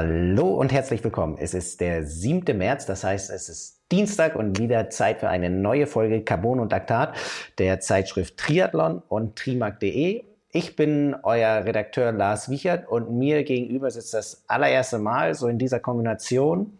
Hallo 0.00 0.50
und 0.50 0.70
herzlich 0.70 1.02
willkommen. 1.02 1.38
Es 1.40 1.54
ist 1.54 1.80
der 1.80 2.04
7. 2.04 2.56
März, 2.56 2.86
das 2.86 3.02
heißt, 3.02 3.30
es 3.30 3.48
ist 3.48 3.82
Dienstag 3.90 4.36
und 4.36 4.56
wieder 4.56 4.90
Zeit 4.90 5.18
für 5.18 5.28
eine 5.28 5.50
neue 5.50 5.88
Folge 5.88 6.22
Carbon 6.22 6.60
und 6.60 6.70
Laktat 6.70 7.16
der 7.58 7.80
Zeitschrift 7.80 8.36
Triathlon 8.36 9.02
und 9.08 9.34
trimark.de. 9.34 10.22
Ich 10.52 10.76
bin 10.76 11.16
euer 11.24 11.64
Redakteur 11.64 12.12
Lars 12.12 12.48
Wichert 12.48 12.86
und 12.86 13.10
mir 13.10 13.42
gegenüber 13.42 13.90
sitzt 13.90 14.14
das 14.14 14.44
allererste 14.46 15.00
Mal 15.00 15.34
so 15.34 15.48
in 15.48 15.58
dieser 15.58 15.80
Kombination 15.80 16.78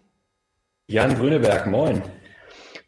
Jan 0.86 1.16
Grüneberg, 1.16 1.66
moin. 1.66 2.00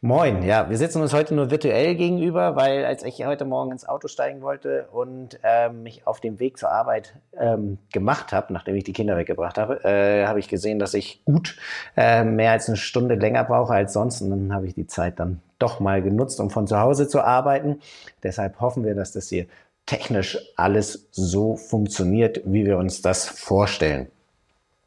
Moin, 0.03 0.43
ja, 0.43 0.71
wir 0.71 0.79
sitzen 0.79 1.03
uns 1.03 1.13
heute 1.13 1.35
nur 1.35 1.51
virtuell 1.51 1.95
gegenüber, 1.95 2.57
weil 2.57 2.87
als 2.87 3.05
ich 3.05 3.23
heute 3.27 3.45
Morgen 3.45 3.71
ins 3.71 3.87
Auto 3.87 4.09
steigen 4.09 4.41
wollte 4.41 4.89
und 4.93 5.39
ähm, 5.43 5.83
mich 5.83 6.07
auf 6.07 6.21
dem 6.21 6.41
Weg 6.41 6.57
zur 6.57 6.71
Arbeit 6.71 7.17
ähm, 7.39 7.77
gemacht 7.93 8.33
habe, 8.33 8.51
nachdem 8.55 8.77
ich 8.77 8.85
die 8.85 8.95
Kinder 8.95 9.19
weggebracht 9.19 9.59
habe, 9.59 9.85
äh, 9.85 10.25
habe 10.27 10.39
ich 10.39 10.49
gesehen, 10.49 10.79
dass 10.79 10.95
ich 10.95 11.23
gut 11.27 11.59
äh, 11.99 12.25
mehr 12.25 12.53
als 12.53 12.67
eine 12.69 12.79
Stunde 12.79 13.17
länger 13.17 13.45
brauche 13.45 13.75
als 13.75 13.93
sonst 13.93 14.23
und 14.23 14.31
dann 14.31 14.55
habe 14.55 14.67
ich 14.67 14.73
die 14.73 14.87
Zeit 14.87 15.21
dann 15.21 15.43
doch 15.59 15.81
mal 15.81 16.01
genutzt, 16.01 16.41
um 16.41 16.49
von 16.49 16.67
zu 16.67 16.81
Hause 16.81 17.07
zu 17.07 17.21
arbeiten. 17.21 17.81
Deshalb 18.23 18.59
hoffen 18.59 18.87
wir, 18.87 18.95
dass 18.95 19.13
das 19.13 19.29
hier 19.29 19.45
technisch 19.85 20.39
alles 20.57 21.09
so 21.11 21.57
funktioniert, 21.57 22.41
wie 22.47 22.65
wir 22.65 22.79
uns 22.79 23.03
das 23.03 23.27
vorstellen. 23.27 24.11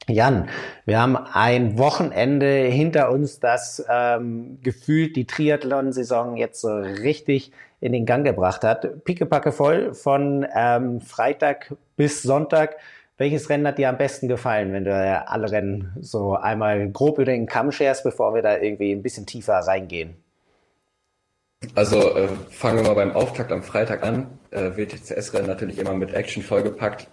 Jan, 0.07 0.49
wir 0.85 0.99
haben 0.99 1.15
ein 1.15 1.77
Wochenende 1.77 2.65
hinter 2.65 3.09
uns, 3.09 3.39
das 3.39 3.85
ähm, 3.89 4.59
gefühlt 4.61 5.15
die 5.15 5.25
Triathlon-Saison 5.25 6.35
jetzt 6.35 6.59
so 6.59 6.75
richtig 6.75 7.51
in 7.79 7.93
den 7.93 8.05
Gang 8.05 8.25
gebracht 8.25 8.63
hat. 8.63 9.05
Pickepacke 9.05 9.53
voll 9.53 9.93
von 9.93 10.45
ähm, 10.55 10.99
Freitag 10.99 11.75
bis 11.95 12.21
Sonntag. 12.21 12.75
Welches 13.17 13.49
Rennen 13.49 13.65
hat 13.67 13.77
dir 13.77 13.89
am 13.89 13.97
besten 13.97 14.27
gefallen, 14.27 14.73
wenn 14.73 14.83
du 14.83 14.93
alle 14.93 15.51
Rennen 15.51 15.95
so 16.01 16.35
einmal 16.35 16.89
grob 16.89 17.17
über 17.17 17.25
den 17.25 17.45
Kamm 17.45 17.71
scherst, 17.71 18.03
bevor 18.03 18.33
wir 18.33 18.41
da 18.41 18.57
irgendwie 18.57 18.91
ein 18.91 19.03
bisschen 19.03 19.25
tiefer 19.25 19.53
reingehen? 19.53 20.15
Also 21.75 22.17
äh, 22.17 22.27
fangen 22.49 22.77
wir 22.77 22.83
mal 22.83 22.95
beim 22.95 23.11
Auftakt 23.11 23.51
am 23.53 23.63
Freitag 23.63 24.03
an. 24.03 24.37
Äh, 24.51 24.71
WTCS-Rennen 24.75 25.47
natürlich 25.47 25.77
immer 25.77 25.93
mit 25.93 26.13
Action 26.13 26.43
vollgepackt. 26.43 27.07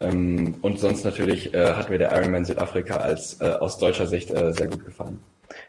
Ähm, 0.00 0.56
und 0.62 0.78
sonst 0.78 1.04
natürlich 1.04 1.52
äh, 1.52 1.74
hat 1.74 1.90
mir 1.90 1.98
der 1.98 2.12
Ironman 2.12 2.44
Südafrika 2.44 2.96
als 2.96 3.40
äh, 3.40 3.44
aus 3.44 3.78
deutscher 3.78 4.06
Sicht 4.06 4.30
äh, 4.30 4.52
sehr 4.52 4.68
gut 4.68 4.84
gefallen. 4.84 5.20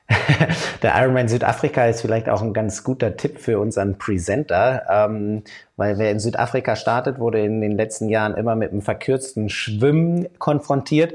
der 0.81 0.93
Ironman 0.95 1.27
Südafrika 1.27 1.85
ist 1.87 2.01
vielleicht 2.01 2.29
auch 2.29 2.41
ein 2.41 2.53
ganz 2.53 2.83
guter 2.83 3.17
Tipp 3.17 3.39
für 3.39 3.59
unseren 3.59 3.97
Presenter, 3.97 4.83
ähm, 4.89 5.43
weil 5.75 5.97
wer 5.97 6.11
in 6.11 6.19
Südafrika 6.19 6.75
startet, 6.75 7.19
wurde 7.19 7.43
in 7.43 7.61
den 7.61 7.75
letzten 7.75 8.09
Jahren 8.09 8.35
immer 8.35 8.55
mit 8.55 8.71
einem 8.71 8.81
verkürzten 8.81 9.49
Schwimmen 9.49 10.27
konfrontiert. 10.37 11.13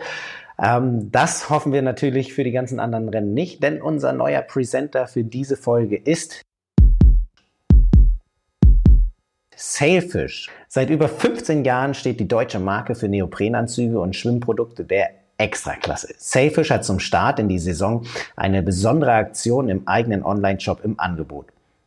Ähm, 0.58 1.10
das 1.10 1.48
hoffen 1.48 1.72
wir 1.72 1.82
natürlich 1.82 2.34
für 2.34 2.44
die 2.44 2.52
ganzen 2.52 2.80
anderen 2.80 3.08
Rennen 3.08 3.34
nicht, 3.34 3.62
denn 3.62 3.80
unser 3.80 4.12
neuer 4.12 4.42
Presenter 4.42 5.06
für 5.06 5.24
diese 5.24 5.56
Folge 5.56 5.96
ist 5.96 6.42
Sailfish. 9.54 10.50
Seit 10.76 10.90
über 10.90 11.08
15 11.08 11.64
Jahren 11.64 11.94
steht 11.94 12.20
die 12.20 12.28
deutsche 12.28 12.58
Marke 12.58 12.94
für 12.94 13.08
Neoprenanzüge 13.08 13.98
und 13.98 14.14
Schwimmprodukte 14.14 14.84
der 14.84 15.08
Extraklasse. 15.38 16.14
Sailfish 16.18 16.68
hat 16.68 16.84
zum 16.84 16.98
Start 16.98 17.38
in 17.38 17.48
die 17.48 17.58
Saison 17.58 18.04
eine 18.36 18.62
besondere 18.62 19.12
Aktion 19.12 19.70
im 19.70 19.88
eigenen 19.88 20.22
Online-Shop 20.22 20.84
im 20.84 21.00
Angebot. 21.00 21.46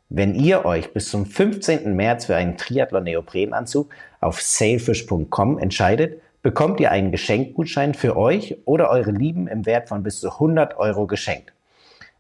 Wenn 0.10 0.34
ihr 0.34 0.66
euch 0.66 0.92
bis 0.92 1.10
zum 1.10 1.28
15. 1.28 1.96
März 1.96 2.26
für 2.26 2.36
einen 2.36 2.58
Triathlon-Neoprenanzug 2.58 3.92
auf 4.22 4.42
sailfish.com 4.42 5.60
entscheidet, 5.60 6.20
bekommt 6.42 6.80
ihr 6.80 6.90
einen 6.90 7.12
Geschenkgutschein 7.12 7.94
für 7.94 8.18
euch 8.18 8.58
oder 8.66 8.90
eure 8.90 9.12
Lieben 9.12 9.48
im 9.48 9.68
Wert 9.68 9.88
von 9.88 10.02
bis 10.02 10.20
zu 10.20 10.32
100 10.32 10.80
Euro 10.80 11.06
geschenkt. 11.06 11.54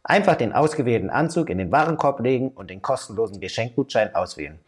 Einfach 0.03 0.35
den 0.35 0.53
ausgewählten 0.53 1.09
Anzug 1.09 1.49
in 1.49 1.57
den 1.57 1.71
Warenkorb 1.71 2.19
legen 2.19 2.49
und 2.49 2.69
den 2.69 2.83
kostenlosen 2.83 3.39
Geschenkgutschein 3.39 4.13
auswählen. 4.13 4.59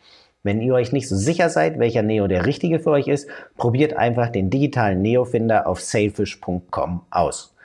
Wenn 0.44 0.62
ihr 0.62 0.74
euch 0.74 0.92
nicht 0.92 1.08
so 1.08 1.16
sicher 1.16 1.50
seid, 1.50 1.78
welcher 1.78 2.02
Neo 2.02 2.28
der 2.28 2.46
richtige 2.46 2.80
für 2.80 2.92
euch 2.92 3.08
ist, 3.08 3.28
probiert 3.58 3.94
einfach 3.94 4.30
den 4.30 4.50
digitalen 4.50 5.02
Neo-Finder 5.02 5.68
auf 5.68 5.82
sailfish.com 5.82 7.02
aus. 7.12 7.56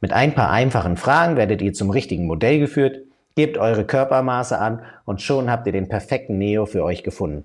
Mit 0.00 0.12
ein 0.12 0.34
paar 0.34 0.50
einfachen 0.50 0.98
Fragen 0.98 1.36
werdet 1.36 1.62
ihr 1.62 1.72
zum 1.72 1.90
richtigen 1.90 2.26
Modell 2.26 2.58
geführt, 2.58 2.98
gebt 3.36 3.56
eure 3.56 3.84
Körpermaße 3.84 4.58
an 4.58 4.82
und 5.06 5.22
schon 5.22 5.50
habt 5.50 5.66
ihr 5.66 5.72
den 5.72 5.88
perfekten 5.88 6.36
Neo 6.36 6.66
für 6.66 6.84
euch 6.84 7.02
gefunden. 7.02 7.44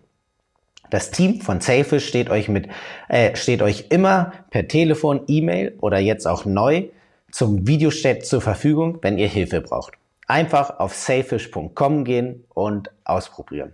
Das 0.90 1.10
Team 1.10 1.40
von 1.40 1.62
Sailfish 1.62 2.06
steht 2.06 2.30
euch 2.30 2.50
mit, 2.50 2.68
äh, 3.08 3.36
steht 3.38 3.62
euch 3.62 3.86
immer 3.90 4.34
per 4.50 4.68
Telefon, 4.68 5.22
E-Mail 5.28 5.78
oder 5.80 6.00
jetzt 6.00 6.28
auch 6.28 6.44
neu 6.44 6.90
zum 7.32 7.66
Videochat 7.66 8.26
zur 8.26 8.42
Verfügung, 8.42 8.98
wenn 9.02 9.18
ihr 9.18 9.30
Hilfe 9.30 9.62
braucht. 9.62 9.94
Einfach 10.28 10.80
auf 10.80 10.94
sailfish.com 10.94 12.04
gehen 12.04 12.44
und 12.54 12.92
ausprobieren. 13.06 13.72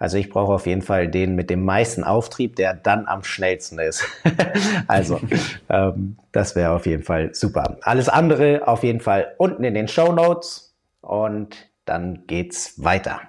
Also 0.00 0.16
ich 0.16 0.30
brauche 0.30 0.54
auf 0.54 0.66
jeden 0.66 0.80
Fall 0.80 1.08
den 1.08 1.34
mit 1.34 1.50
dem 1.50 1.62
meisten 1.62 2.04
Auftrieb, 2.04 2.56
der 2.56 2.72
dann 2.72 3.06
am 3.06 3.22
schnellsten 3.22 3.78
ist. 3.78 4.02
also 4.88 5.20
ähm, 5.68 6.16
das 6.32 6.56
wäre 6.56 6.72
auf 6.72 6.86
jeden 6.86 7.02
Fall 7.02 7.34
super. 7.34 7.76
Alles 7.82 8.08
andere 8.08 8.66
auf 8.66 8.82
jeden 8.82 9.00
Fall 9.00 9.34
unten 9.36 9.62
in 9.62 9.74
den 9.74 9.88
Show 9.88 10.10
Notes 10.12 10.74
und 11.02 11.54
dann 11.84 12.24
geht's 12.26 12.82
weiter. 12.82 13.20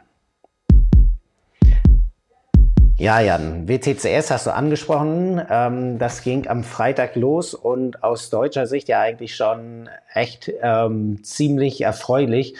Ja, 2.97 3.19
Jan, 3.19 3.67
WTCS 3.67 4.31
hast 4.31 4.45
du 4.45 4.53
angesprochen. 4.53 5.41
Ähm, 5.49 5.99
das 5.99 6.21
ging 6.21 6.47
am 6.47 6.63
Freitag 6.63 7.17
los 7.17 7.53
und 7.53 8.01
aus 8.01 8.29
deutscher 8.29 8.65
Sicht 8.65 8.87
ja 8.87 9.01
eigentlich 9.01 9.35
schon 9.35 9.89
echt 10.13 10.49
ähm, 10.61 11.21
ziemlich 11.21 11.81
erfreulich. 11.81 12.55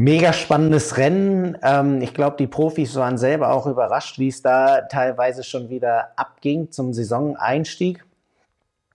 Mega 0.00 0.32
spannendes 0.32 0.96
Rennen. 0.96 1.58
Ähm, 1.62 2.00
ich 2.00 2.14
glaube, 2.14 2.38
die 2.38 2.46
Profis 2.46 2.96
waren 2.96 3.18
selber 3.18 3.52
auch 3.52 3.66
überrascht, 3.66 4.18
wie 4.18 4.28
es 4.28 4.40
da 4.40 4.80
teilweise 4.80 5.44
schon 5.44 5.68
wieder 5.68 6.12
abging 6.16 6.70
zum 6.70 6.94
Saisoneinstieg. 6.94 8.02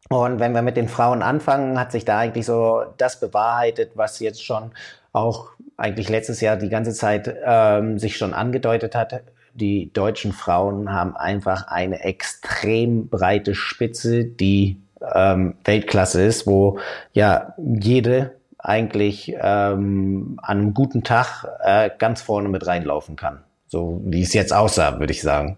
Und 0.10 0.40
wenn 0.40 0.54
wir 0.54 0.64
mit 0.64 0.78
den 0.78 0.90
Frauen 0.90 1.22
anfangen, 1.22 1.80
hat 1.80 1.92
sich 1.92 2.06
da 2.06 2.18
eigentlich 2.18 2.48
so 2.48 2.86
das 2.98 3.20
bewahrheitet, 3.20 3.92
was 3.94 4.20
jetzt 4.20 4.44
schon 4.44 4.72
auch 5.14 5.50
eigentlich 5.78 6.10
letztes 6.10 6.42
Jahr 6.42 6.58
die 6.58 6.70
ganze 6.70 6.94
Zeit 6.94 7.32
ähm, 7.46 8.00
sich 8.00 8.18
schon 8.18 8.34
angedeutet 8.34 8.96
hat. 8.96 9.22
Die 9.54 9.94
deutschen 9.94 10.32
Frauen 10.32 10.92
haben 10.92 11.16
einfach 11.16 11.68
eine 11.68 12.04
extrem 12.04 13.10
breite 13.10 13.54
Spitze, 13.54 14.26
die 14.26 14.82
ähm, 15.14 15.54
Weltklasse 15.66 16.24
ist, 16.24 16.48
wo 16.48 16.80
ja 17.14 17.54
jede 17.60 18.32
eigentlich 18.66 19.34
ähm, 19.40 20.40
an 20.42 20.58
einem 20.58 20.74
guten 20.74 21.04
Tag 21.04 21.46
äh, 21.64 21.90
ganz 21.98 22.22
vorne 22.22 22.50
mit 22.50 22.66
reinlaufen 22.66 23.16
kann. 23.16 23.44
So 23.68 24.02
wie 24.06 24.22
es 24.22 24.34
jetzt 24.34 24.54
aussah, 24.54 25.00
würde 25.00 25.14
ich 25.14 25.22
sagen. 25.22 25.58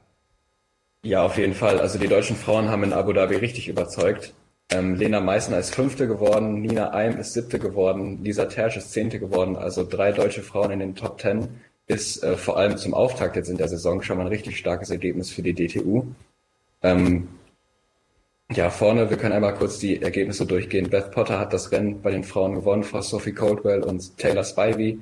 Ja, 1.03 1.23
auf 1.23 1.37
jeden 1.37 1.53
Fall. 1.53 1.79
Also 1.79 1.99
die 1.99 2.07
deutschen 2.07 2.35
Frauen 2.35 2.69
haben 2.69 2.83
in 2.83 2.93
Abu 2.93 3.13
Dhabi 3.13 3.35
richtig 3.35 3.67
überzeugt. 3.69 4.33
Ähm, 4.69 4.95
Lena 4.95 5.21
Meissner 5.21 5.57
ist 5.57 5.73
Fünfte 5.73 6.07
geworden, 6.07 6.61
Nina 6.61 6.91
Eim 6.91 7.17
ist 7.17 7.33
Siebte 7.33 7.57
geworden, 7.57 8.21
Lisa 8.23 8.45
Tersch 8.45 8.75
ist 8.75 8.91
Zehnte 8.91 9.17
geworden. 9.19 9.55
Also 9.55 9.85
drei 9.87 10.11
deutsche 10.11 10.41
Frauen 10.41 10.71
in 10.71 10.79
den 10.79 10.95
Top 10.95 11.19
Ten 11.19 11.61
ist 11.87 12.21
äh, 12.23 12.35
vor 12.35 12.57
allem 12.57 12.75
zum 12.77 12.93
Auftakt 12.93 13.37
jetzt 13.37 13.49
in 13.49 13.57
der 13.57 13.69
Saison 13.69 14.01
schon 14.01 14.17
mal 14.17 14.23
ein 14.23 14.27
richtig 14.27 14.57
starkes 14.57 14.89
Ergebnis 14.89 15.31
für 15.31 15.41
die 15.41 15.53
DTU. 15.53 16.07
Ähm, 16.83 17.29
ja, 18.51 18.69
vorne, 18.69 19.09
wir 19.09 19.17
können 19.17 19.33
einmal 19.33 19.55
kurz 19.55 19.79
die 19.79 20.01
Ergebnisse 20.01 20.45
durchgehen. 20.45 20.89
Beth 20.89 21.11
Potter 21.11 21.37
hat 21.37 21.51
das 21.51 21.71
Rennen 21.71 22.01
bei 22.01 22.11
den 22.11 22.23
Frauen 22.23 22.55
gewonnen 22.55 22.83
vor 22.83 23.03
Sophie 23.03 23.33
Coldwell 23.33 23.83
und 23.83 24.17
Taylor 24.17 24.43
Spivey. 24.43 24.99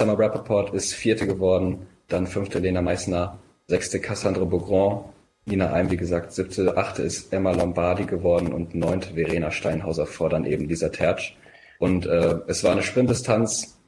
Summer 0.00 0.18
Rappaport 0.18 0.72
ist 0.72 0.94
Vierte 0.94 1.26
geworden, 1.26 1.86
dann 2.08 2.26
Fünfte 2.26 2.60
Lena 2.60 2.80
Meissner, 2.80 3.38
Sechste 3.66 4.00
Cassandra 4.00 4.44
Beaugrand, 4.44 5.04
Nina 5.44 5.72
Eim, 5.72 5.90
wie 5.90 5.98
gesagt, 5.98 6.32
Siebte, 6.32 6.76
Achte 6.78 7.02
ist 7.02 7.32
Emma 7.32 7.52
Lombardi 7.52 8.04
geworden 8.04 8.52
und 8.52 8.74
Neunte 8.74 9.14
Verena 9.14 9.50
Steinhauser 9.50 10.06
vor 10.06 10.30
dann 10.30 10.46
eben 10.46 10.68
dieser 10.68 10.90
Tertsch. 10.90 11.36
Und 11.78 12.06
äh, 12.06 12.38
es 12.46 12.64
war 12.64 12.72
eine 12.72 12.82
Sprintdistanz 12.82 13.78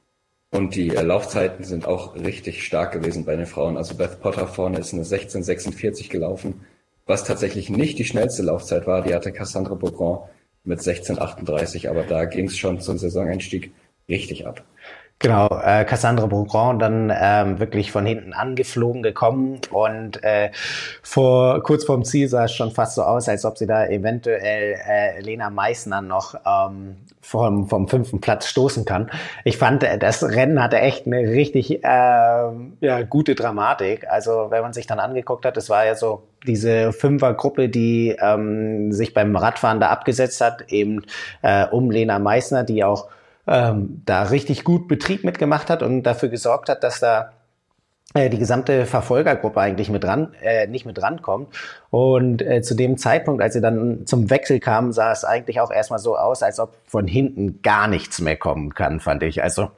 und 0.50 0.74
die 0.74 0.94
äh, 0.94 1.02
Laufzeiten 1.02 1.64
sind 1.64 1.86
auch 1.86 2.16
richtig 2.16 2.64
stark 2.64 2.92
gewesen 2.92 3.24
bei 3.24 3.36
den 3.36 3.46
Frauen. 3.46 3.78
Also 3.78 3.94
Beth 3.94 4.20
Potter 4.20 4.46
vorne 4.46 4.78
ist 4.78 4.92
eine 4.92 5.04
16,46 5.04 6.10
gelaufen 6.10 6.66
was 7.10 7.24
tatsächlich 7.24 7.68
nicht 7.70 7.98
die 7.98 8.04
schnellste 8.04 8.42
Laufzeit 8.42 8.86
war, 8.86 9.02
die 9.02 9.12
hatte 9.12 9.32
Cassandra 9.32 9.74
Beaugrand 9.74 10.30
mit 10.62 10.78
16,38, 10.78 11.90
aber 11.90 12.04
da 12.04 12.24
ging 12.24 12.46
es 12.46 12.56
schon 12.56 12.80
zum 12.80 12.98
Saisoneinstieg 12.98 13.72
richtig 14.08 14.46
ab. 14.46 14.64
Genau, 15.22 15.48
äh, 15.62 15.84
Cassandra 15.84 16.24
Beaugrand 16.24 16.80
dann 16.80 17.12
ähm, 17.14 17.60
wirklich 17.60 17.92
von 17.92 18.06
hinten 18.06 18.32
angeflogen 18.32 19.02
gekommen 19.02 19.60
und 19.70 20.24
äh, 20.24 20.50
vor 21.02 21.62
kurz 21.62 21.84
vorm 21.84 22.06
Ziel 22.06 22.26
sah 22.26 22.46
es 22.46 22.54
schon 22.54 22.70
fast 22.70 22.94
so 22.94 23.02
aus, 23.02 23.28
als 23.28 23.44
ob 23.44 23.58
sie 23.58 23.66
da 23.66 23.86
eventuell 23.86 24.78
äh, 24.82 25.20
Lena 25.20 25.50
Meissner 25.50 26.00
noch 26.00 26.36
ähm, 26.46 26.96
vom, 27.20 27.68
vom 27.68 27.86
fünften 27.86 28.22
Platz 28.22 28.46
stoßen 28.46 28.86
kann. 28.86 29.10
Ich 29.44 29.58
fand, 29.58 29.82
äh, 29.82 29.98
das 29.98 30.24
Rennen 30.24 30.62
hatte 30.62 30.80
echt 30.80 31.06
eine 31.06 31.18
richtig 31.18 31.84
äh, 31.84 31.84
ja, 31.84 33.02
gute 33.06 33.34
Dramatik. 33.34 34.08
Also 34.08 34.46
wenn 34.48 34.62
man 34.62 34.72
sich 34.72 34.86
dann 34.86 35.00
angeguckt 35.00 35.44
hat, 35.44 35.58
es 35.58 35.68
war 35.68 35.84
ja 35.84 35.96
so 35.96 36.22
diese 36.46 36.94
Fünfergruppe, 36.94 37.68
die 37.68 38.16
ähm, 38.18 38.90
sich 38.90 39.12
beim 39.12 39.36
Radfahren 39.36 39.80
da 39.80 39.90
abgesetzt 39.90 40.40
hat, 40.40 40.72
eben 40.72 41.02
äh, 41.42 41.66
um 41.66 41.90
Lena 41.90 42.18
Meissner, 42.18 42.64
die 42.64 42.84
auch 42.84 43.08
ähm, 43.46 44.02
da 44.04 44.24
richtig 44.24 44.64
gut 44.64 44.88
Betrieb 44.88 45.24
mitgemacht 45.24 45.70
hat 45.70 45.82
und 45.82 46.02
dafür 46.02 46.28
gesorgt 46.28 46.68
hat, 46.68 46.84
dass 46.84 47.00
da 47.00 47.32
äh, 48.12 48.28
die 48.28 48.38
gesamte 48.38 48.86
Verfolgergruppe 48.86 49.60
eigentlich 49.60 49.88
mit 49.88 50.02
dran, 50.02 50.34
äh, 50.42 50.66
nicht 50.66 50.84
mit 50.84 51.00
rankommt. 51.00 51.54
Und 51.90 52.42
äh, 52.42 52.60
zu 52.60 52.74
dem 52.74 52.98
Zeitpunkt, 52.98 53.40
als 53.40 53.54
sie 53.54 53.60
dann 53.60 54.04
zum 54.04 54.30
Wechsel 54.30 54.58
kamen, 54.58 54.92
sah 54.92 55.12
es 55.12 55.24
eigentlich 55.24 55.60
auch 55.60 55.70
erstmal 55.70 56.00
so 56.00 56.16
aus, 56.16 56.42
als 56.42 56.58
ob 56.58 56.74
von 56.86 57.06
hinten 57.06 57.62
gar 57.62 57.86
nichts 57.86 58.20
mehr 58.20 58.36
kommen 58.36 58.74
kann, 58.74 58.98
fand 58.98 59.22
ich. 59.22 59.44
Also 59.44 59.70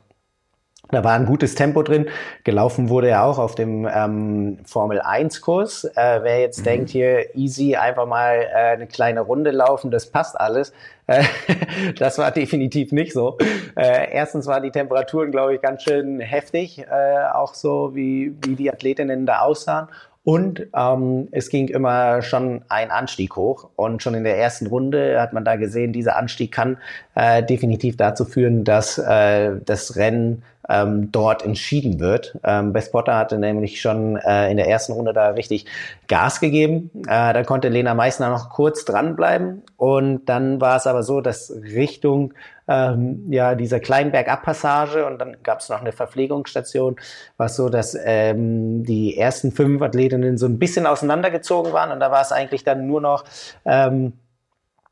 da 0.93 1.03
war 1.03 1.15
ein 1.15 1.27
gutes 1.27 1.55
Tempo 1.55 1.83
drin. 1.83 2.09
Gelaufen 2.45 2.91
wurde 2.91 3.09
ja 3.09 3.25
auch 3.25 3.39
auf 3.39 3.55
dem 3.55 3.89
ähm, 3.93 4.59
Formel 4.65 5.01
1 5.01 5.41
Kurs. 5.41 5.85
Äh, 5.85 6.21
wer 6.23 6.41
jetzt 6.41 6.61
mhm. 6.61 6.65
denkt 6.65 6.91
hier 6.91 7.35
easy 7.35 7.77
einfach 7.77 8.07
mal 8.07 8.37
äh, 8.37 8.75
eine 8.75 8.87
kleine 8.87 9.23
Runde 9.23 9.51
laufen, 9.51 9.91
das 9.91 10.11
passt 10.11 10.39
alles. 10.39 10.73
Äh, 11.07 11.25
das 11.99 12.19
war 12.19 12.31
definitiv 12.31 12.93
nicht 12.93 13.15
so. 13.15 13.39
Äh, 13.75 14.13
erstens 14.13 14.47
waren 14.47 14.63
die 14.63 14.71
Temperaturen, 14.71 15.31
glaube 15.31 15.55
ich, 15.55 15.63
ganz 15.63 15.83
schön 15.83 16.21
heftig, 16.21 16.79
äh, 16.79 17.25
auch 17.33 17.55
so 17.55 17.95
wie, 17.95 18.37
wie 18.45 18.55
die 18.55 18.71
Athletinnen 18.71 19.25
da 19.25 19.41
aussahen. 19.41 19.89
Und 20.25 20.69
ähm, 20.75 21.29
es 21.33 21.49
ging 21.49 21.69
immer 21.69 22.23
schon 22.23 22.63
ein 22.69 22.91
Anstieg 22.91 23.35
hoch. 23.35 23.71
Und 23.75 24.03
schon 24.03 24.15
in 24.15 24.25
der 24.25 24.39
ersten 24.39 24.69
Runde 24.69 25.21
hat 25.21 25.33
man 25.33 25.45
da 25.45 25.57
gesehen, 25.57 25.93
dieser 25.93 26.17
Anstieg 26.17 26.53
kann 26.53 26.79
äh, 27.15 27.43
definitiv 27.43 27.97
dazu 27.97 28.25
führen, 28.25 28.63
dass 28.65 28.99
äh, 28.99 29.57
das 29.65 29.97
Rennen 29.97 30.43
ähm, 30.69 31.11
dort 31.11 31.45
entschieden 31.45 31.99
wird. 31.99 32.39
Ähm, 32.45 32.73
Best 32.73 32.93
Potter 32.93 33.17
hatte 33.17 33.37
nämlich 33.39 33.81
schon 33.81 34.17
äh, 34.17 34.51
in 34.51 34.57
der 34.57 34.69
ersten 34.69 34.93
Runde 34.93 35.13
da 35.13 35.31
richtig 35.31 35.67
Gas 36.07 36.39
gegeben. 36.39 36.91
Äh, 37.09 37.33
da 37.33 37.43
konnte 37.43 37.69
Lena 37.69 37.95
Meissner 37.95 38.31
noch 38.31 38.51
kurz 38.51 38.85
dranbleiben. 38.85 39.63
Und 39.77 40.27
dann 40.27 40.61
war 40.61 40.77
es 40.77 40.87
aber 40.87 41.03
so, 41.03 41.21
dass 41.21 41.53
Richtung 41.63 42.33
ähm, 42.73 43.27
ja 43.31 43.55
dieser 43.55 43.81
kleinen 43.81 44.13
Bergabpassage 44.13 45.07
und 45.07 45.19
dann 45.19 45.37
gab 45.43 45.61
es 45.61 45.69
noch 45.69 45.81
eine 45.81 45.93
Verpflegungsstation, 45.93 46.97
war 47.37 47.47
es 47.47 47.57
so, 47.57 47.69
dass 47.69 47.97
ähm, 48.05 48.85
die 48.85 49.19
ersten 49.19 49.53
fünf 49.53 49.83
Athletinnen 49.83 50.39
so 50.39 50.47
ein 50.47 50.59
bisschen 50.59 50.87
auseinandergezogen 50.87 51.73
waren 51.73 51.93
und 51.93 52.01
da 52.01 52.11
war 52.11 52.23
es 52.23 52.33
eigentlich 52.33 52.65
dann 52.65 52.87
nur 52.87 53.01
noch 53.01 53.25
ähm, 53.65 54.15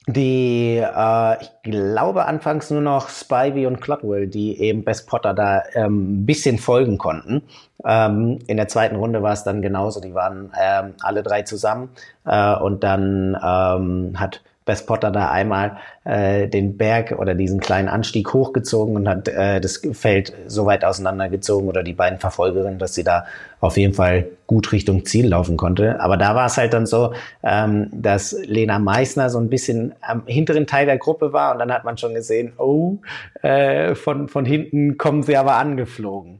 die, 0.06 0.78
äh, 0.78 1.42
ich 1.42 1.50
glaube 1.62 2.24
anfangs 2.24 2.70
nur 2.70 2.80
noch 2.80 3.08
Spivey 3.08 3.66
und 3.66 3.80
Clotwell, 3.80 4.26
die 4.26 4.60
eben 4.60 4.84
Best 4.84 5.06
Potter 5.08 5.34
da 5.34 5.62
ähm, 5.74 6.22
ein 6.22 6.26
bisschen 6.26 6.58
folgen 6.58 6.98
konnten. 6.98 7.42
Ähm, 7.84 8.38
in 8.46 8.56
der 8.56 8.68
zweiten 8.68 8.96
Runde 8.96 9.22
war 9.22 9.32
es 9.32 9.44
dann 9.44 9.62
genauso, 9.62 10.00
die 10.00 10.14
waren 10.14 10.52
ähm, 10.60 10.94
alle 11.02 11.22
drei 11.22 11.42
zusammen 11.42 11.90
äh, 12.24 12.54
und 12.56 12.82
dann 12.82 13.36
ähm, 13.42 14.18
hat 14.18 14.42
Bess 14.70 14.86
Potter 14.86 15.10
da 15.10 15.32
einmal 15.32 15.78
äh, 16.04 16.46
den 16.46 16.76
Berg 16.76 17.16
oder 17.18 17.34
diesen 17.34 17.58
kleinen 17.58 17.88
Anstieg 17.88 18.32
hochgezogen 18.32 18.94
und 18.94 19.08
hat 19.08 19.26
äh, 19.26 19.60
das 19.60 19.82
Feld 19.94 20.32
so 20.46 20.64
weit 20.64 20.84
auseinandergezogen 20.84 21.68
oder 21.68 21.82
die 21.82 21.92
beiden 21.92 22.20
Verfolgerinnen, 22.20 22.78
dass 22.78 22.94
sie 22.94 23.02
da 23.02 23.24
auf 23.58 23.76
jeden 23.76 23.94
Fall 23.94 24.26
gut 24.46 24.70
Richtung 24.70 25.04
Ziel 25.04 25.26
laufen 25.26 25.56
konnte. 25.56 25.98
Aber 25.98 26.16
da 26.16 26.36
war 26.36 26.46
es 26.46 26.56
halt 26.56 26.72
dann 26.72 26.86
so, 26.86 27.12
ähm, 27.42 27.88
dass 27.90 28.30
Lena 28.44 28.78
Meissner 28.78 29.28
so 29.28 29.40
ein 29.40 29.48
bisschen 29.48 29.92
am 30.02 30.22
hinteren 30.26 30.68
Teil 30.68 30.86
der 30.86 30.98
Gruppe 30.98 31.32
war 31.32 31.50
und 31.50 31.58
dann 31.58 31.72
hat 31.72 31.82
man 31.82 31.98
schon 31.98 32.14
gesehen, 32.14 32.52
oh, 32.56 32.98
äh, 33.42 33.96
von, 33.96 34.28
von 34.28 34.44
hinten 34.44 34.98
kommen 34.98 35.24
sie 35.24 35.36
aber 35.36 35.56
angeflogen. 35.56 36.38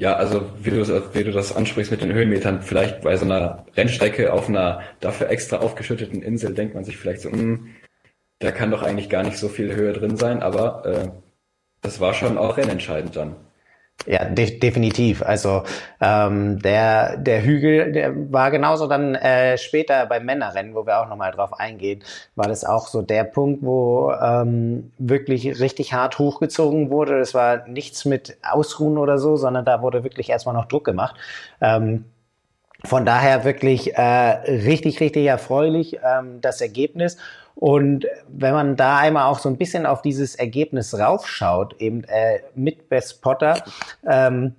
Ja, 0.00 0.14
also 0.14 0.50
wie 0.62 0.70
du, 0.70 1.14
wie 1.14 1.24
du 1.24 1.30
das 1.30 1.54
ansprichst 1.54 1.90
mit 1.90 2.00
den 2.00 2.14
Höhenmetern, 2.14 2.62
vielleicht 2.62 3.02
bei 3.02 3.18
so 3.18 3.26
einer 3.26 3.66
Rennstrecke 3.76 4.32
auf 4.32 4.48
einer 4.48 4.80
dafür 5.00 5.28
extra 5.28 5.58
aufgeschütteten 5.58 6.22
Insel 6.22 6.54
denkt 6.54 6.74
man 6.74 6.84
sich 6.84 6.96
vielleicht 6.96 7.20
so, 7.20 7.28
mh, 7.28 7.36
hm, 7.36 7.68
da 8.38 8.50
kann 8.50 8.70
doch 8.70 8.82
eigentlich 8.82 9.10
gar 9.10 9.22
nicht 9.22 9.36
so 9.36 9.50
viel 9.50 9.74
Höhe 9.74 9.92
drin 9.92 10.16
sein, 10.16 10.42
aber 10.42 10.86
äh, 10.86 11.10
das 11.82 12.00
war 12.00 12.14
schon 12.14 12.38
auch 12.38 12.56
rennentscheidend 12.56 13.14
dann. 13.14 13.36
Ja, 14.06 14.24
de 14.24 14.58
definitiv. 14.58 15.22
Also 15.22 15.62
ähm, 16.00 16.58
der 16.60 17.18
der 17.18 17.42
Hügel, 17.42 17.92
der 17.92 18.32
war 18.32 18.50
genauso 18.50 18.86
dann 18.86 19.14
äh, 19.14 19.58
später 19.58 20.06
beim 20.06 20.24
Männerrennen, 20.24 20.74
wo 20.74 20.86
wir 20.86 21.00
auch 21.00 21.08
nochmal 21.08 21.32
drauf 21.32 21.52
eingehen, 21.58 22.02
war 22.34 22.48
das 22.48 22.64
auch 22.64 22.88
so 22.88 23.02
der 23.02 23.24
Punkt, 23.24 23.62
wo 23.62 24.12
ähm, 24.12 24.90
wirklich 24.98 25.60
richtig 25.60 25.92
hart 25.92 26.18
hochgezogen 26.18 26.90
wurde. 26.90 27.18
Das 27.18 27.34
war 27.34 27.68
nichts 27.68 28.06
mit 28.06 28.38
Ausruhen 28.42 28.96
oder 28.96 29.18
so, 29.18 29.36
sondern 29.36 29.66
da 29.66 29.82
wurde 29.82 30.02
wirklich 30.02 30.30
erstmal 30.30 30.54
noch 30.54 30.66
Druck 30.66 30.84
gemacht. 30.84 31.16
Ähm, 31.60 32.06
von 32.84 33.04
daher 33.04 33.44
wirklich 33.44 33.94
äh, 33.96 34.02
richtig, 34.02 35.00
richtig 35.00 35.26
erfreulich 35.26 35.98
ähm, 36.02 36.40
das 36.40 36.62
Ergebnis. 36.62 37.18
Und 37.54 38.06
wenn 38.28 38.54
man 38.54 38.76
da 38.76 38.98
einmal 38.98 39.30
auch 39.30 39.38
so 39.38 39.48
ein 39.48 39.56
bisschen 39.56 39.86
auf 39.86 40.02
dieses 40.02 40.34
Ergebnis 40.34 40.98
raufschaut, 40.98 41.80
eben 41.80 42.04
äh, 42.04 42.40
mit 42.54 42.88
Best 42.88 43.20
Potter, 43.22 43.62
ähm, 44.06 44.54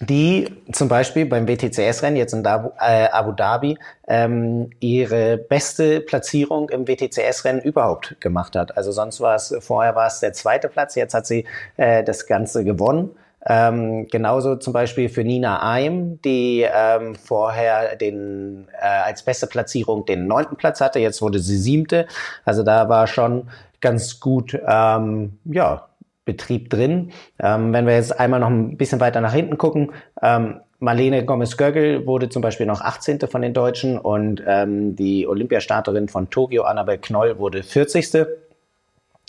die 0.00 0.48
zum 0.72 0.88
Beispiel 0.88 1.26
beim 1.26 1.48
WTCS-Rennen 1.48 2.16
jetzt 2.16 2.32
in 2.32 2.46
Abu, 2.46 2.70
äh, 2.78 3.08
Abu 3.08 3.32
Dhabi 3.32 3.76
ähm, 4.06 4.70
ihre 4.78 5.36
beste 5.38 6.00
Platzierung 6.00 6.68
im 6.70 6.86
WTCS-Rennen 6.86 7.60
überhaupt 7.60 8.20
gemacht 8.20 8.54
hat. 8.54 8.76
Also 8.76 8.92
sonst 8.92 9.20
war 9.20 9.34
es, 9.34 9.54
vorher 9.58 9.96
war 9.96 10.06
es 10.06 10.20
der 10.20 10.32
zweite 10.32 10.68
Platz, 10.68 10.94
jetzt 10.94 11.14
hat 11.14 11.26
sie 11.26 11.46
äh, 11.76 12.04
das 12.04 12.26
Ganze 12.26 12.64
gewonnen. 12.64 13.10
Ähm, 13.46 14.08
genauso 14.08 14.56
zum 14.56 14.72
Beispiel 14.72 15.08
für 15.08 15.24
Nina 15.24 15.62
Eim, 15.62 16.20
die 16.22 16.66
ähm, 16.70 17.14
vorher 17.14 17.96
den 17.96 18.68
äh, 18.80 18.86
als 18.86 19.22
beste 19.22 19.46
Platzierung 19.46 20.04
den 20.06 20.26
neunten 20.26 20.56
Platz 20.56 20.80
hatte, 20.80 20.98
jetzt 20.98 21.22
wurde 21.22 21.38
sie 21.38 21.56
siebte. 21.56 22.06
Also 22.44 22.62
da 22.62 22.88
war 22.88 23.06
schon 23.06 23.48
ganz 23.80 24.20
gut 24.20 24.58
ähm, 24.66 25.38
ja, 25.44 25.88
Betrieb 26.24 26.68
drin. 26.68 27.12
Ähm, 27.38 27.72
wenn 27.72 27.86
wir 27.86 27.94
jetzt 27.94 28.18
einmal 28.18 28.40
noch 28.40 28.50
ein 28.50 28.76
bisschen 28.76 29.00
weiter 29.00 29.20
nach 29.20 29.32
hinten 29.32 29.56
gucken, 29.56 29.92
ähm, 30.20 30.60
Marlene 30.80 31.24
Gomez-Göggel 31.24 32.06
wurde 32.06 32.28
zum 32.28 32.42
Beispiel 32.42 32.66
noch 32.66 32.80
18. 32.80 33.20
von 33.20 33.42
den 33.42 33.52
Deutschen 33.52 33.98
und 33.98 34.42
ähm, 34.46 34.94
die 34.94 35.26
Olympiastarterin 35.26 36.08
von 36.08 36.30
Tokio, 36.30 36.62
Annabel 36.64 36.98
Knoll, 36.98 37.38
wurde 37.38 37.62
40. 37.62 38.26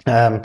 Ähm, 0.06 0.42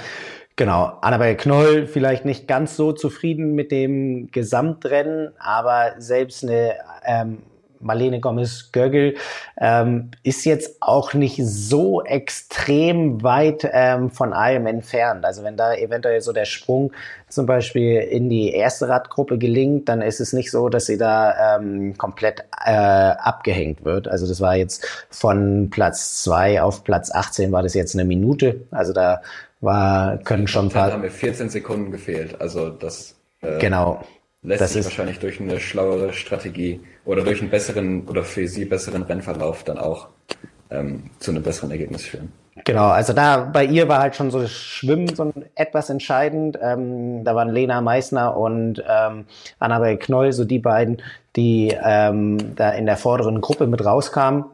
Genau, 0.57 0.99
Annabelle 1.01 1.37
Knoll 1.37 1.89
vielleicht 1.89 2.25
nicht 2.25 2.47
ganz 2.47 2.77
so 2.77 2.93
zufrieden 2.93 3.57
mit 3.57 3.73
dem 3.73 4.31
Gesamtrennen, 4.31 5.33
aber 5.39 5.95
selbst 5.99 6.45
eine 6.45 6.77
ähm, 7.05 7.39
Marlene 7.85 8.21
Gomez-Göggel 8.21 9.17
ähm, 9.61 10.11
ist 10.23 10.45
jetzt 10.45 10.77
auch 10.81 11.13
nicht 11.13 11.41
so 11.45 12.03
extrem 12.03 13.23
weit 13.23 13.69
ähm, 13.73 14.11
von 14.11 14.33
allem 14.33 14.67
entfernt. 14.67 15.25
Also 15.25 15.45
wenn 15.45 15.57
da 15.57 15.75
eventuell 15.75 16.21
so 16.21 16.33
der 16.33 16.47
Sprung 16.47 16.93
zum 17.29 17.47
Beispiel 17.47 17.99
in 18.01 18.29
die 18.29 18.53
erste 18.53 18.89
Radgruppe 18.89 19.39
gelingt, 19.39 19.89
dann 19.89 20.03
ist 20.03 20.21
es 20.21 20.33
nicht 20.33 20.51
so, 20.51 20.69
dass 20.69 20.87
sie 20.87 20.99
da 20.99 21.57
ähm, 21.57 21.97
komplett 21.99 22.45
äh, 22.65 22.71
abgehängt 22.71 23.85
wird. 23.85 24.09
Also 24.09 24.27
das 24.27 24.41
war 24.41 24.57
jetzt 24.57 25.07
von 25.11 25.69
Platz 25.71 26.23
zwei 26.23 26.63
auf 26.63 26.85
Platz 26.85 27.11
18 27.13 27.53
war 27.53 27.63
das 27.63 27.75
jetzt 27.75 27.95
eine 27.95 28.05
Minute. 28.05 28.63
Also 28.71 28.93
da 28.93 29.21
war, 29.61 30.19
können 30.19 30.47
schon 30.47 30.67
ein 30.67 30.71
paar. 30.71 30.89
Da 30.89 30.95
haben 30.95 31.03
mir 31.03 31.11
14 31.11 31.49
Sekunden 31.49 31.91
gefehlt. 31.91 32.41
Also 32.41 32.71
das 32.71 33.17
äh, 33.41 33.59
genau. 33.59 34.05
lässt 34.43 34.61
das 34.61 34.73
sich 34.73 34.85
wahrscheinlich 34.85 35.19
durch 35.19 35.41
eine 35.41 35.61
schlauere 35.61 36.13
Strategie 36.13 36.81
oder 37.05 37.23
durch 37.23 37.41
einen 37.41 37.51
besseren 37.51 38.07
oder 38.09 38.25
für 38.25 38.47
sie 38.49 38.65
besseren 38.65 39.03
Rennverlauf 39.03 39.65
dann 39.65 39.79
auch 39.79 40.09
ähm, 40.71 41.11
zu 41.19 41.31
einem 41.31 41.43
besseren 41.43 41.71
Ergebnis 41.71 42.05
führen. 42.05 42.33
Genau, 42.65 42.87
also 42.87 43.13
da 43.13 43.39
bei 43.39 43.65
ihr 43.65 43.89
war 43.89 44.01
halt 44.01 44.15
schon 44.15 44.31
so 44.31 44.41
das 44.41 44.53
Schwimmen 44.53 45.15
so 45.15 45.33
etwas 45.57 45.91
entscheidend. 45.91 46.57
Ähm, 46.63 47.25
da 47.25 47.35
waren 47.35 47.49
Lena 47.49 47.81
Meissner 47.81 48.37
und 48.37 48.83
ähm, 48.89 49.25
Annabel 49.59 49.97
Knoll, 49.99 50.33
so 50.33 50.45
die 50.45 50.61
beiden, 50.61 51.03
die 51.35 51.77
ähm, 51.85 52.55
da 52.55 52.71
in 52.71 52.87
der 52.87 52.97
vorderen 52.97 53.41
Gruppe 53.41 53.67
mit 53.67 53.85
rauskamen 53.85 54.45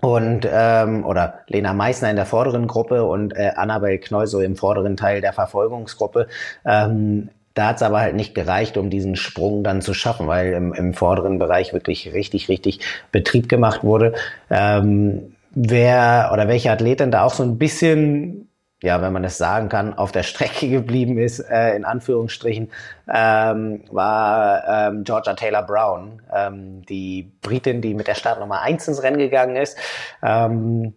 und 0.00 0.48
ähm, 0.50 1.04
oder 1.04 1.40
Lena 1.46 1.72
Meissner 1.72 2.10
in 2.10 2.16
der 2.16 2.26
vorderen 2.26 2.66
Gruppe 2.66 3.04
und 3.04 3.36
äh, 3.36 3.52
Annabel 3.56 3.98
Knoll 3.98 4.26
so 4.26 4.40
im 4.40 4.56
vorderen 4.56 4.96
Teil 4.96 5.20
der 5.20 5.32
Verfolgungsgruppe. 5.32 6.26
Ähm, 6.64 7.28
da 7.54 7.68
hat 7.68 7.76
es 7.76 7.82
aber 7.82 8.00
halt 8.00 8.14
nicht 8.14 8.34
gereicht, 8.34 8.76
um 8.76 8.90
diesen 8.90 9.16
Sprung 9.16 9.64
dann 9.64 9.82
zu 9.82 9.92
schaffen, 9.92 10.26
weil 10.26 10.52
im, 10.52 10.72
im 10.72 10.94
vorderen 10.94 11.38
Bereich 11.38 11.72
wirklich 11.72 12.12
richtig, 12.12 12.48
richtig 12.48 12.80
Betrieb 13.12 13.48
gemacht 13.48 13.82
wurde. 13.82 14.14
Ähm, 14.48 15.34
wer 15.50 16.30
oder 16.32 16.48
welche 16.48 16.70
Athletin 16.70 17.10
da 17.10 17.24
auch 17.24 17.34
so 17.34 17.42
ein 17.42 17.58
bisschen 17.58 18.49
ja, 18.82 19.02
wenn 19.02 19.12
man 19.12 19.24
es 19.24 19.36
sagen 19.38 19.68
kann, 19.68 19.94
auf 19.94 20.12
der 20.12 20.22
Strecke 20.22 20.68
geblieben 20.70 21.18
ist, 21.18 21.40
äh, 21.40 21.74
in 21.74 21.84
Anführungsstrichen, 21.84 22.70
ähm, 23.12 23.84
war 23.90 24.64
ähm, 24.68 25.04
Georgia 25.04 25.34
Taylor 25.34 25.62
Brown, 25.62 26.22
ähm, 26.34 26.82
die 26.86 27.32
Britin, 27.42 27.82
die 27.82 27.94
mit 27.94 28.08
der 28.08 28.14
Startnummer 28.14 28.62
1 28.62 28.88
ins 28.88 29.02
Rennen 29.02 29.18
gegangen 29.18 29.56
ist. 29.56 29.76
Ähm, 30.22 30.94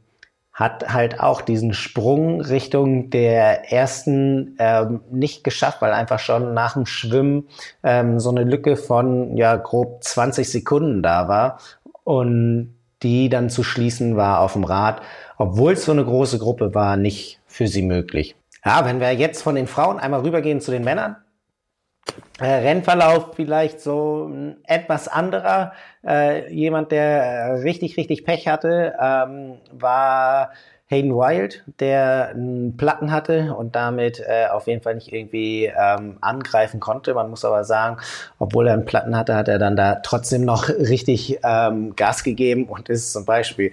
hat 0.54 0.94
halt 0.94 1.20
auch 1.20 1.42
diesen 1.42 1.74
Sprung 1.74 2.40
Richtung 2.40 3.10
der 3.10 3.72
ersten 3.72 4.56
ähm, 4.60 5.02
nicht 5.10 5.44
geschafft, 5.44 5.82
weil 5.82 5.94
einfach 5.94 6.20
schon 6.20 6.54
nach 6.54 6.74
dem 6.74 6.86
Schwimmen 6.86 7.48
ähm, 7.82 8.20
so 8.20 8.30
eine 8.30 8.44
Lücke 8.44 8.76
von 8.76 9.36
ja 9.36 9.56
grob 9.56 10.04
20 10.04 10.50
Sekunden 10.50 11.02
da 11.02 11.28
war 11.28 11.58
und 12.04 12.76
die 13.04 13.30
dann 13.30 13.50
zu 13.50 13.64
schließen 13.64 14.16
war 14.16 14.40
auf 14.40 14.54
dem 14.54 14.64
Rad, 14.64 15.02
obwohl 15.38 15.74
es 15.74 15.86
so 15.86 15.92
eine 15.92 16.06
große 16.06 16.40
Gruppe 16.40 16.74
war, 16.74 16.98
nicht 16.98 17.40
für 17.46 17.68
sie 17.68 17.84
möglich. 17.84 18.36
Ja, 18.66 18.86
wenn 18.86 19.00
wir 19.00 19.12
jetzt 19.12 19.44
von 19.44 19.56
den 19.56 19.68
Frauen 19.68 20.00
einmal 20.00 20.22
rübergehen 20.22 20.62
zu 20.62 20.72
den 20.72 20.84
Männern, 20.84 21.18
äh, 22.40 22.46
Rennverlauf 22.46 23.36
vielleicht 23.36 23.80
so 23.80 24.28
ein 24.28 24.58
etwas 24.66 25.08
anderer. 25.08 25.74
Äh, 26.06 26.52
jemand, 26.54 26.92
der 26.92 27.64
richtig, 27.64 27.96
richtig 27.98 28.26
Pech 28.26 28.48
hatte, 28.48 28.94
ähm, 29.00 29.58
war 29.72 30.52
Hayden 30.88 31.12
Wild, 31.12 31.64
der 31.80 32.30
einen 32.30 32.78
Platten 32.78 33.12
hatte 33.12 33.56
und 33.56 33.76
damit 33.76 34.20
äh, 34.20 34.48
auf 34.52 34.68
jeden 34.68 34.84
Fall 34.84 34.96
nicht 34.96 35.12
irgendwie 35.12 35.66
ähm, 35.66 36.18
angreifen 36.22 36.80
konnte. 36.80 37.14
Man 37.14 37.30
muss 37.30 37.46
aber 37.46 37.64
sagen, 37.64 37.98
obwohl 38.38 38.68
er 38.68 38.74
einen 38.74 38.86
Platten 38.86 39.16
hatte, 39.16 39.36
hat 39.36 39.48
er 39.48 39.60
dann 39.60 39.76
da 39.76 39.96
trotzdem 39.96 40.44
noch 40.44 40.70
richtig 40.70 41.40
ähm, 41.44 41.96
Gas 41.96 42.24
gegeben 42.24 42.66
und 42.66 42.90
ist 42.90 43.14
zum 43.14 43.26
Beispiel 43.26 43.72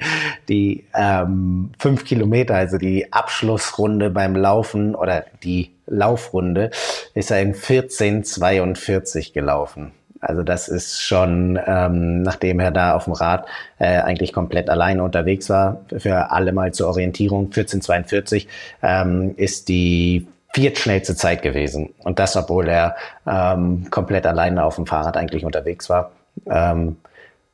die 0.49 0.87
ähm, 0.95 1.73
fünf 1.79 2.05
Kilometer, 2.05 2.55
also 2.55 2.79
die 2.79 3.13
Abschlussrunde 3.13 4.11
beim 4.11 4.37
Laufen 4.37 4.95
oder 4.95 5.25
die 5.43 5.73
Laufrunde, 5.87 6.71
ist 7.15 7.31
er 7.31 7.43
in 7.43 7.55
14,42 7.55 9.33
gelaufen. 9.33 9.93
Also 10.21 10.43
das 10.43 10.69
ist 10.69 11.03
schon, 11.03 11.59
ähm, 11.67 12.23
nachdem 12.23 12.61
er 12.61 12.71
da 12.71 12.95
auf 12.95 13.05
dem 13.05 13.15
Rad 13.15 13.47
äh, 13.79 14.01
eigentlich 14.01 14.33
komplett 14.33 14.69
alleine 14.69 15.03
unterwegs 15.03 15.49
war, 15.49 15.81
für 15.97 16.31
alle 16.31 16.53
mal 16.53 16.73
zur 16.73 16.89
Orientierung, 16.89 17.47
1442 17.47 18.47
ähm, 18.83 19.35
ist 19.37 19.69
die 19.69 20.29
viertschnellste 20.53 21.15
Zeit 21.15 21.43
gewesen. 21.43 21.95
Und 22.05 22.19
das, 22.19 22.37
obwohl 22.37 22.69
er 22.69 22.97
ähm, 23.27 23.87
komplett 23.91 24.27
alleine 24.27 24.65
auf 24.65 24.77
dem 24.77 24.87
Fahrrad 24.87 25.17
eigentlich 25.17 25.45
unterwegs 25.45 25.89
war. 25.89 26.13
Ähm, 26.47 26.97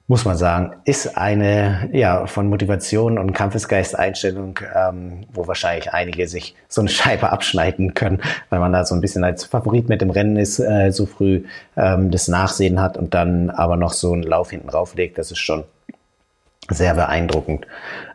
muss 0.09 0.25
man 0.25 0.37
sagen, 0.37 0.77
ist 0.85 1.19
eine 1.19 1.89
ja 1.93 2.27
von 2.27 2.49
Motivation 2.49 3.19
und 3.19 3.33
Kampfesgeist 3.33 3.99
Einstellung, 3.99 4.61
ähm, 4.75 5.27
wo 5.33 5.49
wahrscheinlich 5.49 5.93
einige 5.93 6.29
sich 6.29 6.55
so 6.69 6.81
eine 6.81 6.91
Scheibe 6.91 7.33
abschneiden 7.33 7.95
können, 7.95 8.23
weil 8.49 8.61
man 8.61 8.73
da 8.73 8.85
so 8.85 8.95
ein 8.95 9.01
bisschen 9.01 9.25
als 9.25 9.45
Favorit 9.45 9.89
mit 9.89 10.01
dem 10.01 10.11
Rennen 10.11 10.37
ist, 10.37 10.61
äh, 10.61 10.91
so 10.93 11.07
früh 11.07 11.45
ähm, 11.77 12.11
das 12.11 12.29
Nachsehen 12.29 12.81
hat 12.81 12.97
und 12.97 13.15
dann 13.15 13.51
aber 13.51 13.77
noch 13.77 13.93
so 13.93 14.13
einen 14.13 14.23
Lauf 14.23 14.51
hinten 14.51 14.69
rauflegt. 14.69 15.19
Das 15.19 15.33
ist 15.33 15.39
schon 15.39 15.65
sehr 16.69 16.95
beeindruckend. 16.95 17.67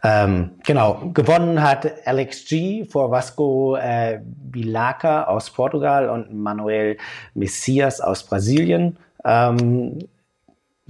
Ähm, 0.03 0.51
genau, 0.65 1.11
gewonnen 1.13 1.61
hat 1.61 1.87
Alex 2.05 2.45
G 2.45 2.85
vor 2.85 3.11
Vasco 3.11 3.75
äh, 3.75 4.19
Bilaca 4.23 5.23
aus 5.23 5.49
Portugal 5.49 6.09
und 6.09 6.33
Manuel 6.33 6.97
Messias 7.33 8.01
aus 8.01 8.23
Brasilien. 8.23 8.97
Ähm, 9.23 9.99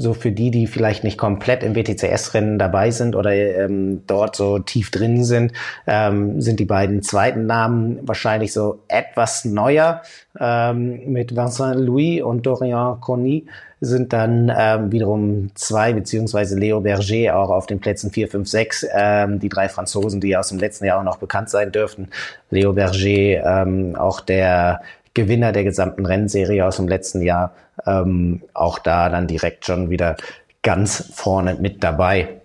so 0.01 0.13
für 0.13 0.31
die, 0.31 0.51
die 0.51 0.67
vielleicht 0.67 1.03
nicht 1.03 1.17
komplett 1.17 1.63
im 1.63 1.75
WTCS-Rennen 1.75 2.57
dabei 2.59 2.91
sind 2.91 3.15
oder 3.15 3.31
ähm, 3.31 4.03
dort 4.07 4.35
so 4.35 4.59
tief 4.59 4.91
drin 4.91 5.23
sind, 5.23 5.53
ähm, 5.87 6.41
sind 6.41 6.59
die 6.59 6.65
beiden 6.65 7.01
zweiten 7.01 7.45
Namen 7.45 7.99
wahrscheinlich 8.01 8.53
so 8.53 8.79
etwas 8.87 9.45
neuer. 9.45 10.01
Ähm, 10.39 11.11
mit 11.11 11.35
Vincent 11.35 11.79
Louis 11.79 12.21
und 12.21 12.45
Dorian 12.45 12.99
Conny 12.99 13.45
sind 13.81 14.13
dann 14.13 14.51
ähm, 14.55 14.91
wiederum 14.91 15.49
zwei, 15.55 15.91
beziehungsweise 15.91 16.57
Leo 16.57 16.81
Berger 16.81 17.35
auch 17.35 17.49
auf 17.49 17.65
den 17.65 17.79
Plätzen 17.79 18.11
4, 18.11 18.27
5, 18.27 18.47
6, 18.47 18.87
ähm, 18.93 19.39
die 19.39 19.49
drei 19.49 19.69
Franzosen, 19.69 20.21
die 20.21 20.37
aus 20.37 20.49
dem 20.49 20.59
letzten 20.59 20.85
Jahr 20.85 20.99
auch 20.99 21.03
noch 21.03 21.17
bekannt 21.17 21.49
sein 21.49 21.71
dürften. 21.71 22.09
Leo 22.51 22.73
Berger, 22.73 23.63
ähm, 23.63 23.95
auch 23.95 24.21
der 24.21 24.81
Gewinner 25.13 25.51
der 25.51 25.63
gesamten 25.63 26.05
Rennserie 26.05 26.65
aus 26.65 26.77
dem 26.77 26.87
letzten 26.87 27.21
Jahr, 27.21 27.53
ähm, 27.85 28.41
auch 28.53 28.79
da 28.79 29.09
dann 29.09 29.27
direkt 29.27 29.65
schon 29.65 29.89
wieder 29.89 30.15
ganz 30.61 31.11
vorne 31.13 31.55
mit 31.55 31.83
dabei. 31.83 32.41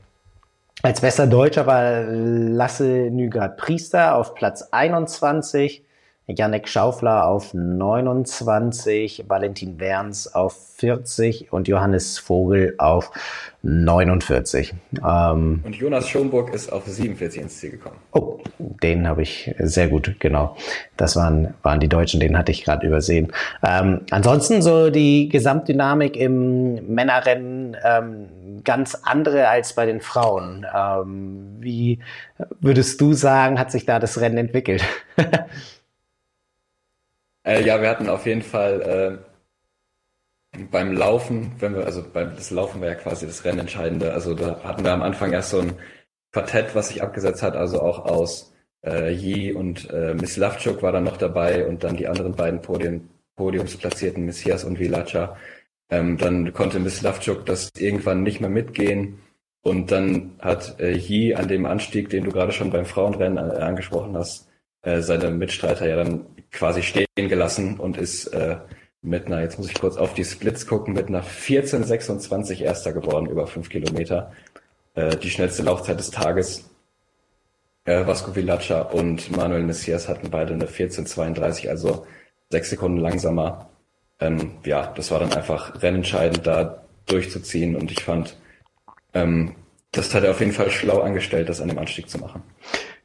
Als 0.83 1.01
bester 1.01 1.27
Deutscher 1.27 1.67
war 1.67 2.03
Lasse 2.03 3.09
Nygard 3.11 3.57
Priester 3.57 4.15
auf 4.15 4.35
Platz 4.35 4.69
21, 4.71 5.86
Janek 6.29 6.69
Schaufler 6.69 7.29
auf 7.29 7.55
29, 7.55 9.27
Valentin 9.29 9.79
Werns 9.79 10.35
auf 10.35 10.57
40 10.77 11.53
und 11.53 11.69
Johannes 11.69 12.19
Vogel 12.19 12.75
auf 12.79 13.13
49. 13.63 14.75
Ähm, 15.05 15.63
und 15.65 15.77
Jonas 15.77 16.09
Schomburg 16.09 16.53
ist 16.53 16.73
auf 16.73 16.85
47 16.85 17.43
ins 17.43 17.59
Ziel 17.59 17.71
gekommen. 17.71 17.97
Oh, 18.13 18.39
den 18.59 19.07
habe 19.07 19.23
ich 19.23 19.55
sehr 19.61 19.87
gut, 19.87 20.17
genau. 20.19 20.57
Das 20.97 21.15
waren, 21.15 21.55
waren 21.63 21.79
die 21.79 21.89
Deutschen, 21.89 22.19
den 22.19 22.37
hatte 22.37 22.51
ich 22.51 22.65
gerade 22.65 22.85
übersehen. 22.85 23.33
Ähm, 23.63 24.01
ansonsten 24.11 24.63
so 24.63 24.91
die 24.91 25.29
Gesamtdynamik 25.29 26.17
im 26.17 26.93
Männerrennen 26.93 27.77
ähm, 27.85 28.63
ganz 28.65 28.97
andere 29.05 29.49
als 29.49 29.75
bei 29.75 29.87
den 29.87 30.01
Frauen. 30.01 30.67
Ähm, 30.75 31.57
wie 31.61 32.01
würdest 32.61 33.01
du 33.01 33.13
sagen, 33.13 33.61
hat 33.61 33.71
sich 33.71 33.87
da 33.87 34.01
das 34.01 34.21
Rennen 34.21 34.39
entwickelt? 34.39 34.85
Äh, 37.47 37.65
ja, 37.65 37.81
wir 37.81 37.89
hatten 37.89 38.09
auf 38.09 38.27
jeden 38.27 38.43
Fall 38.43 39.21
äh, 40.55 40.59
beim 40.71 40.93
Laufen, 40.93 41.53
wenn 41.61 41.75
wir, 41.77 41.85
also 41.87 42.05
beim 42.13 42.35
das 42.35 42.51
Laufen 42.51 42.81
war 42.81 42.89
ja 42.89 42.95
quasi 42.95 43.27
das 43.27 43.45
Rennentscheidende. 43.45 44.13
Also 44.13 44.35
da 44.35 44.63
hatten 44.65 44.85
wir 44.85 44.93
am 44.93 45.03
Anfang 45.03 45.33
erst 45.33 45.51
so 45.51 45.61
ein 45.61 45.75
Quartett, 46.33 46.75
was 46.75 46.89
sich 46.89 47.03
abgesetzt 47.03 47.43
hat, 47.43 47.57
also 47.57 47.81
auch 47.83 48.05
aus 48.05 48.53
äh, 48.85 49.13
Yi 49.13 49.53
und 49.53 49.89
äh, 49.91 50.15
Miss 50.15 50.37
Lavchuk 50.37 50.83
war 50.83 50.93
dann 50.93 51.05
noch 51.05 51.17
dabei 51.19 51.67
und 51.67 51.85
dann 51.85 51.97
die 51.97 52.09
anderen 52.09 52.35
beiden 52.35 52.63
Podium, 52.63 53.09
Podiumsplatzierten, 53.37 54.25
Messias 54.27 54.65
und 54.65 54.81
Vilacha. 54.81 55.37
Ähm, 55.91 56.19
dann 56.19 56.53
konnte 56.53 56.81
Miss 56.81 57.03
Lavchuk 57.03 57.47
das 57.47 57.71
irgendwann 57.79 58.23
nicht 58.25 58.41
mehr 58.41 58.51
mitgehen. 58.51 59.21
Und 59.63 59.93
dann 59.93 60.37
hat 60.41 60.81
äh, 60.81 60.93
Yi 60.97 61.35
an 61.35 61.49
dem 61.49 61.67
Anstieg, 61.67 62.11
den 62.11 62.25
du 62.25 62.31
gerade 62.33 62.53
schon 62.53 62.71
beim 62.71 62.87
Frauenrennen 62.87 63.39
äh, 63.39 63.63
angesprochen 63.63 64.17
hast, 64.17 64.49
äh, 64.83 65.01
seine 65.01 65.31
Mitstreiter 65.31 65.89
ja 65.89 65.97
dann 65.97 66.27
quasi 66.57 66.83
stehen 66.83 67.07
gelassen 67.15 67.79
und 67.79 67.97
ist 67.97 68.27
äh, 68.29 68.57
mit 69.03 69.27
einer, 69.27 69.43
jetzt 69.43 69.59
muss 69.59 69.69
ich 69.69 69.79
kurz 69.79 69.97
auf 69.97 70.15
die 70.15 70.25
Splits 70.25 70.67
gucken, 70.67 70.95
mit 70.95 71.09
einer 71.09 71.23
14,26 71.23 72.63
Erster 72.63 72.93
geworden 72.93 73.27
über 73.27 73.47
fünf 73.47 73.69
Kilometer. 73.69 74.33
Äh, 74.95 75.17
die 75.17 75.31
schnellste 75.31 75.63
Laufzeit 75.63 75.99
des 75.99 76.11
Tages. 76.11 76.69
Äh, 77.85 78.07
Vasco 78.07 78.35
Villacha 78.35 78.81
und 78.81 79.31
Manuel 79.37 79.63
Messias 79.63 80.09
hatten 80.09 80.31
beide 80.31 80.55
eine 80.55 80.67
14,32, 80.67 81.69
also 81.69 82.07
sechs 82.51 82.71
Sekunden 82.71 82.99
langsamer. 82.99 83.71
Ähm, 84.19 84.53
ja, 84.65 84.93
das 84.97 85.11
war 85.11 85.21
dann 85.21 85.35
einfach 85.35 85.83
rennentscheidend, 85.83 86.47
da 86.47 86.83
durchzuziehen 87.07 87.77
und 87.77 87.93
ich 87.93 88.03
fand, 88.03 88.37
ähm, 89.15 89.55
das 89.93 90.15
hat 90.15 90.25
er 90.25 90.33
auf 90.33 90.41
jeden 90.41 90.53
Fall 90.53 90.71
schlau 90.71 91.01
angestellt, 91.01 91.49
das 91.49 91.61
an 91.61 91.69
dem 91.69 91.79
Anstieg 91.79 92.09
zu 92.09 92.19
machen. 92.19 92.43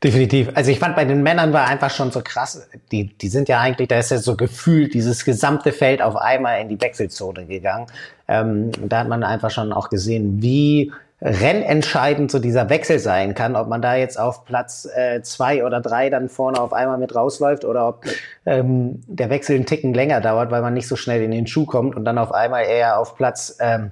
Definitiv. 0.03 0.49
Also 0.55 0.71
ich 0.71 0.79
fand 0.79 0.95
bei 0.95 1.05
den 1.05 1.21
Männern 1.21 1.53
war 1.53 1.67
einfach 1.67 1.91
schon 1.91 2.11
so 2.11 2.21
krass, 2.23 2.67
die, 2.91 3.15
die 3.15 3.27
sind 3.27 3.47
ja 3.47 3.59
eigentlich, 3.59 3.87
da 3.87 3.99
ist 3.99 4.09
ja 4.09 4.17
so 4.17 4.35
gefühlt 4.35 4.95
dieses 4.95 5.25
gesamte 5.25 5.71
Feld 5.71 6.01
auf 6.01 6.15
einmal 6.15 6.59
in 6.59 6.69
die 6.69 6.81
Wechselzone 6.81 7.45
gegangen. 7.45 7.85
Ähm, 8.27 8.71
da 8.89 8.99
hat 8.99 9.07
man 9.07 9.23
einfach 9.23 9.51
schon 9.51 9.71
auch 9.71 9.89
gesehen, 9.89 10.41
wie 10.41 10.91
rennentscheidend 11.21 12.31
so 12.31 12.39
dieser 12.39 12.69
Wechsel 12.71 12.97
sein 12.97 13.35
kann, 13.35 13.55
ob 13.55 13.67
man 13.67 13.83
da 13.83 13.93
jetzt 13.93 14.19
auf 14.19 14.43
Platz 14.43 14.89
äh, 14.91 15.21
zwei 15.21 15.63
oder 15.63 15.79
drei 15.79 16.09
dann 16.09 16.29
vorne 16.29 16.59
auf 16.59 16.73
einmal 16.73 16.97
mit 16.97 17.13
rausläuft 17.13 17.63
oder 17.63 17.87
ob 17.87 18.05
ähm, 18.47 19.01
der 19.05 19.29
Wechsel 19.29 19.55
einen 19.55 19.67
Ticken 19.67 19.93
länger 19.93 20.19
dauert, 20.19 20.49
weil 20.49 20.63
man 20.63 20.73
nicht 20.73 20.87
so 20.87 20.95
schnell 20.95 21.21
in 21.21 21.29
den 21.29 21.45
Schuh 21.45 21.67
kommt 21.67 21.95
und 21.95 22.05
dann 22.05 22.17
auf 22.17 22.31
einmal 22.31 22.65
eher 22.65 22.97
auf 22.97 23.15
Platz 23.15 23.55
ähm, 23.59 23.91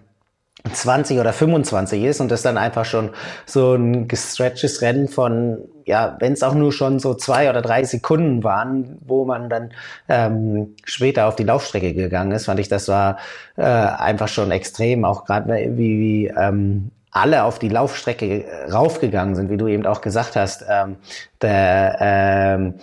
20 0.71 1.19
oder 1.19 1.33
25 1.33 2.03
ist 2.03 2.21
und 2.21 2.29
das 2.31 2.41
dann 2.41 2.57
einfach 2.57 2.85
schon 2.85 3.11
so 3.45 3.73
ein 3.73 4.07
gestretchtes 4.07 4.81
Rennen 4.81 5.07
von, 5.07 5.59
ja, 5.85 6.17
wenn 6.19 6.33
es 6.33 6.43
auch 6.43 6.53
nur 6.53 6.71
schon 6.71 6.99
so 6.99 7.13
zwei 7.13 7.49
oder 7.49 7.61
drei 7.61 7.83
Sekunden 7.83 8.43
waren, 8.43 8.97
wo 9.01 9.25
man 9.25 9.49
dann 9.49 9.71
ähm, 10.07 10.75
später 10.83 11.27
auf 11.27 11.35
die 11.35 11.43
Laufstrecke 11.43 11.93
gegangen 11.93 12.31
ist, 12.31 12.45
fand 12.45 12.59
ich, 12.59 12.67
das 12.67 12.87
war 12.87 13.17
äh, 13.55 13.63
einfach 13.63 14.27
schon 14.27 14.51
extrem, 14.51 15.05
auch 15.05 15.25
gerade 15.25 15.49
wie, 15.77 15.99
wie 15.99 16.27
ähm, 16.27 16.91
alle 17.11 17.43
auf 17.43 17.57
die 17.57 17.69
Laufstrecke 17.69 18.45
raufgegangen 18.71 19.35
sind, 19.35 19.49
wie 19.49 19.57
du 19.57 19.67
eben 19.67 19.85
auch 19.85 20.01
gesagt 20.01 20.35
hast. 20.35 20.63
Ähm, 20.69 20.97
der 21.41 21.97
ähm, 21.99 22.75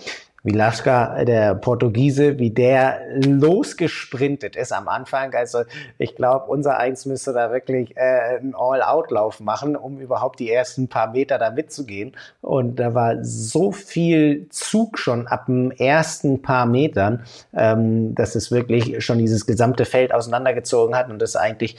Milaschka, 0.47 1.25
der 1.25 1.55
Portugiese, 1.55 2.39
wie 2.39 2.51
der 2.51 3.01
losgesprintet 3.17 4.55
ist 4.55 4.71
am 4.71 4.87
Anfang. 4.87 5.33
Also 5.33 5.63
ich 5.97 6.15
glaube, 6.15 6.45
unser 6.45 6.77
Eins 6.77 7.05
müsste 7.05 7.33
da 7.33 7.51
wirklich 7.51 7.97
äh, 7.97 8.37
einen 8.39 8.55
All-Out-Lauf 8.55 9.41
machen, 9.41 9.75
um 9.75 9.99
überhaupt 9.99 10.39
die 10.39 10.49
ersten 10.49 10.87
paar 10.87 11.11
Meter 11.11 11.37
da 11.37 11.51
mitzugehen. 11.51 12.15
Und 12.39 12.77
da 12.77 12.93
war 12.93 13.25
so 13.25 13.73
viel 13.73 14.47
Zug 14.49 14.97
schon 14.97 15.27
ab 15.27 15.47
dem 15.47 15.71
ersten 15.71 16.41
paar 16.41 16.65
Metern, 16.65 17.25
ähm, 17.53 18.15
dass 18.15 18.35
es 18.35 18.49
wirklich 18.49 19.03
schon 19.03 19.17
dieses 19.17 19.47
gesamte 19.47 19.83
Feld 19.83 20.13
auseinandergezogen 20.13 20.95
hat 20.95 21.09
und 21.09 21.21
das 21.21 21.35
eigentlich 21.35 21.75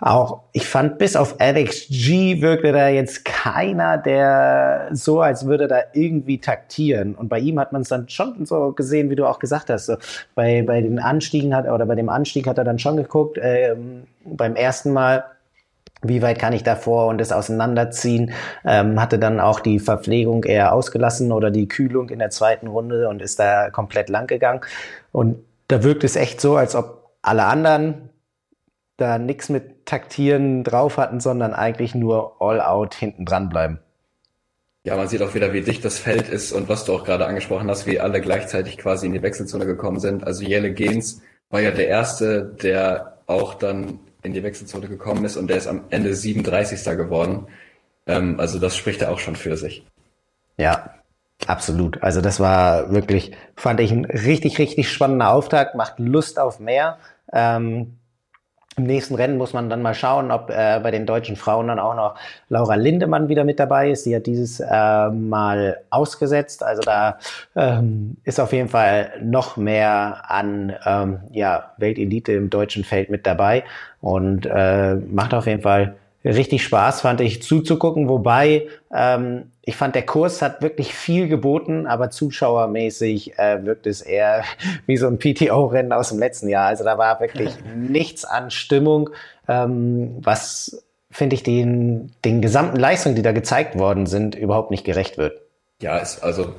auch, 0.00 0.42
ich 0.52 0.66
fand, 0.66 0.98
bis 0.98 1.16
auf 1.16 1.40
Alex 1.40 1.86
G 1.88 2.42
wirkte 2.42 2.72
da 2.72 2.88
jetzt 2.88 3.24
keiner, 3.24 3.96
der 3.96 4.88
so, 4.92 5.20
als 5.20 5.46
würde 5.46 5.68
da 5.68 5.78
irgendwie 5.92 6.38
taktieren. 6.38 7.14
Und 7.14 7.28
bei 7.28 7.38
ihm 7.38 7.58
hat 7.60 7.72
man 7.72 7.82
es 7.82 7.88
dann 7.88 8.08
schon 8.08 8.44
so 8.44 8.72
gesehen, 8.72 9.10
wie 9.10 9.16
du 9.16 9.26
auch 9.26 9.38
gesagt 9.38 9.70
hast. 9.70 9.86
So, 9.86 9.96
bei, 10.34 10.62
bei 10.62 10.80
den 10.80 10.98
Anstiegen 10.98 11.54
hat, 11.54 11.66
oder 11.68 11.86
bei 11.86 11.94
dem 11.94 12.08
Anstieg 12.08 12.46
hat 12.46 12.58
er 12.58 12.64
dann 12.64 12.78
schon 12.78 12.96
geguckt, 12.96 13.38
ähm, 13.40 14.04
beim 14.24 14.56
ersten 14.56 14.92
Mal, 14.92 15.24
wie 16.02 16.20
weit 16.22 16.38
kann 16.38 16.52
ich 16.52 16.64
davor 16.64 17.06
und 17.06 17.18
das 17.18 17.32
auseinanderziehen, 17.32 18.32
ähm, 18.64 19.00
hatte 19.00 19.18
dann 19.18 19.40
auch 19.40 19.60
die 19.60 19.78
Verpflegung 19.78 20.44
eher 20.44 20.74
ausgelassen 20.74 21.32
oder 21.32 21.50
die 21.50 21.68
Kühlung 21.68 22.10
in 22.10 22.18
der 22.18 22.30
zweiten 22.30 22.66
Runde 22.66 23.08
und 23.08 23.22
ist 23.22 23.38
da 23.38 23.70
komplett 23.70 24.08
lang 24.10 24.26
gegangen. 24.26 24.60
Und 25.12 25.38
da 25.68 25.82
wirkt 25.82 26.04
es 26.04 26.16
echt 26.16 26.40
so, 26.40 26.56
als 26.56 26.74
ob 26.74 27.12
alle 27.22 27.44
anderen 27.44 28.10
da 28.96 29.18
nichts 29.18 29.48
mit 29.48 29.86
Taktieren 29.86 30.64
drauf 30.64 30.96
hatten, 30.96 31.20
sondern 31.20 31.52
eigentlich 31.54 31.94
nur 31.94 32.40
all 32.40 32.60
out 32.60 32.94
hinten 32.94 33.24
dran 33.24 33.48
bleiben. 33.48 33.80
Ja, 34.84 34.96
man 34.96 35.08
sieht 35.08 35.22
auch 35.22 35.34
wieder, 35.34 35.52
wie 35.52 35.62
dicht 35.62 35.84
das 35.84 35.98
Feld 35.98 36.28
ist 36.28 36.52
und 36.52 36.68
was 36.68 36.84
du 36.84 36.94
auch 36.94 37.04
gerade 37.04 37.26
angesprochen 37.26 37.70
hast, 37.70 37.86
wie 37.86 38.00
alle 38.00 38.20
gleichzeitig 38.20 38.76
quasi 38.76 39.06
in 39.06 39.12
die 39.12 39.22
Wechselzone 39.22 39.64
gekommen 39.64 39.98
sind. 39.98 40.26
Also 40.26 40.44
Jelle 40.44 40.72
Gens 40.72 41.22
war 41.48 41.60
ja 41.60 41.70
der 41.70 41.88
Erste, 41.88 42.54
der 42.62 43.18
auch 43.26 43.54
dann 43.54 43.98
in 44.22 44.34
die 44.34 44.42
Wechselzone 44.42 44.88
gekommen 44.88 45.24
ist 45.24 45.36
und 45.36 45.48
der 45.48 45.56
ist 45.56 45.66
am 45.66 45.84
Ende 45.88 46.14
37. 46.14 46.84
geworden. 46.96 47.46
Ähm, 48.06 48.38
also 48.38 48.58
das 48.58 48.76
spricht 48.76 49.00
ja 49.00 49.08
auch 49.08 49.18
schon 49.18 49.36
für 49.36 49.56
sich. 49.56 49.86
Ja, 50.58 50.90
absolut. 51.46 52.02
Also 52.02 52.20
das 52.20 52.38
war 52.38 52.92
wirklich, 52.92 53.32
fand 53.56 53.80
ich 53.80 53.90
ein 53.90 54.04
richtig, 54.04 54.58
richtig 54.58 54.90
spannender 54.90 55.30
Auftakt, 55.30 55.74
macht 55.74 55.98
Lust 55.98 56.38
auf 56.38 56.60
mehr. 56.60 56.98
Ähm, 57.32 57.98
im 58.76 58.84
nächsten 58.84 59.14
Rennen 59.14 59.36
muss 59.36 59.52
man 59.52 59.70
dann 59.70 59.82
mal 59.82 59.94
schauen, 59.94 60.30
ob 60.30 60.50
äh, 60.50 60.80
bei 60.82 60.90
den 60.90 61.06
deutschen 61.06 61.36
Frauen 61.36 61.68
dann 61.68 61.78
auch 61.78 61.94
noch 61.94 62.14
Laura 62.48 62.74
Lindemann 62.74 63.28
wieder 63.28 63.44
mit 63.44 63.60
dabei 63.60 63.90
ist. 63.90 64.04
Sie 64.04 64.14
hat 64.14 64.26
dieses 64.26 64.60
äh, 64.60 65.10
Mal 65.10 65.78
ausgesetzt. 65.90 66.62
Also 66.62 66.82
da 66.82 67.18
ähm, 67.54 68.16
ist 68.24 68.40
auf 68.40 68.52
jeden 68.52 68.68
Fall 68.68 69.12
noch 69.22 69.56
mehr 69.56 70.22
an 70.28 70.74
ähm, 70.84 71.20
ja, 71.30 71.72
Weltelite 71.76 72.32
im 72.32 72.50
deutschen 72.50 72.84
Feld 72.84 73.10
mit 73.10 73.26
dabei 73.26 73.64
und 74.00 74.46
äh, 74.46 74.94
macht 74.94 75.34
auf 75.34 75.46
jeden 75.46 75.62
Fall 75.62 75.94
richtig 76.24 76.62
Spaß, 76.62 77.02
fand 77.02 77.20
ich 77.20 77.42
zuzugucken. 77.42 78.08
Wobei 78.08 78.68
ähm, 78.94 79.52
ich 79.62 79.76
fand, 79.76 79.94
der 79.94 80.06
Kurs 80.06 80.42
hat 80.42 80.62
wirklich 80.62 80.94
viel 80.94 81.28
geboten, 81.28 81.86
aber 81.86 82.10
zuschauermäßig 82.10 83.38
äh, 83.38 83.64
wirkt 83.64 83.86
es 83.86 84.00
eher 84.00 84.44
wie 84.86 84.96
so 84.96 85.06
ein 85.06 85.18
PTO-Rennen 85.18 85.92
aus 85.92 86.08
dem 86.08 86.18
letzten 86.18 86.48
Jahr. 86.48 86.66
Also 86.66 86.84
da 86.84 86.98
war 86.98 87.20
wirklich 87.20 87.52
nichts 87.76 88.24
an 88.24 88.50
Stimmung, 88.50 89.10
ähm, 89.48 90.16
was 90.20 90.84
finde 91.10 91.34
ich 91.34 91.42
den, 91.44 92.12
den 92.24 92.42
gesamten 92.42 92.76
Leistungen, 92.76 93.14
die 93.14 93.22
da 93.22 93.32
gezeigt 93.32 93.78
worden 93.78 94.06
sind, 94.06 94.34
überhaupt 94.34 94.72
nicht 94.72 94.84
gerecht 94.84 95.16
wird. 95.16 95.40
Ja, 95.80 95.98
ist 95.98 96.24
also 96.24 96.54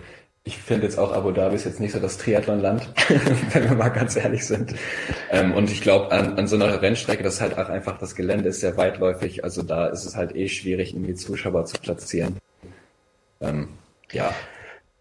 ich 0.48 0.60
finde 0.60 0.84
jetzt 0.84 1.00
auch 1.00 1.12
Abu 1.12 1.32
Dhabi 1.32 1.56
ist 1.56 1.66
jetzt 1.66 1.80
nicht 1.80 1.92
so 1.92 2.00
das 2.00 2.20
Triathlonland, 2.20 2.88
wenn 3.52 3.64
wir 3.64 3.76
mal 3.76 3.90
ganz 3.90 4.16
ehrlich 4.16 4.46
sind. 4.46 4.76
Ähm, 5.32 5.54
und 5.54 5.72
ich 5.72 5.82
glaube, 5.82 6.12
an, 6.12 6.38
an 6.38 6.48
so 6.48 6.56
einer 6.56 6.82
Rennstrecke, 6.84 7.24
das 7.24 7.36
ist 7.36 7.42
halt 7.42 7.58
auch 7.58 7.68
einfach, 7.68 7.98
das 7.98 8.16
Gelände 8.16 8.50
ist 8.50 8.60
sehr 8.60 8.78
weitläufig, 8.78 9.44
also 9.44 9.64
da 9.64 9.88
ist 9.88 10.06
es 10.06 10.16
halt 10.16 10.36
eh 10.36 10.48
schwierig, 10.48 10.94
irgendwie 10.94 11.16
Zuschauer 11.16 11.66
zu 11.66 11.80
platzieren. 11.80 12.38
Ähm, 13.42 13.70
ja. 14.12 14.36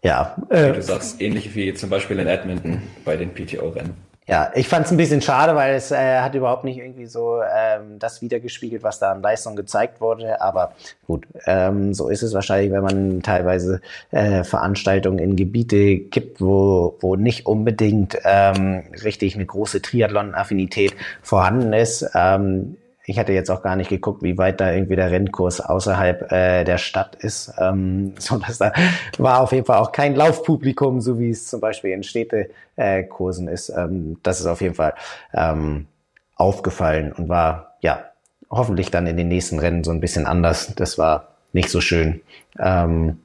Ja. 0.03 0.35
Äh, 0.49 0.71
wie 0.71 0.77
du 0.77 0.81
sagst, 0.81 1.21
ähnlich 1.21 1.53
wie 1.53 1.75
zum 1.75 1.91
Beispiel 1.91 2.17
in 2.17 2.27
Edmonton 2.27 2.81
bei 3.05 3.15
den 3.15 3.31
PTO-Rennen. 3.31 3.93
Ja, 4.27 4.51
ich 4.55 4.67
fand 4.67 4.87
es 4.87 4.91
ein 4.91 4.97
bisschen 4.97 5.21
schade, 5.21 5.55
weil 5.55 5.75
es 5.75 5.91
äh, 5.91 6.19
hat 6.19 6.33
überhaupt 6.33 6.63
nicht 6.63 6.79
irgendwie 6.79 7.05
so 7.05 7.41
ähm, 7.43 7.99
das 7.99 8.23
wiedergespiegelt, 8.23 8.81
was 8.81 8.97
da 8.97 9.11
an 9.11 9.21
Leistung 9.21 9.55
gezeigt 9.55 10.01
wurde. 10.01 10.41
Aber 10.41 10.73
gut, 11.05 11.27
ähm, 11.45 11.93
so 11.93 12.09
ist 12.09 12.23
es 12.23 12.33
wahrscheinlich, 12.33 12.71
wenn 12.71 12.81
man 12.81 13.21
teilweise 13.21 13.81
äh, 14.09 14.43
Veranstaltungen 14.43 15.19
in 15.19 15.35
Gebiete 15.35 15.97
gibt, 15.97 16.41
wo, 16.41 16.97
wo 17.01 17.15
nicht 17.15 17.45
unbedingt 17.45 18.17
ähm, 18.23 18.85
richtig 19.03 19.35
eine 19.35 19.45
große 19.45 19.83
Triathlon-Affinität 19.83 20.95
vorhanden 21.21 21.73
ist. 21.73 22.09
Ähm, 22.15 22.77
ich 23.05 23.19
hatte 23.19 23.33
jetzt 23.33 23.51
auch 23.51 23.61
gar 23.61 23.75
nicht 23.75 23.89
geguckt, 23.89 24.23
wie 24.23 24.37
weit 24.37 24.59
da 24.59 24.71
irgendwie 24.71 24.95
der 24.95 25.11
Rennkurs 25.11 25.61
außerhalb 25.61 26.31
äh, 26.31 26.63
der 26.63 26.77
Stadt 26.77 27.15
ist. 27.15 27.53
Ähm, 27.59 28.13
so 28.19 28.37
dass 28.37 28.57
da 28.57 28.73
war 29.17 29.41
auf 29.41 29.51
jeden 29.51 29.65
Fall 29.65 29.77
auch 29.77 29.91
kein 29.91 30.15
Laufpublikum, 30.15 31.01
so 31.01 31.19
wie 31.19 31.29
es 31.29 31.47
zum 31.47 31.61
Beispiel 31.61 31.91
in 31.91 32.03
Städtekursen 32.03 33.47
ist. 33.47 33.69
Ähm, 33.69 34.17
das 34.23 34.39
ist 34.39 34.47
auf 34.47 34.61
jeden 34.61 34.75
Fall 34.75 34.93
ähm, 35.33 35.87
aufgefallen 36.35 37.11
und 37.11 37.29
war 37.29 37.75
ja 37.81 38.05
hoffentlich 38.49 38.91
dann 38.91 39.07
in 39.07 39.17
den 39.17 39.27
nächsten 39.27 39.59
Rennen 39.59 39.83
so 39.83 39.91
ein 39.91 40.01
bisschen 40.01 40.25
anders. 40.25 40.73
Das 40.75 40.97
war 40.97 41.29
nicht 41.53 41.69
so 41.69 41.81
schön. 41.81 42.21
Ähm, 42.59 43.19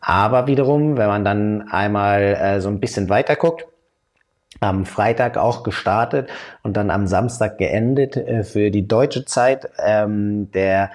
aber 0.00 0.46
wiederum, 0.46 0.96
wenn 0.96 1.08
man 1.08 1.24
dann 1.24 1.68
einmal 1.70 2.22
äh, 2.22 2.60
so 2.60 2.68
ein 2.68 2.80
bisschen 2.80 3.08
weiter 3.08 3.36
guckt, 3.36 3.66
am 4.62 4.86
Freitag 4.86 5.36
auch 5.36 5.62
gestartet 5.62 6.30
und 6.62 6.76
dann 6.76 6.90
am 6.90 7.06
Samstag 7.06 7.58
geendet 7.58 8.16
äh, 8.16 8.44
für 8.44 8.70
die 8.70 8.86
deutsche 8.86 9.24
Zeit. 9.24 9.68
Ähm, 9.78 10.50
der 10.52 10.90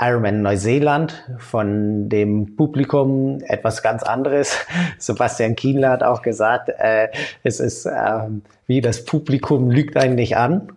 Ironman 0.00 0.42
Neuseeland 0.42 1.24
von 1.38 2.08
dem 2.08 2.54
Publikum 2.54 3.40
etwas 3.42 3.82
ganz 3.82 4.04
anderes. 4.04 4.64
Sebastian 4.98 5.56
Kienler 5.56 5.90
hat 5.90 6.02
auch 6.04 6.22
gesagt, 6.22 6.68
äh, 6.68 7.08
es 7.42 7.58
ist 7.58 7.86
ähm, 7.86 8.42
wie 8.66 8.80
das 8.80 9.04
Publikum 9.04 9.70
lügt 9.70 9.96
eigentlich 9.96 10.36
an. 10.36 10.72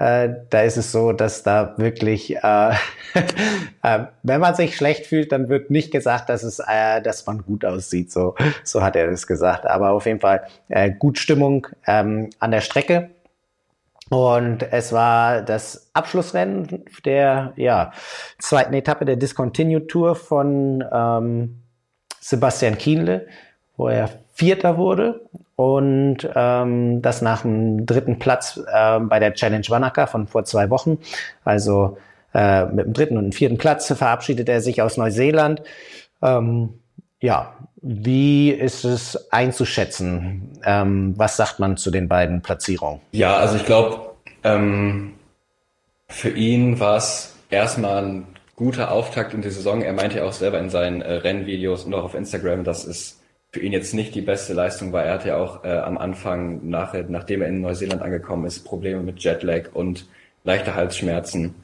Äh, 0.00 0.30
da 0.48 0.62
ist 0.62 0.78
es 0.78 0.92
so, 0.92 1.12
dass 1.12 1.42
da 1.42 1.74
wirklich, 1.76 2.34
äh, 2.34 2.70
äh, 3.82 4.04
wenn 4.22 4.40
man 4.40 4.54
sich 4.54 4.74
schlecht 4.74 5.04
fühlt, 5.04 5.30
dann 5.30 5.50
wird 5.50 5.70
nicht 5.70 5.90
gesagt, 5.92 6.30
dass 6.30 6.42
es, 6.42 6.58
äh, 6.58 7.02
dass 7.02 7.26
man 7.26 7.42
gut 7.42 7.66
aussieht. 7.66 8.10
So, 8.10 8.34
so 8.64 8.82
hat 8.82 8.96
er 8.96 9.10
das 9.10 9.26
gesagt. 9.26 9.66
Aber 9.66 9.90
auf 9.90 10.06
jeden 10.06 10.20
Fall 10.20 10.46
äh, 10.70 10.90
gut 10.90 11.18
Stimmung 11.18 11.66
ähm, 11.86 12.30
an 12.38 12.50
der 12.50 12.62
Strecke. 12.62 13.10
Und 14.08 14.62
es 14.72 14.90
war 14.92 15.42
das 15.42 15.90
Abschlussrennen 15.92 16.82
der 17.04 17.52
ja, 17.56 17.92
zweiten 18.38 18.72
Etappe 18.72 19.04
der 19.04 19.16
Discontinued 19.16 19.88
Tour 19.88 20.16
von 20.16 20.82
ähm, 20.90 21.60
Sebastian 22.20 22.78
Kienle, 22.78 23.26
wo 23.76 23.88
er 23.88 24.08
Vierter 24.32 24.78
wurde 24.78 25.20
und 25.60 26.26
ähm, 26.34 27.02
das 27.02 27.20
nach 27.20 27.42
dem 27.42 27.84
dritten 27.84 28.18
Platz 28.18 28.58
äh, 28.72 28.98
bei 29.00 29.18
der 29.18 29.34
Challenge 29.34 29.66
Wanaka 29.68 30.06
von 30.06 30.26
vor 30.26 30.46
zwei 30.46 30.70
Wochen. 30.70 30.96
Also 31.44 31.98
äh, 32.32 32.64
mit 32.64 32.86
dem 32.86 32.92
dritten 32.94 33.18
und 33.18 33.34
vierten 33.34 33.58
Platz 33.58 33.92
verabschiedet 33.92 34.48
er 34.48 34.62
sich 34.62 34.80
aus 34.80 34.96
Neuseeland. 34.96 35.60
Ähm, 36.22 36.80
ja, 37.20 37.52
wie 37.82 38.48
ist 38.48 38.84
es 38.84 39.30
einzuschätzen? 39.30 40.58
Ähm, 40.64 41.12
was 41.18 41.36
sagt 41.36 41.58
man 41.58 41.76
zu 41.76 41.90
den 41.90 42.08
beiden 42.08 42.40
Platzierungen? 42.40 43.02
Ja, 43.12 43.36
also 43.36 43.56
ich 43.56 43.66
glaube, 43.66 44.12
ähm, 44.42 45.12
für 46.08 46.30
ihn 46.30 46.80
war 46.80 46.96
es 46.96 47.34
erstmal 47.50 48.02
ein 48.02 48.26
guter 48.56 48.92
Auftakt 48.92 49.34
in 49.34 49.42
die 49.42 49.50
Saison. 49.50 49.82
Er 49.82 49.92
meinte 49.92 50.20
ja 50.20 50.24
auch 50.24 50.32
selber 50.32 50.58
in 50.58 50.70
seinen 50.70 51.02
äh, 51.02 51.12
Rennvideos 51.12 51.84
und 51.84 51.92
auch 51.92 52.04
auf 52.04 52.14
Instagram, 52.14 52.64
dass 52.64 52.86
es 52.86 53.19
für 53.52 53.60
ihn 53.60 53.72
jetzt 53.72 53.94
nicht 53.94 54.14
die 54.14 54.20
beste 54.20 54.54
Leistung 54.54 54.92
war. 54.92 55.04
Er 55.04 55.14
hatte 55.14 55.28
ja 55.28 55.36
auch 55.36 55.64
äh, 55.64 55.68
am 55.70 55.98
Anfang, 55.98 56.68
nach, 56.68 56.94
nachdem 57.08 57.42
er 57.42 57.48
in 57.48 57.60
Neuseeland 57.60 58.02
angekommen 58.02 58.46
ist, 58.46 58.64
Probleme 58.64 59.02
mit 59.02 59.20
Jetlag 59.20 59.72
und 59.74 60.06
leichte 60.44 60.74
Halsschmerzen, 60.74 61.54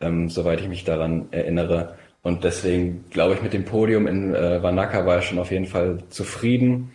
ähm, 0.00 0.28
soweit 0.28 0.60
ich 0.60 0.68
mich 0.68 0.84
daran 0.84 1.28
erinnere. 1.32 1.96
Und 2.22 2.44
deswegen 2.44 3.04
glaube 3.10 3.34
ich, 3.34 3.42
mit 3.42 3.52
dem 3.52 3.64
Podium 3.64 4.06
in 4.06 4.34
äh, 4.34 4.62
Wanaka 4.62 5.04
war 5.04 5.16
er 5.16 5.22
schon 5.22 5.40
auf 5.40 5.50
jeden 5.50 5.66
Fall 5.66 5.98
zufrieden. 6.10 6.92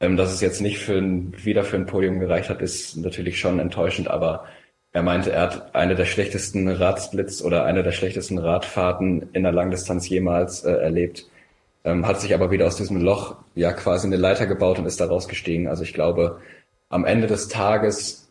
Ähm, 0.00 0.16
dass 0.16 0.32
es 0.32 0.40
jetzt 0.40 0.60
nicht 0.60 0.78
für 0.78 0.96
ein, 0.98 1.34
wieder 1.44 1.64
für 1.64 1.76
ein 1.76 1.86
Podium 1.86 2.20
gereicht 2.20 2.50
hat, 2.50 2.62
ist 2.62 2.96
natürlich 2.96 3.40
schon 3.40 3.58
enttäuschend, 3.58 4.08
aber 4.08 4.44
er 4.92 5.02
meinte, 5.02 5.32
er 5.32 5.42
hat 5.42 5.74
eine 5.74 5.96
der 5.96 6.04
schlechtesten 6.04 6.68
Radsplits 6.68 7.42
oder 7.42 7.64
eine 7.64 7.82
der 7.82 7.92
schlechtesten 7.92 8.38
Radfahrten 8.38 9.28
in 9.32 9.42
der 9.42 9.52
Langdistanz 9.52 10.08
jemals 10.08 10.64
äh, 10.64 10.70
erlebt 10.70 11.28
ähm, 11.88 12.06
hat 12.06 12.20
sich 12.20 12.34
aber 12.34 12.50
wieder 12.50 12.66
aus 12.66 12.76
diesem 12.76 13.00
Loch 13.00 13.36
ja 13.54 13.72
quasi 13.72 14.06
eine 14.06 14.16
Leiter 14.16 14.46
gebaut 14.46 14.78
und 14.78 14.86
ist 14.86 15.00
da 15.00 15.06
rausgestiegen. 15.06 15.68
Also 15.68 15.82
ich 15.82 15.94
glaube, 15.94 16.40
am 16.90 17.04
Ende 17.04 17.26
des 17.26 17.48
Tages 17.48 18.28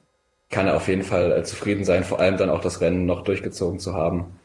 kann 0.50 0.68
er 0.68 0.76
auf 0.76 0.88
jeden 0.88 1.04
Fall 1.04 1.32
äh, 1.32 1.44
zufrieden 1.44 1.84
sein, 1.84 2.04
vor 2.04 2.20
allem 2.20 2.38
dann 2.38 2.50
auch 2.50 2.62
das 2.62 2.82
Rennen 2.82 3.06
noch 3.06 3.24
durchgezogen 3.24 3.80
zu 3.80 3.94
haben. 3.94 4.38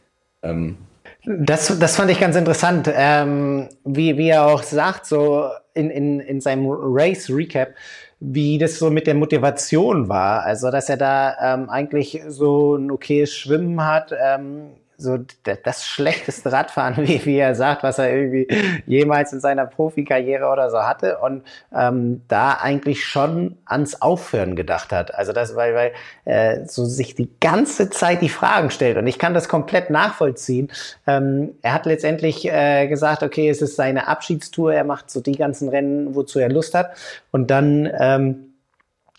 Ähm, 0.42 0.78
das, 1.24 1.78
das 1.78 1.96
fand 1.96 2.10
ich 2.10 2.18
ganz 2.18 2.36
interessant, 2.36 2.90
ähm, 2.92 3.68
wie, 3.84 4.16
wie 4.16 4.30
er 4.30 4.46
auch 4.46 4.62
sagt, 4.62 5.06
so 5.06 5.48
in, 5.74 5.90
in, 5.90 6.18
in 6.20 6.40
seinem 6.40 6.66
Race 6.68 7.30
Recap, 7.30 7.74
wie 8.18 8.58
das 8.58 8.78
so 8.78 8.90
mit 8.90 9.06
der 9.06 9.14
Motivation 9.14 10.08
war. 10.08 10.42
Also, 10.42 10.70
dass 10.70 10.88
er 10.88 10.96
da 10.96 11.54
ähm, 11.54 11.70
eigentlich 11.70 12.22
so 12.28 12.76
ein 12.76 12.90
okayes 12.90 13.34
Schwimmen 13.34 13.84
hat, 13.84 14.12
ähm, 14.20 14.70
so 15.02 15.18
das 15.64 15.84
schlechteste 15.84 16.52
Radfahren, 16.52 16.96
wie, 17.06 17.24
wie 17.24 17.36
er 17.36 17.54
sagt, 17.54 17.82
was 17.82 17.98
er 17.98 18.12
irgendwie 18.14 18.48
jemals 18.86 19.32
in 19.32 19.40
seiner 19.40 19.66
Profikarriere 19.66 20.46
oder 20.46 20.70
so 20.70 20.82
hatte 20.82 21.18
und 21.18 21.42
ähm, 21.74 22.22
da 22.28 22.52
eigentlich 22.54 23.04
schon 23.04 23.58
ans 23.64 24.00
Aufhören 24.00 24.56
gedacht 24.56 24.92
hat. 24.92 25.14
Also 25.14 25.32
das, 25.32 25.56
weil, 25.56 25.74
weil 25.74 25.92
äh, 26.24 26.66
so 26.66 26.84
sich 26.84 27.14
die 27.14 27.30
ganze 27.40 27.90
Zeit 27.90 28.22
die 28.22 28.28
Fragen 28.28 28.70
stellt 28.70 28.96
und 28.96 29.06
ich 29.06 29.18
kann 29.18 29.34
das 29.34 29.48
komplett 29.48 29.90
nachvollziehen. 29.90 30.70
Ähm, 31.06 31.54
er 31.62 31.74
hat 31.74 31.86
letztendlich 31.86 32.48
äh, 32.48 32.86
gesagt, 32.88 33.22
okay, 33.22 33.48
es 33.48 33.62
ist 33.62 33.76
seine 33.76 34.08
Abschiedstour, 34.08 34.72
er 34.72 34.84
macht 34.84 35.10
so 35.10 35.20
die 35.20 35.36
ganzen 35.36 35.68
Rennen, 35.68 36.14
wozu 36.14 36.38
er 36.38 36.48
Lust 36.48 36.74
hat 36.74 36.96
und 37.30 37.50
dann 37.50 37.90
ähm, 37.98 38.52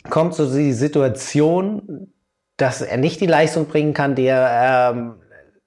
kommt 0.10 0.34
so 0.36 0.52
die 0.52 0.74
Situation, 0.74 2.08
dass 2.58 2.82
er 2.82 2.98
nicht 2.98 3.20
die 3.22 3.28
Leistung 3.28 3.66
bringen 3.66 3.94
kann, 3.94 4.16
die 4.16 4.26
er 4.26 4.94
ähm, 4.94 5.16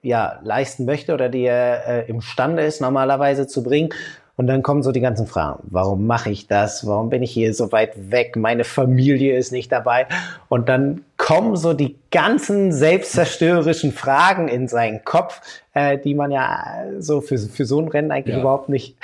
ja, 0.07 0.39
leisten 0.43 0.85
möchte 0.85 1.13
oder 1.13 1.29
die 1.29 1.43
er 1.43 1.87
äh, 1.87 2.09
imstande 2.09 2.63
ist, 2.63 2.81
normalerweise 2.81 3.47
zu 3.47 3.63
bringen. 3.63 3.89
Und 4.37 4.45
dann 4.45 4.61
kommen 4.61 4.83
so 4.83 4.91
die 4.91 5.01
ganzen 5.01 5.25
Fragen. 5.25 5.63
Warum 5.63 6.05
mache 6.05 6.29
ich 6.29 6.45
das? 6.45 6.85
Warum 6.85 7.09
bin 7.09 7.23
ich 7.23 7.31
hier 7.31 7.55
so 7.55 7.71
weit 7.71 8.11
weg? 8.11 8.35
Meine 8.35 8.65
Familie 8.65 9.35
ist 9.35 9.51
nicht 9.51 9.71
dabei. 9.71 10.05
Und 10.47 10.69
dann 10.69 11.03
kommen 11.17 11.55
so 11.55 11.73
die 11.73 11.95
ganzen 12.11 12.71
selbstzerstörerischen 12.71 13.91
Fragen 13.91 14.47
in 14.47 14.67
seinen 14.67 15.03
Kopf, 15.03 15.41
äh, 15.73 15.97
die 15.97 16.13
man 16.13 16.31
ja 16.31 16.83
so 16.99 17.21
für, 17.21 17.39
für 17.39 17.65
so 17.65 17.81
ein 17.81 17.87
Rennen 17.87 18.11
eigentlich 18.11 18.35
ja. 18.35 18.41
überhaupt 18.41 18.69
nicht 18.69 18.95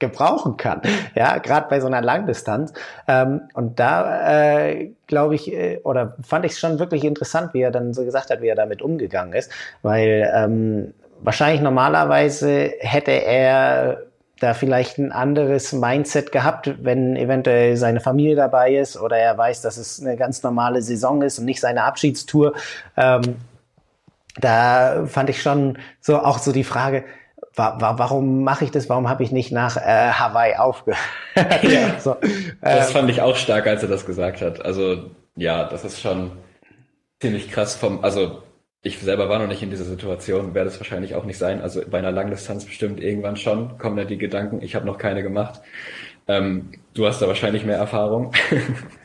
gebrauchen 0.00 0.56
kann. 0.56 0.82
Ja, 1.14 1.38
gerade 1.38 1.68
bei 1.68 1.80
so 1.80 1.86
einer 1.86 2.02
Langdistanz. 2.02 2.72
Ähm, 3.06 3.42
und 3.54 3.78
da 3.78 4.58
äh, 4.58 4.90
glaube 5.06 5.36
ich, 5.36 5.52
äh, 5.52 5.78
oder 5.84 6.16
fand 6.22 6.44
ich 6.44 6.52
es 6.52 6.58
schon 6.58 6.78
wirklich 6.78 7.04
interessant, 7.04 7.54
wie 7.54 7.60
er 7.60 7.70
dann 7.70 7.94
so 7.94 8.04
gesagt 8.04 8.30
hat, 8.30 8.42
wie 8.42 8.48
er 8.48 8.56
damit 8.56 8.82
umgegangen 8.82 9.34
ist. 9.34 9.52
Weil 9.82 10.30
ähm, 10.34 10.94
wahrscheinlich 11.20 11.60
normalerweise 11.60 12.72
hätte 12.80 13.12
er 13.12 14.02
da 14.40 14.54
vielleicht 14.54 14.98
ein 14.98 15.12
anderes 15.12 15.72
Mindset 15.72 16.32
gehabt, 16.32 16.72
wenn 16.82 17.14
eventuell 17.14 17.76
seine 17.76 18.00
Familie 18.00 18.36
dabei 18.36 18.74
ist 18.74 18.98
oder 18.98 19.18
er 19.18 19.36
weiß, 19.36 19.60
dass 19.60 19.76
es 19.76 20.00
eine 20.00 20.16
ganz 20.16 20.42
normale 20.42 20.80
Saison 20.80 21.20
ist 21.22 21.38
und 21.38 21.44
nicht 21.44 21.60
seine 21.60 21.84
Abschiedstour. 21.84 22.54
Ähm, 22.96 23.36
da 24.40 25.04
fand 25.06 25.28
ich 25.28 25.42
schon 25.42 25.78
so 26.00 26.18
auch 26.18 26.38
so 26.38 26.52
die 26.52 26.64
Frage, 26.64 27.04
wa 27.54 27.80
wa 27.80 27.98
warum 27.98 28.42
mache 28.42 28.64
ich 28.64 28.70
das? 28.70 28.88
Warum 28.88 29.08
habe 29.08 29.22
ich 29.22 29.32
nicht 29.32 29.52
nach 29.52 29.76
äh, 29.76 30.10
Hawaii 30.12 30.56
aufgehört? 30.56 31.00
ja. 31.62 31.98
so, 31.98 32.16
äh, 32.20 32.26
das 32.60 32.92
fand 32.92 33.10
ich 33.10 33.22
auch 33.22 33.36
stark, 33.36 33.66
als 33.66 33.82
er 33.82 33.88
das 33.88 34.06
gesagt 34.06 34.40
hat. 34.40 34.64
Also 34.64 35.10
ja, 35.36 35.64
das 35.64 35.84
ist 35.84 36.00
schon 36.00 36.32
ziemlich 37.20 37.50
krass 37.50 37.74
vom, 37.76 38.04
also 38.04 38.42
ich 38.82 38.98
selber 38.98 39.28
war 39.28 39.38
noch 39.38 39.46
nicht 39.46 39.62
in 39.62 39.70
dieser 39.70 39.84
Situation, 39.84 40.54
werde 40.54 40.70
es 40.70 40.80
wahrscheinlich 40.80 41.14
auch 41.14 41.24
nicht 41.24 41.38
sein. 41.38 41.60
Also 41.60 41.82
bei 41.88 41.98
einer 41.98 42.12
Langdistanz 42.12 42.64
bestimmt 42.64 43.00
irgendwann 43.00 43.36
schon 43.36 43.76
kommen 43.78 43.96
da 43.96 44.04
die 44.04 44.18
Gedanken, 44.18 44.62
ich 44.62 44.74
habe 44.74 44.86
noch 44.86 44.96
keine 44.96 45.22
gemacht. 45.22 45.60
Ähm, 46.28 46.72
du 46.94 47.06
hast 47.06 47.20
da 47.20 47.28
wahrscheinlich 47.28 47.64
mehr 47.64 47.76
Erfahrung. 47.76 48.32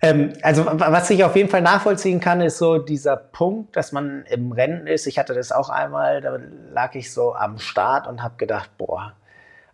Ähm, 0.00 0.32
also 0.42 0.64
was 0.66 1.10
ich 1.10 1.24
auf 1.24 1.34
jeden 1.34 1.48
Fall 1.48 1.62
nachvollziehen 1.62 2.20
kann, 2.20 2.40
ist 2.40 2.58
so 2.58 2.78
dieser 2.78 3.16
Punkt, 3.16 3.74
dass 3.76 3.90
man 3.92 4.24
im 4.30 4.52
Rennen 4.52 4.86
ist. 4.86 5.06
Ich 5.06 5.18
hatte 5.18 5.34
das 5.34 5.50
auch 5.50 5.70
einmal, 5.70 6.20
da 6.20 6.38
lag 6.72 6.94
ich 6.94 7.12
so 7.12 7.34
am 7.34 7.58
Start 7.58 8.06
und 8.06 8.22
habe 8.22 8.36
gedacht, 8.36 8.70
boah, 8.78 9.14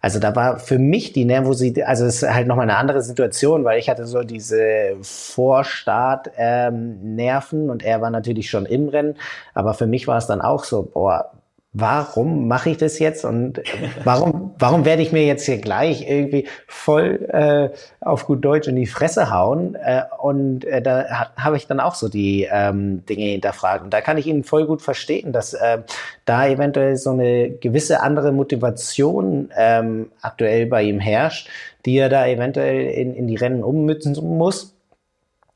also 0.01 0.19
da 0.21 0.35
war 0.37 0.59
für 0.59 0.79
mich 0.79 1.13
die 1.15 1.25
Nervosität, 1.25 1.87
also 1.87 2.05
es 2.05 2.23
ist 2.23 2.31
halt 2.31 2.47
nochmal 2.47 2.69
eine 2.69 2.77
andere 2.77 3.01
Situation, 3.01 3.65
weil 3.65 3.79
ich 3.79 3.89
hatte 3.89 4.05
so 4.05 4.23
diese 4.23 4.97
Vorstart-Nerven 5.01 7.65
ähm, 7.65 7.71
und 7.71 7.83
er 7.83 8.03
war 8.03 8.11
natürlich 8.11 8.51
schon 8.51 8.67
im 8.67 8.91
Rennen, 8.91 9.17
aber 9.55 9.73
für 9.73 9.87
mich 9.87 10.07
war 10.07 10.19
es 10.19 10.27
dann 10.27 10.43
auch 10.43 10.65
so, 10.65 10.83
boah, 10.83 11.31
warum 11.75 12.47
mache 12.47 12.71
ich 12.71 12.77
das 12.77 13.01
jetzt 13.01 13.25
und 13.25 13.61
warum, 14.05 14.55
warum 14.59 14.85
werde 14.85 15.03
ich 15.03 15.11
mir 15.11 15.27
jetzt 15.27 15.45
hier 15.45 15.59
gleich 15.59 16.09
irgendwie 16.09 16.47
voll 16.69 17.29
äh, 17.31 17.77
auf 18.01 18.27
gut 18.27 18.45
Deutsch 18.45 18.69
in 18.69 18.77
die 18.77 18.87
Fresse 18.87 19.31
hauen? 19.31 19.75
Äh, 19.75 20.03
und 20.19 20.65
äh, 20.65 20.81
da 20.81 21.33
habe 21.37 21.57
ich 21.57 21.67
dann 21.67 21.81
auch 21.81 21.97
so 21.97 22.09
die 22.09 22.49
ähm, 22.51 23.05
Dinge 23.07 23.25
hinterfragt. 23.25 23.83
Und 23.83 23.93
da 23.93 24.01
kann 24.01 24.17
ich 24.19 24.29
ihn 24.29 24.45
voll 24.45 24.67
gut 24.67 24.83
verstehen, 24.83 25.33
dass 25.33 25.53
äh, 25.53 25.79
da 26.25 26.47
eventuell 26.47 26.97
so 26.97 27.11
eine 27.11 27.51
gewisse 27.51 28.01
andere 28.01 28.31
Motivation 28.31 29.51
ähm, 29.57 30.13
aktuell 30.23 30.67
bei 30.67 30.85
ihm 30.85 31.01
herrscht, 31.01 31.51
die 31.85 31.99
er 31.99 32.09
da 32.09 32.27
eventuell 32.27 32.87
in, 32.87 33.15
in 33.15 33.27
die 33.27 33.37
Rennen 33.37 33.65
ummützen 33.65 34.15
muss 34.39 34.74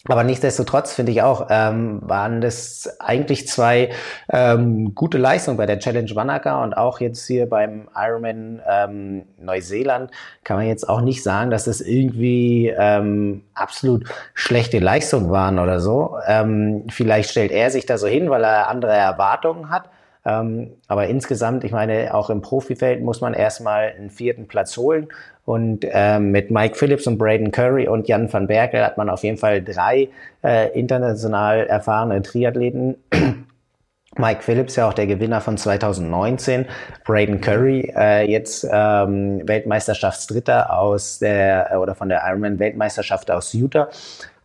aber 0.08 0.24
nichtsdestotrotz 0.24 0.92
finde 0.92 1.12
ich 1.12 1.22
auch, 1.22 1.46
ähm, 1.50 2.00
waren 2.02 2.40
das 2.40 2.98
eigentlich 2.98 3.46
zwei 3.46 3.90
ähm, 4.30 4.94
gute 4.94 5.18
Leistungen 5.18 5.56
bei 5.56 5.66
der 5.66 5.78
Challenge 5.78 6.10
Wanaka 6.14 6.62
und 6.64 6.74
auch 6.74 7.00
jetzt 7.00 7.26
hier 7.26 7.48
beim 7.48 7.88
Ironman 7.94 8.60
ähm, 8.68 9.26
Neuseeland 9.38 10.10
kann 10.44 10.56
man 10.56 10.66
jetzt 10.66 10.88
auch 10.88 11.02
nicht 11.02 11.22
sagen, 11.22 11.50
dass 11.50 11.64
das 11.64 11.80
irgendwie 11.80 12.68
ähm, 12.76 13.44
absolut 13.54 14.04
schlechte 14.34 14.78
Leistungen 14.78 15.30
waren 15.30 15.58
oder 15.58 15.80
so. 15.80 16.16
Ähm, 16.26 16.84
vielleicht 16.88 17.30
stellt 17.30 17.50
er 17.50 17.70
sich 17.70 17.86
da 17.86 17.98
so 17.98 18.06
hin, 18.06 18.30
weil 18.30 18.44
er 18.44 18.68
andere 18.68 18.92
Erwartungen 18.92 19.70
hat. 19.70 19.90
Ähm, 20.24 20.72
aber 20.88 21.06
insgesamt, 21.06 21.64
ich 21.64 21.72
meine, 21.72 22.14
auch 22.14 22.30
im 22.30 22.42
Profifeld 22.42 23.02
muss 23.02 23.20
man 23.20 23.34
erstmal 23.34 23.92
einen 23.96 24.10
vierten 24.10 24.48
Platz 24.48 24.76
holen. 24.76 25.08
Und 25.44 25.86
ähm, 25.90 26.30
mit 26.30 26.50
Mike 26.50 26.74
Phillips 26.76 27.06
und 27.06 27.16
Braden 27.16 27.50
Curry 27.50 27.88
und 27.88 28.06
Jan 28.06 28.30
van 28.30 28.46
Berkel 28.46 28.84
hat 28.84 28.98
man 28.98 29.08
auf 29.08 29.22
jeden 29.22 29.38
Fall 29.38 29.62
drei 29.62 30.10
äh, 30.44 30.78
international 30.78 31.66
erfahrene 31.66 32.20
Triathleten. 32.20 32.96
Mike 34.16 34.42
Phillips 34.42 34.76
ja 34.76 34.88
auch 34.88 34.94
der 34.94 35.06
Gewinner 35.06 35.40
von 35.40 35.56
2019, 35.56 36.66
Braden 37.04 37.40
Curry 37.40 37.92
äh, 37.96 38.30
jetzt 38.30 38.66
ähm, 38.70 39.46
Weltmeisterschaftsdritter 39.46 40.76
aus 40.76 41.18
der 41.18 41.78
oder 41.80 41.94
von 41.94 42.08
der 42.08 42.22
Ironman 42.26 42.58
Weltmeisterschaft 42.58 43.30
aus 43.30 43.54
Utah. 43.54 43.88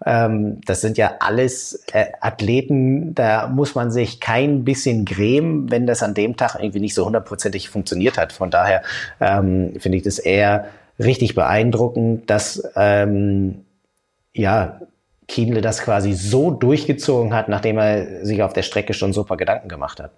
Ähm, 0.05 0.61
das 0.65 0.81
sind 0.81 0.97
ja 0.97 1.15
alles 1.19 1.83
äh, 1.93 2.07
Athleten, 2.19 3.15
da 3.15 3.47
muss 3.47 3.75
man 3.75 3.91
sich 3.91 4.19
kein 4.19 4.63
bisschen 4.63 5.05
grämen, 5.05 5.71
wenn 5.71 5.87
das 5.87 6.03
an 6.03 6.13
dem 6.13 6.35
Tag 6.35 6.55
irgendwie 6.59 6.79
nicht 6.79 6.93
so 6.93 7.05
hundertprozentig 7.05 7.69
funktioniert 7.69 8.17
hat. 8.17 8.33
Von 8.33 8.51
daher 8.51 8.83
ähm, 9.21 9.73
finde 9.79 9.97
ich 9.97 10.03
das 10.03 10.19
eher 10.19 10.67
richtig 10.99 11.35
beeindruckend, 11.35 12.29
dass 12.29 12.63
ähm, 12.75 13.65
ja 14.33 14.81
Kienle 15.27 15.61
das 15.61 15.81
quasi 15.81 16.13
so 16.13 16.51
durchgezogen 16.51 17.33
hat, 17.33 17.47
nachdem 17.47 17.77
er 17.77 18.25
sich 18.25 18.43
auf 18.43 18.53
der 18.53 18.63
Strecke 18.63 18.93
schon 18.93 19.13
super 19.13 19.37
Gedanken 19.37 19.69
gemacht 19.69 19.99
hat. 19.99 20.11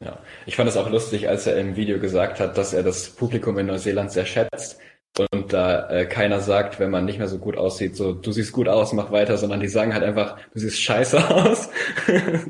Ja, 0.00 0.18
ich 0.46 0.56
fand 0.56 0.68
es 0.68 0.76
auch 0.76 0.90
lustig, 0.90 1.28
als 1.28 1.46
er 1.46 1.56
im 1.58 1.76
Video 1.76 2.00
gesagt 2.00 2.40
hat, 2.40 2.58
dass 2.58 2.72
er 2.72 2.82
das 2.82 3.10
Publikum 3.10 3.56
in 3.58 3.66
Neuseeland 3.66 4.10
sehr 4.10 4.26
schätzt 4.26 4.78
und 5.18 5.52
da 5.52 5.90
äh, 5.90 6.06
keiner 6.06 6.40
sagt, 6.40 6.80
wenn 6.80 6.90
man 6.90 7.04
nicht 7.04 7.18
mehr 7.18 7.28
so 7.28 7.38
gut 7.38 7.56
aussieht, 7.56 7.96
so 7.96 8.12
du 8.12 8.32
siehst 8.32 8.52
gut 8.52 8.68
aus, 8.68 8.92
mach 8.92 9.12
weiter, 9.12 9.36
sondern 9.36 9.60
die 9.60 9.68
sagen 9.68 9.92
halt 9.92 10.04
einfach, 10.04 10.38
du 10.52 10.58
siehst 10.58 10.80
scheiße 10.80 11.30
aus. 11.34 11.68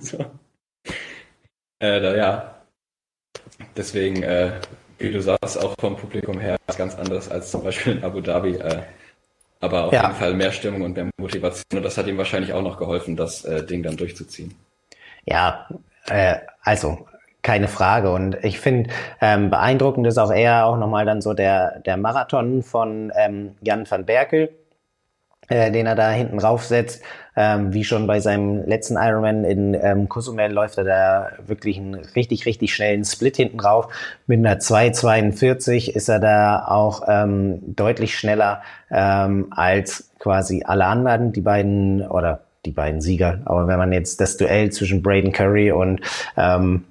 so. 0.01 0.19
äh, 1.81 2.01
da, 2.01 2.17
ja, 2.17 2.63
deswegen 3.77 4.23
äh, 4.23 4.53
wie 5.03 5.11
du 5.11 5.21
sagst, 5.21 5.59
auch 5.63 5.75
vom 5.81 5.97
Publikum 5.97 6.39
her 6.39 6.57
ist 6.69 6.79
ganz 6.79 6.95
anders 6.95 7.29
als 7.29 7.51
zum 7.51 7.65
Beispiel 7.65 7.97
in 7.97 8.05
Abu 8.05 8.21
Dhabi. 8.21 8.55
Äh, 8.55 8.83
aber 9.61 9.85
auf 9.85 9.93
ja. 9.93 10.03
jeden 10.03 10.15
Fall 10.15 10.35
mehr 10.35 10.53
Stimmung 10.53 10.83
und 10.83 10.97
mehr 10.97 11.11
Motivation. 11.19 11.79
Und 11.79 11.83
das 11.83 11.99
hat 11.99 12.07
ihm 12.07 12.19
wahrscheinlich 12.19 12.53
auch 12.53 12.63
noch 12.63 12.79
geholfen, 12.79 13.17
das 13.17 13.45
äh, 13.45 13.65
Ding 13.65 13.83
dann 13.83 13.97
durchzuziehen. 13.97 14.55
Ja, 15.25 15.69
äh, 16.07 16.37
also 16.63 17.07
keine 17.43 17.69
Frage. 17.69 18.11
Und 18.13 18.39
ich 18.43 18.61
finde, 18.61 18.91
ähm, 19.21 19.51
beeindruckend 19.51 20.07
ist 20.07 20.19
auch 20.19 20.33
eher 20.33 20.67
auch 20.67 20.77
nochmal 20.77 21.05
dann 21.05 21.21
so 21.21 21.35
der, 21.35 21.81
der 21.81 21.97
Marathon 21.97 22.63
von 22.63 23.13
ähm, 23.17 23.57
Jan 23.61 23.91
van 23.91 24.07
Berkel, 24.07 24.51
äh, 25.49 25.73
den 25.73 25.87
er 25.87 25.97
da 25.97 26.11
hinten 26.11 26.39
raufsetzt. 26.39 27.03
Ähm, 27.35 27.73
wie 27.73 27.83
schon 27.83 28.07
bei 28.07 28.21
seinem 28.21 28.63
letzten 28.67 28.97
Ironman 28.97 29.45
in 29.45 29.75
ähm, 29.75 30.09
Cozumel 30.09 30.53
läuft 30.53 30.77
er 30.77 30.85
da 30.85 31.31
wirklich 31.47 31.79
einen 31.79 31.95
richtig, 31.95 32.45
richtig 32.45 32.75
schnellen 32.75 33.05
Split 33.05 33.37
hinten 33.37 33.59
rauf. 33.59 33.89
Mit 34.27 34.39
einer 34.39 34.59
2,42 34.59 35.91
ist 35.91 36.09
er 36.09 36.21
da 36.21 36.67
auch 36.67 37.03
ähm, 37.09 37.75
deutlich 37.75 38.19
schneller 38.19 38.63
ähm, 38.91 39.47
als 39.51 40.11
quasi 40.19 40.63
alle 40.65 40.85
anderen, 40.85 41.33
die 41.33 41.41
beiden 41.41 42.07
oder 42.07 42.41
die 42.67 42.71
beiden 42.71 43.01
Sieger. 43.01 43.41
Aber 43.47 43.67
wenn 43.67 43.79
man 43.79 43.93
jetzt 43.93 44.21
das 44.21 44.37
Duell 44.37 44.71
zwischen 44.71 45.03
Braden 45.03 45.33
Curry 45.33 45.73
und 45.73 46.03
ähm, 46.37 46.85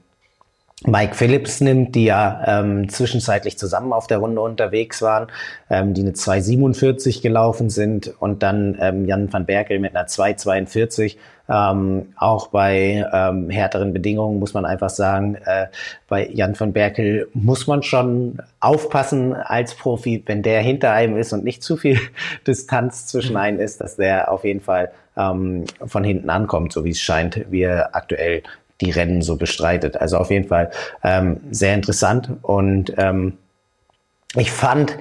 Mike 0.88 1.14
Phillips 1.14 1.62
nimmt, 1.62 1.94
die 1.94 2.06
ja 2.06 2.42
ähm, 2.48 2.90
zwischenzeitlich 2.90 3.56
zusammen 3.56 3.94
auf 3.94 4.08
der 4.08 4.18
Runde 4.18 4.42
unterwegs 4.42 5.04
waren, 5.04 5.28
ähm, 5.70 5.94
die 5.94 6.02
eine 6.02 6.12
2,47 6.12 7.22
gelaufen 7.22 7.70
sind 7.70 8.12
und 8.20 8.42
dann 8.42 8.78
ähm, 8.82 9.06
Jan 9.06 9.32
van 9.32 9.46
Berkel 9.46 9.78
mit 9.78 9.96
einer 9.96 10.08
2,42. 10.08 11.18
Ähm, 11.50 12.14
auch 12.16 12.48
bei 12.48 13.06
ähm, 13.14 13.50
härteren 13.52 13.94
Bedingungen 13.94 14.40
muss 14.40 14.56
man 14.56 14.66
einfach 14.66 14.90
sagen, 14.90 15.36
äh, 15.46 15.68
bei 16.08 16.28
Jan 16.28 16.60
van 16.60 16.74
Berkel 16.74 17.28
muss 17.34 17.68
man 17.68 17.84
schon 17.84 18.40
aufpassen 18.60 19.36
als 19.36 19.76
Profi, 19.76 20.24
wenn 20.26 20.42
der 20.42 20.62
hinter 20.62 20.94
einem 20.94 21.18
ist 21.18 21.32
und 21.32 21.44
nicht 21.44 21.62
zu 21.62 21.78
viel 21.78 22.00
Distanz 22.48 23.06
zwischen 23.06 23.38
einen 23.38 23.60
ist, 23.60 23.82
dass 23.82 23.98
der 23.98 24.32
auf 24.32 24.46
jeden 24.46 24.62
Fall 24.62 24.92
ähm, 25.18 25.66
von 25.86 26.04
hinten 26.04 26.30
ankommt, 26.30 26.72
so 26.74 26.86
wie 26.86 26.92
es 26.92 27.02
scheint, 27.02 27.46
wie 27.52 27.64
er 27.64 27.96
aktuell 27.96 28.44
die 28.82 28.92
Rennen 28.92 29.22
so 29.22 29.38
bestreitet. 29.38 29.98
Also 29.98 30.18
auf 30.18 30.30
jeden 30.30 30.48
Fall 30.48 30.72
ähm, 31.04 31.40
sehr 31.52 31.74
interessant 31.74 32.32
und 32.42 32.94
ähm, 32.98 33.38
ich 34.36 34.52
fand 34.52 34.98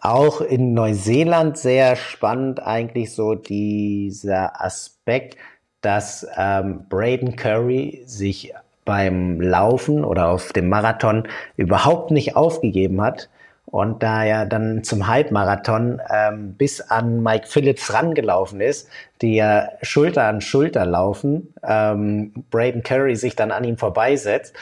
auch 0.00 0.40
in 0.40 0.74
Neuseeland 0.74 1.56
sehr 1.56 1.96
spannend 1.96 2.60
eigentlich 2.60 3.14
so 3.14 3.34
dieser 3.34 4.60
Aspekt, 4.60 5.36
dass 5.80 6.26
ähm, 6.36 6.86
Braden 6.88 7.36
Curry 7.36 8.02
sich 8.06 8.52
beim 8.84 9.40
Laufen 9.40 10.04
oder 10.04 10.28
auf 10.28 10.52
dem 10.52 10.68
Marathon 10.68 11.28
überhaupt 11.56 12.10
nicht 12.10 12.34
aufgegeben 12.34 13.00
hat, 13.00 13.28
und 13.72 14.02
da 14.02 14.22
er 14.22 14.44
dann 14.44 14.84
zum 14.84 15.06
Halbmarathon 15.06 16.00
ähm, 16.10 16.52
bis 16.54 16.82
an 16.82 17.22
Mike 17.22 17.46
Phillips 17.46 17.94
rangelaufen 17.94 18.60
ist, 18.60 18.88
die 19.22 19.36
ja 19.36 19.68
Schulter 19.82 20.24
an 20.24 20.40
Schulter 20.40 20.84
laufen, 20.84 21.54
ähm, 21.62 22.32
Braden 22.50 22.82
Curry 22.82 23.16
sich 23.16 23.36
dann 23.36 23.52
an 23.52 23.64
ihm 23.64 23.78
vorbeisetzt. 23.78 24.54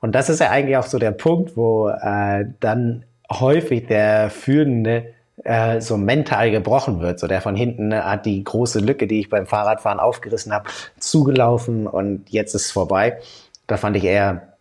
Und 0.00 0.14
das 0.14 0.28
ist 0.28 0.40
ja 0.40 0.50
eigentlich 0.50 0.76
auch 0.76 0.86
so 0.86 0.98
der 0.98 1.12
Punkt, 1.12 1.56
wo 1.56 1.88
äh, 1.88 2.44
dann 2.60 3.04
häufig 3.30 3.86
der 3.86 4.30
Führende 4.30 5.14
äh, 5.44 5.80
so 5.80 5.96
mental 5.96 6.50
gebrochen 6.50 7.00
wird. 7.00 7.18
So 7.20 7.26
der 7.26 7.40
von 7.40 7.56
hinten 7.56 7.88
ne, 7.88 8.04
hat 8.04 8.26
die 8.26 8.42
große 8.42 8.80
Lücke, 8.80 9.06
die 9.06 9.20
ich 9.20 9.30
beim 9.30 9.46
Fahrradfahren 9.46 10.00
aufgerissen 10.00 10.52
habe, 10.52 10.68
zugelaufen 10.98 11.86
und 11.86 12.28
jetzt 12.30 12.54
ist 12.54 12.66
es 12.66 12.72
vorbei. 12.72 13.18
Da 13.66 13.76
fand 13.76 13.96
ich 13.96 14.04
eher 14.04 14.57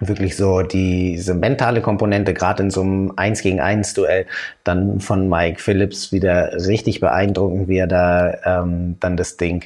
wirklich 0.00 0.36
so 0.36 0.62
diese 0.62 1.34
mentale 1.34 1.80
Komponente, 1.80 2.34
gerade 2.34 2.62
in 2.62 2.70
so 2.70 2.80
einem 2.82 3.12
Eins 3.16 3.42
gegen 3.42 3.60
eins 3.60 3.94
Duell, 3.94 4.26
dann 4.64 5.00
von 5.00 5.28
Mike 5.28 5.60
Phillips 5.60 6.12
wieder 6.12 6.52
richtig 6.66 7.00
beeindruckend, 7.00 7.68
wie 7.68 7.78
er 7.78 7.86
da 7.86 8.34
ähm, 8.44 8.96
dann 9.00 9.16
das 9.16 9.36
Ding 9.36 9.64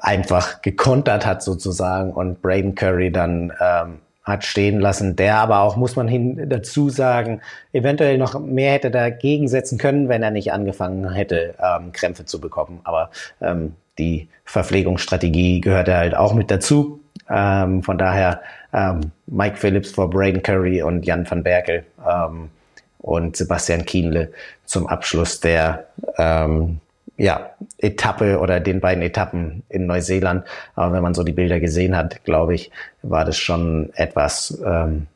einfach 0.00 0.62
gekontert 0.62 1.26
hat 1.26 1.42
sozusagen 1.42 2.12
und 2.12 2.40
Braden 2.40 2.74
Curry 2.74 3.12
dann 3.12 3.52
ähm, 3.60 3.98
hat 4.24 4.44
stehen 4.44 4.80
lassen, 4.80 5.16
der 5.16 5.36
aber 5.36 5.60
auch, 5.60 5.76
muss 5.76 5.96
man 5.96 6.06
hin 6.06 6.48
dazu 6.48 6.88
sagen, 6.90 7.40
eventuell 7.72 8.18
noch 8.18 8.38
mehr 8.38 8.72
hätte 8.72 8.90
dagegen 8.90 9.48
setzen 9.48 9.78
können, 9.78 10.08
wenn 10.08 10.22
er 10.22 10.30
nicht 10.30 10.52
angefangen 10.52 11.12
hätte, 11.12 11.54
ähm, 11.60 11.92
Krämpfe 11.92 12.24
zu 12.24 12.40
bekommen. 12.40 12.80
Aber 12.84 13.10
ähm, 13.40 13.74
die 13.98 14.28
Verpflegungsstrategie 14.44 15.60
gehörte 15.60 15.96
halt 15.96 16.16
auch 16.16 16.34
mit 16.34 16.50
dazu. 16.50 17.01
Ähm, 17.28 17.82
von 17.82 17.98
daher 17.98 18.40
ähm, 18.72 19.12
Mike 19.26 19.56
Phillips 19.56 19.92
vor 19.92 20.10
Braden 20.10 20.42
Curry 20.42 20.82
und 20.82 21.04
Jan 21.04 21.28
van 21.30 21.42
Berkel 21.42 21.84
ähm, 22.08 22.50
und 22.98 23.36
Sebastian 23.36 23.84
Kienle 23.84 24.32
zum 24.64 24.86
Abschluss 24.86 25.40
der 25.40 25.86
ähm, 26.18 26.80
ja, 27.16 27.50
Etappe 27.78 28.38
oder 28.38 28.60
den 28.60 28.80
beiden 28.80 29.02
Etappen 29.02 29.62
in 29.68 29.86
Neuseeland. 29.86 30.44
Aber 30.74 30.94
wenn 30.94 31.02
man 31.02 31.14
so 31.14 31.22
die 31.22 31.32
Bilder 31.32 31.60
gesehen 31.60 31.96
hat, 31.96 32.24
glaube 32.24 32.54
ich, 32.54 32.70
war 33.02 33.24
das 33.24 33.38
schon 33.38 33.90
etwas, 33.94 34.60
ähm, 34.64 35.06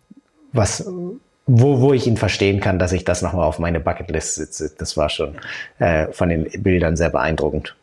was 0.53 0.88
wo, 1.47 1.81
wo 1.81 1.92
ich 1.92 2.07
ihn 2.07 2.16
verstehen 2.16 2.61
kann, 2.61 2.79
dass 2.79 2.92
ich 2.92 3.05
das 3.05 3.23
nochmal 3.23 3.45
auf 3.45 3.59
meine 3.59 3.81
Bucketlist 3.81 4.35
sitze. 4.35 4.73
Das 4.77 4.97
war 4.97 5.09
schon 5.09 5.37
äh, 5.79 6.09
von 6.09 6.29
den 6.29 6.51
Bildern 6.62 6.97
sehr 6.97 7.11
beeindruckend. 7.11 7.77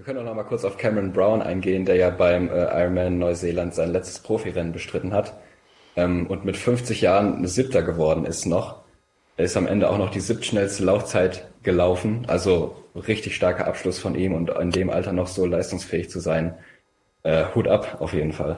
Wir 0.00 0.06
können 0.06 0.20
auch 0.20 0.24
noch 0.24 0.34
mal 0.34 0.44
kurz 0.44 0.64
auf 0.64 0.78
Cameron 0.78 1.12
Brown 1.12 1.42
eingehen, 1.42 1.84
der 1.84 1.96
ja 1.96 2.08
beim 2.08 2.48
äh, 2.48 2.64
Ironman 2.80 3.18
Neuseeland 3.18 3.74
sein 3.74 3.92
letztes 3.92 4.18
Profirennen 4.20 4.72
bestritten 4.72 5.12
hat 5.12 5.34
ähm, 5.94 6.26
und 6.26 6.42
mit 6.42 6.56
50 6.56 7.02
Jahren 7.02 7.46
Siebter 7.46 7.82
geworden 7.82 8.24
ist 8.24 8.46
noch. 8.46 8.80
Er 9.36 9.44
ist 9.44 9.58
am 9.58 9.66
Ende 9.66 9.90
auch 9.90 9.98
noch 9.98 10.08
die 10.08 10.20
siebtschnellste 10.20 10.84
Laufzeit 10.84 11.50
gelaufen, 11.62 12.24
also 12.28 12.76
richtig 12.94 13.36
starker 13.36 13.66
Abschluss 13.66 13.98
von 13.98 14.14
ihm 14.14 14.32
und 14.32 14.48
in 14.48 14.70
dem 14.70 14.88
Alter 14.88 15.12
noch 15.12 15.26
so 15.26 15.44
leistungsfähig 15.44 16.08
zu 16.08 16.18
sein. 16.18 16.54
Äh, 17.22 17.44
Hut 17.54 17.68
ab, 17.68 17.98
auf 18.00 18.14
jeden 18.14 18.32
Fall. 18.32 18.56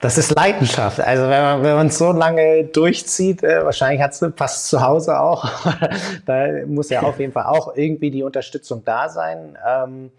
Das 0.00 0.18
ist 0.18 0.34
Leidenschaft. 0.34 1.00
Also 1.00 1.22
wenn 1.24 1.42
man, 1.42 1.62
wenn 1.62 1.74
man 1.74 1.90
so 1.90 2.12
lange 2.12 2.64
durchzieht, 2.64 3.42
äh, 3.42 3.64
wahrscheinlich 3.64 4.02
hat 4.02 4.12
es 4.12 4.24
fast 4.36 4.68
zu 4.68 4.82
Hause 4.82 5.18
auch. 5.18 5.48
da 6.26 6.48
muss 6.66 6.90
ja 6.90 7.02
auf 7.02 7.18
jeden 7.18 7.32
Fall 7.32 7.44
auch 7.46 7.76
irgendwie 7.76 8.10
die 8.10 8.22
Unterstützung 8.22 8.84
da 8.84 9.08
sein. 9.08 9.56
Ähm, 9.66 10.12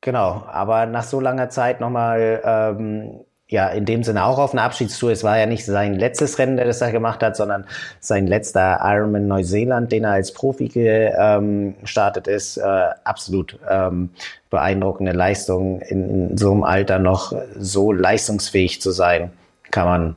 genau, 0.00 0.44
aber 0.50 0.86
nach 0.86 1.04
so 1.04 1.20
langer 1.20 1.50
Zeit 1.50 1.80
nochmal 1.80 2.40
ähm, 2.44 3.20
ja 3.50 3.68
in 3.68 3.84
dem 3.84 4.02
Sinne 4.02 4.24
auch 4.24 4.38
auf 4.38 4.52
eine 4.52 4.62
Abschiedstour. 4.62 5.10
Es 5.10 5.24
war 5.24 5.38
ja 5.38 5.46
nicht 5.46 5.64
sein 5.64 5.94
letztes 5.94 6.38
Rennen, 6.38 6.56
der 6.56 6.66
das 6.66 6.80
er 6.80 6.92
gemacht 6.92 7.22
hat, 7.22 7.36
sondern 7.36 7.66
sein 7.98 8.26
letzter 8.26 8.80
Ironman 8.82 9.26
Neuseeland, 9.26 9.92
den 9.92 10.04
er 10.04 10.12
als 10.12 10.32
Profi 10.32 10.68
gestartet 10.68 12.28
ist. 12.28 12.56
Äh, 12.56 12.88
absolut 13.04 13.58
ähm, 13.68 14.10
beeindruckende 14.50 15.12
Leistung 15.12 15.80
in, 15.80 16.30
in 16.30 16.38
so 16.38 16.52
einem 16.52 16.62
Alter 16.62 16.98
noch 16.98 17.32
so 17.58 17.92
leistungsfähig 17.92 18.80
zu 18.80 18.92
sein, 18.92 19.32
kann 19.70 19.86
man 19.86 20.16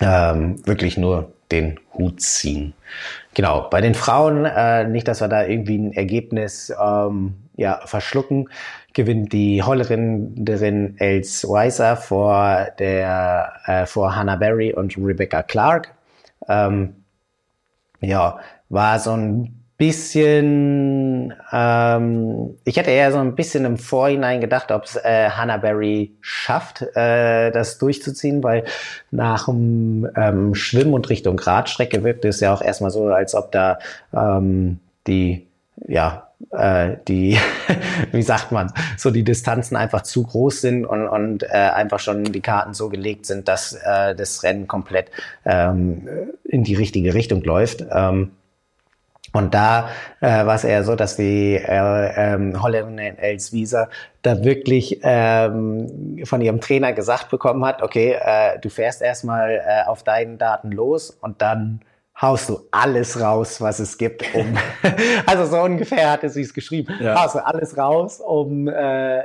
ähm, 0.00 0.66
wirklich 0.66 0.96
nur 0.96 1.32
den 1.50 1.80
Hut 1.94 2.20
ziehen. 2.20 2.74
Genau, 3.34 3.68
bei 3.70 3.80
den 3.80 3.94
Frauen, 3.94 4.44
äh, 4.44 4.84
nicht, 4.84 5.08
dass 5.08 5.20
wir 5.20 5.28
da 5.28 5.44
irgendwie 5.44 5.78
ein 5.78 5.92
Ergebnis 5.92 6.72
ähm, 6.80 7.34
ja, 7.56 7.80
verschlucken 7.84 8.48
gewinnt 8.94 9.32
die 9.32 9.62
Holländerin 9.62 10.96
Els 10.98 11.48
Weiser 11.48 11.96
vor 11.96 12.68
der 12.78 13.52
äh, 13.66 13.86
vor 13.86 14.16
Hannah 14.16 14.36
Berry 14.36 14.72
und 14.72 14.96
Rebecca 14.98 15.42
Clark. 15.42 15.94
Ähm, 16.48 16.96
ja, 18.00 18.38
war 18.68 18.98
so 18.98 19.12
ein 19.12 19.58
bisschen, 19.78 21.32
ähm, 21.52 22.56
ich 22.64 22.76
hätte 22.76 22.90
eher 22.90 23.12
so 23.12 23.18
ein 23.18 23.36
bisschen 23.36 23.64
im 23.64 23.78
Vorhinein 23.78 24.40
gedacht, 24.40 24.72
ob 24.72 24.84
es 24.84 24.96
äh, 24.96 25.30
Hannah 25.30 25.58
Berry 25.58 26.16
schafft, 26.20 26.82
äh, 26.96 27.52
das 27.52 27.78
durchzuziehen, 27.78 28.42
weil 28.42 28.64
nach 29.12 29.46
dem 29.46 30.08
ähm, 30.16 30.56
Schwimmen 30.56 30.94
und 30.94 31.08
Richtung 31.08 31.38
Radstrecke 31.38 32.02
wirkt 32.02 32.24
es 32.24 32.40
ja 32.40 32.52
auch 32.52 32.60
erstmal 32.60 32.90
so, 32.90 33.06
als 33.06 33.36
ob 33.36 33.52
da 33.52 33.78
ähm, 34.12 34.80
die 35.06 35.46
ja 35.86 36.27
äh, 36.50 36.96
die, 37.06 37.38
wie 38.12 38.22
sagt 38.22 38.52
man, 38.52 38.72
so 38.96 39.10
die 39.10 39.24
Distanzen 39.24 39.76
einfach 39.76 40.02
zu 40.02 40.22
groß 40.22 40.60
sind 40.60 40.86
und, 40.86 41.08
und 41.08 41.42
äh, 41.44 41.48
einfach 41.48 42.00
schon 42.00 42.24
die 42.24 42.40
Karten 42.40 42.74
so 42.74 42.88
gelegt 42.88 43.26
sind, 43.26 43.48
dass 43.48 43.72
äh, 43.72 44.14
das 44.14 44.42
Rennen 44.42 44.66
komplett 44.66 45.10
ähm, 45.44 46.08
in 46.44 46.64
die 46.64 46.74
richtige 46.74 47.14
Richtung 47.14 47.42
läuft. 47.42 47.84
Ähm, 47.90 48.32
und 49.32 49.52
da 49.52 49.90
äh, 50.20 50.46
war 50.46 50.54
es 50.54 50.64
eher 50.64 50.84
so, 50.84 50.94
dass 50.94 51.16
die 51.16 51.56
äh, 51.56 52.34
ähm, 52.34 52.62
Holländerin 52.62 53.18
Els 53.18 53.52
Wieser 53.52 53.90
da 54.22 54.42
wirklich 54.42 55.00
ähm, 55.02 56.22
von 56.24 56.40
ihrem 56.40 56.60
Trainer 56.60 56.94
gesagt 56.94 57.28
bekommen 57.28 57.64
hat, 57.64 57.82
okay, 57.82 58.16
äh, 58.20 58.58
du 58.58 58.70
fährst 58.70 59.02
erstmal 59.02 59.50
äh, 59.50 59.86
auf 59.86 60.02
deinen 60.02 60.38
Daten 60.38 60.72
los 60.72 61.10
und 61.10 61.42
dann 61.42 61.80
haust 62.20 62.48
du 62.48 62.60
alles 62.70 63.20
raus, 63.20 63.60
was 63.60 63.78
es 63.78 63.96
gibt, 63.96 64.24
um 64.34 64.56
also 65.26 65.46
so 65.46 65.62
ungefähr 65.62 66.10
hatte 66.10 66.28
sie 66.28 66.42
es 66.42 66.52
geschrieben, 66.52 66.92
ja. 67.00 67.22
haust 67.22 67.36
du 67.36 67.46
alles 67.46 67.76
raus, 67.76 68.20
um 68.20 68.68
äh, 68.68 69.22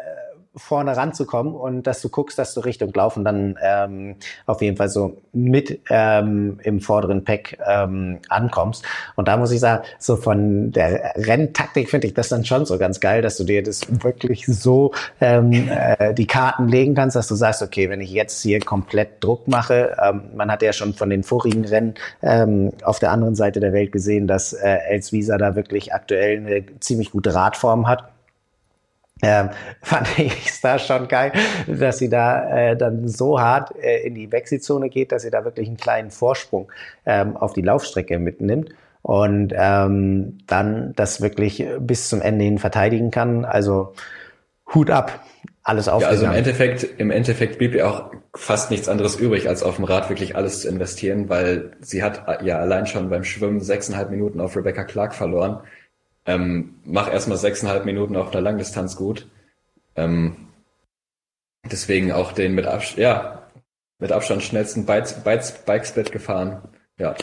vorne 0.56 0.96
ranzukommen 0.96 1.54
und 1.54 1.88
dass 1.88 2.02
du 2.02 2.10
guckst, 2.10 2.38
dass 2.38 2.54
du 2.54 2.62
Richtung 2.62 2.94
Laufen 2.94 3.26
dann 3.26 3.58
ähm, 3.62 4.16
auf 4.46 4.62
jeden 4.62 4.78
Fall 4.78 4.90
so 4.90 5.18
mit 5.32 5.80
ähm, 5.90 6.60
im 6.64 6.80
vorderen 6.80 7.24
Pack 7.24 7.58
ähm, 7.66 8.20
ankommst. 8.30 8.86
Und 9.16 9.28
da 9.28 9.38
muss 9.38 9.52
ich 9.52 9.60
sagen, 9.60 9.84
so 9.98 10.16
von 10.16 10.72
der 10.72 11.14
Renntaktik 11.16 11.90
finde 11.90 12.08
ich 12.08 12.14
das 12.14 12.30
dann 12.30 12.46
schon 12.46 12.66
so 12.66 12.78
ganz 12.78 13.00
geil, 13.00 13.22
dass 13.24 13.38
du 13.38 13.44
dir 13.44 13.64
das 13.64 13.82
wirklich 14.04 14.46
so 14.46 14.94
ähm, 15.20 15.70
äh, 15.70 16.14
die 16.14 16.28
Karten 16.28 16.68
legen 16.68 16.94
kannst, 16.94 17.16
dass 17.16 17.28
du 17.28 17.36
sagst, 17.36 17.64
okay, 17.64 17.90
wenn 17.90 18.02
ich 18.02 18.12
jetzt 18.12 18.42
hier 18.44 18.60
komplett 18.60 19.24
Druck 19.24 19.48
mache, 19.48 19.98
ähm, 20.04 20.22
man 20.36 20.52
hat 20.52 20.62
ja 20.62 20.72
schon 20.72 20.94
von 20.94 21.10
den 21.10 21.24
vorigen 21.24 21.66
Rennen 21.66 21.96
ähm, 22.22 22.74
auf 22.84 23.00
der 23.00 23.12
anderen 23.12 23.34
Seite 23.36 23.60
der 23.60 23.74
Welt 23.74 23.92
gesehen, 23.92 24.28
dass 24.28 24.54
äh, 24.54 24.78
Elsvisa 24.88 25.38
da 25.40 25.56
wirklich 25.56 25.94
aktuell 25.94 26.38
eine 26.38 26.80
ziemlich 26.80 27.12
gute 27.12 27.34
Radform 27.34 27.88
hat 27.88 28.13
ähm, 29.22 29.50
fand 29.82 30.20
ich 30.20 30.48
es 30.48 30.62
da 30.62 30.80
schon 30.80 31.08
geil, 31.08 31.32
dass 31.68 31.98
sie 32.00 32.10
da 32.10 32.72
äh, 32.72 32.78
dann 32.78 33.08
so 33.08 33.40
hart 33.40 33.76
äh, 33.78 34.06
in 34.06 34.16
die 34.16 34.32
Wechselzone 34.32 34.90
geht, 34.90 35.12
dass 35.12 35.24
sie 35.24 35.32
da 35.32 35.46
wirklich 35.46 35.68
einen 35.68 35.78
kleinen 35.78 36.12
Vorsprung 36.12 36.72
ähm, 37.06 37.38
auf 37.38 37.54
die 37.54 37.62
Laufstrecke 37.62 38.20
mitnimmt 38.20 38.70
und 39.02 39.54
ähm, 39.56 40.40
dann 40.48 40.94
das 40.96 41.22
wirklich 41.22 41.66
bis 41.80 42.10
zum 42.10 42.22
Ende 42.22 42.46
hin 42.46 42.58
verteidigen 42.58 43.12
kann. 43.12 43.46
Also 43.46 43.94
Hut 44.74 44.90
ab. 44.90 45.24
alles 45.62 45.88
aufgegangen. 45.88 46.22
Ja, 46.22 46.30
also 46.30 46.34
im 46.34 46.38
Endeffekt, 46.38 47.00
im 47.00 47.12
Endeffekt 47.12 47.58
blieb 47.58 47.76
ihr 47.76 47.88
auch 47.88 48.12
fast 48.34 48.72
nichts 48.72 48.90
anderes 48.90 49.16
übrig, 49.16 49.48
als 49.48 49.62
auf 49.62 49.76
dem 49.76 49.86
Rad 49.86 50.10
wirklich 50.10 50.36
alles 50.36 50.62
zu 50.62 50.70
investieren, 50.70 51.30
weil 51.30 51.72
sie 51.82 52.02
hat 52.02 52.42
ja 52.44 52.60
allein 52.60 52.88
schon 52.88 53.10
beim 53.10 53.24
Schwimmen 53.24 53.60
sechseinhalb 53.60 54.10
Minuten 54.10 54.40
auf 54.40 54.56
Rebecca 54.56 54.84
Clark 54.84 55.14
verloren. 55.14 55.60
Ähm, 56.26 56.80
mach 56.86 57.12
erstmal 57.12 57.38
sechseinhalb 57.38 57.86
Minuten 57.86 58.16
auf 58.16 58.32
der 58.32 58.42
Langdistanz 58.42 58.96
gut. 58.96 59.28
Ähm, 59.96 60.48
deswegen 61.70 62.12
auch 62.12 62.32
den 62.32 62.56
mit, 62.56 62.66
Abs 62.66 62.96
ja, 62.96 63.44
mit 64.00 64.12
Abstand 64.12 64.44
schnellsten 64.44 64.86
Bike-Split 64.86 66.12
gefahren. 66.12 66.62
Ja, 66.98 67.16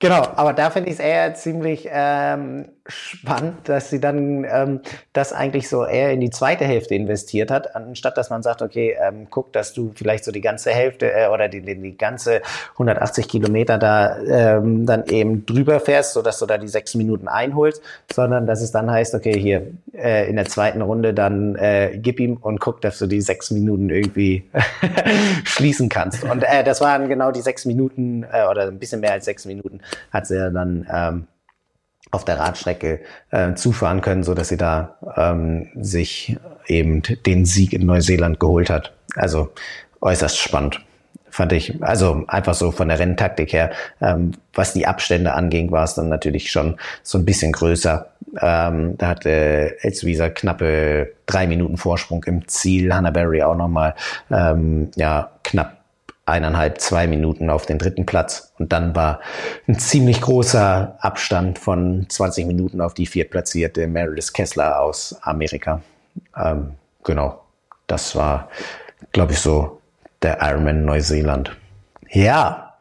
Genau, 0.00 0.22
aber 0.34 0.54
da 0.54 0.70
finde 0.70 0.88
ich 0.88 0.94
es 0.94 1.00
eher 1.00 1.34
ziemlich 1.34 1.86
ähm, 1.90 2.70
spannend, 2.86 3.68
dass 3.68 3.90
sie 3.90 4.00
dann 4.00 4.44
ähm, 4.44 4.80
das 5.12 5.32
eigentlich 5.32 5.68
so 5.68 5.84
eher 5.84 6.12
in 6.12 6.20
die 6.20 6.30
zweite 6.30 6.64
Hälfte 6.64 6.94
investiert 6.94 7.50
hat, 7.50 7.74
anstatt 7.74 8.16
dass 8.16 8.30
man 8.30 8.42
sagt, 8.42 8.62
okay, 8.62 8.96
ähm, 9.00 9.26
guck, 9.30 9.52
dass 9.52 9.72
du 9.72 9.92
vielleicht 9.94 10.24
so 10.24 10.32
die 10.32 10.40
ganze 10.40 10.70
Hälfte 10.70 11.12
äh, 11.12 11.28
oder 11.28 11.48
die, 11.48 11.60
die, 11.60 11.80
die 11.80 11.96
ganze 11.96 12.42
180 12.72 13.28
Kilometer 13.28 13.78
da 13.78 14.18
ähm, 14.18 14.86
dann 14.86 15.06
eben 15.06 15.46
drüber 15.46 15.80
fährst, 15.80 16.14
so 16.14 16.22
dass 16.22 16.38
du 16.38 16.46
da 16.46 16.58
die 16.58 16.68
sechs 16.68 16.94
Minuten 16.94 17.28
einholst, 17.28 17.82
sondern 18.12 18.46
dass 18.46 18.62
es 18.62 18.70
dann 18.70 18.90
heißt, 18.90 19.14
okay, 19.14 19.38
hier 19.38 19.66
äh, 19.92 20.28
in 20.28 20.36
der 20.36 20.46
zweiten 20.46 20.82
Runde 20.82 21.14
dann 21.14 21.56
äh, 21.56 21.98
gib 22.00 22.20
ihm 22.20 22.36
und 22.36 22.60
guck, 22.60 22.80
dass 22.80 22.98
du 22.98 23.06
die 23.06 23.20
sechs 23.20 23.50
Minuten 23.50 23.90
irgendwie 23.90 24.44
schließen 25.44 25.88
kannst. 25.88 26.24
Und 26.24 26.42
äh, 26.42 26.64
das 26.64 26.80
waren 26.80 27.08
genau 27.08 27.30
die 27.30 27.40
sechs 27.40 27.64
Minuten 27.64 28.24
äh, 28.24 28.46
oder 28.50 28.68
ein 28.68 28.78
bisschen 28.78 29.00
mehr 29.00 29.12
als 29.12 29.24
sechs 29.24 29.44
Minuten 29.44 29.80
hat 30.10 30.26
sie 30.26 30.36
ja 30.36 30.50
dann 30.50 30.86
ähm, 30.92 31.26
auf 32.10 32.24
der 32.24 32.38
Radstrecke 32.38 33.00
äh, 33.30 33.54
zufahren 33.54 34.00
können, 34.00 34.24
so 34.24 34.34
dass 34.34 34.48
sie 34.48 34.56
da 34.56 34.96
ähm, 35.16 35.68
sich 35.80 36.36
eben 36.66 37.02
den 37.26 37.44
Sieg 37.44 37.72
in 37.72 37.86
Neuseeland 37.86 38.40
geholt 38.40 38.70
hat. 38.70 38.92
Also 39.14 39.50
äußerst 40.00 40.38
spannend 40.38 40.80
fand 41.30 41.52
ich, 41.52 41.82
also 41.82 42.24
einfach 42.26 42.54
so 42.54 42.70
von 42.70 42.88
der 42.88 42.98
Renntaktik 42.98 43.52
her, 43.52 43.70
ähm, 44.00 44.32
was 44.52 44.72
die 44.72 44.86
Abstände 44.86 45.32
anging, 45.32 45.70
war 45.70 45.84
es 45.84 45.94
dann 45.94 46.08
natürlich 46.08 46.50
schon 46.50 46.76
so 47.02 47.18
ein 47.18 47.24
bisschen 47.24 47.52
größer. 47.52 48.10
Ähm, 48.40 48.96
da 48.98 49.08
hatte 49.08 49.76
Elswieser 49.80 50.30
knappe 50.30 51.12
drei 51.26 51.46
Minuten 51.46 51.76
Vorsprung 51.76 52.24
im 52.24 52.46
Ziel, 52.48 52.92
Hannah 52.92 53.10
Berry 53.10 53.42
auch 53.42 53.56
nochmal 53.56 53.94
ähm, 54.30 54.90
ja, 54.96 55.30
knapp 55.42 55.79
eineinhalb, 56.26 56.80
zwei 56.80 57.06
Minuten 57.06 57.50
auf 57.50 57.66
den 57.66 57.78
dritten 57.78 58.06
Platz. 58.06 58.52
Und 58.58 58.72
dann 58.72 58.94
war 58.94 59.20
ein 59.66 59.78
ziemlich 59.78 60.20
großer 60.20 60.96
Abstand 61.00 61.58
von 61.58 62.06
20 62.08 62.46
Minuten 62.46 62.80
auf 62.80 62.94
die 62.94 63.06
viertplatzierte 63.06 63.86
Meredith 63.86 64.32
Kessler 64.32 64.80
aus 64.80 65.16
Amerika. 65.22 65.82
Ähm, 66.36 66.74
genau, 67.04 67.42
das 67.86 68.14
war, 68.14 68.48
glaube 69.12 69.32
ich, 69.32 69.40
so 69.40 69.80
der 70.22 70.38
Ironman 70.40 70.84
Neuseeland. 70.84 71.56
Ja, 72.08 72.74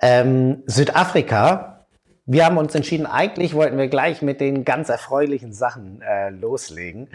ähm, 0.00 0.62
Südafrika. 0.66 1.84
Wir 2.26 2.44
haben 2.44 2.58
uns 2.58 2.74
entschieden, 2.74 3.06
eigentlich 3.06 3.54
wollten 3.54 3.78
wir 3.78 3.88
gleich 3.88 4.20
mit 4.20 4.40
den 4.40 4.64
ganz 4.66 4.90
erfreulichen 4.90 5.54
Sachen 5.54 6.02
äh, 6.02 6.28
loslegen. 6.28 7.08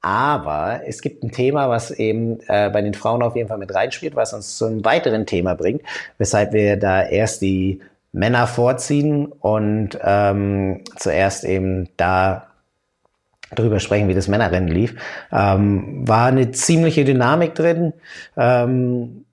Aber 0.00 0.82
es 0.86 1.02
gibt 1.02 1.24
ein 1.24 1.32
Thema, 1.32 1.68
was 1.68 1.90
eben 1.90 2.40
äh, 2.46 2.70
bei 2.70 2.82
den 2.82 2.94
Frauen 2.94 3.22
auf 3.22 3.34
jeden 3.34 3.48
Fall 3.48 3.58
mit 3.58 3.74
reinspielt, 3.74 4.14
was 4.14 4.32
uns 4.32 4.56
zu 4.56 4.66
einem 4.66 4.84
weiteren 4.84 5.26
Thema 5.26 5.54
bringt, 5.54 5.82
weshalb 6.18 6.52
wir 6.52 6.76
da 6.76 7.02
erst 7.02 7.42
die 7.42 7.80
Männer 8.12 8.46
vorziehen 8.46 9.26
und 9.26 9.98
ähm, 10.02 10.82
zuerst 10.96 11.44
eben 11.44 11.88
da 11.96 12.46
drüber 13.54 13.80
sprechen, 13.80 14.08
wie 14.08 14.14
das 14.14 14.28
Männerrennen 14.28 14.68
lief. 14.68 14.94
Ähm, 15.32 16.06
war 16.06 16.26
eine 16.26 16.52
ziemliche 16.52 17.04
Dynamik 17.04 17.54
drin. 17.54 17.92
Ähm, 18.36 19.24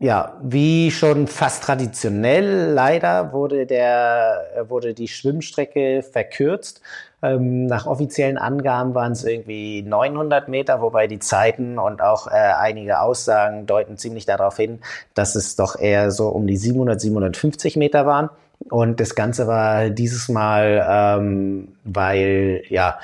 ja, 0.00 0.38
wie 0.42 0.90
schon 0.90 1.26
fast 1.26 1.64
traditionell 1.64 2.72
leider 2.72 3.32
wurde 3.32 3.66
der 3.66 4.66
wurde 4.68 4.94
die 4.94 5.08
Schwimmstrecke 5.08 6.02
verkürzt 6.02 6.80
ähm, 7.22 7.66
nach 7.66 7.86
offiziellen 7.86 8.38
Angaben 8.38 8.94
waren 8.94 9.12
es 9.12 9.24
irgendwie 9.24 9.82
900 9.82 10.48
Meter, 10.48 10.80
wobei 10.80 11.06
die 11.06 11.18
Zeiten 11.18 11.78
und 11.78 12.00
auch 12.00 12.28
äh, 12.28 12.30
einige 12.30 13.00
Aussagen 13.00 13.66
deuten 13.66 13.96
ziemlich 13.96 14.24
darauf 14.24 14.56
hin, 14.56 14.80
dass 15.14 15.34
es 15.34 15.56
doch 15.56 15.78
eher 15.78 16.10
so 16.10 16.28
um 16.28 16.46
die 16.46 16.56
700, 16.56 17.00
750 17.00 17.76
Meter 17.76 18.06
waren. 18.06 18.30
Und 18.70 19.00
das 19.00 19.14
Ganze 19.14 19.46
war 19.46 19.90
dieses 19.90 20.28
Mal, 20.28 20.86
ähm, 20.88 21.68
weil 21.84 22.62
ja 22.68 22.98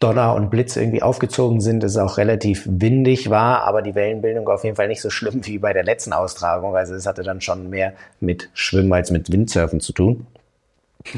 Donner 0.00 0.34
und 0.34 0.50
Blitz 0.50 0.76
irgendwie 0.76 1.02
aufgezogen 1.02 1.60
sind, 1.60 1.82
es 1.82 1.96
auch 1.96 2.18
relativ 2.18 2.64
windig 2.66 3.30
war, 3.30 3.62
aber 3.62 3.80
die 3.80 3.94
Wellenbildung 3.94 4.46
auf 4.48 4.64
jeden 4.64 4.76
Fall 4.76 4.88
nicht 4.88 5.00
so 5.00 5.08
schlimm 5.08 5.40
wie 5.46 5.58
bei 5.58 5.72
der 5.72 5.84
letzten 5.84 6.12
Austragung. 6.12 6.76
Also 6.76 6.94
es 6.94 7.06
hatte 7.06 7.22
dann 7.22 7.40
schon 7.40 7.70
mehr 7.70 7.94
mit 8.20 8.50
Schwimmen 8.52 8.92
als 8.92 9.10
mit 9.10 9.32
Windsurfen 9.32 9.80
zu 9.80 9.92
tun. 9.92 10.26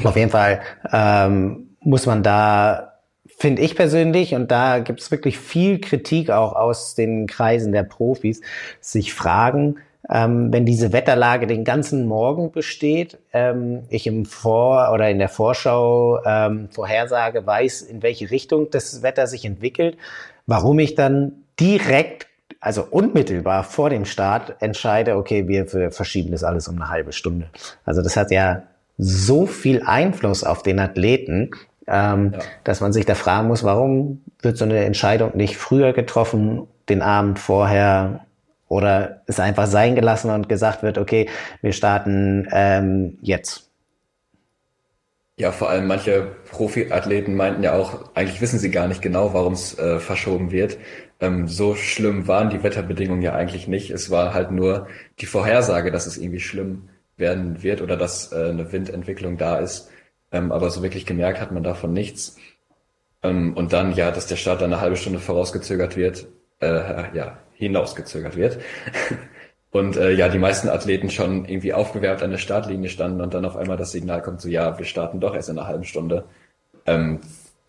Auf 0.03 0.15
jeden 0.15 0.31
Fall 0.31 0.61
ähm, 0.93 1.68
muss 1.81 2.05
man 2.05 2.23
da, 2.23 2.93
finde 3.25 3.61
ich 3.61 3.75
persönlich, 3.75 4.35
und 4.35 4.51
da 4.51 4.79
gibt 4.79 5.01
es 5.01 5.11
wirklich 5.11 5.37
viel 5.37 5.79
Kritik 5.79 6.29
auch 6.29 6.53
aus 6.53 6.95
den 6.95 7.27
Kreisen 7.27 7.71
der 7.71 7.83
Profis, 7.83 8.41
sich 8.81 9.13
fragen, 9.13 9.77
ähm, 10.09 10.51
wenn 10.51 10.65
diese 10.65 10.91
Wetterlage 10.91 11.45
den 11.45 11.63
ganzen 11.63 12.05
Morgen 12.05 12.51
besteht, 12.51 13.19
ähm, 13.31 13.83
ich 13.89 14.07
im 14.07 14.25
Vor- 14.25 14.91
oder 14.91 15.09
in 15.09 15.19
der 15.19 15.29
Vorschau 15.29 16.23
ähm, 16.25 16.69
Vorhersage 16.71 17.45
weiß, 17.45 17.83
in 17.83 18.01
welche 18.01 18.31
Richtung 18.31 18.71
das 18.71 19.03
Wetter 19.03 19.27
sich 19.27 19.45
entwickelt, 19.45 19.97
warum 20.47 20.79
ich 20.79 20.95
dann 20.95 21.43
direkt, 21.59 22.27
also 22.59 22.85
unmittelbar 22.89 23.63
vor 23.63 23.89
dem 23.89 24.05
Start 24.05 24.55
entscheide, 24.61 25.15
okay, 25.15 25.47
wir 25.47 25.91
verschieben 25.91 26.31
das 26.31 26.43
alles 26.43 26.67
um 26.67 26.75
eine 26.75 26.89
halbe 26.89 27.11
Stunde. 27.11 27.49
Also 27.85 28.01
das 28.01 28.17
hat 28.17 28.31
ja 28.31 28.63
so 28.97 29.45
viel 29.45 29.83
Einfluss 29.85 30.43
auf 30.43 30.63
den 30.63 30.79
Athleten, 30.79 31.51
ähm, 31.89 32.31
ja. 32.33 32.39
dass 32.63 32.81
man 32.81 32.93
sich 32.93 33.05
da 33.05 33.15
fragen 33.15 33.47
muss, 33.47 33.63
warum 33.63 34.21
wird 34.41 34.57
so 34.57 34.65
eine 34.65 34.85
Entscheidung 34.85 35.35
nicht 35.35 35.57
früher 35.57 35.93
getroffen, 35.93 36.67
den 36.87 37.01
Abend 37.01 37.39
vorher 37.39 38.25
oder 38.67 39.21
ist 39.25 39.39
einfach 39.39 39.67
sein 39.67 39.95
gelassen 39.95 40.31
und 40.31 40.47
gesagt 40.47 40.83
wird, 40.83 40.97
okay, 40.97 41.27
wir 41.61 41.73
starten 41.73 42.47
ähm, 42.51 43.17
jetzt. 43.21 43.69
Ja, 45.37 45.51
vor 45.53 45.69
allem 45.69 45.87
manche 45.87 46.27
Profiathleten 46.51 47.33
meinten 47.33 47.63
ja 47.63 47.73
auch, 47.73 48.13
eigentlich 48.13 48.41
wissen 48.41 48.59
sie 48.59 48.71
gar 48.71 48.87
nicht 48.87 49.01
genau, 49.01 49.33
warum 49.33 49.53
es 49.53 49.77
äh, 49.79 49.99
verschoben 49.99 50.51
wird. 50.51 50.77
Ähm, 51.21 51.47
so 51.47 51.75
schlimm 51.75 52.27
waren 52.27 52.49
die 52.49 52.61
Wetterbedingungen 52.61 53.21
ja 53.21 53.33
eigentlich 53.33 53.67
nicht. 53.67 53.89
Es 53.89 54.11
war 54.11 54.33
halt 54.33 54.51
nur 54.51 54.87
die 55.19 55.25
Vorhersage, 55.25 55.91
dass 55.91 56.07
es 56.07 56.17
irgendwie 56.17 56.41
schlimm 56.41 56.89
werden 57.15 57.63
wird 57.63 57.81
oder 57.81 57.95
dass 57.97 58.31
äh, 58.33 58.49
eine 58.49 58.71
Windentwicklung 58.71 59.37
da 59.37 59.59
ist. 59.59 59.89
Ähm, 60.31 60.51
aber 60.51 60.69
so 60.69 60.83
wirklich 60.83 61.05
gemerkt 61.05 61.41
hat 61.41 61.51
man 61.51 61.63
davon 61.63 61.93
nichts. 61.93 62.37
Ähm, 63.23 63.55
und 63.55 63.73
dann, 63.73 63.93
ja, 63.93 64.11
dass 64.11 64.27
der 64.27 64.35
Start 64.35 64.61
dann 64.61 64.71
eine 64.73 64.81
halbe 64.81 64.95
Stunde 64.95 65.19
vorausgezögert 65.19 65.97
wird, 65.97 66.27
äh, 66.61 67.15
ja, 67.15 67.39
hinausgezögert 67.53 68.35
wird. 68.37 68.59
und 69.71 69.97
äh, 69.97 70.11
ja, 70.13 70.29
die 70.29 70.39
meisten 70.39 70.69
Athleten 70.69 71.09
schon 71.09 71.45
irgendwie 71.45 71.73
aufgewärmt 71.73 72.23
an 72.23 72.31
der 72.31 72.37
Startlinie 72.37 72.89
standen 72.89 73.21
und 73.21 73.33
dann 73.33 73.45
auf 73.45 73.57
einmal 73.57 73.77
das 73.77 73.91
Signal 73.91 74.21
kommt, 74.21 74.41
so 74.41 74.49
ja, 74.49 74.77
wir 74.77 74.85
starten 74.85 75.19
doch 75.19 75.35
erst 75.35 75.49
in 75.49 75.57
einer 75.57 75.67
halben 75.67 75.83
Stunde. 75.83 76.25
Ähm, 76.85 77.19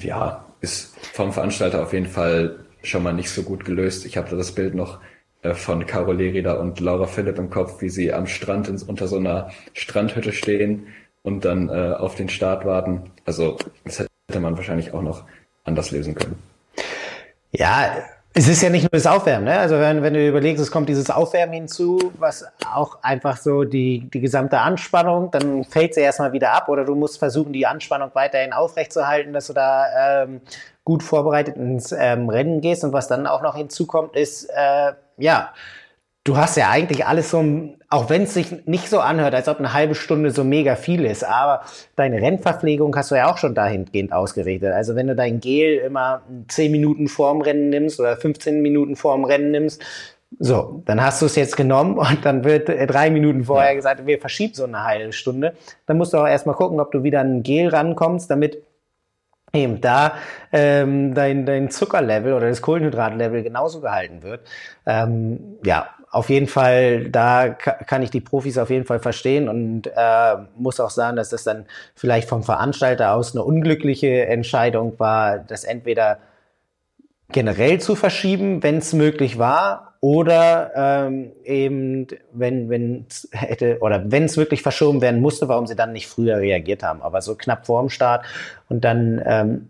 ja, 0.01 0.45
ist 0.61 0.97
vom 1.15 1.33
Veranstalter 1.33 1.83
auf 1.83 1.93
jeden 1.93 2.07
Fall 2.07 2.61
schon 2.83 3.03
mal 3.03 3.13
nicht 3.13 3.31
so 3.31 3.43
gut 3.43 3.65
gelöst. 3.65 4.07
Ich 4.07 4.17
habe 4.17 4.31
da 4.31 4.37
das 4.37 4.53
Bild 4.53 4.75
noch 4.75 5.01
äh, 5.43 5.55
von 5.55 5.87
Caro 5.87 6.13
Lerida 6.13 6.55
und 6.55 6.81
Laura 6.81 7.07
Philipp 7.07 7.39
im 7.39 7.51
Kopf, 7.51 7.83
wie 7.83 7.89
sie 7.91 8.13
am 8.13 8.27
Strand 8.27 8.69
in, 8.69 8.81
unter 8.83 9.09
so 9.09 9.17
einer 9.17 9.51
Strandhütte 9.75 10.33
stehen 10.33 10.87
und 11.23 11.45
dann 11.45 11.69
äh, 11.69 11.95
auf 11.95 12.15
den 12.15 12.29
Start 12.29 12.65
warten. 12.65 13.11
Also 13.25 13.57
das 13.85 13.99
hätte 13.99 14.41
man 14.41 14.57
wahrscheinlich 14.57 14.95
auch 14.95 15.03
noch 15.03 15.25
anders 15.65 15.91
lösen 15.91 16.15
können. 16.15 16.43
Ja, 17.53 17.97
es 18.33 18.47
ist 18.47 18.63
ja 18.63 18.71
nicht 18.71 18.83
nur 18.83 18.91
das 18.91 19.07
Aufwärmen, 19.07 19.47
ne? 19.47 19.59
Also 19.59 19.81
wenn, 19.81 20.03
wenn 20.05 20.15
du 20.15 20.27
überlegst, 20.27 20.63
es 20.63 20.71
kommt 20.71 20.89
dieses 20.89 21.11
Aufwärmen 21.11 21.53
hinzu, 21.53 22.13
was 22.17 22.45
auch 22.73 23.03
einfach 23.03 23.37
so 23.37 23.65
die, 23.65 24.09
die 24.09 24.21
gesamte 24.21 24.61
Anspannung, 24.61 25.33
dann 25.33 25.65
fällt 25.65 25.95
sie 25.95 26.01
erstmal 26.01 26.33
wieder 26.33 26.53
ab 26.53 26.69
oder 26.69 26.85
du 26.85 26.95
musst 26.95 27.19
versuchen, 27.19 27.53
die 27.53 27.67
Anspannung 27.67 28.11
weiterhin 28.15 28.53
aufrechtzuerhalten, 28.53 29.33
dass 29.33 29.49
du 29.49 29.53
da 29.53 30.23
ähm, 30.23 30.43
gut 30.85 31.03
vorbereitet 31.03 31.57
ins 31.57 31.91
ähm, 31.91 32.29
Rennen 32.29 32.61
gehst. 32.61 32.85
Und 32.85 32.93
was 32.93 33.09
dann 33.09 33.27
auch 33.27 33.43
noch 33.43 33.57
hinzukommt, 33.57 34.15
ist, 34.15 34.45
äh, 34.45 34.93
ja, 35.19 35.53
du 36.25 36.37
hast 36.37 36.57
ja 36.57 36.71
eigentlich 36.71 37.07
alles 37.07 37.31
so, 37.31 37.43
auch 37.89 38.11
wenn 38.11 38.25
es 38.25 38.35
sich 38.35 38.67
nicht 38.67 38.89
so 38.89 39.01
anhört, 39.01 39.35
als 39.35 39.49
ob 39.49 39.59
eine 39.59 39.73
halbe 39.73 39.95
Stunde 39.95 40.31
so 40.31 40.45
mega 40.45 40.77
viel 40.77 41.05
ist, 41.05 41.25
aber 41.25 41.63
deine 41.97 42.21
Rennverpflegung 42.21 42.95
hast 42.95 43.11
du 43.11 43.15
ja 43.15 43.31
auch 43.31 43.39
schon 43.39 43.55
dahingehend 43.55 44.13
ausgerichtet. 44.13 44.73
Also 44.73 44.95
wenn 44.97 45.07
du 45.07 45.17
dein 45.17 45.41
Gel 45.41 45.79
immer 45.79 46.23
10 46.49 46.71
Minuten 46.71 47.09
vorm 47.09 47.41
Rennen 47.41 47.71
nimmst 47.71 47.99
oder 48.01 48.17
15 48.17 48.61
Minuten 48.61 48.97
vorm 48.97 49.25
Rennen 49.25 49.51
nimmst, 49.51 49.83
so, 50.39 50.83
dann 50.87 51.03
hast 51.03 51.21
du 51.23 51.27
es 51.27 51.35
jetzt 51.35 51.57
genommen 51.57 51.99
und 51.99 52.25
dann 52.25 52.45
wird 52.45 52.69
äh, 52.69 52.87
drei 52.87 53.11
Minuten 53.11 53.45
vorher 53.45 53.75
gesagt, 53.75 54.07
wir 54.07 54.21
verschieben 54.21 54.55
so 54.55 54.65
eine 54.65 54.85
halbe 54.85 55.13
Stunde. 55.13 55.55
Dann 55.87 55.97
musst 55.97 56.13
du 56.13 56.19
auch 56.19 56.27
erstmal 56.27 56.55
gucken, 56.55 56.79
ob 56.79 56.93
du 56.93 57.03
wieder 57.03 57.21
an 57.21 57.39
ein 57.39 57.43
Gel 57.43 57.69
rankommst, 57.69 58.31
damit 58.31 58.63
eben 59.53 59.81
da 59.81 60.15
ähm, 60.53 61.15
dein, 61.15 61.47
dein 61.47 61.71
Zuckerlevel 61.71 62.35
oder 62.35 62.49
das 62.49 62.63
Kohlenhydratlevel 62.63 63.43
genauso 63.43 63.81
gehalten 63.81 64.23
wird. 64.23 64.47
Ähm, 64.87 65.59
ja, 65.65 65.89
auf 66.11 66.29
jeden 66.29 66.49
Fall, 66.49 67.09
da 67.09 67.51
kann 67.51 68.03
ich 68.03 68.11
die 68.11 68.21
Profis 68.21 68.59
auf 68.59 68.69
jeden 68.71 68.85
Fall 68.85 68.99
verstehen 68.99 69.49
und 69.49 69.87
äh, 69.87 70.37
muss 70.57 70.81
auch 70.81 70.91
sagen, 70.91 71.17
dass 71.17 71.29
das 71.29 71.45
dann 71.45 71.67
vielleicht 71.95 72.29
vom 72.29 72.43
Veranstalter 72.43 73.15
aus 73.15 73.35
eine 73.35 73.45
unglückliche 73.45 74.27
Entscheidung 74.27 74.99
war, 74.99 75.39
das 75.39 75.63
entweder 75.63 76.19
generell 77.31 77.81
zu 77.81 77.95
verschieben, 77.95 78.63
wenn 78.65 78.79
es 78.79 78.93
möglich 78.93 79.39
war, 79.39 79.91
oder 80.01 80.73
ähm, 80.75 81.33
eben, 81.45 82.07
wenn 82.33 82.71
wenn 82.71 83.07
hätte 83.33 83.79
oder 83.81 84.11
wenn 84.11 84.25
es 84.25 84.39
wirklich 84.39 84.63
verschoben 84.63 85.03
werden 85.03 85.21
musste, 85.21 85.47
warum 85.47 85.67
sie 85.67 85.77
dann 85.77 85.93
nicht 85.93 86.09
früher 86.09 86.39
reagiert 86.39 86.83
haben. 86.83 87.03
Aber 87.03 87.21
so 87.21 87.35
knapp 87.35 87.67
vorm 87.67 87.91
Start 87.91 88.25
und 88.71 88.83
dann 88.83 89.23
ähm, 89.25 89.69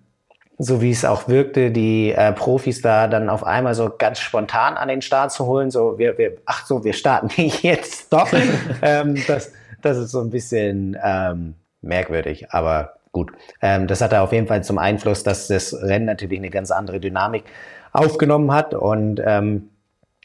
so 0.62 0.82
wie 0.82 0.90
es 0.90 1.06
auch 1.06 1.26
wirkte, 1.26 1.70
die 1.70 2.12
äh, 2.12 2.32
Profis 2.32 2.82
da 2.82 3.08
dann 3.08 3.30
auf 3.30 3.44
einmal 3.44 3.74
so 3.74 3.90
ganz 3.96 4.18
spontan 4.18 4.76
an 4.76 4.88
den 4.88 5.00
Start 5.00 5.32
zu 5.32 5.46
holen, 5.46 5.70
so 5.70 5.98
wir, 5.98 6.18
wir 6.18 6.36
ach 6.44 6.66
so, 6.66 6.84
wir 6.84 6.92
starten 6.92 7.30
jetzt 7.62 8.12
doch. 8.12 8.30
ähm, 8.82 9.16
das, 9.26 9.52
das 9.80 9.96
ist 9.96 10.10
so 10.10 10.20
ein 10.20 10.28
bisschen 10.28 10.98
ähm, 11.02 11.54
merkwürdig, 11.80 12.50
aber 12.50 12.96
gut. 13.10 13.32
Ähm, 13.62 13.86
das 13.86 14.02
hatte 14.02 14.20
auf 14.20 14.32
jeden 14.32 14.48
Fall 14.48 14.62
zum 14.62 14.76
Einfluss, 14.76 15.22
dass 15.22 15.48
das 15.48 15.72
Rennen 15.72 16.04
natürlich 16.04 16.38
eine 16.38 16.50
ganz 16.50 16.70
andere 16.70 17.00
Dynamik 17.00 17.44
aufgenommen 17.92 18.52
hat 18.52 18.74
und 18.74 19.18
ähm, 19.24 19.70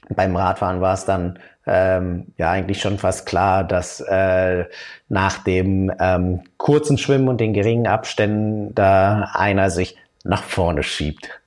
beim 0.10 0.36
Radfahren 0.36 0.82
war 0.82 0.96
es 0.96 1.06
dann 1.06 1.40
ähm, 1.66 2.28
ja 2.38 2.52
eigentlich 2.52 2.82
schon 2.82 2.98
fast 2.98 3.26
klar, 3.26 3.64
dass 3.64 4.02
äh, 4.02 4.66
nach 5.08 5.44
dem 5.46 5.92
ähm, 5.98 6.42
kurzen 6.58 6.98
Schwimmen 6.98 7.30
und 7.30 7.40
den 7.40 7.54
geringen 7.54 7.88
Abständen 7.88 8.76
da 8.76 9.32
einer 9.34 9.72
sich 9.72 9.98
nach 10.26 10.44
vorne 10.44 10.84
schiebt. 10.84 11.42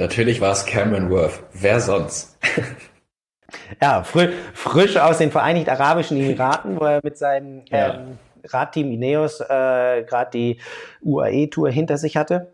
Natürlich 0.00 0.40
war 0.40 0.52
es 0.52 0.64
Cameron 0.64 1.10
Worth. 1.10 1.42
Wer 1.52 1.80
sonst? 1.80 2.38
ja, 3.82 4.04
fr 4.04 4.28
frisch 4.54 4.96
aus 4.96 5.18
den 5.18 5.32
Vereinigten 5.32 5.70
Arabischen 5.70 6.16
Emiraten, 6.16 6.78
wo 6.78 6.84
er 6.84 7.00
mit 7.02 7.18
seinem 7.18 7.64
ja. 7.66 7.94
ähm, 7.94 8.18
Radteam 8.44 8.92
Ineos 8.92 9.40
äh, 9.40 10.04
gerade 10.04 10.30
die 10.32 10.60
UAE-Tour 11.02 11.70
hinter 11.70 11.98
sich 11.98 12.16
hatte. 12.16 12.52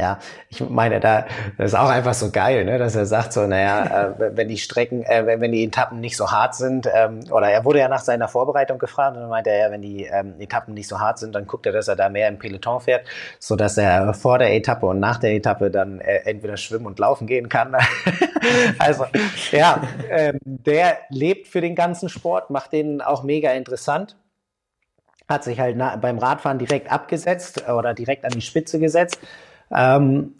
Ja, 0.00 0.20
ich 0.48 0.60
meine, 0.60 1.00
da 1.00 1.26
das 1.56 1.72
ist 1.72 1.74
auch 1.74 1.88
einfach 1.88 2.14
so 2.14 2.30
geil, 2.30 2.64
ne, 2.64 2.78
dass 2.78 2.94
er 2.94 3.04
sagt 3.04 3.32
so, 3.32 3.48
naja, 3.48 4.12
äh, 4.20 4.36
wenn 4.36 4.46
die 4.46 4.56
Strecken, 4.56 5.02
äh, 5.02 5.26
wenn, 5.26 5.40
wenn 5.40 5.50
die 5.50 5.64
Etappen 5.64 5.98
nicht 5.98 6.16
so 6.16 6.30
hart 6.30 6.54
sind, 6.54 6.88
ähm, 6.94 7.24
oder 7.32 7.48
er 7.48 7.64
wurde 7.64 7.80
ja 7.80 7.88
nach 7.88 8.02
seiner 8.02 8.28
Vorbereitung 8.28 8.78
gefragt 8.78 9.16
und 9.16 9.22
dann 9.22 9.28
meinte 9.28 9.50
er 9.50 9.58
ja, 9.58 9.70
wenn 9.72 9.82
die 9.82 10.04
ähm, 10.04 10.34
Etappen 10.38 10.72
nicht 10.72 10.86
so 10.86 11.00
hart 11.00 11.18
sind, 11.18 11.34
dann 11.34 11.48
guckt 11.48 11.66
er, 11.66 11.72
dass 11.72 11.88
er 11.88 11.96
da 11.96 12.08
mehr 12.10 12.28
im 12.28 12.38
Peloton 12.38 12.80
fährt, 12.80 13.08
so 13.40 13.56
dass 13.56 13.76
er 13.76 14.14
vor 14.14 14.38
der 14.38 14.54
Etappe 14.54 14.86
und 14.86 15.00
nach 15.00 15.18
der 15.18 15.32
Etappe 15.34 15.68
dann 15.68 16.00
äh, 16.00 16.18
entweder 16.26 16.56
schwimmen 16.56 16.86
und 16.86 17.00
laufen 17.00 17.26
gehen 17.26 17.48
kann. 17.48 17.74
also 18.78 19.04
ja, 19.50 19.82
ähm, 20.10 20.38
der 20.44 20.98
lebt 21.10 21.48
für 21.48 21.60
den 21.60 21.74
ganzen 21.74 22.08
Sport, 22.08 22.50
macht 22.50 22.72
den 22.72 23.00
auch 23.00 23.24
mega 23.24 23.50
interessant 23.50 24.16
hat 25.28 25.44
sich 25.44 25.60
halt 25.60 25.76
beim 26.00 26.16
Radfahren 26.16 26.58
direkt 26.58 26.90
abgesetzt 26.90 27.68
oder 27.68 27.92
direkt 27.92 28.24
an 28.24 28.30
die 28.30 28.40
Spitze 28.40 28.78
gesetzt 28.78 29.18
ähm, 29.74 30.34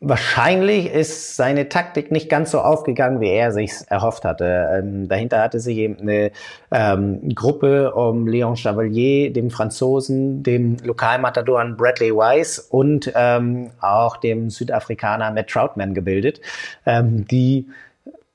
wahrscheinlich 0.00 0.92
ist 0.92 1.36
seine 1.36 1.68
Taktik 1.68 2.10
nicht 2.10 2.28
ganz 2.28 2.50
so 2.50 2.60
aufgegangen, 2.60 3.20
wie 3.20 3.30
er 3.30 3.50
sich 3.52 3.72
erhofft 3.88 4.24
hatte. 4.24 4.68
Ähm, 4.78 5.08
dahinter 5.08 5.40
hatte 5.40 5.58
sich 5.58 5.78
eben 5.78 5.98
eine 6.00 6.32
ähm, 6.70 7.34
Gruppe 7.34 7.94
um 7.94 8.26
Leon 8.26 8.56
Chevalier, 8.56 9.32
dem 9.32 9.50
Franzosen, 9.50 10.42
dem 10.42 10.76
Lokalmatadoren 10.82 11.76
Bradley 11.76 12.14
Weiss 12.14 12.58
und 12.58 13.10
ähm, 13.14 13.70
auch 13.80 14.18
dem 14.18 14.50
Südafrikaner 14.50 15.30
Matt 15.30 15.48
Troutman 15.48 15.94
gebildet, 15.94 16.40
ähm, 16.84 17.26
die 17.26 17.66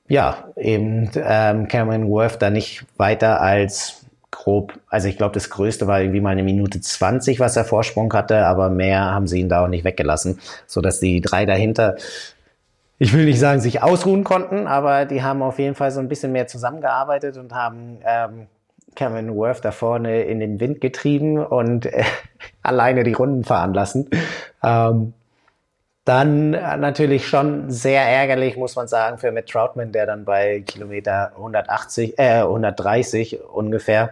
ja 0.08 0.48
eben 0.56 1.10
ähm, 1.14 1.68
Cameron 1.68 2.08
Worth 2.08 2.42
da 2.42 2.50
nicht 2.50 2.84
weiter 2.96 3.40
als 3.40 4.01
grob, 4.32 4.80
also 4.88 5.06
ich 5.06 5.16
glaube, 5.16 5.34
das 5.34 5.50
Größte 5.50 5.86
war 5.86 6.00
irgendwie 6.00 6.20
mal 6.20 6.30
eine 6.30 6.42
Minute 6.42 6.80
20, 6.80 7.38
was 7.38 7.56
er 7.56 7.64
Vorsprung 7.64 8.12
hatte, 8.12 8.44
aber 8.46 8.70
mehr 8.70 9.00
haben 9.00 9.28
sie 9.28 9.38
ihn 9.38 9.48
da 9.48 9.62
auch 9.62 9.68
nicht 9.68 9.84
weggelassen, 9.84 10.40
so 10.66 10.80
dass 10.80 10.98
die 10.98 11.20
drei 11.20 11.46
dahinter, 11.46 11.94
ich 12.98 13.12
will 13.12 13.26
nicht 13.26 13.38
sagen, 13.38 13.60
sich 13.60 13.82
ausruhen 13.82 14.24
konnten, 14.24 14.66
aber 14.66 15.04
die 15.04 15.22
haben 15.22 15.42
auf 15.42 15.60
jeden 15.60 15.76
Fall 15.76 15.92
so 15.92 16.00
ein 16.00 16.08
bisschen 16.08 16.32
mehr 16.32 16.48
zusammengearbeitet 16.48 17.36
und 17.36 17.54
haben 17.54 17.98
ähm, 18.04 18.46
Cameron 18.96 19.36
Worth 19.36 19.64
da 19.64 19.70
vorne 19.70 20.22
in 20.22 20.40
den 20.40 20.58
Wind 20.58 20.80
getrieben 20.80 21.38
und 21.38 21.86
äh, 21.86 22.02
alleine 22.62 23.04
die 23.04 23.12
Runden 23.12 23.44
fahren 23.44 23.74
lassen. 23.74 24.08
Ähm, 24.62 25.12
dann 26.04 26.50
natürlich 26.50 27.28
schon 27.28 27.70
sehr 27.70 28.02
ärgerlich, 28.02 28.56
muss 28.56 28.74
man 28.74 28.88
sagen, 28.88 29.18
für 29.18 29.30
Matt 29.30 29.46
Troutman, 29.46 29.92
der 29.92 30.04
dann 30.04 30.24
bei 30.24 30.60
Kilometer 30.66 31.30
180, 31.36 32.18
äh, 32.18 32.40
130 32.40 33.40
ungefähr 33.40 34.10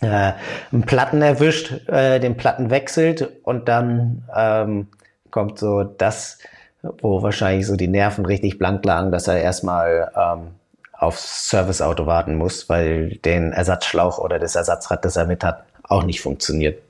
äh, 0.00 0.32
einen 0.72 0.82
Platten 0.86 1.22
erwischt, 1.22 1.88
äh, 1.88 2.20
den 2.20 2.36
Platten 2.36 2.70
wechselt 2.70 3.28
und 3.42 3.68
dann 3.68 4.24
ähm, 4.34 4.88
kommt 5.30 5.58
so 5.58 5.84
das, 5.84 6.38
wo 6.82 7.22
wahrscheinlich 7.22 7.66
so 7.66 7.76
die 7.76 7.88
Nerven 7.88 8.24
richtig 8.24 8.58
blank 8.58 8.84
lagen, 8.84 9.10
dass 9.10 9.28
er 9.28 9.40
erstmal 9.40 10.12
ähm, 10.16 10.48
aufs 10.92 11.50
Serviceauto 11.50 12.06
warten 12.06 12.36
muss, 12.36 12.68
weil 12.68 13.16
den 13.18 13.52
Ersatzschlauch 13.52 14.18
oder 14.18 14.38
das 14.38 14.54
Ersatzrad, 14.54 15.04
das 15.04 15.16
er 15.16 15.26
mit 15.26 15.44
hat, 15.44 15.64
auch 15.84 16.02
nicht 16.02 16.20
funktioniert. 16.20 16.82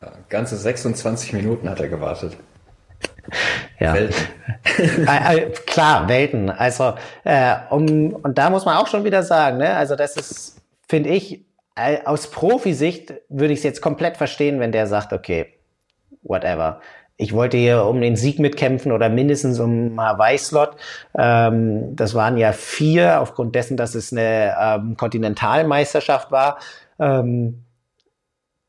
Ja, 0.00 0.12
ganze 0.28 0.56
26 0.56 1.32
Minuten 1.32 1.68
hat 1.68 1.80
er 1.80 1.88
gewartet. 1.88 2.36
Ja. 3.78 3.94
Welten. 3.94 4.16
äh, 5.06 5.36
äh, 5.36 5.50
klar, 5.66 6.08
Welten. 6.08 6.50
Also, 6.50 6.94
äh, 7.22 7.54
um, 7.70 8.12
und 8.12 8.36
da 8.36 8.50
muss 8.50 8.64
man 8.64 8.76
auch 8.76 8.88
schon 8.88 9.04
wieder 9.04 9.22
sagen, 9.22 9.58
ne? 9.58 9.76
also 9.76 9.94
das 9.94 10.16
ist, 10.16 10.56
finde 10.88 11.10
ich, 11.10 11.44
aus 12.04 12.30
Profisicht 12.30 13.14
würde 13.28 13.52
ich 13.52 13.60
es 13.60 13.64
jetzt 13.64 13.80
komplett 13.80 14.16
verstehen, 14.16 14.60
wenn 14.60 14.72
der 14.72 14.86
sagt, 14.86 15.12
okay, 15.12 15.46
whatever. 16.22 16.80
Ich 17.16 17.32
wollte 17.32 17.56
hier 17.56 17.84
um 17.84 18.00
den 18.00 18.14
Sieg 18.14 18.38
mitkämpfen 18.38 18.92
oder 18.92 19.08
mindestens 19.08 19.58
um 19.58 20.00
Hawaii-Slot. 20.00 20.76
Ähm, 21.18 21.96
das 21.96 22.14
waren 22.14 22.36
ja 22.36 22.52
vier, 22.52 23.20
aufgrund 23.20 23.54
dessen, 23.56 23.76
dass 23.76 23.94
es 23.94 24.12
eine 24.12 24.54
ähm, 24.60 24.96
Kontinentalmeisterschaft 24.96 26.30
war. 26.30 26.58
Ähm, 27.00 27.64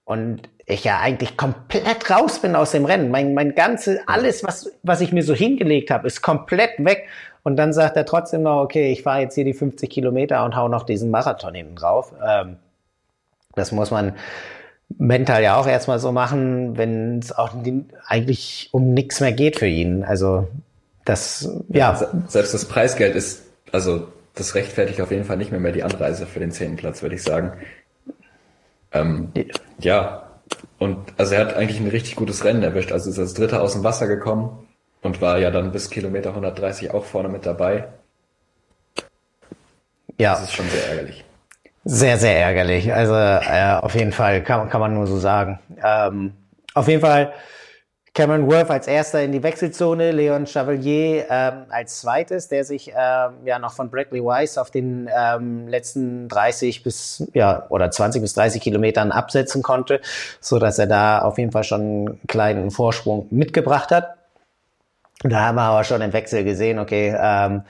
und 0.03 0.49
ich 0.65 0.83
ja 0.83 0.99
eigentlich 0.99 1.37
komplett 1.37 2.09
raus 2.09 2.41
bin 2.41 2.55
aus 2.55 2.71
dem 2.71 2.85
Rennen. 2.85 3.11
Mein, 3.11 3.35
mein 3.35 3.53
ganze, 3.53 4.01
alles, 4.07 4.43
was, 4.43 4.71
was 4.81 5.01
ich 5.01 5.11
mir 5.11 5.23
so 5.23 5.35
hingelegt 5.35 5.91
habe, 5.91 6.07
ist 6.07 6.21
komplett 6.21 6.71
weg. 6.83 7.07
Und 7.43 7.55
dann 7.55 7.73
sagt 7.73 7.97
er 7.97 8.05
trotzdem 8.05 8.43
noch, 8.43 8.61
okay, 8.61 8.91
ich 8.91 9.03
fahre 9.03 9.21
jetzt 9.21 9.35
hier 9.35 9.45
die 9.45 9.53
50 9.53 9.89
Kilometer 9.89 10.43
und 10.43 10.55
hau 10.55 10.67
noch 10.67 10.83
diesen 10.83 11.11
Marathon 11.11 11.53
hinten 11.53 11.75
drauf. 11.75 12.13
Ähm, 12.27 12.57
das 13.55 13.71
muss 13.71 13.91
man 13.91 14.13
mental 14.97 15.43
ja 15.43 15.57
auch 15.57 15.67
erstmal 15.67 15.99
so 15.99 16.11
machen, 16.11 16.77
wenn 16.77 17.19
es 17.19 17.31
auch 17.31 17.53
eigentlich 18.07 18.69
um 18.71 18.93
nichts 18.93 19.19
mehr 19.19 19.33
geht 19.33 19.59
für 19.59 19.67
ihn. 19.67 20.03
Also 20.03 20.47
das, 21.05 21.49
ja. 21.69 21.95
Selbst 22.27 22.53
das 22.53 22.65
Preisgeld 22.65 23.15
ist, 23.15 23.43
also 23.71 24.07
das 24.35 24.55
rechtfertigt 24.55 25.01
auf 25.01 25.11
jeden 25.11 25.25
Fall 25.25 25.37
nicht 25.37 25.51
mehr 25.51 25.59
mehr 25.59 25.71
die 25.71 25.83
Anreise 25.83 26.25
für 26.25 26.39
den 26.39 26.51
zehnten 26.51 26.77
Platz, 26.77 27.01
würde 27.01 27.15
ich 27.15 27.23
sagen. 27.23 27.53
Ähm, 28.91 29.31
ja, 29.79 30.29
und 30.79 30.97
also 31.17 31.35
er 31.35 31.41
hat 31.41 31.55
eigentlich 31.55 31.79
ein 31.79 31.87
richtig 31.87 32.15
gutes 32.15 32.43
Rennen 32.43 32.63
erwischt. 32.63 32.91
Also 32.91 33.09
ist 33.09 33.19
als 33.19 33.33
Dritter 33.33 33.61
aus 33.61 33.73
dem 33.73 33.83
Wasser 33.83 34.07
gekommen 34.07 34.67
und 35.01 35.21
war 35.21 35.37
ja 35.37 35.51
dann 35.51 35.71
bis 35.71 35.89
Kilometer 35.89 36.29
130 36.29 36.91
auch 36.91 37.05
vorne 37.05 37.29
mit 37.29 37.45
dabei. 37.45 37.89
Ja. 40.17 40.33
Das 40.33 40.43
ist 40.43 40.53
schon 40.53 40.69
sehr 40.69 40.89
ärgerlich. 40.89 41.23
Sehr, 41.85 42.17
sehr 42.17 42.37
ärgerlich. 42.39 42.93
Also 42.93 43.13
äh, 43.15 43.79
auf 43.81 43.95
jeden 43.95 44.11
Fall 44.11 44.43
kann, 44.43 44.69
kann 44.69 44.81
man 44.81 44.93
nur 44.93 45.07
so 45.07 45.17
sagen. 45.17 45.59
Ähm, 45.83 46.33
auf 46.73 46.87
jeden 46.87 47.01
Fall 47.01 47.33
Cameron 48.13 48.51
Worth 48.51 48.69
als 48.69 48.87
erster 48.87 49.21
in 49.21 49.31
die 49.31 49.41
Wechselzone, 49.43 50.11
Leon 50.11 50.45
Chevalier 50.45 51.25
ähm, 51.29 51.65
als 51.69 52.01
zweites, 52.01 52.47
der 52.47 52.65
sich 52.65 52.89
ähm, 52.89 53.45
ja 53.45 53.59
noch 53.59 53.73
von 53.73 53.89
Bradley 53.89 54.23
Weiss 54.23 54.57
auf 54.57 54.71
den 54.71 55.09
ähm, 55.15 55.67
letzten 55.67 56.27
30 56.27 56.83
bis 56.83 57.27
ja 57.33 57.65
oder 57.69 57.91
20 57.91 58.21
bis 58.21 58.33
30 58.33 58.61
Kilometern 58.61 59.11
absetzen 59.11 59.61
konnte, 59.61 60.01
so 60.41 60.59
dass 60.59 60.79
er 60.79 60.87
da 60.87 61.19
auf 61.19 61.37
jeden 61.37 61.51
Fall 61.51 61.63
schon 61.63 61.81
einen 61.81 62.19
kleinen 62.27 62.71
Vorsprung 62.71 63.27
mitgebracht 63.29 63.91
hat. 63.91 64.15
Da 65.23 65.41
haben 65.41 65.55
wir 65.55 65.63
aber 65.63 65.83
schon 65.83 66.01
im 66.01 66.13
Wechsel 66.13 66.43
gesehen, 66.43 66.79
okay, 66.79 67.15
ähm, 67.17 67.63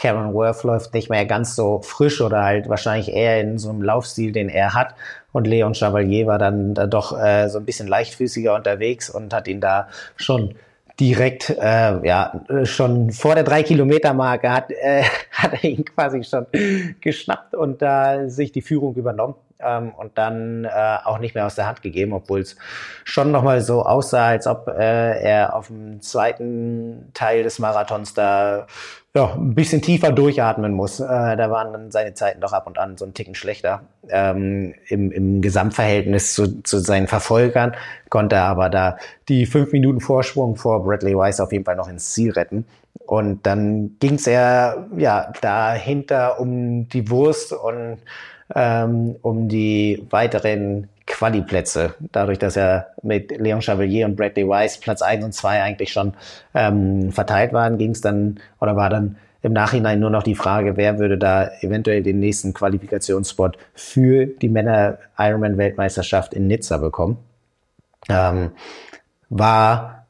Cameron 0.00 0.32
Worth 0.32 0.64
läuft 0.64 0.94
nicht 0.94 1.10
mehr 1.10 1.26
ganz 1.26 1.54
so 1.54 1.82
frisch 1.82 2.20
oder 2.22 2.42
halt 2.42 2.68
wahrscheinlich 2.68 3.12
eher 3.12 3.40
in 3.40 3.58
so 3.58 3.68
einem 3.68 3.82
Laufstil, 3.82 4.32
den 4.32 4.48
er 4.48 4.72
hat. 4.74 4.94
Und 5.32 5.46
Leon 5.46 5.74
Chevalier 5.74 6.26
war 6.26 6.38
dann 6.38 6.74
da 6.74 6.86
doch 6.86 7.16
äh, 7.16 7.48
so 7.48 7.58
ein 7.58 7.66
bisschen 7.66 7.86
leichtfüßiger 7.86 8.54
unterwegs 8.54 9.10
und 9.10 9.32
hat 9.34 9.46
ihn 9.46 9.60
da 9.60 9.88
schon 10.16 10.54
direkt, 10.98 11.50
äh, 11.50 12.06
ja, 12.06 12.40
schon 12.64 13.10
vor 13.10 13.34
der 13.34 13.44
drei 13.44 13.62
Kilometer 13.62 14.14
Marke 14.14 14.50
hat, 14.50 14.70
äh, 14.70 15.02
hat 15.32 15.52
er 15.52 15.64
ihn 15.64 15.84
quasi 15.84 16.24
schon 16.24 16.46
geschnappt 17.00 17.54
und 17.54 17.82
da 17.82 18.28
sich 18.28 18.52
die 18.52 18.62
Führung 18.62 18.94
übernommen. 18.94 19.34
ähm, 19.62 19.92
und 19.94 20.16
dann 20.16 20.64
äh, 20.64 20.96
auch 21.04 21.18
nicht 21.18 21.34
mehr 21.34 21.44
aus 21.44 21.54
der 21.54 21.66
Hand 21.66 21.82
gegeben, 21.82 22.14
obwohl 22.14 22.40
es 22.40 22.56
schon 23.04 23.30
nochmal 23.30 23.60
so 23.60 23.82
aussah, 23.82 24.28
als 24.28 24.46
ob 24.46 24.68
äh, 24.68 25.20
er 25.20 25.54
auf 25.54 25.66
dem 25.66 26.00
zweiten 26.00 27.10
Teil 27.12 27.42
des 27.42 27.58
Marathons 27.58 28.14
da 28.14 28.66
ja, 29.14 29.34
ein 29.34 29.54
bisschen 29.54 29.82
tiefer 29.82 30.12
durchatmen 30.12 30.72
muss. 30.72 31.00
Äh, 31.00 31.36
da 31.36 31.50
waren 31.50 31.72
dann 31.72 31.90
seine 31.90 32.14
Zeiten 32.14 32.40
doch 32.40 32.52
ab 32.52 32.66
und 32.66 32.78
an 32.78 32.96
so 32.96 33.04
ein 33.04 33.14
Ticken 33.14 33.34
schlechter. 33.34 33.82
Ähm, 34.08 34.74
im, 34.86 35.10
Im 35.10 35.42
Gesamtverhältnis 35.42 36.34
zu, 36.34 36.62
zu 36.62 36.78
seinen 36.78 37.08
Verfolgern 37.08 37.74
konnte 38.08 38.36
er 38.36 38.44
aber 38.44 38.68
da 38.68 38.98
die 39.28 39.46
fünf 39.46 39.72
Minuten 39.72 40.00
Vorsprung 40.00 40.54
vor 40.54 40.84
Bradley 40.84 41.16
Weiss 41.16 41.40
auf 41.40 41.52
jeden 41.52 41.64
Fall 41.64 41.76
noch 41.76 41.88
ins 41.88 42.12
Ziel 42.12 42.30
retten. 42.30 42.66
Und 43.06 43.46
dann 43.46 43.96
ging 43.98 44.14
es 44.14 44.26
ja, 44.26 44.86
ja 44.96 45.32
dahinter 45.40 46.38
um 46.38 46.88
die 46.88 47.10
Wurst 47.10 47.52
und 47.52 47.98
ähm, 48.54 49.16
um 49.22 49.48
die 49.48 50.06
weiteren 50.10 50.88
Quali-Plätze. 51.06 51.94
Dadurch, 52.12 52.38
dass 52.38 52.56
er 52.56 52.88
mit 53.02 53.36
Leon 53.36 53.60
Chevalier 53.60 54.06
und 54.06 54.16
Bradley 54.16 54.48
Weiss 54.48 54.78
Platz 54.78 55.02
1 55.02 55.24
und 55.24 55.32
2 55.32 55.62
eigentlich 55.62 55.92
schon 55.92 56.14
ähm, 56.54 57.12
verteilt 57.12 57.52
waren, 57.52 57.78
ging 57.78 57.90
es 57.90 58.00
dann 58.00 58.40
oder 58.60 58.76
war 58.76 58.90
dann 58.90 59.16
im 59.42 59.52
Nachhinein 59.52 60.00
nur 60.00 60.10
noch 60.10 60.22
die 60.22 60.34
Frage, 60.34 60.76
wer 60.76 60.98
würde 60.98 61.16
da 61.16 61.50
eventuell 61.60 62.02
den 62.02 62.20
nächsten 62.20 62.52
Qualifikationsspot 62.52 63.56
für 63.74 64.26
die 64.26 64.50
Männer 64.50 64.98
Ironman 65.18 65.56
Weltmeisterschaft 65.56 66.34
in 66.34 66.46
Nizza 66.46 66.76
bekommen. 66.76 67.16
Ähm, 68.08 68.50
war 69.30 70.00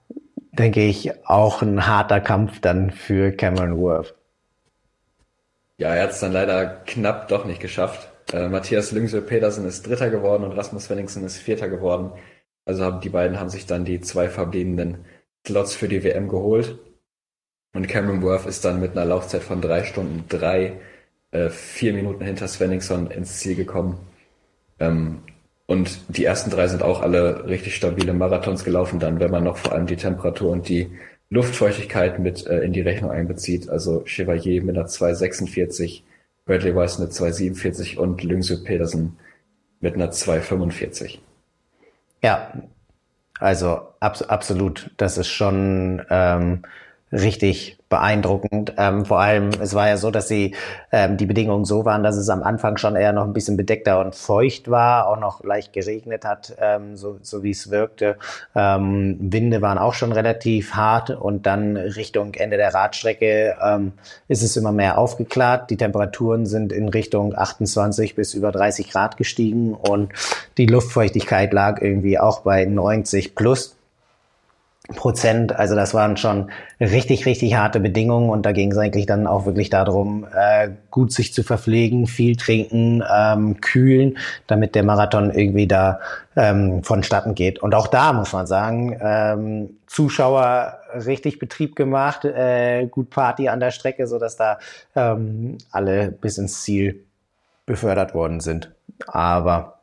denke 0.53 0.83
ich, 0.83 1.27
auch 1.27 1.63
ein 1.63 1.87
harter 1.87 2.21
Kampf 2.21 2.61
dann 2.61 2.91
für 2.91 3.33
Cameron 3.33 3.79
Worth. 3.79 4.15
Ja, 5.79 5.95
er 5.95 6.03
hat 6.05 6.11
es 6.11 6.21
dann 6.21 6.33
leider 6.33 6.67
knapp 6.67 7.29
doch 7.29 7.45
nicht 7.45 7.61
geschafft. 7.61 8.10
Äh, 8.33 8.49
Matthias 8.49 8.93
Lüngsel-Petersen 8.93 9.67
ist 9.67 9.87
Dritter 9.87 10.11
geworden 10.11 10.45
und 10.45 10.53
Rasmus 10.53 10.85
Svenningsen 10.85 11.25
ist 11.25 11.39
Vierter 11.39 11.69
geworden. 11.69 12.13
Also 12.65 12.85
haben 12.85 13.01
die 13.01 13.09
beiden 13.09 13.41
haben 13.41 13.51
sich 13.51 13.67
dann 13.67 13.85
die 13.85 14.01
zwei 14.01 14.29
verbliebenen 14.29 15.05
Slots 15.47 15.75
für 15.75 15.89
die 15.89 16.05
WM 16.05 16.29
geholt. 16.29 16.79
Und 17.73 17.89
Cameron 17.89 18.23
Worth 18.23 18.47
ist 18.47 18.65
dann 18.65 18.81
mit 18.81 18.93
einer 18.93 19.05
Laufzeit 19.05 19.43
von 19.43 19.61
drei 19.61 19.85
Stunden 19.85 20.25
drei, 20.29 20.75
äh, 21.31 21.49
vier 21.51 21.93
Minuten 21.93 22.25
hinter 22.25 22.49
Svenningson 22.49 23.11
ins 23.11 23.39
Ziel 23.39 23.55
gekommen. 23.55 23.99
Ähm, 24.79 25.23
und 25.67 26.01
die 26.09 26.25
ersten 26.25 26.51
drei 26.51 26.67
sind 26.67 26.83
auch 26.83 27.01
alle 27.01 27.47
richtig 27.49 27.77
stabile 27.77 28.13
Marathons 28.13 28.65
gelaufen, 28.65 28.99
dann, 28.99 29.21
wenn 29.21 29.31
man 29.31 29.45
noch 29.45 29.57
vor 29.57 29.73
allem 29.73 29.87
die 29.87 29.97
Temperatur 29.97 30.51
und 30.51 30.69
die 30.69 30.91
Luftfeuchtigkeit 31.31 32.19
mit 32.19 32.45
äh, 32.47 32.61
in 32.61 32.73
die 32.73 32.81
Rechnung 32.81 33.13
einbezieht. 33.13 33.69
Also 33.71 34.03
Chevalier 34.05 34.63
mit 34.65 34.77
einer 34.77 34.87
246, 34.87 36.05
Bradley 36.51 36.75
Weiss 36.75 36.99
mit 36.99 37.13
247 37.13 37.97
und 37.97 38.25
Lyngsö 38.25 38.57
Pedersen 38.65 39.17
mit 39.79 39.95
einer 39.95 40.11
245. 40.11 41.23
Ja, 42.25 42.53
also 43.39 43.83
abs 44.01 44.23
absolut. 44.23 44.91
Das 44.97 45.17
ist 45.17 45.29
schon 45.29 46.05
ähm, 46.11 46.63
richtig 47.13 47.77
beeindruckend. 47.89 48.75
Ähm, 48.79 49.05
vor 49.05 49.19
allem, 49.19 49.51
es 49.61 49.75
war 49.75 49.89
ja 49.89 49.97
so, 49.97 50.13
dass 50.13 50.29
sie 50.29 50.55
ähm, 50.93 51.17
die 51.17 51.27
Bedingungen 51.27 51.65
so 51.65 51.85
waren, 51.85 52.05
dass 52.05 52.17
es 52.17 52.29
am 52.29 52.45
Anfang 52.45 52.77
schon 52.77 52.95
eher 52.95 53.13
noch 53.13 53.25
ein 53.25 53.33
bisschen 53.33 53.57
bedeckter 53.57 54.01
und 54.01 54.15
feucht 54.15 54.71
war, 54.71 55.09
auch 55.09 55.19
noch 55.19 55.43
leicht 55.43 55.73
geregnet 55.73 56.25
hat, 56.25 56.55
ähm, 56.61 56.97
so, 56.97 57.19
so 57.21 57.43
wie 57.43 57.51
es 57.51 57.71
wirkte. 57.71 58.17
Ähm, 58.55 59.17
Winde 59.21 59.61
waren 59.61 59.77
auch 59.77 59.95
schon 59.95 60.13
relativ 60.13 60.75
hart 60.75 61.11
und 61.11 61.47
dann 61.47 61.77
Richtung 61.77 62.35
Ende 62.35 62.57
der 62.57 62.73
Radstrecke 62.73 63.57
ähm, 63.61 63.93
ist 64.29 64.45
es 64.45 64.57
immer 64.57 64.73
mehr 64.73 64.97
aufgeklärt. 64.97 65.71
Die 65.71 65.77
Temperaturen 65.77 66.47
sind 66.47 66.73
in 66.73 66.89
Richtung 66.89 67.37
28 67.37 68.15
bis 68.15 68.35
über 68.35 68.53
30 68.53 68.89
Grad 68.89 69.17
gestiegen 69.17 69.75
und 69.75 70.13
die 70.59 70.67
Luftfeuchtigkeit 70.67 71.53
lag 71.53 71.83
irgendwie 71.83 72.21
auch 72.21 72.43
bei 72.43 72.67
90 72.67 73.35
plus. 73.35 73.80
Prozent. 74.97 75.55
Also 75.55 75.75
das 75.75 75.95
waren 75.95 76.17
schon 76.17 76.51
richtig, 76.81 77.27
richtig 77.27 77.55
harte 77.57 77.81
Bedingungen 77.81 78.31
und 78.31 78.45
da 78.45 78.53
ging 78.53 78.73
es 78.73 78.79
eigentlich 78.79 79.07
dann 79.07 79.27
auch 79.27 79.47
wirklich 79.47 79.71
darum, 79.71 80.27
äh, 80.35 80.71
gut 80.91 81.13
sich 81.13 81.33
zu 81.33 81.43
verpflegen, 81.43 82.07
viel 82.07 82.37
trinken, 82.37 83.03
ähm, 83.13 83.61
kühlen, 83.61 84.19
damit 84.47 84.75
der 84.75 84.83
Marathon 84.83 85.31
irgendwie 85.31 85.67
da 85.67 86.01
ähm, 86.37 86.83
vonstatten 86.83 87.35
geht. 87.35 87.61
Und 87.61 87.75
auch 87.75 87.87
da 87.87 88.13
muss 88.13 88.33
man 88.33 88.47
sagen, 88.47 88.99
ähm, 89.01 89.79
Zuschauer 89.87 90.79
richtig 90.95 91.39
Betrieb 91.39 91.77
gemacht, 91.77 92.25
äh, 92.25 92.87
gut 92.87 93.11
Party 93.11 93.49
an 93.49 93.61
der 93.61 93.71
Strecke, 93.71 94.07
so 94.07 94.19
dass 94.19 94.37
da 94.37 94.59
ähm, 94.95 95.59
alle 95.71 96.11
bis 96.11 96.39
ins 96.39 96.63
Ziel 96.63 97.05
befördert 97.67 98.15
worden 98.15 98.41
sind. 98.41 98.73
Aber 99.07 99.81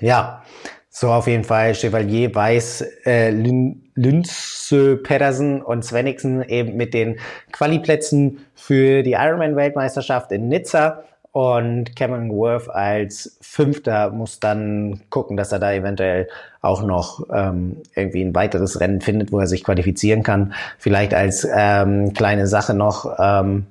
ja, 0.00 0.42
so 0.90 1.10
auf 1.10 1.26
jeden 1.26 1.44
Fall 1.44 1.74
Chevalier, 1.74 2.34
Weiß, 2.34 2.84
äh, 3.04 3.30
Lünze, 3.30 4.96
Pedersen 4.96 5.62
und 5.62 5.84
Svenningsen 5.84 6.42
eben 6.42 6.76
mit 6.76 6.94
den 6.94 7.18
Qualiplätzen 7.52 8.46
für 8.54 9.02
die 9.02 9.12
Ironman-Weltmeisterschaft 9.12 10.32
in 10.32 10.48
Nizza. 10.48 11.04
Und 11.30 11.94
Cameron 11.94 12.30
Worth 12.30 12.68
als 12.70 13.38
Fünfter 13.40 14.10
muss 14.10 14.40
dann 14.40 15.02
gucken, 15.10 15.36
dass 15.36 15.52
er 15.52 15.58
da 15.58 15.72
eventuell 15.72 16.26
auch 16.62 16.82
noch 16.82 17.26
ähm, 17.32 17.76
irgendwie 17.94 18.22
ein 18.22 18.34
weiteres 18.34 18.80
Rennen 18.80 19.00
findet, 19.00 19.30
wo 19.30 19.38
er 19.38 19.46
sich 19.46 19.62
qualifizieren 19.62 20.22
kann. 20.22 20.54
Vielleicht 20.78 21.14
als 21.14 21.46
ähm, 21.54 22.12
kleine 22.14 22.46
Sache 22.46 22.74
noch. 22.74 23.14
Ähm, 23.18 23.66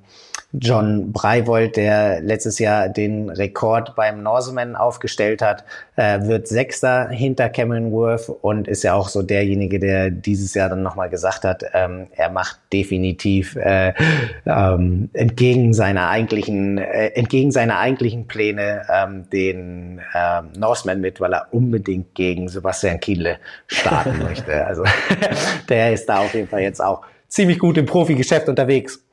John 0.52 1.12
Breivold, 1.12 1.76
der 1.76 2.22
letztes 2.22 2.58
Jahr 2.58 2.88
den 2.88 3.28
Rekord 3.28 3.94
beim 3.94 4.22
Norseman 4.22 4.76
aufgestellt 4.76 5.42
hat, 5.42 5.62
äh, 5.96 6.22
wird 6.22 6.48
Sechster 6.48 7.10
hinter 7.10 7.50
Cameron 7.50 7.92
Worth 7.92 8.30
und 8.30 8.66
ist 8.66 8.82
ja 8.82 8.94
auch 8.94 9.10
so 9.10 9.20
derjenige, 9.22 9.78
der 9.78 10.10
dieses 10.10 10.54
Jahr 10.54 10.70
dann 10.70 10.82
nochmal 10.82 11.10
gesagt 11.10 11.44
hat, 11.44 11.64
ähm, 11.74 12.06
er 12.16 12.30
macht 12.30 12.60
definitiv 12.72 13.56
äh, 13.56 13.92
ähm, 14.46 15.10
entgegen 15.12 15.74
seiner 15.74 16.08
eigentlichen, 16.08 16.78
äh, 16.78 17.08
entgegen 17.08 17.50
seiner 17.50 17.78
eigentlichen 17.78 18.26
Pläne 18.26 18.86
ähm, 18.90 19.28
den 19.30 20.00
ähm, 20.14 20.52
Norseman 20.56 21.02
mit, 21.02 21.20
weil 21.20 21.34
er 21.34 21.48
unbedingt 21.50 22.14
gegen 22.14 22.48
Sebastian 22.48 23.00
Kienle 23.00 23.36
starten 23.66 24.22
möchte. 24.22 24.64
Also 24.64 24.84
der 25.68 25.92
ist 25.92 26.06
da 26.06 26.20
auf 26.20 26.32
jeden 26.32 26.48
Fall 26.48 26.62
jetzt 26.62 26.82
auch 26.82 27.02
ziemlich 27.28 27.58
gut 27.58 27.76
im 27.76 27.84
Profigeschäft 27.84 28.48
unterwegs. 28.48 29.04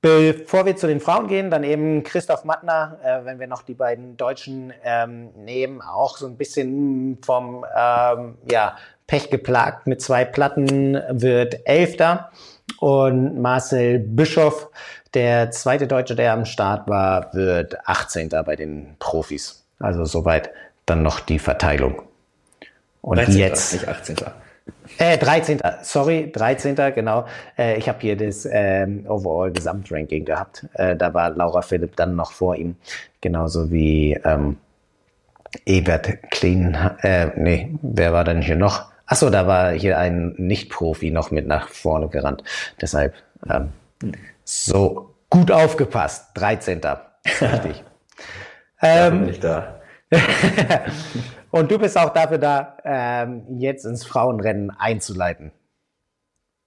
Bevor 0.00 0.64
wir 0.64 0.76
zu 0.76 0.86
den 0.86 1.00
Frauen 1.00 1.26
gehen, 1.26 1.50
dann 1.50 1.64
eben 1.64 2.04
Christoph 2.04 2.44
Mattner, 2.44 2.98
äh, 3.02 3.24
wenn 3.24 3.40
wir 3.40 3.48
noch 3.48 3.62
die 3.62 3.74
beiden 3.74 4.16
Deutschen 4.16 4.72
ähm, 4.84 5.30
nehmen, 5.36 5.82
auch 5.82 6.18
so 6.18 6.26
ein 6.26 6.36
bisschen 6.36 7.18
vom 7.22 7.64
ähm, 7.76 8.38
ja, 8.48 8.76
Pech 9.08 9.28
geplagt 9.28 9.88
mit 9.88 10.00
zwei 10.00 10.24
Platten, 10.24 11.00
wird 11.08 11.66
Elfter. 11.66 12.30
Und 12.78 13.40
Marcel 13.40 13.98
Bischoff, 13.98 14.68
der 15.14 15.50
zweite 15.50 15.88
Deutsche, 15.88 16.14
der 16.14 16.32
am 16.32 16.44
Start 16.44 16.88
war, 16.88 17.34
wird 17.34 17.76
18. 17.88 18.28
bei 18.28 18.54
den 18.54 18.94
Profis. 19.00 19.64
Also 19.80 20.04
soweit 20.04 20.50
dann 20.86 21.02
noch 21.02 21.18
die 21.18 21.40
Verteilung. 21.40 22.02
Und 23.00 23.16
13. 23.16 23.36
jetzt. 23.36 23.72
Nicht 23.72 23.88
18. 23.88 24.16
Äh, 24.96 25.18
13. 25.18 25.60
Sorry, 25.82 26.30
13. 26.32 26.74
Genau. 26.94 27.26
Äh, 27.56 27.78
ich 27.78 27.88
habe 27.88 27.98
hier 28.00 28.16
das 28.16 28.48
ähm, 28.50 29.04
Overall 29.08 29.52
Gesamtranking 29.52 30.24
gehabt. 30.24 30.66
Äh, 30.74 30.96
da 30.96 31.12
war 31.12 31.30
Laura 31.30 31.62
Philipp 31.62 31.96
dann 31.96 32.16
noch 32.16 32.32
vor 32.32 32.56
ihm. 32.56 32.76
Genauso 33.20 33.70
wie 33.70 34.14
ähm, 34.24 34.56
Ebert 35.66 36.30
Klein. 36.30 36.76
Äh, 37.02 37.28
nee, 37.36 37.70
wer 37.82 38.12
war 38.12 38.24
denn 38.24 38.42
hier 38.42 38.56
noch? 38.56 38.90
Achso, 39.06 39.30
da 39.30 39.46
war 39.46 39.72
hier 39.72 39.98
ein 39.98 40.34
Nicht-Profi 40.36 41.10
noch 41.10 41.30
mit 41.30 41.46
nach 41.46 41.68
vorne 41.68 42.08
gerannt. 42.08 42.42
Deshalb 42.80 43.14
ähm, 43.48 43.72
so 44.44 45.14
gut 45.30 45.50
aufgepasst. 45.50 46.30
13. 46.34 46.80
Richtig. 47.40 47.84
ähm, 48.82 49.20
bin 49.20 49.28
ich 49.30 49.40
da. 49.40 49.80
Und 51.50 51.70
du 51.70 51.78
bist 51.78 51.96
auch 51.96 52.10
dafür 52.10 52.38
da, 52.38 52.76
ähm, 52.84 53.44
jetzt 53.58 53.84
ins 53.84 54.04
Frauenrennen 54.04 54.70
einzuleiten. 54.70 55.52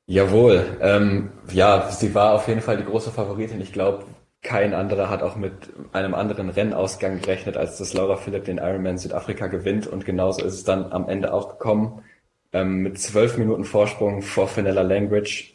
Jawohl. 0.08 0.78
Ähm, 0.82 1.32
ja, 1.52 1.90
sie 1.92 2.14
war 2.16 2.34
auf 2.34 2.48
jeden 2.48 2.62
Fall 2.62 2.78
die 2.78 2.86
große 2.86 3.12
Favoritin. 3.12 3.62
Ich 3.62 3.72
glaube, 3.72 4.06
kein 4.42 4.74
anderer 4.74 5.10
hat 5.10 5.22
auch 5.22 5.36
mit 5.36 5.54
einem 5.94 6.16
anderen 6.16 6.50
Rennausgang 6.50 7.22
gerechnet, 7.22 7.58
als 7.58 7.78
dass 7.78 7.94
Laura 7.94 8.18
Philipp 8.18 8.46
den 8.46 8.58
Ironman 8.58 8.98
Südafrika 8.98 9.48
gewinnt. 9.48 9.88
Und 9.88 10.06
genauso 10.06 10.44
ist 10.44 10.56
es 10.56 10.64
dann 10.64 10.92
am 10.92 11.08
Ende 11.08 11.34
auch 11.34 11.50
gekommen. 11.50 12.04
Ähm, 12.52 12.80
mit 12.80 13.00
zwölf 13.00 13.38
Minuten 13.38 13.64
Vorsprung 13.64 14.22
vor 14.22 14.48
Fenella 14.48 14.82
Langridge. 14.82 15.54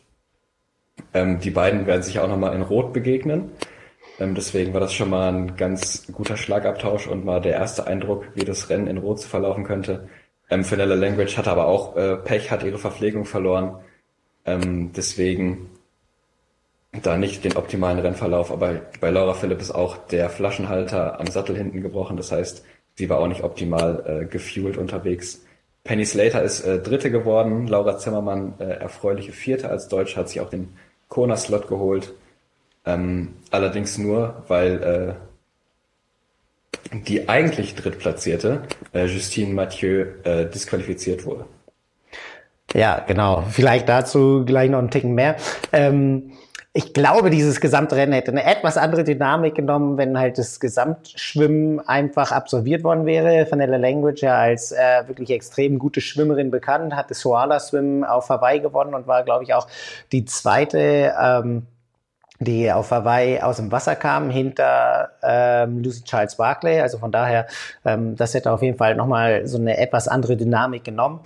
Ähm, 1.13 1.41
die 1.41 1.51
beiden 1.51 1.87
werden 1.87 2.03
sich 2.03 2.21
auch 2.21 2.29
nochmal 2.29 2.55
in 2.55 2.63
Rot 2.63 2.93
begegnen. 2.93 3.51
Ähm, 4.19 4.35
deswegen 4.35 4.73
war 4.73 4.81
das 4.81 4.95
schon 4.95 5.11
mal 5.11 5.33
ein 5.33 5.57
ganz 5.57 6.07
guter 6.13 6.37
Schlagabtausch 6.37 7.07
und 7.07 7.25
mal 7.25 7.41
der 7.41 7.53
erste 7.53 7.87
Eindruck, 7.87 8.25
wie 8.35 8.45
das 8.45 8.71
Rennen 8.71 8.87
in 8.87 8.99
Rot 8.99 9.21
verlaufen 9.21 9.65
könnte. 9.65 10.09
Ähm, 10.51 10.65
Fenella 10.65 10.95
Language 10.95 11.37
hatte 11.37 11.51
aber 11.51 11.67
auch 11.67 11.97
äh, 11.97 12.17
Pech, 12.17 12.51
hat 12.51 12.63
ihre 12.63 12.79
Verpflegung 12.79 13.25
verloren. 13.25 13.77
Ähm, 14.45 14.93
deswegen 14.95 15.71
da 17.03 17.17
nicht 17.19 17.45
den 17.45 17.57
optimalen 17.57 17.99
Rennverlauf, 17.99 18.51
aber 18.51 18.81
bei 19.01 19.11
Laura 19.11 19.35
Philipp 19.35 19.61
ist 19.61 19.71
auch 19.71 19.97
der 20.07 20.31
Flaschenhalter 20.31 21.21
am 21.21 21.27
Sattel 21.27 21.57
hinten 21.57 21.83
gebrochen. 21.83 22.17
Das 22.17 22.33
heißt, 22.33 22.65
sie 22.95 23.11
war 23.11 23.19
auch 23.19 23.27
nicht 23.27 23.43
optimal 23.43 24.23
äh, 24.23 24.27
gefuelt 24.27 24.79
unterwegs. 24.79 25.43
Penny 25.85 26.05
Slater 26.05 26.43
ist 26.43 26.61
äh, 26.65 26.81
Dritte 26.81 27.11
geworden, 27.11 27.67
Laura 27.67 27.99
Zimmermann 27.99 28.55
äh, 28.59 28.65
erfreuliche 28.65 29.33
Vierte 29.33 29.69
als 29.69 29.89
Deutsche, 29.89 30.17
hat 30.17 30.29
sich 30.29 30.41
auch 30.41 30.51
den 30.51 30.77
Kona-Slot 31.09 31.69
geholt. 31.69 32.15
Ähm, 32.87 33.35
allerdings 33.51 33.99
nur, 33.99 34.45
weil 34.49 34.83
äh, 36.93 36.99
die 36.99 37.29
eigentlich 37.29 37.75
Drittplatzierte, 37.75 38.63
äh, 38.95 39.07
Justine 39.07 39.53
Mathieu, 39.53 40.07
äh, 40.25 40.49
disqualifiziert 40.49 41.27
wurde. 41.27 41.47
Ja, 42.75 43.05
genau. 43.07 43.45
Vielleicht 43.51 43.89
dazu 43.89 44.45
gleich 44.45 44.71
noch 44.71 44.79
einen 44.79 44.91
Ticken 44.91 45.15
mehr. 45.15 45.37
Ähm, 45.73 46.33
ich 46.73 46.93
glaube, 46.93 47.31
dieses 47.31 47.63
Gesamtrennen 47.63 48.13
hätte 48.13 48.33
eine 48.33 48.45
etwas 48.45 48.77
andere 48.77 49.03
Dynamik 49.03 49.55
genommen, 49.55 49.97
wenn 49.97 50.19
halt 50.19 50.37
das 50.37 50.61
Gesamtschwimmen 50.61 51.81
einfach 51.81 52.33
absolviert 52.33 52.85
worden 52.85 53.07
wäre. 53.07 53.51
Vanilla 53.51 53.79
Language 53.79 54.21
ja 54.21 54.37
als 54.37 54.73
äh, 54.73 55.09
wirklich 55.09 55.31
extrem 55.31 55.79
gute 55.79 56.03
Schwimmerin 56.03 56.51
bekannt, 56.51 56.95
hat 56.95 57.11
das 57.11 57.21
Soala 57.21 57.61
Swim 57.61 58.05
auf 58.05 58.29
Hawaii 58.29 58.61
gewonnen 58.61 58.95
und 58.95 59.07
war, 59.07 59.25
glaube 59.25 59.45
ich, 59.45 59.55
auch 59.55 59.67
die 60.13 60.27
zweite, 60.27 61.15
ähm, 61.19 61.67
die 62.39 62.71
auf 62.71 62.91
Hawaii 62.91 63.41
aus 63.41 63.57
dem 63.57 63.73
Wasser 63.73 63.97
kam, 63.97 64.31
hinter 64.31 65.11
ähm, 65.23 65.83
Lucy 65.83 66.05
Charles 66.05 66.37
Barclay. 66.37 66.81
Also 66.81 66.99
von 66.99 67.13
daher, 67.13 67.47
ähm, 67.85 68.17
das 68.17 68.35
hätte 68.35 68.53
auf 68.53 68.63
jeden 68.63 68.77
Fall 68.77 68.95
nochmal 68.95 69.47
so 69.47 69.59
eine 69.59 69.79
etwas 69.79 70.09
andere 70.09 70.37
Dynamik 70.37 70.85
genommen. 70.85 71.21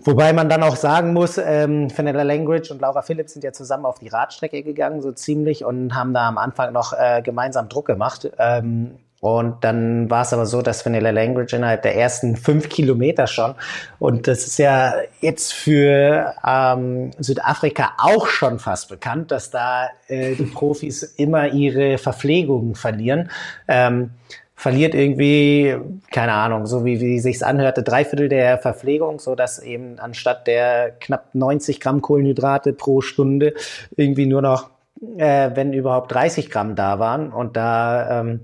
Wobei 0.00 0.34
man 0.34 0.50
dann 0.50 0.62
auch 0.62 0.76
sagen 0.76 1.14
muss, 1.14 1.38
ähm, 1.38 1.88
Fenella 1.88 2.24
Langridge 2.24 2.72
und 2.74 2.80
Laura 2.80 3.00
Phillips 3.00 3.32
sind 3.32 3.42
ja 3.42 3.52
zusammen 3.52 3.86
auf 3.86 3.98
die 3.98 4.08
Radstrecke 4.08 4.62
gegangen, 4.62 5.00
so 5.00 5.12
ziemlich, 5.12 5.64
und 5.64 5.94
haben 5.94 6.12
da 6.12 6.28
am 6.28 6.36
Anfang 6.36 6.74
noch 6.74 6.92
äh, 6.92 7.22
gemeinsam 7.22 7.70
Druck 7.70 7.86
gemacht. 7.86 8.30
Ähm, 8.38 8.98
und 9.24 9.64
dann 9.64 10.10
war 10.10 10.20
es 10.20 10.34
aber 10.34 10.44
so, 10.44 10.60
dass 10.60 10.84
Vanilla 10.84 11.08
Langridge 11.08 11.56
innerhalb 11.56 11.80
der 11.80 11.96
ersten 11.96 12.36
fünf 12.36 12.68
Kilometer 12.68 13.26
schon, 13.26 13.54
und 13.98 14.28
das 14.28 14.46
ist 14.46 14.58
ja 14.58 14.96
jetzt 15.22 15.54
für 15.54 16.34
ähm, 16.46 17.10
Südafrika 17.18 17.94
auch 17.96 18.26
schon 18.26 18.58
fast 18.58 18.90
bekannt, 18.90 19.30
dass 19.30 19.50
da 19.50 19.88
äh, 20.08 20.34
die 20.34 20.44
Profis 20.44 21.02
immer 21.02 21.48
ihre 21.48 21.96
Verpflegung 21.96 22.74
verlieren. 22.74 23.30
Ähm, 23.66 24.10
verliert 24.54 24.94
irgendwie, 24.94 25.74
keine 26.10 26.32
Ahnung, 26.32 26.66
so 26.66 26.84
wie, 26.84 27.00
wie 27.00 27.18
sich's 27.18 27.42
anhörte, 27.42 27.82
drei 27.82 28.04
Viertel 28.04 28.28
der 28.28 28.58
Verpflegung, 28.58 29.20
so 29.20 29.34
dass 29.34 29.58
eben 29.58 29.98
anstatt 30.00 30.46
der 30.46 30.90
knapp 31.00 31.34
90 31.34 31.80
Gramm 31.80 32.02
Kohlenhydrate 32.02 32.74
pro 32.74 33.00
Stunde 33.00 33.54
irgendwie 33.96 34.26
nur 34.26 34.42
noch, 34.42 34.68
äh, 35.16 35.50
wenn 35.54 35.72
überhaupt 35.72 36.12
30 36.12 36.50
Gramm 36.50 36.74
da 36.76 36.98
waren 36.98 37.32
und 37.32 37.56
da 37.56 38.20
ähm, 38.20 38.40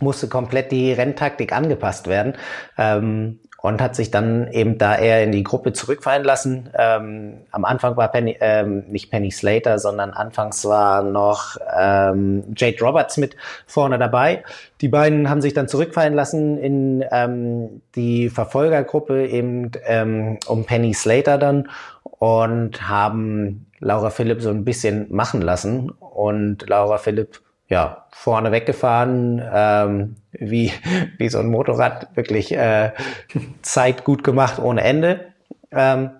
musste 0.00 0.28
komplett 0.28 0.72
die 0.72 0.92
Renntaktik 0.92 1.52
angepasst 1.52 2.06
werden. 2.08 2.34
Ähm, 2.76 3.40
und 3.60 3.82
hat 3.82 3.96
sich 3.96 4.10
dann 4.12 4.50
eben 4.52 4.78
da 4.78 4.96
eher 4.96 5.24
in 5.24 5.32
die 5.32 5.42
Gruppe 5.42 5.72
zurückfallen 5.72 6.22
lassen. 6.22 6.70
Ähm, 6.78 7.38
am 7.50 7.64
Anfang 7.64 7.96
war 7.96 8.08
Penny, 8.08 8.36
ähm, 8.40 8.84
nicht 8.88 9.10
Penny 9.10 9.32
Slater, 9.32 9.80
sondern 9.80 10.12
anfangs 10.12 10.64
war 10.64 11.02
noch 11.02 11.56
ähm, 11.76 12.44
Jade 12.56 12.78
Roberts 12.80 13.16
mit 13.16 13.36
vorne 13.66 13.98
dabei. 13.98 14.44
Die 14.80 14.88
beiden 14.88 15.28
haben 15.28 15.40
sich 15.40 15.54
dann 15.54 15.66
zurückfallen 15.66 16.14
lassen 16.14 16.56
in 16.58 17.04
ähm, 17.10 17.82
die 17.96 18.28
Verfolgergruppe 18.28 19.26
eben 19.26 19.72
ähm, 19.84 20.38
um 20.46 20.64
Penny 20.64 20.94
Slater 20.94 21.36
dann 21.36 21.68
und 22.04 22.88
haben 22.88 23.66
Laura 23.80 24.10
Philipp 24.10 24.40
so 24.40 24.50
ein 24.50 24.64
bisschen 24.64 25.06
machen 25.10 25.42
lassen. 25.42 25.90
Und 25.90 26.68
Laura 26.68 26.98
Philipp 26.98 27.40
ja, 27.68 28.06
vorne 28.10 28.50
weggefahren, 28.50 29.42
ähm, 29.52 30.16
wie, 30.32 30.72
wie 31.18 31.28
so 31.28 31.38
ein 31.38 31.48
Motorrad, 31.48 32.16
wirklich 32.16 32.52
äh, 32.52 32.92
Zeit 33.62 34.04
gut 34.04 34.24
gemacht 34.24 34.58
ohne 34.58 34.82
Ende. 34.82 35.32
Ähm, 35.70 36.10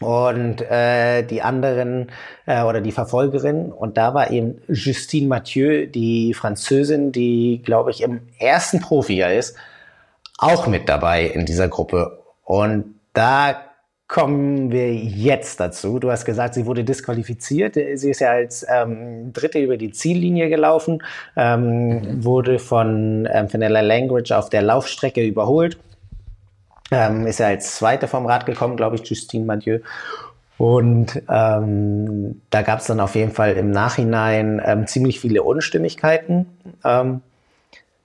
und 0.00 0.62
äh, 0.62 1.22
die 1.24 1.42
anderen 1.42 2.10
äh, 2.46 2.62
oder 2.62 2.80
die 2.80 2.92
Verfolgerin 2.92 3.70
und 3.70 3.98
da 3.98 4.14
war 4.14 4.30
eben 4.30 4.62
Justine 4.68 5.28
Mathieu, 5.28 5.86
die 5.86 6.32
Französin, 6.32 7.12
die 7.12 7.60
glaube 7.62 7.90
ich 7.90 8.02
im 8.02 8.22
ersten 8.38 8.80
Profijahr 8.80 9.32
ist, 9.32 9.56
auch 10.38 10.66
mit 10.66 10.88
dabei 10.88 11.26
in 11.26 11.44
dieser 11.44 11.68
Gruppe. 11.68 12.22
Und 12.44 12.94
da 13.12 13.60
kommen 14.10 14.72
wir 14.72 14.92
jetzt 14.92 15.60
dazu. 15.60 16.00
Du 16.00 16.10
hast 16.10 16.24
gesagt, 16.24 16.54
sie 16.54 16.66
wurde 16.66 16.82
disqualifiziert. 16.82 17.76
Sie 17.76 18.10
ist 18.10 18.20
ja 18.20 18.30
als 18.30 18.66
ähm, 18.68 19.32
Dritte 19.32 19.60
über 19.60 19.76
die 19.76 19.92
Ziellinie 19.92 20.48
gelaufen, 20.48 21.00
ähm, 21.36 21.90
mhm. 21.90 22.24
wurde 22.24 22.58
von 22.58 23.28
ähm, 23.32 23.52
Vanilla 23.52 23.80
Language 23.80 24.32
auf 24.32 24.50
der 24.50 24.62
Laufstrecke 24.62 25.24
überholt. 25.24 25.78
Ähm, 26.90 27.28
ist 27.28 27.38
ja 27.38 27.46
als 27.46 27.76
Zweite 27.76 28.08
vom 28.08 28.26
Rad 28.26 28.46
gekommen, 28.46 28.76
glaube 28.76 28.96
ich, 28.96 29.08
Justine 29.08 29.44
Mathieu. 29.44 29.78
Und 30.58 31.22
ähm, 31.30 32.42
da 32.50 32.62
gab 32.62 32.80
es 32.80 32.86
dann 32.86 32.98
auf 32.98 33.14
jeden 33.14 33.30
Fall 33.30 33.52
im 33.52 33.70
Nachhinein 33.70 34.60
ähm, 34.64 34.88
ziemlich 34.88 35.20
viele 35.20 35.44
Unstimmigkeiten. 35.44 36.46
Ähm, 36.84 37.20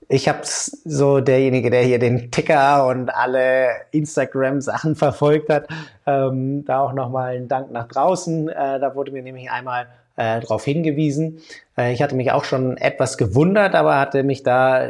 ich 0.08 0.28
habe 0.28 0.42
so 0.44 1.20
derjenige, 1.20 1.70
der 1.70 1.82
hier 1.82 2.00
den 2.00 2.32
Ticker 2.32 2.88
und 2.88 3.10
alle 3.10 3.70
Instagram-Sachen 3.92 4.96
verfolgt 4.96 5.50
hat, 5.50 5.68
ähm, 6.06 6.66
da 6.66 6.82
auch 6.82 6.94
nochmal 6.94 7.36
ein 7.36 7.48
Dank 7.48 7.72
nach 7.72 7.88
draußen. 7.88 8.50
Äh, 8.50 8.80
da 8.80 8.96
wurde 8.96 9.12
mir 9.12 9.24
nämlich 9.24 9.50
einmal 9.50 9.88
äh, 10.16 10.40
darauf 10.40 10.64
hingewiesen. 10.64 11.42
Äh, 11.78 11.94
ich 11.94 12.02
hatte 12.02 12.16
mich 12.16 12.32
auch 12.32 12.46
schon 12.46 12.78
etwas 12.78 13.18
gewundert, 13.18 13.76
aber 13.76 14.00
hatte 14.00 14.24
mich 14.24 14.44
da 14.44 14.88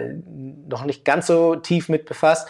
noch 0.67 0.85
nicht 0.85 1.05
ganz 1.05 1.27
so 1.27 1.55
tief 1.55 1.89
mit 1.89 2.05
befasst. 2.05 2.47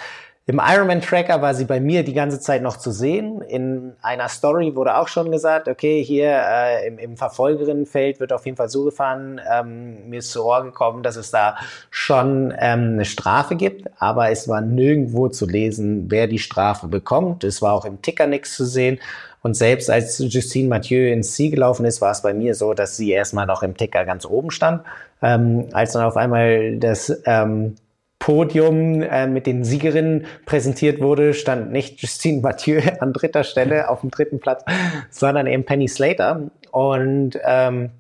Im 0.48 0.62
Ironman 0.64 1.02
Tracker 1.02 1.42
war 1.42 1.56
sie 1.56 1.66
bei 1.66 1.80
mir 1.80 2.04
die 2.04 2.14
ganze 2.14 2.40
Zeit 2.40 2.62
noch 2.62 2.78
zu 2.78 2.92
sehen. 2.92 3.42
In 3.42 3.94
einer 4.04 4.30
Story 4.30 4.76
wurde 4.76 4.96
auch 4.96 5.08
schon 5.08 5.32
gesagt, 5.32 5.68
okay, 5.68 6.04
hier 6.04 6.30
äh, 6.30 6.88
im, 6.88 7.00
im 7.00 7.18
Verfolgerinnenfeld 7.18 8.20
wird 8.20 8.32
auf 8.32 8.46
jeden 8.46 8.56
Fall 8.56 8.70
so 8.70 8.84
gefahren. 8.84 9.42
Ähm, 9.52 10.08
mir 10.08 10.20
ist 10.20 10.30
zu 10.30 10.46
Ohr 10.46 10.64
gekommen, 10.64 11.02
dass 11.02 11.16
es 11.16 11.32
da 11.32 11.56
schon 11.90 12.54
ähm, 12.60 12.94
eine 12.94 13.06
Strafe 13.06 13.56
gibt, 13.56 13.90
aber 13.98 14.30
es 14.30 14.48
war 14.48 14.62
nirgendwo 14.62 15.30
zu 15.30 15.48
lesen, 15.48 16.12
wer 16.12 16.28
die 16.28 16.38
Strafe 16.38 16.88
bekommt. 16.88 17.44
Es 17.44 17.64
war 17.64 17.74
auch 17.74 17.86
im 17.86 18.04
Ticker 18.04 18.28
nichts 18.28 18.56
zu 18.56 18.66
sehen. 18.66 19.00
Und 19.42 19.56
selbst 19.56 19.90
als 19.90 20.20
Justine 20.20 20.70
Mathieu 20.70 21.12
ins 21.12 21.34
Ziel 21.34 21.50
gelaufen 21.50 21.88
ist, 21.88 22.02
war 22.02 22.12
es 22.12 22.22
bei 22.22 22.36
mir 22.36 22.54
so, 22.54 22.76
dass 22.76 22.98
sie 22.98 23.10
erstmal 23.10 23.48
noch 23.48 23.64
im 23.64 23.76
Ticker 23.76 24.06
ganz 24.06 24.28
oben 24.28 24.52
stand. 24.52 24.84
Ähm, 25.24 25.70
als 25.72 25.94
dann 25.94 26.04
auf 26.04 26.18
einmal 26.18 26.78
das 26.78 27.22
ähm, 27.26 27.78
Podium 28.26 29.04
äh, 29.04 29.28
mit 29.28 29.46
den 29.46 29.64
Siegerinnen 29.64 30.26
präsentiert 30.48 31.00
wurde, 31.00 31.36
stand 31.36 31.72
nicht 31.72 32.02
Justine 32.02 32.42
Mathieu 32.42 32.82
an 33.00 33.14
dritter 33.14 33.44
Stelle 33.44 33.88
auf 33.88 34.02
dem 34.02 34.10
dritten 34.10 34.40
Platz, 34.40 34.66
sondern 35.12 35.46
eben 35.46 35.64
Penny 35.64 35.88
Slater. 35.88 36.50
Und 36.72 37.40
ähm, 37.46 37.92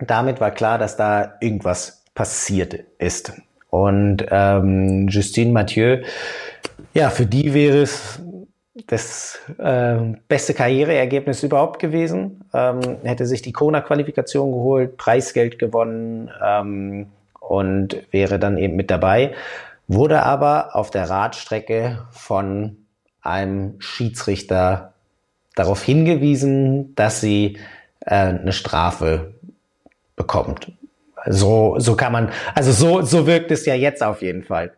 damit 0.00 0.42
war 0.42 0.50
klar, 0.50 0.76
dass 0.76 0.98
da 0.98 1.38
irgendwas 1.40 2.04
passiert 2.14 2.74
ist. 2.98 3.40
Und 3.70 4.26
ähm, 4.30 5.08
Justine 5.08 5.52
Mathieu, 5.52 6.02
ja, 6.92 7.08
für 7.08 7.24
die 7.24 7.54
wäre 7.54 7.78
es 7.80 8.20
das 8.86 9.40
äh, 9.56 9.96
beste 10.28 10.52
Karriereergebnis 10.52 11.42
überhaupt 11.42 11.78
gewesen. 11.78 12.44
Ähm, 12.52 12.98
hätte 13.02 13.24
sich 13.24 13.40
die 13.40 13.52
Kona-Qualifikation 13.52 14.52
geholt, 14.52 14.98
Preisgeld 14.98 15.58
gewonnen, 15.58 16.30
ähm, 16.44 17.06
und 17.48 17.96
wäre 18.10 18.38
dann 18.38 18.58
eben 18.58 18.76
mit 18.76 18.90
dabei, 18.90 19.32
wurde 19.86 20.22
aber 20.22 20.76
auf 20.76 20.90
der 20.90 21.08
Radstrecke 21.08 22.06
von 22.10 22.76
einem 23.22 23.80
Schiedsrichter 23.80 24.92
darauf 25.54 25.82
hingewiesen, 25.82 26.94
dass 26.94 27.20
sie 27.20 27.58
äh, 28.00 28.14
eine 28.14 28.52
Strafe 28.52 29.34
bekommt. 30.14 30.72
So, 31.26 31.76
so 31.78 31.96
kann 31.96 32.12
man, 32.12 32.30
also 32.54 32.70
so, 32.70 33.02
so 33.02 33.26
wirkt 33.26 33.50
es 33.50 33.66
ja 33.66 33.74
jetzt 33.74 34.02
auf 34.02 34.22
jeden 34.22 34.44
Fall. 34.44 34.72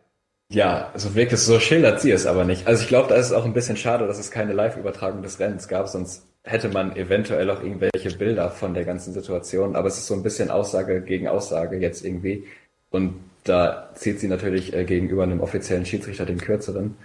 Ja, 0.49 0.91
so 0.95 1.13
wirkt 1.15 1.33
es, 1.33 1.45
so 1.45 1.59
schildert 1.59 2.01
sie 2.01 2.11
es 2.11 2.25
aber 2.25 2.43
nicht. 2.43 2.67
Also 2.67 2.83
ich 2.83 2.89
glaube, 2.89 3.09
da 3.09 3.15
ist 3.15 3.27
es 3.27 3.33
auch 3.33 3.45
ein 3.45 3.53
bisschen 3.53 3.77
schade, 3.77 4.07
dass 4.07 4.19
es 4.19 4.31
keine 4.31 4.53
Live-Übertragung 4.53 5.21
des 5.21 5.39
Rennens 5.39 5.67
gab, 5.67 5.87
sonst 5.87 6.25
hätte 6.43 6.69
man 6.69 6.95
eventuell 6.95 7.49
auch 7.49 7.61
irgendwelche 7.61 8.11
Bilder 8.17 8.49
von 8.49 8.73
der 8.73 8.83
ganzen 8.83 9.13
Situation. 9.13 9.75
Aber 9.75 9.87
es 9.87 9.97
ist 9.97 10.07
so 10.07 10.13
ein 10.13 10.23
bisschen 10.23 10.49
Aussage 10.49 11.01
gegen 11.01 11.27
Aussage 11.27 11.77
jetzt 11.77 12.03
irgendwie. 12.03 12.45
Und 12.91 13.15
da 13.43 13.89
zieht 13.95 14.19
sie 14.19 14.27
natürlich 14.27 14.73
äh, 14.73 14.83
gegenüber 14.83 15.23
einem 15.23 15.41
offiziellen 15.41 15.85
Schiedsrichter 15.85 16.25
den 16.25 16.37
kürzeren. 16.37 16.95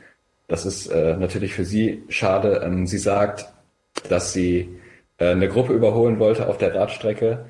Das 0.49 0.67
ist 0.67 0.89
äh, 0.89 1.17
natürlich 1.17 1.55
für 1.55 1.65
sie 1.65 2.05
schade. 2.09 2.61
Ähm, 2.65 2.87
sie 2.87 2.99
sagt, 2.99 3.47
dass 4.09 4.33
sie 4.33 4.69
äh, 5.19 5.31
eine 5.31 5.49
Gruppe 5.49 5.73
überholen 5.73 6.19
wollte 6.19 6.49
auf 6.49 6.59
der 6.59 6.75
Radstrecke. 6.75 7.47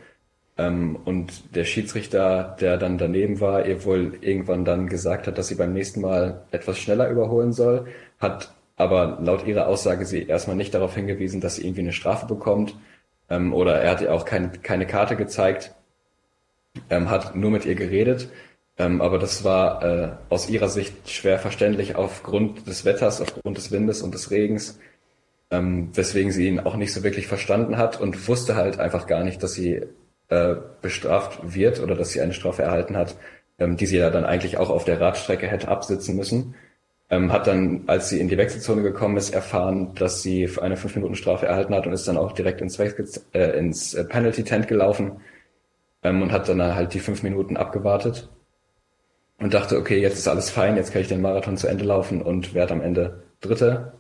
Ähm, 0.59 0.97
und 1.05 1.55
der 1.57 1.65
Schiedsrichter, 1.65 2.57
der 2.61 2.77
dann 2.79 2.99
daneben 2.99 3.41
war, 3.41 3.67
ihr 3.67 3.85
wohl 3.85 4.15
irgendwann 4.21 4.65
dann 4.65 4.89
gesagt 4.89 5.27
hat, 5.27 5.37
dass 5.39 5.49
sie 5.49 5.57
beim 5.57 5.73
nächsten 5.73 6.01
Mal 6.01 6.45
etwas 6.53 6.79
schneller 6.79 7.11
überholen 7.11 7.53
soll, 7.53 7.87
hat 8.21 8.55
aber 8.77 9.19
laut 9.23 9.47
ihrer 9.47 9.67
Aussage 9.69 10.05
sie 10.07 10.27
erstmal 10.27 10.57
nicht 10.57 10.75
darauf 10.75 10.95
hingewiesen, 10.95 11.41
dass 11.41 11.57
sie 11.57 11.67
irgendwie 11.67 11.81
eine 11.81 11.93
Strafe 11.93 12.27
bekommt. 12.27 12.77
Ähm, 13.31 13.53
oder 13.53 13.81
er 13.81 13.91
hat 13.93 14.01
ihr 14.03 14.15
auch 14.15 14.25
kein, 14.25 14.63
keine 14.63 14.87
Karte 14.87 15.17
gezeigt 15.17 15.75
ähm, 16.91 17.11
hat 17.11 17.37
nur 17.37 17.51
mit 17.51 17.65
ihr 17.65 17.75
geredet. 17.75 18.29
Ähm, 18.79 19.01
aber 19.01 19.19
das 19.19 19.43
war 19.45 19.83
äh, 19.83 20.09
aus 20.29 20.51
ihrer 20.51 20.69
Sicht 20.69 21.09
schwer 21.09 21.39
verständlich 21.39 21.97
aufgrund 21.97 22.67
des 22.67 22.85
Wetters, 22.85 23.21
aufgrund 23.21 23.57
des 23.57 23.73
Windes 23.73 24.03
und 24.03 24.13
des 24.13 24.31
Regens, 24.31 24.79
ähm, 25.51 25.91
weswegen 25.95 26.31
sie 26.31 26.47
ihn 26.49 26.61
auch 26.61 26.77
nicht 26.77 26.93
so 26.93 27.03
wirklich 27.03 27.27
verstanden 27.27 27.79
hat 27.79 28.01
und 28.01 28.29
wusste 28.29 28.55
halt 28.57 28.79
einfach 28.79 29.07
gar 29.07 29.25
nicht, 29.25 29.43
dass 29.43 29.55
sie 29.55 29.83
äh, 30.29 30.57
bestraft 30.83 31.55
wird 31.55 31.81
oder 31.81 31.95
dass 31.95 32.11
sie 32.11 32.21
eine 32.21 32.35
Strafe 32.35 32.63
erhalten 32.63 32.97
hat, 32.97 33.17
ähm, 33.59 33.77
die 33.77 33.87
sie 33.87 33.97
ja 33.99 34.11
dann 34.11 34.25
eigentlich 34.25 34.59
auch 34.59 34.71
auf 34.71 34.85
der 34.85 35.01
Radstrecke 35.01 35.47
hätte 35.47 35.69
absitzen 35.69 36.17
müssen. 36.17 36.55
Ähm, 37.09 37.33
hat 37.33 37.47
dann, 37.47 37.85
als 37.87 38.09
sie 38.09 38.21
in 38.21 38.29
die 38.29 38.37
Wechselzone 38.37 38.83
gekommen 38.83 39.17
ist, 39.17 39.33
erfahren, 39.33 39.95
dass 39.95 40.23
sie 40.23 40.51
eine 40.61 40.77
5-Minuten-Strafe 40.77 41.47
erhalten 41.47 41.75
hat 41.75 41.87
und 41.87 41.93
ist 41.93 42.09
dann 42.09 42.17
auch 42.19 42.33
direkt 42.33 42.61
ins, 42.61 42.79
äh, 42.79 43.59
ins 43.59 43.95
äh, 43.95 44.05
Penalty-Tent 44.05 44.67
gelaufen 44.67 45.21
ähm, 46.07 46.23
und 46.23 46.33
hat 46.33 46.49
dann 46.49 46.63
halt 46.63 46.95
die 46.95 47.01
fünf 47.01 47.23
Minuten 47.23 47.57
abgewartet 47.57 48.29
und 49.39 49.53
dachte, 49.53 49.77
okay, 49.77 49.99
jetzt 49.99 50.19
ist 50.19 50.29
alles 50.29 50.51
fein, 50.51 50.77
jetzt 50.77 50.93
kann 50.93 51.03
ich 51.03 51.09
den 51.09 51.21
Marathon 51.21 51.57
zu 51.57 51.67
Ende 51.67 51.85
laufen 51.85 52.23
und 52.23 52.55
werde 52.55 52.75
am 52.75 52.81
Ende 52.81 53.23
Dritte. 53.41 53.93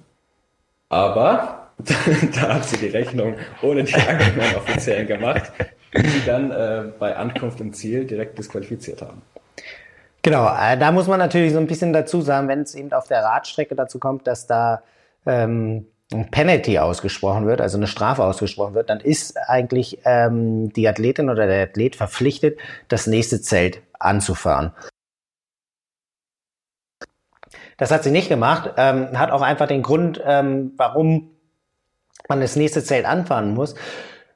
Aber 0.89 1.71
da 1.79 2.55
hat 2.55 2.65
sie 2.65 2.79
die 2.79 2.89
Rechnung 2.89 3.35
ohne 3.63 3.85
die 3.85 3.95
eigenen 4.09 4.55
Offiziellen 4.57 5.07
gemacht, 5.07 5.53
die 5.95 6.07
sie 6.07 6.25
dann 6.25 6.51
äh, 6.51 6.85
bei 6.99 7.17
Ankunft 7.17 7.61
im 7.61 7.73
Ziel 7.73 8.05
direkt 8.05 8.39
disqualifiziert 8.39 9.03
haben. 9.03 9.23
Genau, 10.23 10.49
äh, 10.49 10.77
da 10.79 10.93
muss 10.93 11.07
man 11.07 11.19
natürlich 11.19 11.53
so 11.53 11.59
ein 11.59 11.67
bisschen 11.67 11.93
dazu 11.93 12.21
sagen, 12.21 12.49
wenn 12.49 12.63
es 12.63 12.75
eben 12.75 12.93
auf 12.93 13.09
der 13.09 13.23
Radstrecke 13.23 13.75
dazu 13.75 13.99
kommt, 13.99 14.27
dass 14.27 14.47
da 14.47 14.83
ähm, 15.25 15.87
ein 16.13 16.31
Penalty 16.31 16.79
ausgesprochen 16.79 17.47
wird, 17.47 17.61
also 17.61 17.77
eine 17.77 17.87
Strafe 17.87 18.23
ausgesprochen 18.23 18.75
wird, 18.75 18.91
dann 18.91 19.01
ist 19.01 19.37
eigentlich 19.49 20.01
ähm, 20.05 20.73
die 20.73 20.89
Athletin 20.89 21.31
oder 21.31 21.47
der 21.47 21.65
Athlet 21.65 21.97
verpflichtet, 21.97 22.59
das 22.89 23.07
nächste 23.07 23.41
Zelt 23.41 23.83
anzufahren. 23.99 24.73
Das 27.77 27.91
hat 27.91 28.05
sie 28.05 28.11
nicht 28.11 28.29
gemacht, 28.29 28.73
ähm, 28.77 29.19
hat 29.19 29.31
auch 29.31 29.43
einfach 29.43 29.67
den 29.67 29.83
Grund, 29.83 30.21
ähm, 30.25 30.73
warum 30.77 31.31
man 32.29 32.41
das 32.41 32.57
nächste 32.57 32.83
Zelt 32.83 33.05
anfahren 33.05 33.55
muss. 33.55 33.75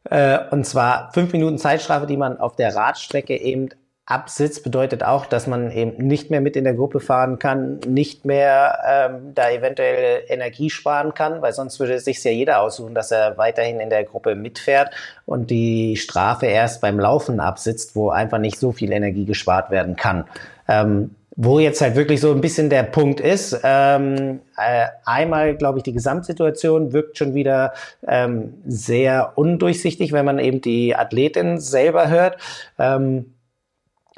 Äh, 0.05 0.39
und 0.51 0.65
zwar 0.65 1.13
fünf 1.13 1.33
Minuten 1.33 1.59
Zeitstrafe, 1.59 2.07
die 2.07 2.17
man 2.17 2.39
auf 2.39 2.57
der 2.57 2.75
Radstrecke 2.75 3.37
eben 3.37 3.69
absitzt, 4.11 4.65
bedeutet 4.65 5.05
auch, 5.05 5.25
dass 5.25 5.47
man 5.47 5.71
eben 5.71 6.05
nicht 6.05 6.31
mehr 6.31 6.41
mit 6.41 6.57
in 6.57 6.65
der 6.65 6.75
Gruppe 6.75 6.99
fahren 6.99 7.39
kann, 7.39 7.79
nicht 7.87 8.25
mehr 8.25 8.79
ähm, 8.87 9.35
da 9.35 9.51
eventuell 9.51 10.25
Energie 10.27 10.69
sparen 10.69 11.15
kann, 11.15 11.43
weil 11.43 11.53
sonst 11.53 11.79
würde 11.79 11.99
sich 12.01 12.23
ja 12.25 12.33
jeder 12.33 12.61
aussuchen, 12.61 12.95
dass 12.95 13.13
er 13.13 13.39
weiterhin 13.39 13.79
in 13.79 13.89
der 13.89 14.05
Gruppe 14.05 14.35
mitfährt 14.35 14.91
und 15.27 15.51
die 15.51 15.97
Strafe 15.97 16.47
erst 16.47 16.81
beim 16.81 16.99
Laufen 16.99 17.39
absitzt, 17.39 17.95
wo 17.95 18.11
einfach 18.11 18.39
nicht 18.39 18.59
so 18.59 18.73
viel 18.73 18.91
Energie 18.91 19.27
gespart 19.27 19.71
werden 19.71 19.95
kann. 19.95 20.25
Ähm, 20.69 21.15
wo 21.37 21.61
jetzt 21.61 21.81
halt 21.81 21.95
wirklich 21.95 22.21
so 22.21 22.33
ein 22.33 22.41
bisschen 22.41 22.69
der 22.69 22.83
Punkt 22.83 23.21
ist, 23.21 23.61
ähm, 23.63 24.41
äh, 24.57 24.87
einmal 25.05 25.57
glaube 25.57 25.79
ich, 25.79 25.85
die 25.85 25.93
Gesamtsituation 25.93 26.93
wirkt 26.93 27.17
schon 27.17 27.35
wieder 27.35 27.75
ähm, 28.07 28.55
sehr 28.67 29.33
undurchsichtig, 29.37 30.13
wenn 30.13 30.25
man 30.25 30.41
eben 30.41 30.61
die 30.61 30.97
Athletin 30.97 31.61
selber 31.61 32.09
hört. 32.09 32.39
Ähm, 32.79 33.35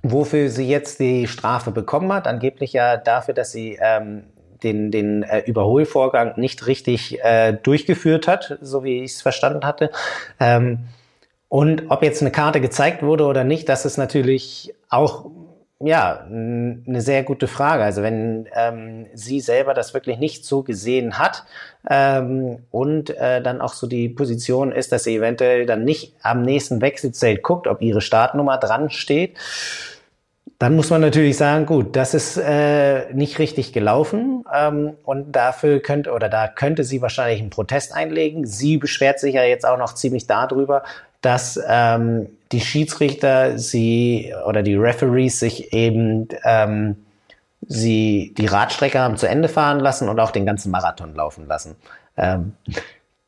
wofür 0.02 0.48
sie 0.50 0.68
jetzt 0.68 1.00
die 1.00 1.26
Strafe 1.26 1.70
bekommen 1.70 2.12
hat, 2.12 2.26
angeblich 2.26 2.72
ja 2.72 2.96
dafür, 2.96 3.34
dass 3.34 3.52
sie 3.52 3.78
ähm, 3.80 4.24
den, 4.62 4.90
den 4.90 5.22
äh, 5.22 5.40
Überholvorgang 5.40 6.34
nicht 6.36 6.66
richtig 6.66 7.22
äh, 7.22 7.52
durchgeführt 7.52 8.28
hat, 8.28 8.58
so 8.60 8.84
wie 8.84 9.02
ich 9.02 9.12
es 9.12 9.22
verstanden 9.22 9.64
hatte. 9.64 9.90
Ähm, 10.40 10.80
und 11.48 11.90
ob 11.90 12.02
jetzt 12.02 12.22
eine 12.22 12.30
Karte 12.30 12.60
gezeigt 12.60 13.02
wurde 13.02 13.24
oder 13.26 13.44
nicht, 13.44 13.68
das 13.68 13.84
ist 13.84 13.98
natürlich 13.98 14.74
auch 14.88 15.26
ja, 15.84 16.24
eine 16.28 17.00
sehr 17.00 17.24
gute 17.24 17.48
Frage. 17.48 17.82
Also 17.82 18.02
wenn 18.02 18.48
ähm, 18.54 19.06
sie 19.14 19.40
selber 19.40 19.74
das 19.74 19.94
wirklich 19.94 20.18
nicht 20.18 20.44
so 20.44 20.62
gesehen 20.62 21.18
hat 21.18 21.44
ähm, 21.90 22.60
und 22.70 23.10
äh, 23.10 23.42
dann 23.42 23.60
auch 23.60 23.74
so 23.74 23.86
die 23.86 24.08
Position 24.08 24.70
ist, 24.70 24.92
dass 24.92 25.04
sie 25.04 25.16
eventuell 25.16 25.66
dann 25.66 25.84
nicht 25.84 26.14
am 26.22 26.42
nächsten 26.42 26.80
Wechselzelt 26.80 27.42
guckt, 27.42 27.66
ob 27.66 27.82
ihre 27.82 28.00
Startnummer 28.00 28.58
dran 28.58 28.90
steht, 28.90 29.36
dann 30.62 30.76
muss 30.76 30.90
man 30.90 31.00
natürlich 31.00 31.36
sagen, 31.36 31.66
gut, 31.66 31.96
das 31.96 32.14
ist 32.14 32.36
äh, 32.36 33.12
nicht 33.12 33.40
richtig 33.40 33.72
gelaufen 33.72 34.44
ähm, 34.54 34.92
und 35.02 35.32
dafür 35.32 35.80
könnte 35.80 36.12
oder 36.12 36.28
da 36.28 36.46
könnte 36.46 36.84
sie 36.84 37.02
wahrscheinlich 37.02 37.40
einen 37.40 37.50
Protest 37.50 37.92
einlegen. 37.92 38.46
Sie 38.46 38.76
beschwert 38.76 39.18
sich 39.18 39.34
ja 39.34 39.42
jetzt 39.42 39.66
auch 39.66 39.76
noch 39.76 39.92
ziemlich 39.92 40.28
darüber, 40.28 40.84
dass 41.20 41.58
ähm, 41.66 42.28
die 42.52 42.60
Schiedsrichter 42.60 43.58
sie 43.58 44.32
oder 44.46 44.62
die 44.62 44.76
Referees 44.76 45.40
sich 45.40 45.72
eben 45.72 46.28
ähm, 46.44 46.94
sie 47.62 48.32
die 48.38 48.46
Radstrecke 48.46 49.00
haben 49.00 49.16
zu 49.16 49.26
Ende 49.26 49.48
fahren 49.48 49.80
lassen 49.80 50.08
und 50.08 50.20
auch 50.20 50.30
den 50.30 50.46
ganzen 50.46 50.70
Marathon 50.70 51.16
laufen 51.16 51.48
lassen. 51.48 51.74
Ähm, 52.16 52.52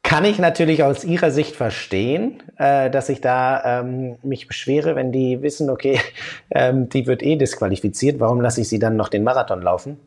kann 0.05 0.26
ich 0.26 0.38
natürlich 0.38 0.84
aus 0.84 1.02
ihrer 1.02 1.30
Sicht 1.30 1.57
verstehen, 1.57 2.42
äh, 2.59 2.90
dass 2.90 3.09
ich 3.09 3.20
da 3.20 3.80
ähm, 3.80 4.16
mich 4.22 4.46
beschwere, 4.46 4.94
wenn 4.94 5.11
die 5.11 5.42
wissen, 5.42 5.70
okay, 5.70 5.98
ähm, 6.50 6.88
die 6.90 7.07
wird 7.09 7.22
eh 7.22 7.36
disqualifiziert, 7.36 8.20
warum 8.20 8.40
lasse 8.40 8.61
ich 8.61 8.68
sie 8.68 8.78
dann 8.78 8.96
noch 8.96 9.09
den 9.09 9.24
Marathon 9.24 9.62
laufen? 9.62 9.98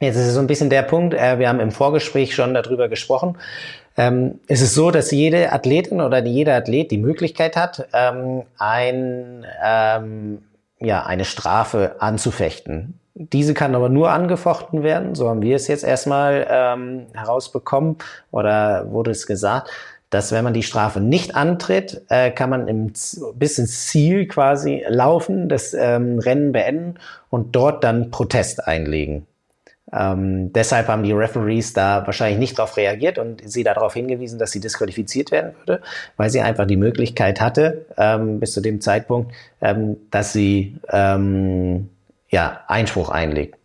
Jetzt 0.00 0.16
ist 0.16 0.28
es 0.28 0.34
so 0.34 0.40
ein 0.40 0.46
bisschen 0.46 0.70
der 0.70 0.82
Punkt, 0.82 1.12
äh, 1.12 1.38
wir 1.38 1.48
haben 1.50 1.60
im 1.60 1.70
Vorgespräch 1.70 2.34
schon 2.34 2.54
darüber 2.54 2.88
gesprochen. 2.88 3.36
Ähm, 3.98 4.40
es 4.48 4.62
ist 4.62 4.74
so, 4.74 4.90
dass 4.90 5.10
jede 5.10 5.52
Athletin 5.52 6.00
oder 6.00 6.24
jeder 6.24 6.56
Athlet 6.56 6.90
die 6.90 6.96
Möglichkeit 6.96 7.56
hat, 7.56 7.86
ähm, 7.92 8.44
ein, 8.56 9.44
ähm, 9.62 10.42
ja, 10.78 11.04
eine 11.04 11.26
Strafe 11.26 11.96
anzufechten. 11.98 12.99
Diese 13.22 13.52
kann 13.52 13.74
aber 13.74 13.90
nur 13.90 14.10
angefochten 14.12 14.82
werden, 14.82 15.14
so 15.14 15.28
haben 15.28 15.42
wir 15.42 15.54
es 15.54 15.68
jetzt 15.68 15.84
erstmal 15.84 16.46
ähm, 16.48 17.06
herausbekommen 17.12 17.96
oder 18.30 18.90
wurde 18.90 19.10
es 19.10 19.26
gesagt, 19.26 19.70
dass 20.08 20.32
wenn 20.32 20.42
man 20.42 20.54
die 20.54 20.62
Strafe 20.62 21.02
nicht 21.02 21.36
antritt, 21.36 22.00
äh, 22.08 22.30
kann 22.30 22.48
man 22.48 22.66
im, 22.66 22.94
bis 23.34 23.58
ins 23.58 23.88
Ziel 23.88 24.26
quasi 24.26 24.84
laufen, 24.88 25.50
das 25.50 25.74
ähm, 25.74 26.18
Rennen 26.18 26.52
beenden 26.52 26.94
und 27.28 27.54
dort 27.54 27.84
dann 27.84 28.10
Protest 28.10 28.66
einlegen. 28.66 29.26
Ähm, 29.92 30.50
deshalb 30.54 30.88
haben 30.88 31.02
die 31.02 31.12
Referees 31.12 31.74
da 31.74 32.06
wahrscheinlich 32.06 32.38
nicht 32.38 32.58
darauf 32.58 32.78
reagiert 32.78 33.18
und 33.18 33.42
sie 33.44 33.64
darauf 33.64 33.92
hingewiesen, 33.92 34.38
dass 34.38 34.52
sie 34.52 34.60
disqualifiziert 34.60 35.30
werden 35.30 35.52
würde, 35.58 35.82
weil 36.16 36.30
sie 36.30 36.40
einfach 36.40 36.66
die 36.66 36.78
Möglichkeit 36.78 37.38
hatte, 37.38 37.84
ähm, 37.98 38.40
bis 38.40 38.52
zu 38.52 38.62
dem 38.62 38.80
Zeitpunkt, 38.80 39.34
ähm, 39.60 39.98
dass 40.10 40.32
sie 40.32 40.78
ähm, 40.88 41.90
ja, 42.30 42.60
Einspruch 42.68 43.10
einlegt. 43.10 43.56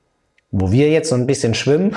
Wo 0.58 0.72
wir 0.72 0.90
jetzt 0.90 1.10
so 1.10 1.16
ein 1.16 1.28
bisschen 1.28 1.54
schwimmen, 1.54 1.94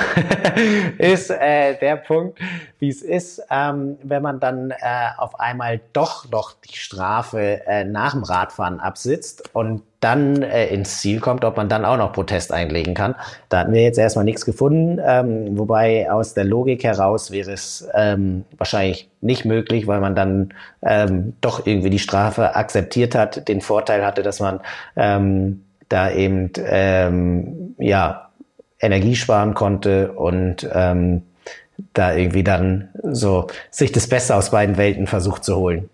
ist 0.98 1.30
äh, 1.30 1.78
der 1.78 1.96
Punkt, 1.96 2.40
wie 2.80 2.88
es 2.88 3.02
ist, 3.02 3.40
ähm, 3.50 3.98
wenn 4.02 4.20
man 4.20 4.40
dann 4.40 4.72
äh, 4.72 4.74
auf 5.16 5.38
einmal 5.38 5.80
doch 5.92 6.28
noch 6.30 6.54
die 6.68 6.76
Strafe 6.76 7.64
äh, 7.66 7.84
nach 7.84 8.14
dem 8.14 8.24
Radfahren 8.24 8.80
absitzt 8.80 9.54
und 9.54 9.82
dann 10.00 10.42
äh, 10.42 10.66
ins 10.68 11.00
Ziel 11.00 11.20
kommt, 11.20 11.44
ob 11.44 11.56
man 11.56 11.68
dann 11.68 11.84
auch 11.84 11.98
noch 11.98 12.12
Protest 12.12 12.52
einlegen 12.52 12.94
kann. 12.94 13.14
Da 13.48 13.60
hatten 13.60 13.72
wir 13.72 13.82
jetzt 13.82 13.98
erstmal 13.98 14.24
nichts 14.24 14.44
gefunden, 14.44 15.00
ähm, 15.04 15.56
wobei 15.56 16.10
aus 16.10 16.34
der 16.34 16.44
Logik 16.44 16.82
heraus 16.82 17.30
wäre 17.30 17.52
es 17.52 17.88
ähm, 17.94 18.44
wahrscheinlich 18.56 19.08
nicht 19.20 19.44
möglich, 19.44 19.86
weil 19.86 20.00
man 20.00 20.16
dann 20.16 20.54
ähm, 20.82 21.34
doch 21.40 21.64
irgendwie 21.64 21.90
die 21.90 21.98
Strafe 22.00 22.56
akzeptiert 22.56 23.14
hat, 23.14 23.46
den 23.46 23.60
Vorteil 23.60 24.04
hatte, 24.04 24.24
dass 24.24 24.40
man 24.40 24.60
ähm, 24.96 25.62
da 25.88 26.10
eben 26.10 26.50
ähm, 26.58 27.74
ja 27.78 28.30
Energie 28.80 29.16
sparen 29.16 29.54
konnte 29.54 30.12
und 30.12 30.68
ähm, 30.72 31.22
da 31.92 32.14
irgendwie 32.14 32.44
dann 32.44 32.90
so 33.02 33.46
sich 33.70 33.92
das 33.92 34.08
Beste 34.08 34.34
aus 34.34 34.50
beiden 34.50 34.76
Welten 34.76 35.06
versucht 35.06 35.44
zu 35.44 35.56
holen. 35.56 35.88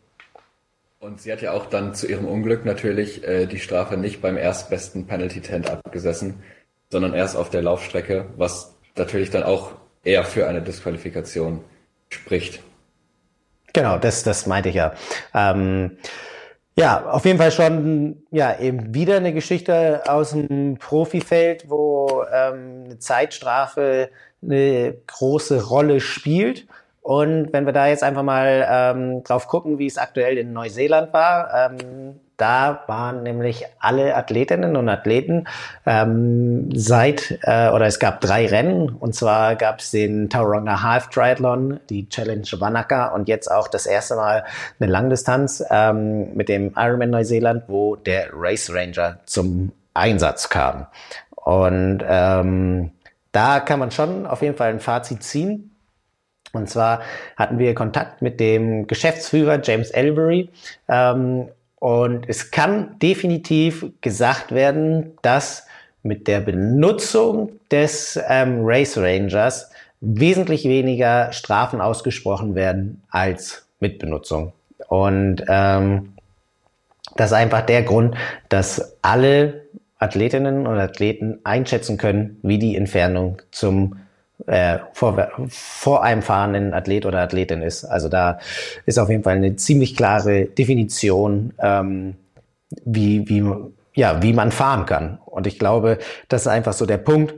Und 1.00 1.20
sie 1.20 1.30
hat 1.30 1.42
ja 1.42 1.52
auch 1.52 1.66
dann 1.66 1.94
zu 1.94 2.06
ihrem 2.06 2.24
Unglück 2.24 2.64
natürlich 2.64 3.22
äh, 3.24 3.46
die 3.46 3.58
Strafe 3.58 3.98
nicht 3.98 4.22
beim 4.22 4.38
erstbesten 4.38 5.06
Penalty 5.06 5.42
Tent 5.42 5.68
abgesessen, 5.68 6.42
sondern 6.90 7.12
erst 7.12 7.36
auf 7.36 7.50
der 7.50 7.60
Laufstrecke, 7.60 8.26
was 8.36 8.74
natürlich 8.96 9.28
dann 9.28 9.42
auch 9.42 9.72
eher 10.02 10.24
für 10.24 10.46
eine 10.46 10.62
Disqualifikation 10.62 11.60
spricht. 12.08 12.62
Genau, 13.74 13.98
das, 13.98 14.22
das 14.22 14.46
meinte 14.46 14.70
ich 14.70 14.76
ja. 14.76 14.94
Ähm, 15.34 15.98
ja, 16.76 17.06
auf 17.06 17.24
jeden 17.24 17.38
Fall 17.38 17.52
schon 17.52 18.24
ja 18.30 18.58
eben 18.58 18.94
wieder 18.94 19.16
eine 19.16 19.32
Geschichte 19.32 20.02
aus 20.08 20.32
dem 20.32 20.76
Profifeld, 20.78 21.70
wo 21.70 22.24
ähm, 22.32 22.84
eine 22.84 22.98
Zeitstrafe 22.98 24.10
eine 24.42 24.96
große 25.06 25.66
Rolle 25.66 26.00
spielt. 26.00 26.66
Und 27.00 27.52
wenn 27.52 27.66
wir 27.66 27.72
da 27.72 27.86
jetzt 27.86 28.02
einfach 28.02 28.22
mal 28.22 28.66
ähm, 28.68 29.22
drauf 29.24 29.46
gucken, 29.46 29.78
wie 29.78 29.86
es 29.86 29.98
aktuell 29.98 30.36
in 30.36 30.52
Neuseeland 30.52 31.12
war, 31.12 31.70
ähm, 31.72 32.18
da 32.36 32.82
waren 32.86 33.22
nämlich 33.22 33.64
alle 33.78 34.16
Athletinnen 34.16 34.76
und 34.76 34.88
Athleten 34.88 35.46
ähm, 35.86 36.68
seit, 36.74 37.38
äh, 37.42 37.68
oder 37.70 37.86
es 37.86 37.98
gab 37.98 38.20
drei 38.20 38.46
Rennen, 38.46 38.88
und 38.88 39.14
zwar 39.14 39.56
gab 39.56 39.78
es 39.78 39.90
den 39.90 40.30
Tauranga 40.30 40.82
Half 40.82 41.08
Triathlon, 41.08 41.80
die 41.90 42.08
Challenge 42.08 42.46
Wanaka 42.58 43.08
und 43.08 43.28
jetzt 43.28 43.50
auch 43.50 43.68
das 43.68 43.86
erste 43.86 44.16
Mal 44.16 44.44
eine 44.80 44.90
Langdistanz 44.90 45.64
ähm, 45.70 46.34
mit 46.34 46.48
dem 46.48 46.72
Ironman 46.76 47.10
Neuseeland, 47.10 47.64
wo 47.68 47.96
der 47.96 48.28
Race 48.32 48.70
Ranger 48.72 49.18
zum 49.26 49.72
Einsatz 49.94 50.48
kam. 50.48 50.86
Und 51.34 52.02
ähm, 52.06 52.90
da 53.32 53.60
kann 53.60 53.78
man 53.78 53.90
schon 53.90 54.26
auf 54.26 54.42
jeden 54.42 54.56
Fall 54.56 54.70
ein 54.70 54.80
Fazit 54.80 55.22
ziehen. 55.22 55.70
Und 56.52 56.70
zwar 56.70 57.00
hatten 57.36 57.58
wir 57.58 57.74
Kontakt 57.74 58.22
mit 58.22 58.40
dem 58.40 58.86
Geschäftsführer 58.86 59.60
James 59.62 59.90
Elbury. 59.90 60.50
Ähm, 60.88 61.48
und 61.84 62.30
es 62.30 62.50
kann 62.50 62.98
definitiv 62.98 63.84
gesagt 64.00 64.52
werden, 64.52 65.18
dass 65.20 65.66
mit 66.02 66.28
der 66.28 66.40
Benutzung 66.40 67.60
des 67.70 68.18
ähm, 68.26 68.60
Race 68.62 68.96
Rangers 68.96 69.70
wesentlich 70.00 70.64
weniger 70.64 71.30
Strafen 71.32 71.82
ausgesprochen 71.82 72.54
werden 72.54 73.02
als 73.10 73.66
mit 73.80 73.98
Benutzung. 73.98 74.54
Und 74.88 75.44
ähm, 75.46 76.14
das 77.16 77.32
ist 77.32 77.36
einfach 77.36 77.60
der 77.66 77.82
Grund, 77.82 78.16
dass 78.48 78.96
alle 79.02 79.66
Athletinnen 79.98 80.66
und 80.66 80.78
Athleten 80.78 81.40
einschätzen 81.44 81.98
können, 81.98 82.38
wie 82.40 82.58
die 82.58 82.76
Entfernung 82.76 83.42
zum 83.50 83.96
äh, 84.46 84.78
vor, 84.92 85.28
vor 85.48 86.02
einem 86.02 86.22
fahrenden 86.22 86.74
Athlet 86.74 87.06
oder 87.06 87.20
Athletin 87.20 87.62
ist. 87.62 87.84
Also 87.84 88.08
da 88.08 88.38
ist 88.86 88.98
auf 88.98 89.08
jeden 89.08 89.22
Fall 89.22 89.36
eine 89.36 89.56
ziemlich 89.56 89.96
klare 89.96 90.46
Definition, 90.46 91.54
ähm, 91.58 92.16
wie, 92.84 93.28
wie, 93.28 93.44
ja, 93.94 94.22
wie 94.22 94.32
man 94.32 94.50
fahren 94.52 94.86
kann. 94.86 95.18
Und 95.24 95.46
ich 95.46 95.58
glaube, 95.58 95.98
das 96.28 96.42
ist 96.42 96.48
einfach 96.48 96.72
so 96.72 96.86
der 96.86 96.98
Punkt, 96.98 97.34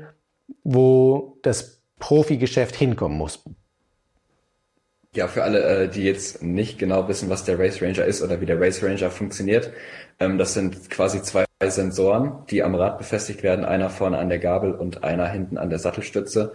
wo 0.64 1.38
das 1.42 1.80
Profigeschäft 1.98 2.76
hinkommen 2.76 3.16
muss. 3.16 3.42
Ja, 5.14 5.28
für 5.28 5.44
alle, 5.44 5.62
äh, 5.62 5.88
die 5.88 6.02
jetzt 6.02 6.42
nicht 6.42 6.78
genau 6.78 7.09
wissen, 7.09 7.30
was 7.30 7.44
der 7.44 7.59
Race 7.59 7.80
Ranger 7.80 8.04
ist 8.04 8.22
oder 8.22 8.40
wie 8.40 8.46
der 8.46 8.61
Race 8.61 8.82
Ranger 8.82 9.11
funktioniert, 9.11 9.70
ähm, 10.20 10.36
das 10.36 10.52
sind 10.52 10.90
quasi 10.90 11.22
zwei 11.22 11.46
Sensoren, 11.64 12.44
die 12.50 12.62
am 12.62 12.74
Rad 12.74 12.98
befestigt 12.98 13.42
werden, 13.42 13.64
einer 13.64 13.88
vorne 13.88 14.18
an 14.18 14.28
der 14.28 14.38
Gabel 14.38 14.74
und 14.74 15.04
einer 15.04 15.26
hinten 15.26 15.57
an 15.57 15.70
der 15.70 15.78
Sattelstütze. 15.78 16.52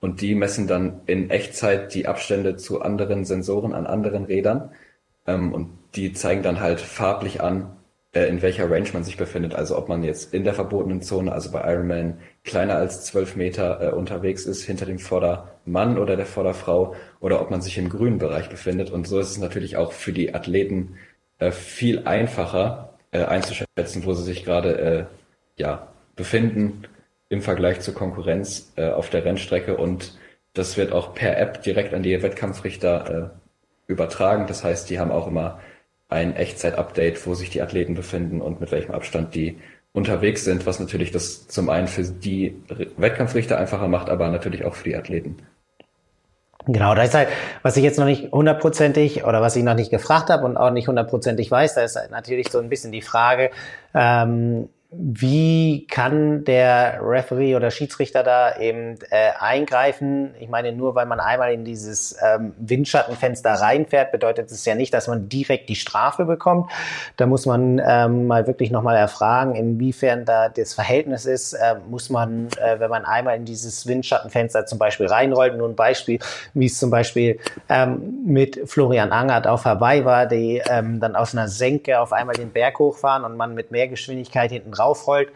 Und 0.00 0.22
die 0.22 0.34
messen 0.34 0.66
dann 0.66 1.00
in 1.06 1.30
Echtzeit 1.30 1.94
die 1.94 2.06
Abstände 2.06 2.56
zu 2.56 2.80
anderen 2.80 3.24
Sensoren 3.24 3.74
an 3.74 3.86
anderen 3.86 4.24
Rädern. 4.24 4.70
Ähm, 5.26 5.52
und 5.52 5.70
die 5.94 6.12
zeigen 6.12 6.42
dann 6.42 6.60
halt 6.60 6.80
farblich 6.80 7.42
an, 7.42 7.76
äh, 8.14 8.26
in 8.28 8.42
welcher 8.42 8.70
Range 8.70 8.88
man 8.92 9.04
sich 9.04 9.16
befindet. 9.16 9.54
Also 9.54 9.76
ob 9.76 9.88
man 9.88 10.02
jetzt 10.02 10.32
in 10.34 10.44
der 10.44 10.54
verbotenen 10.54 11.02
Zone, 11.02 11.32
also 11.32 11.50
bei 11.52 11.60
Ironman, 11.70 12.18
kleiner 12.44 12.76
als 12.76 13.04
zwölf 13.04 13.36
Meter 13.36 13.80
äh, 13.80 13.94
unterwegs 13.94 14.46
ist, 14.46 14.64
hinter 14.64 14.86
dem 14.86 14.98
Vordermann 14.98 15.98
oder 15.98 16.16
der 16.16 16.26
Vorderfrau, 16.26 16.94
oder 17.20 17.40
ob 17.40 17.50
man 17.50 17.60
sich 17.60 17.78
im 17.78 17.88
grünen 17.90 18.18
Bereich 18.18 18.48
befindet. 18.48 18.90
Und 18.90 19.06
so 19.06 19.20
ist 19.20 19.30
es 19.30 19.38
natürlich 19.38 19.76
auch 19.76 19.92
für 19.92 20.12
die 20.12 20.34
Athleten 20.34 20.96
äh, 21.38 21.52
viel 21.52 22.06
einfacher 22.06 22.94
äh, 23.12 23.24
einzuschätzen, 23.24 24.04
wo 24.04 24.14
sie 24.14 24.24
sich 24.24 24.44
gerade 24.44 24.78
äh, 24.78 25.04
ja, 25.56 25.88
befinden 26.16 26.84
im 27.30 27.40
Vergleich 27.40 27.80
zur 27.80 27.94
Konkurrenz 27.94 28.72
äh, 28.76 28.90
auf 28.90 29.08
der 29.08 29.24
Rennstrecke. 29.24 29.76
Und 29.76 30.18
das 30.52 30.76
wird 30.76 30.92
auch 30.92 31.14
per 31.14 31.38
App 31.38 31.62
direkt 31.62 31.94
an 31.94 32.02
die 32.02 32.22
Wettkampfrichter 32.22 33.32
äh, 33.32 33.90
übertragen. 33.90 34.46
Das 34.46 34.62
heißt, 34.62 34.90
die 34.90 34.98
haben 34.98 35.12
auch 35.12 35.26
immer 35.26 35.60
ein 36.08 36.36
Echtzeit-Update, 36.36 37.24
wo 37.26 37.34
sich 37.34 37.48
die 37.48 37.62
Athleten 37.62 37.94
befinden 37.94 38.42
und 38.42 38.60
mit 38.60 38.72
welchem 38.72 38.92
Abstand 38.92 39.34
die 39.34 39.58
unterwegs 39.92 40.44
sind, 40.44 40.66
was 40.66 40.80
natürlich 40.80 41.12
das 41.12 41.46
zum 41.46 41.70
einen 41.70 41.86
für 41.86 42.02
die 42.02 42.56
Wettkampfrichter 42.96 43.58
einfacher 43.58 43.88
macht, 43.88 44.10
aber 44.10 44.28
natürlich 44.28 44.64
auch 44.64 44.74
für 44.74 44.84
die 44.84 44.96
Athleten. 44.96 45.36
Genau, 46.66 46.94
da 46.94 47.02
ist 47.02 47.14
halt, 47.14 47.28
was 47.62 47.76
ich 47.76 47.84
jetzt 47.84 47.98
noch 47.98 48.04
nicht 48.06 48.32
hundertprozentig 48.32 49.24
oder 49.24 49.40
was 49.40 49.56
ich 49.56 49.64
noch 49.64 49.74
nicht 49.74 49.90
gefragt 49.90 50.30
habe 50.30 50.44
und 50.44 50.56
auch 50.56 50.70
nicht 50.70 50.88
hundertprozentig 50.88 51.50
weiß, 51.50 51.74
da 51.74 51.82
ist 51.82 51.98
natürlich 52.10 52.50
so 52.50 52.58
ein 52.58 52.68
bisschen 52.68 52.92
die 52.92 53.02
Frage, 53.02 53.50
ähm, 53.94 54.68
wie 54.92 55.86
kann 55.86 56.44
der 56.44 56.98
Referee 57.00 57.54
oder 57.54 57.70
Schiedsrichter 57.70 58.24
da 58.24 58.58
eben 58.58 58.98
äh, 59.10 59.30
eingreifen? 59.38 60.34
Ich 60.40 60.48
meine, 60.48 60.72
nur 60.72 60.96
weil 60.96 61.06
man 61.06 61.20
einmal 61.20 61.52
in 61.52 61.64
dieses 61.64 62.16
ähm, 62.20 62.54
Windschattenfenster 62.58 63.52
reinfährt, 63.52 64.10
bedeutet 64.10 64.50
es 64.50 64.64
ja 64.64 64.74
nicht, 64.74 64.92
dass 64.92 65.06
man 65.06 65.28
direkt 65.28 65.68
die 65.68 65.76
Strafe 65.76 66.24
bekommt. 66.24 66.72
Da 67.16 67.26
muss 67.26 67.46
man 67.46 67.80
ähm, 67.84 68.26
mal 68.26 68.48
wirklich 68.48 68.72
nochmal 68.72 68.96
erfragen, 68.96 69.54
inwiefern 69.54 70.24
da 70.24 70.48
das 70.48 70.74
Verhältnis 70.74 71.24
ist. 71.24 71.52
Äh, 71.52 71.76
muss 71.88 72.10
man, 72.10 72.48
äh, 72.60 72.80
wenn 72.80 72.90
man 72.90 73.04
einmal 73.04 73.36
in 73.36 73.44
dieses 73.44 73.86
Windschattenfenster 73.86 74.66
zum 74.66 74.80
Beispiel 74.80 75.06
reinrollt, 75.06 75.56
nur 75.56 75.68
ein 75.68 75.76
Beispiel, 75.76 76.18
wie 76.54 76.66
es 76.66 76.80
zum 76.80 76.90
Beispiel 76.90 77.38
ähm, 77.68 78.24
mit 78.26 78.60
Florian 78.66 79.12
Angert 79.12 79.46
auf 79.46 79.64
Hawaii 79.66 80.04
war, 80.04 80.26
die 80.26 80.60
ähm, 80.68 80.98
dann 80.98 81.14
aus 81.14 81.32
einer 81.32 81.46
Senke 81.46 82.00
auf 82.00 82.12
einmal 82.12 82.34
den 82.34 82.50
Berg 82.50 82.80
hochfahren 82.80 83.22
und 83.24 83.36
man 83.36 83.54
mit 83.54 83.70
mehr 83.70 83.86
Geschwindigkeit 83.86 84.50
hinten 84.50 84.72
draufrollt, 84.80 85.28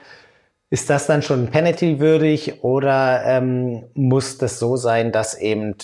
ist 0.71 0.91
das 0.91 1.07
dann 1.07 1.23
schon 1.23 1.49
penalty-würdig 1.49 2.65
oder 2.65 3.23
ähm, 3.25 3.85
muss 3.95 4.39
das 4.39 4.59
so 4.59 4.77
sein, 4.77 5.13
dass 5.13 5.39
eben 5.39 5.77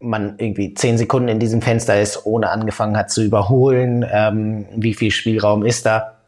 man 0.00 0.36
irgendwie 0.38 0.74
zehn 0.74 0.98
Sekunden 0.98 1.28
in 1.28 1.38
diesem 1.38 1.62
Fenster 1.62 2.00
ist, 2.00 2.24
ohne 2.24 2.50
angefangen 2.50 2.96
hat 2.96 3.10
zu 3.10 3.22
überholen? 3.22 4.06
Ähm, 4.10 4.66
wie 4.74 4.94
viel 4.94 5.10
Spielraum 5.10 5.64
ist 5.64 5.86
da? 5.86 6.18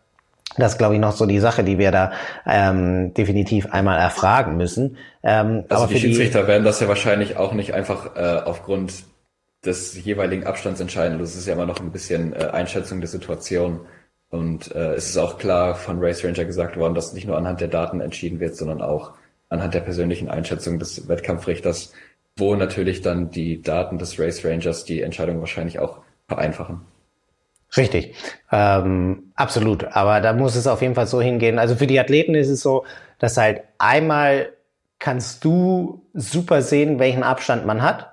Das 0.57 0.73
ist, 0.73 0.79
glaube 0.79 0.95
ich, 0.95 1.01
noch 1.01 1.13
so 1.13 1.27
die 1.27 1.41
Sache, 1.41 1.65
die 1.65 1.79
wir 1.79 1.91
da 1.91 2.13
ähm, 2.47 3.13
definitiv 3.15 3.73
einmal 3.73 3.99
erfragen 3.99 4.57
müssen. 4.57 4.97
Ähm, 5.23 5.65
also 5.69 5.85
aber 5.85 5.93
die 5.93 6.01
Schiedsrichter 6.01 6.43
die, 6.43 6.49
werden 6.49 6.65
das 6.65 6.81
ja 6.81 6.87
wahrscheinlich 6.89 7.37
auch 7.37 7.53
nicht 7.55 7.75
einfach 7.75 8.15
äh, 8.15 8.43
aufgrund 8.45 8.93
des 9.65 10.05
jeweiligen 10.05 10.47
Abstands 10.47 10.81
entscheiden. 10.81 11.19
Das 11.19 11.35
ist 11.35 11.47
ja 11.47 11.55
immer 11.55 11.67
noch 11.67 11.81
ein 11.81 11.91
bisschen 11.91 12.35
äh, 12.35 12.51
Einschätzung 12.53 13.01
der 13.01 13.09
Situation. 13.09 13.81
Und 14.35 14.75
äh, 14.75 14.95
es 14.95 15.11
ist 15.11 15.17
auch 15.17 15.39
klar 15.39 15.77
von 15.77 16.01
Race 16.01 16.25
Ranger 16.25 16.45
gesagt 16.45 16.77
worden, 16.77 16.97
dass 16.97 17.13
nicht 17.13 17.25
nur 17.25 17.37
anhand 17.37 17.61
der 17.61 17.69
Daten 17.69 18.01
entschieden 18.01 18.41
wird, 18.41 18.57
sondern 18.57 18.83
auch 18.83 19.13
anhand 19.49 19.75
der 19.75 19.81
persönlichen 19.81 20.29
Einschätzung 20.29 20.81
des 20.81 21.07
Wettkampfrichters, 21.07 21.93
wo 22.37 22.57
natürlich 22.57 23.01
dann 23.01 23.31
die 23.31 23.63
Daten 23.63 23.97
des 23.97 24.19
Race 24.19 24.45
Rangers 24.45 24.85
die 24.85 25.03
Entscheidung 25.03 25.39
wahrscheinlich 25.39 25.79
auch 25.79 25.99
vereinfachen. 26.27 26.81
Richtig, 27.77 28.17
ähm, 28.51 29.31
absolut. 29.37 29.85
Aber 29.85 30.21
da 30.21 30.33
muss 30.33 30.57
es 30.57 30.67
auf 30.67 30.83
jeden 30.83 30.97
Fall 30.97 31.07
so 31.07 31.21
hingehen. 31.21 31.61
Also 31.61 31.77
für 31.77 31.87
die 31.87 32.01
Athleten 32.01 32.35
ist 32.35 32.49
es 32.49 32.61
so, 32.61 32.87
dass 33.21 33.37
halt 33.37 33.63
einmal 33.79 34.49
kannst 34.99 35.45
du 35.45 36.03
super 36.13 36.61
sehen, 36.61 36.99
welchen 36.99 37.23
Abstand 37.23 37.67
man 37.67 37.83
hat. 37.83 38.11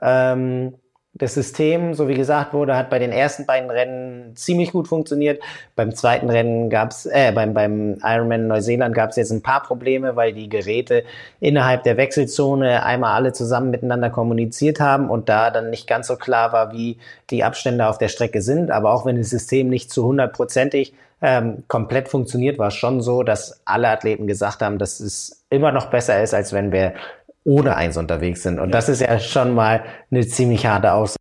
Ähm, 0.00 0.74
das 1.18 1.34
System, 1.34 1.94
so 1.94 2.08
wie 2.08 2.14
gesagt 2.14 2.52
wurde, 2.52 2.76
hat 2.76 2.90
bei 2.90 2.98
den 2.98 3.10
ersten 3.10 3.46
beiden 3.46 3.70
Rennen 3.70 4.36
ziemlich 4.36 4.72
gut 4.72 4.86
funktioniert. 4.86 5.42
Beim 5.74 5.94
zweiten 5.94 6.28
Rennen 6.28 6.68
gab's, 6.68 7.06
äh, 7.06 7.32
beim, 7.32 7.54
beim 7.54 7.98
Ironman 8.02 8.48
Neuseeland 8.48 8.94
gab 8.94 9.10
es 9.10 9.16
jetzt 9.16 9.30
ein 9.30 9.42
paar 9.42 9.62
Probleme, 9.62 10.14
weil 10.16 10.34
die 10.34 10.48
Geräte 10.48 11.04
innerhalb 11.40 11.84
der 11.84 11.96
Wechselzone 11.96 12.84
einmal 12.84 13.14
alle 13.14 13.32
zusammen 13.32 13.70
miteinander 13.70 14.10
kommuniziert 14.10 14.78
haben 14.78 15.08
und 15.08 15.28
da 15.28 15.50
dann 15.50 15.70
nicht 15.70 15.86
ganz 15.86 16.08
so 16.08 16.16
klar 16.16 16.52
war, 16.52 16.72
wie 16.72 16.98
die 17.30 17.44
Abstände 17.44 17.86
auf 17.86 17.96
der 17.96 18.08
Strecke 18.08 18.42
sind. 18.42 18.70
Aber 18.70 18.92
auch 18.92 19.06
wenn 19.06 19.16
das 19.16 19.30
System 19.30 19.68
nicht 19.68 19.90
zu 19.90 20.04
hundertprozentig 20.04 20.92
ähm, 21.22 21.64
komplett 21.66 22.08
funktioniert, 22.08 22.58
war 22.58 22.68
es 22.68 22.74
schon 22.74 23.00
so, 23.00 23.22
dass 23.22 23.62
alle 23.64 23.88
Athleten 23.88 24.26
gesagt 24.26 24.60
haben, 24.60 24.78
dass 24.78 25.00
es 25.00 25.44
immer 25.48 25.72
noch 25.72 25.86
besser 25.86 26.22
ist, 26.22 26.34
als 26.34 26.52
wenn 26.52 26.72
wir 26.72 26.92
ohne 27.46 27.76
eins 27.76 27.96
unterwegs 27.96 28.42
sind. 28.42 28.58
Und 28.58 28.68
ja. 28.68 28.72
das 28.72 28.88
ist 28.88 29.00
ja 29.00 29.18
schon 29.18 29.54
mal 29.54 29.84
eine 30.10 30.26
ziemlich 30.26 30.66
harte 30.66 30.92
Aussage. 30.92 31.16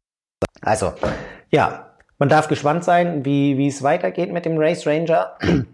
Also, 0.62 0.94
ja, 1.52 1.92
man 2.18 2.30
darf 2.30 2.48
gespannt 2.48 2.84
sein, 2.84 3.24
wie, 3.24 3.58
wie 3.58 3.68
es 3.68 3.84
weitergeht 3.84 4.34
mit 4.34 4.46
dem 4.46 4.58
Race 4.58 4.86
Ranger. 4.86 5.38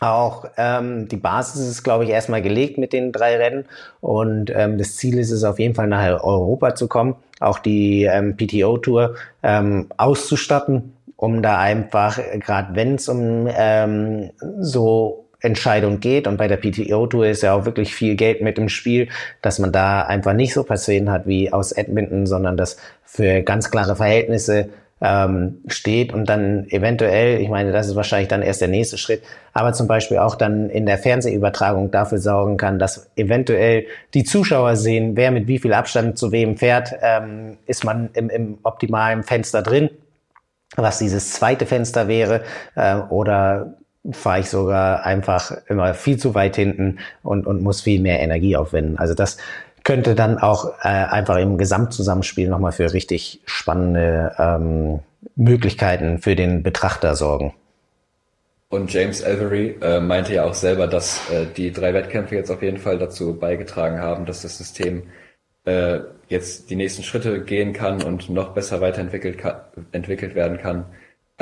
Auch 0.00 0.46
ähm, 0.56 1.08
die 1.08 1.16
Basis 1.16 1.68
ist, 1.68 1.82
glaube 1.82 2.04
ich, 2.04 2.10
erstmal 2.10 2.42
gelegt 2.42 2.78
mit 2.78 2.92
den 2.92 3.12
drei 3.12 3.36
Rennen 3.36 3.66
und 4.00 4.50
ähm, 4.50 4.76
das 4.78 4.96
Ziel 4.96 5.16
ist 5.18 5.30
es 5.30 5.44
auf 5.44 5.60
jeden 5.60 5.76
Fall 5.76 5.86
nach 5.86 6.24
Europa 6.24 6.74
zu 6.74 6.88
kommen, 6.88 7.14
auch 7.38 7.60
die 7.60 8.04
ähm, 8.04 8.36
PTO-Tour 8.36 9.14
ähm, 9.44 9.86
auszustatten, 9.98 10.96
um 11.14 11.40
da 11.40 11.58
einfach, 11.58 12.18
gerade 12.40 12.74
wenn 12.74 12.96
es 12.96 13.08
um 13.08 13.46
ähm, 13.48 14.30
so 14.58 15.21
Entscheidung 15.42 16.00
geht. 16.00 16.26
Und 16.26 16.36
bei 16.36 16.48
der 16.48 16.56
PTO 16.56 17.06
Tour 17.06 17.26
ist 17.26 17.42
ja 17.42 17.54
auch 17.54 17.64
wirklich 17.64 17.94
viel 17.94 18.16
Geld 18.16 18.40
mit 18.40 18.58
im 18.58 18.68
Spiel, 18.68 19.08
dass 19.42 19.58
man 19.58 19.72
da 19.72 20.02
einfach 20.02 20.32
nicht 20.32 20.54
so 20.54 20.64
passieren 20.64 21.10
hat 21.10 21.26
wie 21.26 21.52
aus 21.52 21.72
Edmonton, 21.72 22.26
sondern 22.26 22.56
das 22.56 22.76
für 23.04 23.42
ganz 23.42 23.70
klare 23.70 23.96
Verhältnisse 23.96 24.70
ähm, 25.00 25.58
steht 25.66 26.12
und 26.12 26.28
dann 26.28 26.66
eventuell, 26.70 27.40
ich 27.40 27.48
meine, 27.48 27.72
das 27.72 27.88
ist 27.88 27.96
wahrscheinlich 27.96 28.28
dann 28.28 28.40
erst 28.40 28.60
der 28.60 28.68
nächste 28.68 28.98
Schritt, 28.98 29.22
aber 29.52 29.72
zum 29.72 29.88
Beispiel 29.88 30.18
auch 30.18 30.36
dann 30.36 30.70
in 30.70 30.86
der 30.86 30.96
Fernsehübertragung 30.96 31.90
dafür 31.90 32.18
sorgen 32.18 32.56
kann, 32.56 32.78
dass 32.78 33.10
eventuell 33.16 33.86
die 34.14 34.22
Zuschauer 34.22 34.76
sehen, 34.76 35.16
wer 35.16 35.32
mit 35.32 35.48
wie 35.48 35.58
viel 35.58 35.72
Abstand 35.72 36.18
zu 36.18 36.30
wem 36.30 36.56
fährt, 36.56 36.94
ähm, 37.02 37.58
ist 37.66 37.84
man 37.84 38.10
im, 38.14 38.30
im 38.30 38.58
optimalen 38.62 39.24
Fenster 39.24 39.62
drin 39.62 39.90
was 40.76 40.98
dieses 40.98 41.32
zweite 41.32 41.66
Fenster 41.66 42.08
wäre, 42.08 42.42
äh, 42.74 42.96
oder 42.96 43.74
fahre 44.10 44.40
ich 44.40 44.50
sogar 44.50 45.04
einfach 45.04 45.52
immer 45.68 45.94
viel 45.94 46.16
zu 46.16 46.34
weit 46.34 46.56
hinten 46.56 46.98
und, 47.22 47.46
und 47.46 47.62
muss 47.62 47.82
viel 47.82 48.00
mehr 48.00 48.20
Energie 48.20 48.56
aufwenden. 48.56 48.98
Also 48.98 49.14
das 49.14 49.36
könnte 49.84 50.14
dann 50.14 50.38
auch 50.38 50.74
äh, 50.82 50.88
einfach 50.88 51.36
im 51.36 51.58
Gesamtzusammenspiel 51.58 52.48
nochmal 52.48 52.72
für 52.72 52.92
richtig 52.92 53.40
spannende 53.44 54.34
ähm, 54.38 55.00
Möglichkeiten 55.36 56.18
für 56.18 56.36
den 56.36 56.62
Betrachter 56.62 57.14
sorgen. 57.14 57.54
Und 58.68 58.92
James 58.92 59.22
Avery 59.22 59.76
äh, 59.82 60.00
meinte 60.00 60.34
ja 60.34 60.44
auch 60.44 60.54
selber, 60.54 60.86
dass 60.86 61.30
äh, 61.30 61.46
die 61.56 61.72
drei 61.72 61.92
Wettkämpfe 61.92 62.36
jetzt 62.36 62.50
auf 62.50 62.62
jeden 62.62 62.78
Fall 62.78 62.98
dazu 62.98 63.38
beigetragen 63.38 64.00
haben, 64.00 64.24
dass 64.24 64.42
das 64.42 64.56
System 64.56 65.02
äh, 65.64 66.00
jetzt 66.28 66.70
die 66.70 66.76
nächsten 66.76 67.02
Schritte 67.02 67.42
gehen 67.44 67.72
kann 67.74 68.02
und 68.02 68.30
noch 68.30 68.54
besser 68.54 68.80
weiterentwickelt 68.80 69.38
entwickelt 69.92 70.34
werden 70.34 70.58
kann. 70.58 70.86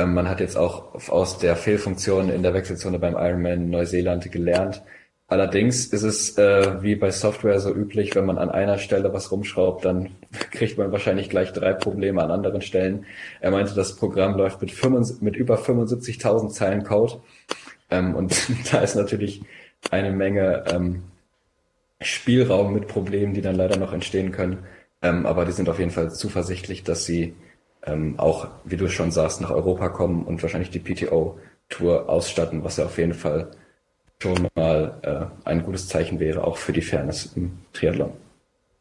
Ähm, 0.01 0.15
man 0.15 0.29
hat 0.29 0.41
jetzt 0.41 0.57
auch 0.57 0.95
aus 1.09 1.39
der 1.39 1.57
Fehlfunktion 1.57 2.31
in 2.31 2.43
der 2.43 2.55
Wechselzone 2.55 2.99
beim 2.99 3.15
Ironman 3.15 3.71
Neuseeland 3.71 4.31
gelernt. 4.33 4.83
Allerdings 5.29 5.87
ist 5.87 6.03
es 6.03 6.39
äh, 6.39 6.83
wie 6.83 6.97
bei 6.97 7.11
Software 7.11 7.61
so 7.61 7.73
üblich, 7.73 8.15
wenn 8.17 8.27
man 8.27 8.39
an 8.39 8.51
einer 8.51 8.79
Stelle 8.79 9.13
was 9.13 9.31
rumschraubt, 9.31 9.85
dann 9.85 10.11
kriegt 10.51 10.79
man 10.79 10.91
wahrscheinlich 10.91 11.29
gleich 11.29 11.53
drei 11.53 11.73
Probleme 11.73 12.23
an 12.23 12.31
anderen 12.31 12.63
Stellen. 12.63 13.07
Er 13.41 13.51
meinte, 13.51 13.75
das 13.75 13.97
Programm 13.97 14.37
läuft 14.37 14.61
mit, 14.61 14.73
75, 14.73 15.23
mit 15.23 15.37
über 15.37 15.57
75.000 15.57 16.49
Zeilen 16.51 16.83
Code 16.85 17.21
ähm, 17.91 18.15
und 18.15 18.35
da 18.73 18.81
ist 18.81 18.97
natürlich 18.97 19.43
eine 19.91 20.13
Menge 20.13 20.65
ähm, 20.69 21.03
Spielraum 22.01 22.73
mit 22.73 22.89
Problemen, 22.89 23.35
die 23.35 23.43
dann 23.43 23.55
leider 23.55 23.77
noch 23.77 23.93
entstehen 23.93 24.33
können. 24.33 24.65
Ähm, 25.03 25.27
aber 25.27 25.45
die 25.45 25.53
sind 25.53 25.69
auf 25.69 25.79
jeden 25.79 25.91
Fall 25.91 26.11
zuversichtlich, 26.11 26.85
dass 26.85 27.05
sie 27.05 27.35
ähm, 27.87 28.19
auch, 28.19 28.49
wie 28.65 28.77
du 28.77 28.89
schon 28.89 29.11
sagst, 29.11 29.41
nach 29.41 29.51
Europa 29.51 29.89
kommen 29.89 30.25
und 30.25 30.43
wahrscheinlich 30.43 30.71
die 30.71 30.81
PTO-Tour 30.81 32.09
ausstatten, 32.09 32.65
was 32.65 32.77
ja 32.77 32.85
auf 32.85 32.99
jeden 32.99 33.15
Fall 33.15 33.49
schon 34.23 34.49
mal 34.55 34.95
äh, 35.03 35.49
ein 35.49 35.63
gutes 35.63 35.89
Zeichen 35.89 36.21
wäre, 36.21 36.45
auch 36.45 36.57
für 36.57 36.73
die 36.73 36.83
Fairness 36.83 37.33
im 37.37 37.59
Triathlon. 37.73 38.13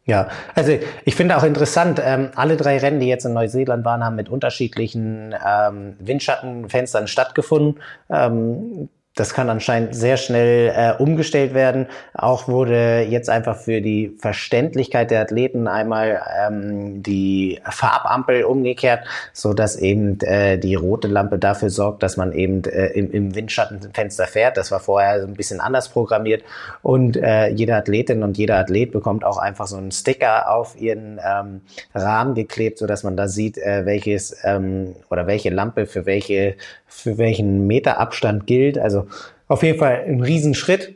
Ja, 0.06 0.28
also 0.56 0.78
ich 1.06 1.16
finde 1.16 1.38
auch 1.38 1.44
interessant, 1.44 2.02
ähm, 2.04 2.32
alle 2.36 2.58
drei 2.58 2.80
Rennen, 2.80 3.00
die 3.00 3.08
jetzt 3.08 3.26
in 3.26 3.34
Neuseeland 3.34 3.86
waren, 3.86 4.04
haben 4.04 4.16
mit 4.16 4.28
unterschiedlichen 4.28 5.36
ähm, 5.46 5.96
Windschattenfenstern 6.00 7.08
stattgefunden. 7.08 7.80
Ähm, 8.10 8.90
das 9.20 9.34
kann 9.34 9.50
anscheinend 9.50 9.94
sehr 9.94 10.16
schnell 10.16 10.72
äh, 10.74 10.94
umgestellt 11.02 11.54
werden. 11.54 11.88
Auch 12.14 12.48
wurde 12.48 13.02
jetzt 13.02 13.30
einfach 13.30 13.58
für 13.58 13.82
die 13.82 14.16
Verständlichkeit 14.18 15.12
der 15.12 15.22
Athleten 15.22 15.68
einmal 15.68 16.22
ähm, 16.48 17.04
die 17.04 17.60
Farbampel 17.70 18.46
umgekehrt, 18.46 19.06
so 19.34 19.54
dass 19.54 19.76
eben 19.76 20.22
äh, 20.22 20.58
die 20.58 20.76
rote 20.76 21.10
Lampe 21.10 21.38
dafür 21.38 21.70
sorgt, 21.70 22.02
dass 22.02 22.16
man 22.16 22.32
eben 22.32 22.64
äh, 22.64 22.88
im, 22.88 23.12
im 23.12 23.36
Windschattenfenster 23.36 24.26
fährt. 24.26 24.56
Das 24.56 24.72
war 24.72 24.80
vorher 24.80 25.22
ein 25.22 25.34
bisschen 25.34 25.60
anders 25.60 25.90
programmiert 25.90 26.44
und 26.82 27.18
äh, 27.18 27.50
jede 27.50 27.76
Athletin 27.76 28.24
und 28.24 28.38
jeder 28.38 28.58
Athlet 28.58 28.94
bekommt 28.94 29.26
auch 29.26 29.38
einfach 29.38 29.68
so 29.68 29.76
einen 29.76 29.92
Sticker 29.92 30.50
auf 30.50 30.80
ihren 30.80 31.20
ähm, 31.22 31.62
Rahmen 31.94 32.36
geklebt, 32.36 32.78
so 32.78 32.88
dass 32.88 33.04
man 33.04 33.18
da 33.18 33.28
sieht, 33.28 33.58
äh, 33.58 33.86
welches 33.86 34.34
ähm, 34.46 34.96
oder 35.10 35.28
welche 35.28 35.50
Lampe 35.50 35.88
für 35.88 36.06
welche 36.06 36.56
für 36.90 37.18
welchen 37.18 37.68
Meterabstand 37.68 38.48
gilt. 38.48 38.78
Also 38.78 39.08
auf 39.48 39.64
jeden 39.64 39.80
Fall 39.80 40.04
ein 40.08 40.22
Riesenschritt. 40.22 40.96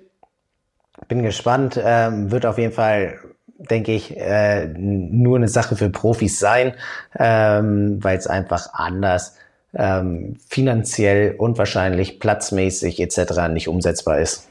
Bin 1.08 1.24
gespannt. 1.24 1.80
Ähm, 1.84 2.32
wird 2.32 2.46
auf 2.46 2.58
jeden 2.58 2.74
Fall, 2.74 3.20
denke 3.58 3.92
ich, 3.92 4.18
äh, 4.18 4.68
nur 4.68 5.38
eine 5.38 5.48
Sache 5.48 5.76
für 5.76 5.90
Profis 5.90 6.40
sein, 6.40 6.74
ähm, 7.18 8.04
weil 8.04 8.18
es 8.18 8.28
einfach 8.28 8.74
anders 8.74 9.38
ähm, 9.76 10.38
finanziell 10.48 11.36
und 11.38 11.58
wahrscheinlich 11.58 12.20
platzmäßig 12.20 13.00
etc. 13.00 13.50
nicht 13.50 13.68
umsetzbar 13.68 14.20
ist. 14.20 14.48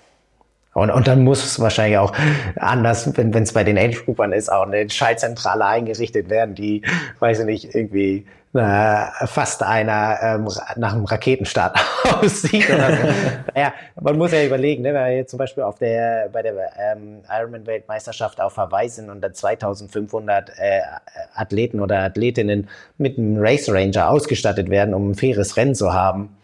Und, 0.75 0.91
und 0.91 1.07
dann 1.07 1.23
muss 1.23 1.45
es 1.45 1.61
wahrscheinlich 1.61 1.99
auch 1.99 2.15
anders, 2.57 3.17
wenn 3.17 3.35
es 3.35 3.53
bei 3.53 3.63
den 3.63 3.77
Age-Groupern 3.77 4.33
ist, 4.33 4.51
auch 4.51 4.67
eine 4.67 4.89
Schaltzentrale 4.89 5.67
eingerichtet 5.67 6.31
werden, 6.31 6.55
die, 6.55 6.83
weiß 7.19 7.41
ich 7.41 7.47
nicht, 7.47 7.75
irgendwie 7.75 8.27
äh, 8.55 9.27
fast 9.27 9.63
einer 9.63 10.19
ähm, 10.23 10.49
nach 10.77 10.93
einem 10.93 11.05
Raketenstart 11.05 11.79
aussieht. 12.21 12.69
Oder 12.69 12.97
so. 12.97 13.03
ja, 13.57 13.73
man 14.01 14.19
muss 14.19 14.33
ja 14.33 14.45
überlegen, 14.45 14.83
ne, 14.83 14.93
wenn 14.93 15.05
wir 15.05 15.17
jetzt 15.17 15.31
zum 15.31 15.39
Beispiel 15.39 15.63
auf 15.63 15.79
der, 15.79 16.29
bei 16.31 16.43
der 16.43 16.55
ähm, 16.79 17.23
Ironman-Weltmeisterschaft 17.31 18.41
auf 18.41 18.57
Hawaii 18.57 18.89
sind 18.89 19.09
und 19.09 19.23
dann 19.23 19.35
2500 19.35 20.51
äh, 20.59 20.81
Athleten 21.35 21.81
oder 21.81 22.01
Athletinnen 22.01 22.69
mit 22.99 23.17
einem 23.17 23.39
Race 23.39 23.71
Ranger 23.71 24.11
ausgestattet 24.11 24.69
werden, 24.69 24.93
um 24.93 25.11
ein 25.11 25.15
faires 25.15 25.57
Rennen 25.57 25.75
zu 25.75 25.95
haben, 25.95 26.37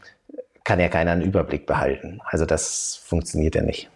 kann 0.64 0.80
ja 0.80 0.88
keiner 0.88 1.12
einen 1.12 1.22
Überblick 1.22 1.66
behalten. 1.66 2.20
Also 2.24 2.46
das 2.46 3.00
funktioniert 3.04 3.54
ja 3.54 3.62
nicht. 3.62 3.90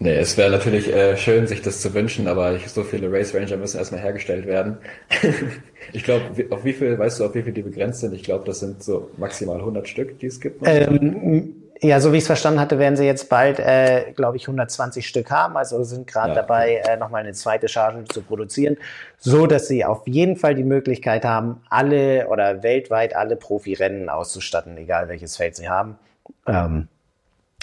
Nee, 0.00 0.14
es 0.14 0.36
wäre 0.36 0.50
natürlich 0.50 0.92
äh, 0.92 1.16
schön, 1.16 1.48
sich 1.48 1.60
das 1.60 1.80
zu 1.80 1.92
wünschen, 1.92 2.28
aber 2.28 2.54
ich, 2.54 2.68
so 2.68 2.84
viele 2.84 3.10
Race 3.10 3.34
Ranger 3.34 3.56
müssen 3.56 3.78
erstmal 3.78 4.00
hergestellt 4.00 4.46
werden. 4.46 4.78
ich 5.92 6.04
glaube, 6.04 6.22
auf 6.50 6.64
wie 6.64 6.72
viel, 6.72 6.96
weißt 6.96 7.18
du, 7.18 7.24
auf 7.24 7.34
wie 7.34 7.42
viel 7.42 7.52
die 7.52 7.62
begrenzt 7.62 8.00
sind? 8.00 8.14
Ich 8.14 8.22
glaube, 8.22 8.44
das 8.44 8.60
sind 8.60 8.82
so 8.82 9.10
maximal 9.16 9.56
100 9.56 9.88
Stück, 9.88 10.20
die 10.20 10.26
es 10.26 10.40
gibt. 10.40 10.62
Ähm, 10.64 11.54
ja, 11.80 12.00
so 12.00 12.12
wie 12.12 12.16
ich 12.16 12.22
es 12.22 12.26
verstanden 12.28 12.60
hatte, 12.60 12.78
werden 12.78 12.96
sie 12.96 13.06
jetzt 13.06 13.28
bald, 13.28 13.58
äh, 13.58 14.12
glaube 14.14 14.36
ich, 14.36 14.44
120 14.44 15.06
Stück 15.06 15.32
haben. 15.32 15.56
Also 15.56 15.82
sind 15.82 16.06
gerade 16.06 16.30
ja, 16.30 16.34
dabei, 16.42 16.76
äh, 16.76 16.96
nochmal 16.96 17.22
eine 17.22 17.32
zweite 17.32 17.66
Charge 17.66 18.04
zu 18.04 18.22
produzieren, 18.22 18.76
so 19.18 19.48
dass 19.48 19.66
sie 19.66 19.84
auf 19.84 20.06
jeden 20.06 20.36
Fall 20.36 20.54
die 20.54 20.64
Möglichkeit 20.64 21.24
haben, 21.24 21.60
alle 21.70 22.28
oder 22.28 22.62
weltweit 22.62 23.16
alle 23.16 23.34
Profirennen 23.34 24.08
auszustatten, 24.08 24.76
egal 24.76 25.08
welches 25.08 25.36
Feld 25.36 25.56
sie 25.56 25.68
haben. 25.68 25.98
Ähm, 26.46 26.86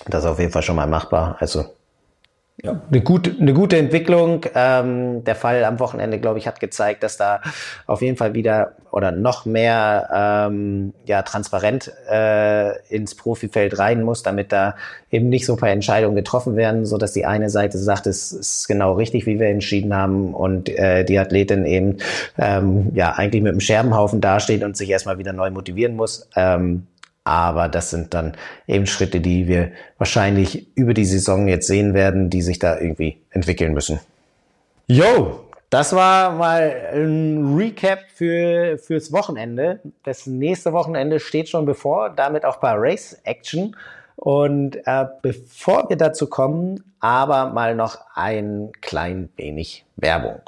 das 0.07 0.25
ist 0.25 0.29
auf 0.29 0.39
jeden 0.39 0.51
Fall 0.51 0.63
schon 0.63 0.75
mal 0.75 0.87
machbar. 0.87 1.37
Also 1.39 1.65
ja. 2.63 2.81
Eine, 2.89 3.01
gute, 3.01 3.35
eine 3.39 3.53
gute 3.53 3.77
Entwicklung. 3.77 4.45
Ähm, 4.55 5.23
der 5.25 5.35
Fall 5.35 5.63
am 5.65 5.79
Wochenende, 5.79 6.19
glaube 6.19 6.39
ich, 6.39 6.47
hat 6.47 6.61
gezeigt, 6.61 7.03
dass 7.03 7.17
da 7.17 7.41
auf 7.85 8.01
jeden 8.01 8.15
Fall 8.15 8.33
wieder 8.33 8.73
oder 8.91 9.11
noch 9.11 9.45
mehr 9.45 10.47
ähm, 10.47 10.93
ja, 11.05 11.21
transparent 11.23 11.91
äh, 12.09 12.77
ins 12.87 13.13
Profifeld 13.13 13.77
rein 13.77 14.03
muss, 14.03 14.23
damit 14.23 14.53
da 14.53 14.75
eben 15.11 15.27
nicht 15.27 15.45
so 15.45 15.53
ein 15.53 15.59
paar 15.59 15.69
Entscheidungen 15.69 16.15
getroffen 16.15 16.55
werden, 16.55 16.85
so 16.85 16.97
dass 16.97 17.11
die 17.11 17.25
eine 17.25 17.49
Seite 17.49 17.77
sagt, 17.77 18.07
es 18.07 18.31
ist 18.31 18.67
genau 18.69 18.93
richtig, 18.93 19.25
wie 19.25 19.37
wir 19.37 19.47
entschieden 19.47 19.93
haben 19.93 20.33
und 20.33 20.69
äh, 20.69 21.03
die 21.03 21.19
Athletin 21.19 21.65
eben 21.65 21.97
ähm, 22.37 22.91
ja 22.93 23.11
eigentlich 23.11 23.43
mit 23.43 23.51
einem 23.51 23.59
Scherbenhaufen 23.59 24.21
dasteht 24.21 24.63
und 24.63 24.77
sich 24.77 24.89
erstmal 24.89 25.17
wieder 25.17 25.33
neu 25.33 25.51
motivieren 25.51 25.97
muss. 25.97 26.29
Ähm, 26.37 26.87
aber 27.25 27.67
das 27.67 27.89
sind 27.89 28.13
dann 28.13 28.37
eben 28.67 28.85
Schritte, 28.85 29.19
die 29.19 29.47
wir 29.47 29.71
wahrscheinlich 29.97 30.67
über 30.77 30.93
die 30.93 31.05
Saison 31.05 31.47
jetzt 31.47 31.67
sehen 31.67 31.93
werden, 31.93 32.29
die 32.29 32.41
sich 32.41 32.59
da 32.59 32.79
irgendwie 32.79 33.17
entwickeln 33.31 33.73
müssen. 33.73 33.99
Yo, 34.87 35.45
das 35.71 35.93
war 35.93 36.31
mal 36.31 36.89
ein 36.93 37.55
Recap 37.57 37.99
für, 38.13 38.77
fürs 38.77 39.11
Wochenende. 39.11 39.79
Das 40.03 40.27
nächste 40.27 40.71
Wochenende 40.71 41.19
steht 41.19 41.49
schon 41.49 41.65
bevor, 41.65 42.11
damit 42.11 42.45
auch 42.45 42.57
bei 42.57 42.73
Race 42.75 43.19
Action. 43.23 43.75
Und 44.15 44.77
äh, 44.85 45.05
bevor 45.21 45.89
wir 45.89 45.97
dazu 45.97 46.27
kommen, 46.27 46.83
aber 46.99 47.49
mal 47.49 47.75
noch 47.75 47.97
ein 48.13 48.71
klein 48.81 49.29
wenig 49.35 49.83
Werbung. 49.97 50.41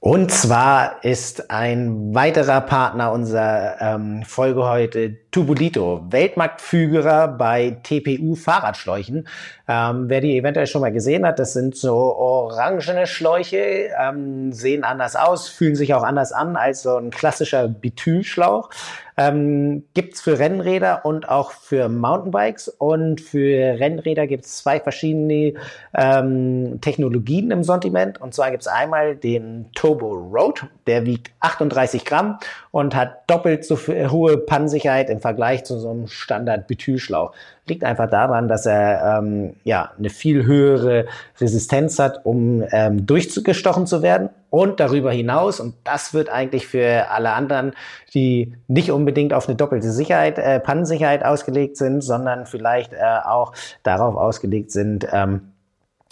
Und 0.00 0.30
zwar 0.30 1.04
ist 1.04 1.50
ein 1.50 2.14
weiterer 2.14 2.60
Partner 2.60 3.10
unserer 3.10 3.76
ähm, 3.80 4.22
Folge 4.22 4.64
heute 4.64 5.16
Tubulito, 5.30 6.04
Weltmarktführer 6.08 7.28
bei 7.28 7.76
TPU 7.82 8.34
Fahrradschläuchen. 8.34 9.28
Ähm, 9.68 10.08
wer 10.08 10.22
die 10.22 10.38
eventuell 10.38 10.66
schon 10.66 10.80
mal 10.80 10.92
gesehen 10.92 11.26
hat, 11.26 11.38
das 11.38 11.52
sind 11.52 11.76
so 11.76 11.94
orangene 11.94 13.06
Schläuche, 13.06 13.90
ähm, 14.00 14.52
sehen 14.52 14.84
anders 14.84 15.16
aus, 15.16 15.48
fühlen 15.48 15.76
sich 15.76 15.92
auch 15.92 16.02
anders 16.02 16.32
an 16.32 16.56
als 16.56 16.82
so 16.82 16.96
ein 16.96 17.10
klassischer 17.10 17.68
Bithylschlauch. 17.68 18.70
Ähm, 19.18 19.82
gibt's 19.94 20.20
für 20.20 20.38
Rennräder 20.38 21.04
und 21.04 21.28
auch 21.28 21.50
für 21.50 21.88
Mountainbikes. 21.88 22.68
Und 22.68 23.20
für 23.20 23.80
Rennräder 23.80 24.28
gibt's 24.28 24.58
zwei 24.58 24.78
verschiedene 24.78 25.54
ähm, 25.92 26.80
Technologien 26.80 27.50
im 27.50 27.64
Sortiment. 27.64 28.20
Und 28.20 28.32
zwar 28.32 28.52
gibt's 28.52 28.68
einmal 28.68 29.16
den 29.16 29.70
Turbo 29.74 30.12
Road, 30.12 30.66
der 30.86 31.04
wiegt 31.04 31.32
38 31.40 32.04
Gramm 32.04 32.38
und 32.70 32.94
hat 32.94 33.28
doppelt 33.28 33.64
so 33.64 33.76
hohe 33.76 34.38
Pannensicherheit 34.38 35.10
im 35.18 35.20
Vergleich 35.20 35.64
zu 35.64 35.78
so 35.78 35.90
einem 35.90 36.06
Standard-Bethylschlauch. 36.06 37.32
Liegt 37.66 37.82
einfach 37.82 38.08
daran, 38.08 38.46
dass 38.48 38.66
er 38.66 39.18
ähm, 39.18 39.54
ja 39.64 39.90
eine 39.98 40.10
viel 40.10 40.46
höhere 40.46 41.06
Resistenz 41.40 41.98
hat, 41.98 42.24
um 42.24 42.64
ähm, 42.70 43.04
durchgestochen 43.04 43.86
zu 43.86 44.02
werden. 44.02 44.30
Und 44.50 44.80
darüber 44.80 45.12
hinaus, 45.12 45.60
und 45.60 45.74
das 45.84 46.14
wird 46.14 46.30
eigentlich 46.30 46.66
für 46.66 47.10
alle 47.10 47.32
anderen, 47.32 47.72
die 48.14 48.54
nicht 48.66 48.90
unbedingt 48.90 49.34
auf 49.34 49.46
eine 49.46 49.56
doppelte 49.56 49.90
Sicherheit, 49.90 50.38
äh, 50.38 50.60
Pannensicherheit 50.60 51.24
ausgelegt 51.24 51.76
sind, 51.76 52.00
sondern 52.00 52.46
vielleicht 52.46 52.94
äh, 52.94 53.18
auch 53.24 53.52
darauf 53.82 54.16
ausgelegt 54.16 54.70
sind, 54.70 55.06
ähm, 55.12 55.52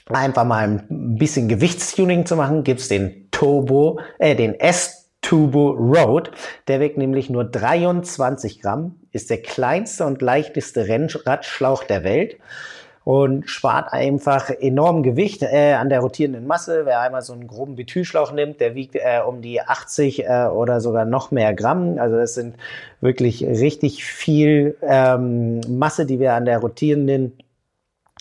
einfach 0.06 0.44
mal 0.44 0.68
ein 0.68 1.16
bisschen 1.16 1.48
Gewichtstuning 1.48 2.26
zu 2.26 2.36
machen, 2.36 2.62
gibt's 2.62 2.88
den 2.88 3.28
Turbo, 3.30 4.00
äh, 4.18 4.36
den 4.36 4.54
S 4.54 5.05
Turbo 5.26 5.70
Road. 5.70 6.30
Der 6.68 6.78
wiegt 6.78 6.98
nämlich 6.98 7.30
nur 7.30 7.42
23 7.42 8.62
Gramm, 8.62 8.94
ist 9.10 9.28
der 9.28 9.42
kleinste 9.42 10.06
und 10.06 10.22
leichteste 10.22 10.86
Rennradschlauch 10.86 11.82
der 11.82 12.04
Welt. 12.04 12.36
und 13.02 13.48
spart 13.48 13.92
einfach 13.92 14.50
enorm 14.50 15.04
Gewicht 15.04 15.42
äh, 15.42 15.74
an 15.74 15.88
der 15.88 16.00
rotierenden 16.00 16.44
Masse. 16.44 16.86
Wer 16.86 17.00
einmal 17.00 17.22
so 17.22 17.32
einen 17.32 17.46
groben 17.46 17.76
Bethylschlauch 17.76 18.32
nimmt, 18.32 18.60
der 18.60 18.74
wiegt 18.74 18.96
äh, 18.96 19.20
um 19.24 19.42
die 19.42 19.60
80 19.60 20.24
äh, 20.24 20.46
oder 20.46 20.80
sogar 20.80 21.04
noch 21.04 21.30
mehr 21.30 21.54
Gramm. 21.54 21.98
Also 21.98 22.16
das 22.16 22.34
sind 22.34 22.56
wirklich 23.00 23.44
richtig 23.44 24.04
viel 24.04 24.76
ähm, 24.82 25.60
Masse, 25.68 26.04
die 26.04 26.18
wir 26.18 26.34
an 26.34 26.46
der 26.46 26.58
rotierenden 26.58 27.32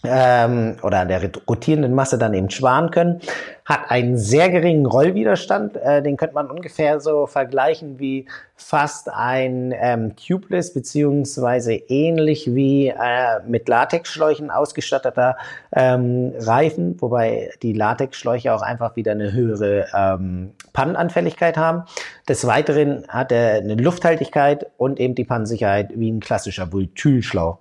ähm, 0.08 0.78
oder 0.82 1.00
an 1.00 1.08
der 1.08 1.22
rotierenden 1.48 1.94
Masse 1.94 2.18
dann 2.18 2.34
eben 2.34 2.50
sparen 2.50 2.92
können, 2.92 3.22
hat 3.66 3.90
einen 3.90 4.18
sehr 4.18 4.50
geringen 4.50 4.86
Rollwiderstand. 4.86 5.76
Äh, 5.78 6.04
den 6.04 6.18
könnte 6.18 6.36
man 6.36 6.52
ungefähr 6.52 7.00
so 7.00 7.26
vergleichen 7.26 8.00
wie 8.00 8.28
fast 8.56 9.10
ein 9.10 9.74
ähm, 9.76 10.16
Tubeless 10.16 10.74
beziehungsweise 10.74 11.74
ähnlich 11.74 12.54
wie 12.54 12.90
äh, 12.90 13.42
mit 13.48 13.68
Latexschläuchen 13.68 14.52
ausgestatteter 14.52 15.38
ähm, 15.76 16.34
Reifen, 16.40 17.02
wobei 17.02 17.52
die 17.64 17.74
Latexschläuche 17.74 18.54
auch 18.54 18.62
einfach 18.62 18.96
wieder 18.96 19.14
eine 19.14 19.34
höhere 19.34 19.88
ähm, 19.94 20.52
Pannenanfälligkeit 20.74 21.58
haben. 21.58 21.84
Des 22.30 22.46
Weiteren 22.46 23.06
hat 23.08 23.32
er 23.32 23.56
eine 23.56 23.76
Lufthaltigkeit 23.76 24.68
und 24.78 25.00
eben 25.00 25.16
die 25.16 25.26
Pannensicherheit 25.26 25.90
wie 25.96 26.12
ein 26.12 26.20
klassischer 26.20 26.72
Voltylschlauch. 26.72 27.58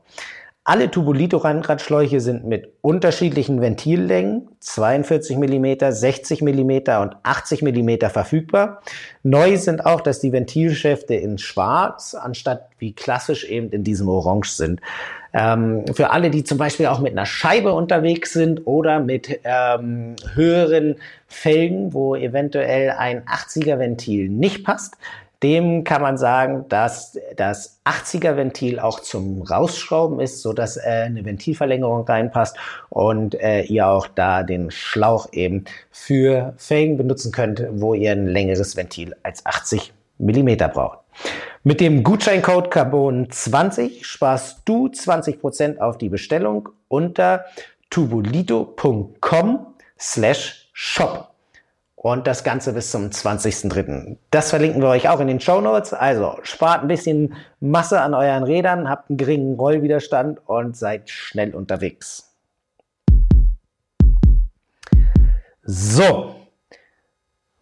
Alle 0.67 0.91
Tubolito-Randradschläuche 0.91 2.21
sind 2.21 2.47
mit 2.47 2.73
unterschiedlichen 2.81 3.61
Ventillängen, 3.61 4.49
42 4.61 5.37
mm, 5.37 5.91
60 5.91 6.41
mm 6.41 6.71
und 7.03 7.17
80 7.23 7.61
mm 7.61 8.09
verfügbar. 8.09 8.81
Neu 9.23 9.59
sind 9.59 9.85
auch, 9.85 10.01
dass 10.01 10.21
die 10.21 10.33
Ventilschäfte 10.33 11.17
in 11.17 11.37
schwarz 11.37 12.15
anstatt 12.15 12.71
wie 12.79 12.95
klassisch 12.95 13.45
eben 13.45 13.69
in 13.73 13.85
diesem 13.85 14.09
Orange 14.09 14.53
sind. 14.53 14.81
Ähm, 15.35 15.85
für 15.93 16.13
alle, 16.13 16.31
die 16.31 16.45
zum 16.45 16.57
Beispiel 16.57 16.87
auch 16.87 17.01
mit 17.01 17.13
einer 17.13 17.27
Scheibe 17.27 17.75
unterwegs 17.75 18.33
sind 18.33 18.67
oder 18.67 19.01
mit 19.01 19.41
ähm, 19.45 20.17
höheren 20.33 20.97
Felgen, 21.27 21.93
wo 21.93 22.17
eventuell 22.17 22.91
ein 22.93 23.25
80er 23.27 23.79
Ventil 23.79 24.31
nicht 24.31 24.65
passt, 24.65 24.97
dem 25.45 25.85
kann 25.85 26.01
man 26.01 26.17
sagen, 26.17 26.65
dass 26.71 27.19
das 27.37 27.79
80er 27.85 28.39
Ventil 28.39 28.81
auch 28.81 29.01
zum 29.01 29.43
Rausschrauben 29.43 30.19
ist, 30.19 30.41
so 30.41 30.55
dass 30.55 30.79
äh, 30.79 31.03
eine 31.05 31.27
Ventilverlängerung 31.27 32.07
reinpasst 32.07 32.57
und 32.89 33.35
äh, 33.35 33.61
ihr 33.65 33.87
auch 33.87 34.07
da 34.07 34.43
den 34.43 34.71
Schlauch 34.71 35.29
eben 35.33 35.67
für 35.91 36.55
Felgen 36.57 36.97
benutzen 36.97 37.31
könnt, 37.31 37.63
wo 37.73 37.93
ihr 37.93 38.13
ein 38.13 38.27
längeres 38.27 38.75
Ventil 38.75 39.15
als 39.23 39.45
80 39.45 39.93
Millimeter 40.17 40.69
braucht. 40.69 41.01
Mit 41.63 41.81
dem 41.81 42.03
Gutscheincode 42.03 42.73
Carbon20 42.73 44.03
sparst 44.03 44.63
du 44.65 44.87
20% 44.87 45.79
auf 45.79 45.99
die 45.99 46.09
Bestellung 46.09 46.71
unter 46.89 47.45
tubulito.com 47.91 49.67
slash 49.99 50.71
shop 50.73 51.34
und 52.05 52.27
das 52.27 52.45
Ganze 52.45 52.75
bis 52.75 52.91
zum 52.91 53.09
20.03. 53.09 54.19
Das 54.31 54.51
verlinken 54.51 54.83
wir 54.83 54.89
euch 54.89 55.09
auch 55.09 55.21
in 55.21 55.27
den 55.27 55.41
Show 55.41 55.63
Notes. 55.63 55.95
Also 55.95 56.39
spart 56.43 56.83
ein 56.83 56.89
bisschen 56.89 57.33
Masse 57.61 57.99
an 58.03 58.13
euren 58.13 58.43
Rädern, 58.43 58.91
habt 58.91 59.09
einen 59.09 59.17
geringen 59.17 59.55
Rollwiderstand 59.55 60.39
und 60.47 60.77
seid 60.77 61.09
schnell 61.09 61.55
unterwegs. 61.55 62.37
So, 65.63 66.37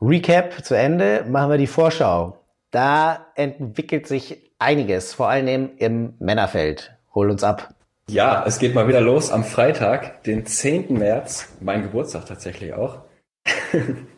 Recap 0.01 0.65
zu 0.65 0.75
Ende, 0.75 1.25
machen 1.29 1.53
wir 1.53 1.59
die 1.59 1.69
Vorschau. 1.69 2.37
Da 2.73 3.27
entwickelt 3.37 4.09
sich 4.09 4.51
einiges, 4.59 5.15
vor 5.15 5.29
allem 5.29 5.71
im 5.77 6.15
Männerfeld. 6.19 6.93
Hol 7.15 7.31
uns 7.31 7.45
ab. 7.45 7.77
Ja, 8.09 8.43
es 8.45 8.59
geht 8.59 8.75
mal 8.75 8.89
wieder 8.89 9.01
los 9.01 9.31
am 9.31 9.45
Freitag, 9.45 10.25
den 10.25 10.47
10. 10.47 10.99
März, 10.99 11.49
mein 11.61 11.83
Geburtstag 11.83 12.27
tatsächlich 12.27 12.75
auch. 12.75 13.03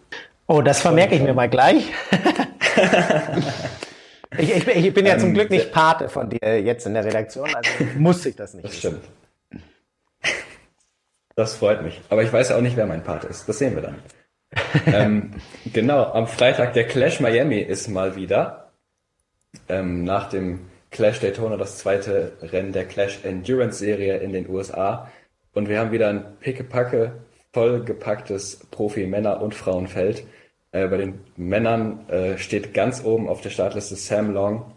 Oh, 0.46 0.60
das 0.60 0.80
vermerke 0.80 1.14
ich 1.14 1.22
mir 1.22 1.32
mal 1.32 1.48
gleich. 1.48 1.90
ich, 4.38 4.56
ich, 4.56 4.68
ich, 4.68 4.94
bin 4.94 5.06
ja 5.06 5.18
zum 5.18 5.30
ähm, 5.30 5.34
Glück 5.34 5.50
nicht 5.50 5.72
Pate 5.72 6.08
von 6.08 6.28
dir 6.28 6.60
jetzt 6.60 6.86
in 6.86 6.94
der 6.94 7.04
Redaktion, 7.04 7.54
also 7.54 7.70
muss 7.96 8.24
ich 8.26 8.36
das 8.36 8.54
nicht. 8.54 8.66
Das 8.66 8.76
stimmt. 8.76 9.04
Das 11.36 11.56
freut 11.56 11.82
mich. 11.82 12.00
Aber 12.10 12.22
ich 12.22 12.32
weiß 12.32 12.50
ja 12.50 12.56
auch 12.56 12.60
nicht, 12.60 12.76
wer 12.76 12.86
mein 12.86 13.02
Pate 13.02 13.26
ist. 13.26 13.48
Das 13.48 13.58
sehen 13.58 13.74
wir 13.74 13.82
dann. 13.82 13.96
ähm, 14.86 15.30
genau, 15.72 16.12
am 16.12 16.26
Freitag 16.26 16.74
der 16.74 16.86
Clash 16.86 17.20
Miami 17.20 17.58
ist 17.58 17.88
mal 17.88 18.14
wieder. 18.14 18.70
Ähm, 19.68 20.04
nach 20.04 20.28
dem 20.28 20.66
Clash 20.90 21.20
Daytona 21.20 21.56
das 21.56 21.78
zweite 21.78 22.32
Rennen 22.40 22.72
der 22.72 22.84
Clash 22.84 23.20
Endurance 23.24 23.78
Serie 23.78 24.18
in 24.18 24.32
den 24.32 24.48
USA. 24.48 25.10
Und 25.54 25.68
wir 25.68 25.80
haben 25.80 25.90
wieder 25.90 26.08
ein 26.08 26.36
pickepacke 26.38 27.12
vollgepacktes 27.54 28.66
Profi-Männer- 28.70 29.40
und 29.40 29.54
Frauenfeld. 29.54 30.26
Äh, 30.72 30.88
bei 30.88 30.98
den 30.98 31.20
Männern 31.36 32.08
äh, 32.08 32.36
steht 32.36 32.74
ganz 32.74 33.04
oben 33.04 33.28
auf 33.28 33.40
der 33.40 33.50
Startliste 33.50 33.96
Sam 33.96 34.34
Long, 34.34 34.72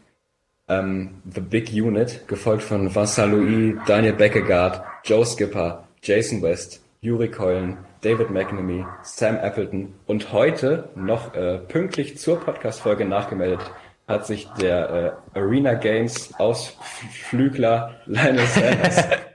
ähm, 0.69 1.21
The 1.29 1.41
Big 1.41 1.71
Unit, 1.73 2.27
gefolgt 2.27 2.63
von 2.63 2.95
Vincent 2.95 3.33
Louis, 3.33 3.75
Daniel 3.87 4.13
Beckegaard, 4.13 4.83
Joe 5.03 5.25
Skipper, 5.25 5.87
Jason 6.03 6.41
West, 6.41 6.81
Yuri 7.01 7.29
Keulen, 7.29 7.77
David 8.01 8.29
McNamee, 8.29 8.85
Sam 9.01 9.37
Appleton 9.37 9.95
und 10.05 10.31
heute 10.31 10.89
noch 10.95 11.33
äh, 11.33 11.57
pünktlich 11.57 12.17
zur 12.17 12.39
Podcast-Folge 12.39 13.05
nachgemeldet 13.05 13.71
hat 14.07 14.25
sich 14.25 14.47
der 14.59 15.19
äh, 15.35 15.37
Arena 15.37 15.73
Games 15.73 16.33
Ausflügler 16.39 17.95
Lionel 18.05 18.45
Sanders 18.45 19.05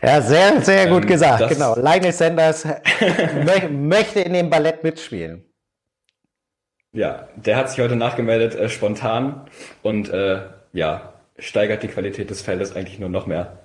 Ja, 0.00 0.20
sehr, 0.20 0.60
sehr 0.60 0.86
gut 0.86 1.02
ähm, 1.02 1.08
gesagt. 1.08 1.48
Genau. 1.48 1.74
Lionel 1.76 2.12
Sanders 2.12 2.64
mö 3.44 3.68
möchte 3.68 4.20
in 4.20 4.32
dem 4.32 4.50
Ballett 4.50 4.84
mitspielen. 4.84 5.44
Ja, 6.92 7.28
der 7.36 7.56
hat 7.56 7.70
sich 7.70 7.80
heute 7.80 7.96
nachgemeldet, 7.96 8.54
äh, 8.54 8.68
spontan 8.68 9.46
und 9.82 10.08
äh, 10.10 10.42
ja, 10.72 11.12
steigert 11.38 11.82
die 11.82 11.88
Qualität 11.88 12.30
des 12.30 12.42
Feldes 12.42 12.74
eigentlich 12.74 12.98
nur 12.98 13.08
noch 13.08 13.26
mehr. 13.26 13.58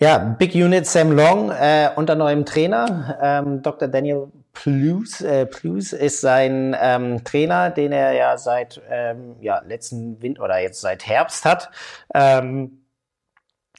Ja, 0.00 0.18
Big 0.18 0.54
Unit 0.54 0.86
Sam 0.86 1.10
Long 1.10 1.50
äh, 1.50 1.90
unter 1.96 2.14
neuem 2.14 2.44
Trainer. 2.44 3.18
Ähm, 3.20 3.62
Dr. 3.62 3.88
Daniel 3.88 4.28
Plus, 4.52 5.20
äh, 5.20 5.44
Plus 5.44 5.92
ist 5.92 6.20
sein 6.20 6.76
ähm, 6.80 7.24
Trainer, 7.24 7.70
den 7.70 7.90
er 7.90 8.12
ja 8.12 8.38
seit 8.38 8.80
ähm, 8.88 9.36
ja, 9.40 9.60
letzten 9.66 10.22
Winter 10.22 10.42
oder 10.44 10.58
jetzt 10.58 10.80
seit 10.80 11.06
Herbst 11.06 11.44
hat. 11.44 11.70
Ähm, 12.14 12.77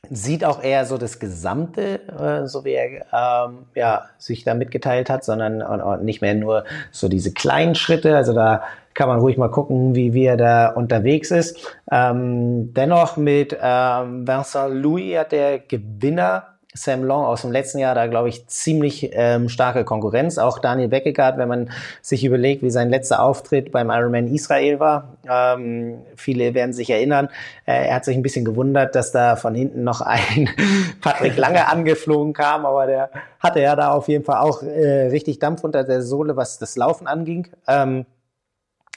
sieht 0.10 0.46
auch 0.46 0.64
eher 0.64 0.86
so 0.86 0.98
das 0.98 1.20
Gesamte, 1.20 2.00
äh, 2.08 2.48
so 2.48 2.64
wie 2.64 2.74
er 2.74 3.06
ähm, 3.14 3.66
ja, 3.76 4.06
sich 4.18 4.44
da 4.44 4.54
mitgeteilt 4.54 5.10
hat, 5.10 5.24
sondern 5.24 6.04
nicht 6.04 6.22
mehr 6.22 6.36
nur 6.36 6.64
so 6.92 7.10
diese 7.10 7.34
kleinen 7.34 7.76
Schritte. 7.76 8.16
Also 8.16 8.34
da 8.34 8.64
kann 8.94 9.10
man 9.10 9.20
ruhig 9.20 9.38
mal 9.38 9.52
gucken, 9.52 9.96
wie, 9.96 10.14
wie 10.14 10.26
er 10.26 10.38
da 10.38 10.70
unterwegs 10.70 11.32
ist. 11.32 11.76
Ähm, 11.92 12.74
dennoch 12.74 13.18
mit 13.18 13.58
ähm, 13.62 14.28
Vincent 14.28 14.76
Louis 14.76 15.18
hat 15.18 15.32
der 15.32 15.60
Gewinner 15.60 16.59
Sam 16.74 17.04
Long 17.04 17.26
aus 17.26 17.42
dem 17.42 17.52
letzten 17.52 17.80
Jahr 17.80 17.96
da, 17.96 18.06
glaube 18.06 18.30
ich, 18.30 18.46
ziemlich 18.48 19.10
ähm, 19.14 19.50
starke 19.50 19.84
Konkurrenz. 19.84 20.38
Auch 20.38 20.60
Daniel 20.60 20.88
Beckegaard, 20.88 21.40
wenn 21.40 21.48
man 21.48 21.72
sich 22.02 22.24
überlegt, 22.24 22.62
wie 22.62 22.70
sein 22.70 22.90
letzter 22.90 23.24
Auftritt 23.24 23.72
beim 23.72 23.90
Ironman 23.90 24.28
Israel 24.28 24.80
war. 24.80 25.18
Ähm, 25.28 26.00
viele 26.16 26.54
werden 26.54 26.74
sich 26.74 26.92
erinnern. 26.92 27.30
Äh, 27.66 27.88
er 27.88 27.96
hat 27.96 28.06
sich 28.06 28.16
ein 28.16 28.22
bisschen 28.22 28.46
gewundert, 28.46 28.94
dass 28.94 29.12
da 29.12 29.36
von 29.36 29.56
hinten 29.56 29.84
noch 29.84 30.02
ein 30.02 30.50
Patrick 31.02 31.38
Lange 31.38 31.68
angeflogen 31.68 32.34
kam, 32.34 32.68
aber 32.68 32.86
der 32.86 33.10
hatte 33.40 33.62
ja 33.62 33.76
da 33.76 33.92
auf 33.92 34.08
jeden 34.08 34.24
Fall 34.24 34.38
auch 34.38 34.62
äh, 34.62 35.08
richtig 35.08 35.40
Dampf 35.40 35.64
unter 35.64 35.84
der 35.84 36.04
Sohle, 36.04 36.36
was 36.36 36.60
das 36.60 36.76
Laufen 36.76 37.08
anging. 37.08 37.48
Ähm, 37.68 38.06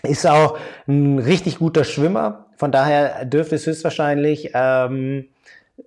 ist 0.03 0.27
auch 0.27 0.59
ein 0.87 1.19
richtig 1.19 1.59
guter 1.59 1.85
Schwimmer. 1.85 2.47
Von 2.57 2.71
daher 2.71 3.25
dürfte 3.25 3.55
es 3.55 3.67
höchstwahrscheinlich 3.67 4.51
ähm, 4.53 5.29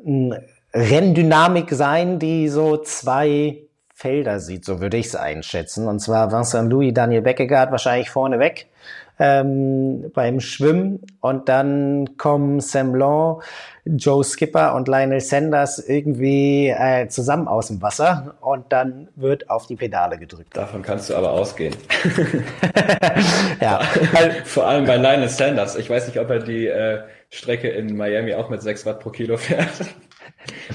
ein 0.04 0.36
Renndynamik 0.76 1.72
sein, 1.72 2.20
die 2.20 2.50
so 2.50 2.76
zwei 2.78 3.62
Felder 3.94 4.42
sieht, 4.42 4.66
so 4.66 4.82
würde 4.82 4.98
ich 4.98 5.08
es 5.08 5.16
einschätzen. 5.16 5.88
Und 5.88 6.00
zwar 6.00 6.32
Vincent 6.32 6.70
Louis, 6.70 6.94
Daniel 6.94 7.22
Beckegaard 7.22 7.72
wahrscheinlich 7.72 8.10
vorne 8.10 8.40
weg 8.40 8.68
ähm, 9.18 10.12
beim 10.14 10.42
Schwimmen. 10.42 11.00
Und 11.22 11.48
dann 11.48 12.18
kommen 12.18 12.60
Sam 12.60 12.92
Blanc, 12.92 13.42
Joe 13.86 14.22
Skipper 14.24 14.76
und 14.76 14.90
Lionel 14.90 15.22
Sanders 15.22 15.80
irgendwie 15.80 16.68
äh, 16.68 17.08
zusammen 17.08 17.48
aus 17.48 17.68
dem 17.68 17.82
Wasser. 17.82 18.36
Und 18.42 18.74
dann 18.74 19.08
wird 19.16 19.50
auf 19.50 19.68
die 19.68 19.78
Pedale 19.78 20.18
gedrückt. 20.18 20.58
Davon 20.58 20.82
kannst 20.82 21.10
du 21.10 21.16
aber 21.16 21.32
ausgehen. 21.32 21.74
ja. 23.62 23.80
Vor 24.44 24.68
allem 24.68 24.86
bei 24.86 24.98
Lionel 24.98 25.30
Sanders. 25.30 25.78
Ich 25.78 25.90
weiß 25.90 26.08
nicht, 26.08 26.20
ob 26.20 26.30
er 26.30 26.40
die 26.40 26.68
äh, 26.68 27.04
Strecke 27.30 27.70
in 27.70 27.96
Miami 27.96 28.34
auch 28.34 28.50
mit 28.50 28.62
6 28.62 28.86
Watt 28.86 29.00
pro 29.00 29.10
Kilo 29.10 29.38
fährt. 29.38 29.70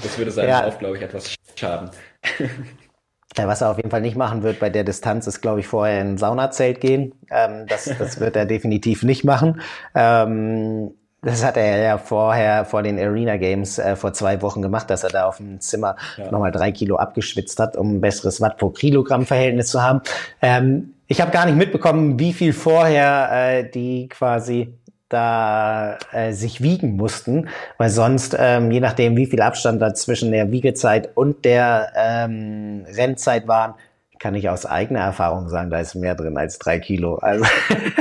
Das 0.01 0.17
würde 0.17 0.31
seinem 0.31 0.49
ja. 0.49 0.61
Lauf, 0.61 0.79
glaube 0.79 0.97
ich, 0.97 1.03
etwas 1.03 1.35
schaden. 1.55 1.89
Ja, 3.37 3.47
was 3.47 3.61
er 3.61 3.69
auf 3.69 3.77
jeden 3.77 3.89
Fall 3.89 4.01
nicht 4.01 4.17
machen 4.17 4.43
wird 4.43 4.59
bei 4.59 4.69
der 4.69 4.83
Distanz, 4.83 5.25
ist, 5.25 5.39
glaube 5.39 5.61
ich, 5.61 5.67
vorher 5.67 6.01
in 6.01 6.07
ein 6.09 6.17
Saunazelt 6.17 6.81
gehen. 6.81 7.13
Ähm, 7.29 7.65
das, 7.65 7.85
das 7.85 8.19
wird 8.19 8.35
er 8.35 8.45
definitiv 8.45 9.03
nicht 9.03 9.23
machen. 9.23 9.61
Ähm, 9.95 10.91
das 11.21 11.43
hat 11.45 11.55
er 11.55 11.77
ja 11.77 11.97
vorher 11.97 12.65
vor 12.65 12.81
den 12.81 12.99
Arena 12.99 13.37
Games 13.37 13.77
äh, 13.77 13.95
vor 13.95 14.11
zwei 14.11 14.41
Wochen 14.41 14.61
gemacht, 14.61 14.89
dass 14.89 15.03
er 15.03 15.11
da 15.11 15.27
auf 15.27 15.37
dem 15.37 15.61
Zimmer 15.61 15.95
ja. 16.17 16.31
nochmal 16.31 16.51
drei 16.51 16.71
Kilo 16.71 16.97
abgeschwitzt 16.97 17.59
hat, 17.59 17.77
um 17.77 17.95
ein 17.95 18.01
besseres 18.01 18.41
Watt 18.41 18.57
pro 18.57 18.69
Kilogramm 18.69 19.25
Verhältnis 19.25 19.67
zu 19.67 19.81
haben. 19.81 20.01
Ähm, 20.41 20.95
ich 21.07 21.21
habe 21.21 21.31
gar 21.31 21.45
nicht 21.45 21.57
mitbekommen, 21.57 22.19
wie 22.19 22.33
viel 22.33 22.53
vorher 22.53 23.29
äh, 23.31 23.69
die 23.69 24.09
quasi 24.09 24.73
da 25.11 25.97
äh, 26.11 26.31
sich 26.31 26.61
wiegen 26.61 26.95
mussten, 26.95 27.49
weil 27.77 27.89
sonst, 27.89 28.35
ähm, 28.39 28.71
je 28.71 28.79
nachdem, 28.79 29.17
wie 29.17 29.25
viel 29.25 29.41
Abstand 29.41 29.81
da 29.81 29.93
zwischen 29.93 30.31
der 30.31 30.51
Wiegezeit 30.51 31.09
und 31.15 31.45
der 31.45 31.91
ähm, 31.95 32.85
Rennzeit 32.95 33.47
waren, 33.47 33.75
kann 34.19 34.35
ich 34.35 34.49
aus 34.49 34.65
eigener 34.65 34.99
Erfahrung 34.99 35.49
sagen, 35.49 35.71
da 35.71 35.79
ist 35.79 35.95
mehr 35.95 36.15
drin 36.15 36.37
als 36.37 36.59
drei 36.59 36.79
Kilo. 36.79 37.15
Also, 37.15 37.43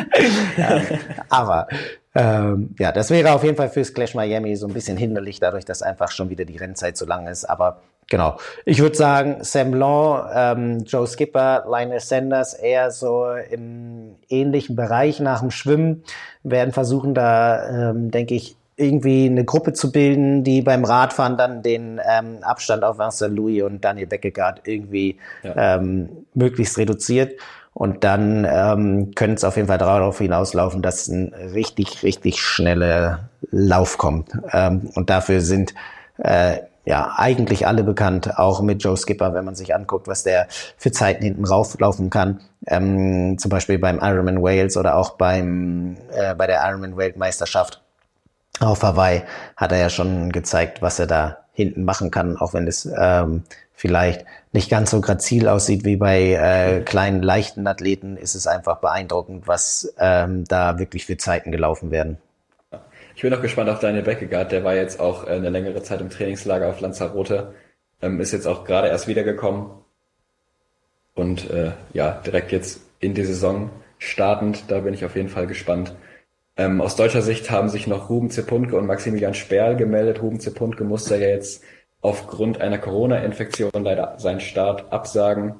ja, 0.56 0.82
aber 1.30 1.66
ähm, 2.14 2.74
ja, 2.78 2.92
das 2.92 3.10
wäre 3.10 3.32
auf 3.32 3.42
jeden 3.42 3.56
Fall 3.56 3.70
fürs 3.70 3.94
Clash 3.94 4.14
Miami 4.14 4.54
so 4.56 4.66
ein 4.66 4.74
bisschen 4.74 4.96
hinderlich, 4.96 5.40
dadurch, 5.40 5.64
dass 5.64 5.82
einfach 5.82 6.10
schon 6.10 6.28
wieder 6.28 6.44
die 6.44 6.58
Rennzeit 6.58 6.96
so 6.96 7.06
lang 7.06 7.26
ist. 7.26 7.44
Aber 7.44 7.80
genau, 8.10 8.36
ich 8.66 8.82
würde 8.82 8.96
sagen, 8.96 9.38
Sam 9.40 9.72
Long, 9.72 10.22
ähm, 10.34 10.84
Joe 10.84 11.06
Skipper, 11.06 11.64
Linus 11.70 12.08
Sanders 12.08 12.52
eher 12.52 12.90
so 12.90 13.26
im 13.50 14.16
ähnlichen 14.28 14.76
Bereich 14.76 15.20
nach 15.20 15.40
dem 15.40 15.50
Schwimmen 15.50 16.04
werden 16.42 16.72
versuchen, 16.72 17.14
da 17.14 17.90
ähm, 17.90 18.10
denke 18.10 18.34
ich 18.34 18.56
irgendwie 18.76 19.26
eine 19.26 19.44
Gruppe 19.44 19.72
zu 19.74 19.92
bilden, 19.92 20.42
die 20.42 20.62
beim 20.62 20.84
Radfahren 20.84 21.36
dann 21.36 21.62
den 21.62 22.00
ähm, 22.10 22.38
Abstand 22.42 22.82
auf 22.82 22.98
Vincent 22.98 23.36
Louis 23.36 23.62
und 23.62 23.84
Daniel 23.84 24.06
Beckegaard 24.06 24.62
irgendwie 24.66 25.18
ja. 25.42 25.76
ähm, 25.76 26.26
möglichst 26.34 26.78
reduziert. 26.78 27.38
Und 27.72 28.02
dann 28.04 28.46
ähm, 28.50 29.12
könnte 29.14 29.36
es 29.36 29.44
auf 29.44 29.56
jeden 29.56 29.68
Fall 29.68 29.78
darauf 29.78 30.18
hinauslaufen, 30.18 30.82
dass 30.82 31.08
ein 31.08 31.32
richtig, 31.54 32.02
richtig 32.02 32.40
schneller 32.40 33.28
Lauf 33.50 33.96
kommt. 33.96 34.32
Ähm, 34.52 34.90
und 34.94 35.08
dafür 35.08 35.40
sind 35.40 35.74
äh, 36.18 36.58
ja 36.84 37.14
eigentlich 37.16 37.66
alle 37.66 37.84
bekannt, 37.84 38.38
auch 38.38 38.62
mit 38.62 38.82
Joe 38.82 38.96
Skipper, 38.96 39.34
wenn 39.34 39.44
man 39.44 39.54
sich 39.54 39.74
anguckt, 39.74 40.08
was 40.08 40.22
der 40.22 40.46
für 40.76 40.92
Zeiten 40.92 41.22
hinten 41.22 41.44
rauflaufen 41.44 42.10
kann. 42.10 42.40
Ähm, 42.66 43.36
zum 43.38 43.50
Beispiel 43.50 43.78
beim 43.78 43.98
Ironman 44.00 44.42
Wales 44.42 44.76
oder 44.76 44.96
auch 44.96 45.10
beim 45.10 45.96
äh, 46.12 46.34
bei 46.34 46.46
der 46.46 46.62
Ironman 46.66 46.96
Weltmeisterschaft 46.96 47.82
auf 48.60 48.82
Hawaii 48.82 49.22
hat 49.56 49.72
er 49.72 49.78
ja 49.78 49.90
schon 49.90 50.32
gezeigt, 50.32 50.82
was 50.82 50.98
er 50.98 51.06
da 51.06 51.38
hinten 51.52 51.84
machen 51.84 52.10
kann, 52.10 52.36
auch 52.36 52.52
wenn 52.54 52.66
es 52.66 52.88
ähm, 52.98 53.44
vielleicht 53.72 54.24
nicht 54.52 54.70
ganz 54.70 54.90
so 54.90 55.00
grazil 55.00 55.48
aussieht 55.48 55.84
wie 55.84 55.96
bei 55.96 56.32
äh, 56.34 56.80
kleinen, 56.82 57.22
leichten 57.22 57.66
Athleten, 57.66 58.16
ist 58.16 58.34
es 58.34 58.46
einfach 58.46 58.78
beeindruckend, 58.78 59.48
was 59.48 59.94
ähm, 59.98 60.44
da 60.44 60.78
wirklich 60.78 61.06
für 61.06 61.16
Zeiten 61.16 61.52
gelaufen 61.52 61.90
werden. 61.90 62.18
Ich 63.20 63.22
bin 63.22 63.34
auch 63.34 63.42
gespannt 63.42 63.68
auf 63.68 63.80
Daniel 63.80 64.02
Beckegaard, 64.02 64.50
der 64.50 64.64
war 64.64 64.74
jetzt 64.74 64.98
auch 64.98 65.26
äh, 65.26 65.32
eine 65.32 65.50
längere 65.50 65.82
Zeit 65.82 66.00
im 66.00 66.08
Trainingslager 66.08 66.70
auf 66.70 66.80
Lanzarote, 66.80 67.52
ähm, 68.00 68.18
ist 68.18 68.32
jetzt 68.32 68.46
auch 68.46 68.64
gerade 68.64 68.88
erst 68.88 69.08
wiedergekommen 69.08 69.72
und 71.12 71.50
äh, 71.50 71.72
ja, 71.92 72.12
direkt 72.12 72.50
jetzt 72.50 72.80
in 72.98 73.12
die 73.12 73.26
Saison 73.26 73.68
startend, 73.98 74.64
da 74.68 74.80
bin 74.80 74.94
ich 74.94 75.04
auf 75.04 75.16
jeden 75.16 75.28
Fall 75.28 75.46
gespannt. 75.46 75.94
Ähm, 76.56 76.80
aus 76.80 76.96
deutscher 76.96 77.20
Sicht 77.20 77.50
haben 77.50 77.68
sich 77.68 77.86
noch 77.86 78.08
Ruben 78.08 78.30
Zepunke 78.30 78.74
und 78.74 78.86
Maximilian 78.86 79.34
Sperl 79.34 79.76
gemeldet. 79.76 80.22
Ruben 80.22 80.40
Zepunke 80.40 80.84
musste 80.84 81.18
ja 81.18 81.28
jetzt 81.28 81.62
aufgrund 82.00 82.62
einer 82.62 82.78
Corona-Infektion 82.78 83.84
leider 83.84 84.14
seinen 84.16 84.40
Start 84.40 84.90
absagen. 84.94 85.56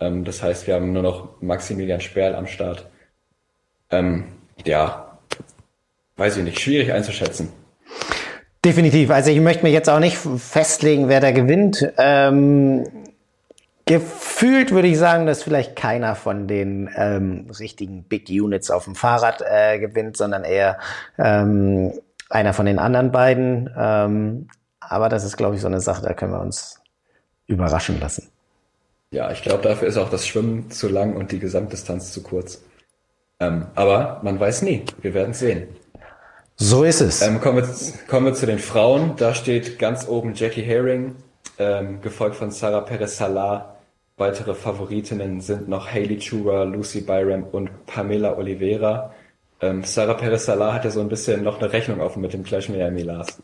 Ähm, 0.00 0.24
das 0.24 0.42
heißt, 0.42 0.66
wir 0.66 0.76
haben 0.76 0.94
nur 0.94 1.02
noch 1.02 1.42
Maximilian 1.42 2.00
Sperl 2.00 2.34
am 2.34 2.46
Start. 2.46 2.88
Ähm, 3.90 4.28
ja, 4.64 5.05
weiß 6.16 6.38
ich 6.38 6.44
nicht, 6.44 6.60
schwierig 6.60 6.92
einzuschätzen. 6.92 7.52
Definitiv. 8.64 9.10
Also 9.10 9.30
ich 9.30 9.40
möchte 9.40 9.62
mich 9.62 9.72
jetzt 9.72 9.88
auch 9.88 10.00
nicht 10.00 10.16
festlegen, 10.16 11.08
wer 11.08 11.20
da 11.20 11.30
gewinnt. 11.30 11.92
Ähm, 11.98 12.84
Gefühlt 13.88 14.72
würde 14.72 14.88
ich 14.88 14.98
sagen, 14.98 15.26
dass 15.26 15.44
vielleicht 15.44 15.76
keiner 15.76 16.16
von 16.16 16.48
den 16.48 16.90
ähm, 16.96 17.46
richtigen 17.60 18.02
Big 18.02 18.28
Units 18.28 18.68
auf 18.72 18.82
dem 18.82 18.96
Fahrrad 18.96 19.44
äh, 19.48 19.78
gewinnt, 19.78 20.16
sondern 20.16 20.42
eher 20.42 20.80
ähm, 21.18 21.92
einer 22.28 22.52
von 22.52 22.66
den 22.66 22.80
anderen 22.80 23.12
beiden. 23.12 23.70
Ähm, 23.78 24.48
aber 24.80 25.08
das 25.08 25.22
ist, 25.22 25.36
glaube 25.36 25.54
ich, 25.54 25.60
so 25.60 25.68
eine 25.68 25.80
Sache, 25.80 26.02
da 26.02 26.14
können 26.14 26.32
wir 26.32 26.40
uns 26.40 26.80
überraschen 27.46 28.00
lassen. 28.00 28.28
Ja, 29.12 29.30
ich 29.30 29.42
glaube, 29.42 29.62
dafür 29.62 29.86
ist 29.86 29.98
auch 29.98 30.10
das 30.10 30.26
Schwimmen 30.26 30.68
zu 30.72 30.88
lang 30.88 31.14
und 31.14 31.30
die 31.30 31.38
Gesamtdistanz 31.38 32.10
zu 32.10 32.24
kurz. 32.24 32.64
Ähm, 33.38 33.66
aber 33.76 34.18
man 34.24 34.40
weiß 34.40 34.62
nie. 34.62 34.84
Wir 35.00 35.14
werden 35.14 35.32
sehen. 35.32 35.68
So 36.56 36.84
ist 36.84 37.00
es. 37.00 37.22
Ähm, 37.22 37.40
kommen, 37.40 37.58
wir, 37.58 37.68
kommen 38.08 38.26
wir 38.26 38.34
zu 38.34 38.46
den 38.46 38.58
Frauen. 38.58 39.14
Da 39.16 39.34
steht 39.34 39.78
ganz 39.78 40.08
oben 40.08 40.34
Jackie 40.34 40.62
Herring, 40.62 41.16
ähm, 41.58 42.00
gefolgt 42.00 42.36
von 42.36 42.50
Sarah 42.50 42.80
Perez-Salah 42.80 43.76
Weitere 44.18 44.54
Favoritinnen 44.54 45.42
sind 45.42 45.68
noch 45.68 45.92
Hayley 45.92 46.18
Chura, 46.18 46.62
Lucy 46.62 47.02
Byram 47.02 47.42
und 47.52 47.68
Pamela 47.84 48.38
Oliveira. 48.38 49.12
Ähm, 49.60 49.84
Sarah 49.84 50.14
Perez-Salah 50.14 50.72
hat 50.72 50.84
ja 50.86 50.90
so 50.90 51.02
ein 51.02 51.10
bisschen 51.10 51.42
noch 51.42 51.60
eine 51.60 51.70
Rechnung 51.70 52.00
offen 52.00 52.22
mit 52.22 52.32
dem 52.32 52.42
Clash 52.42 52.70
Miami 52.70 53.02
Lars. 53.02 53.42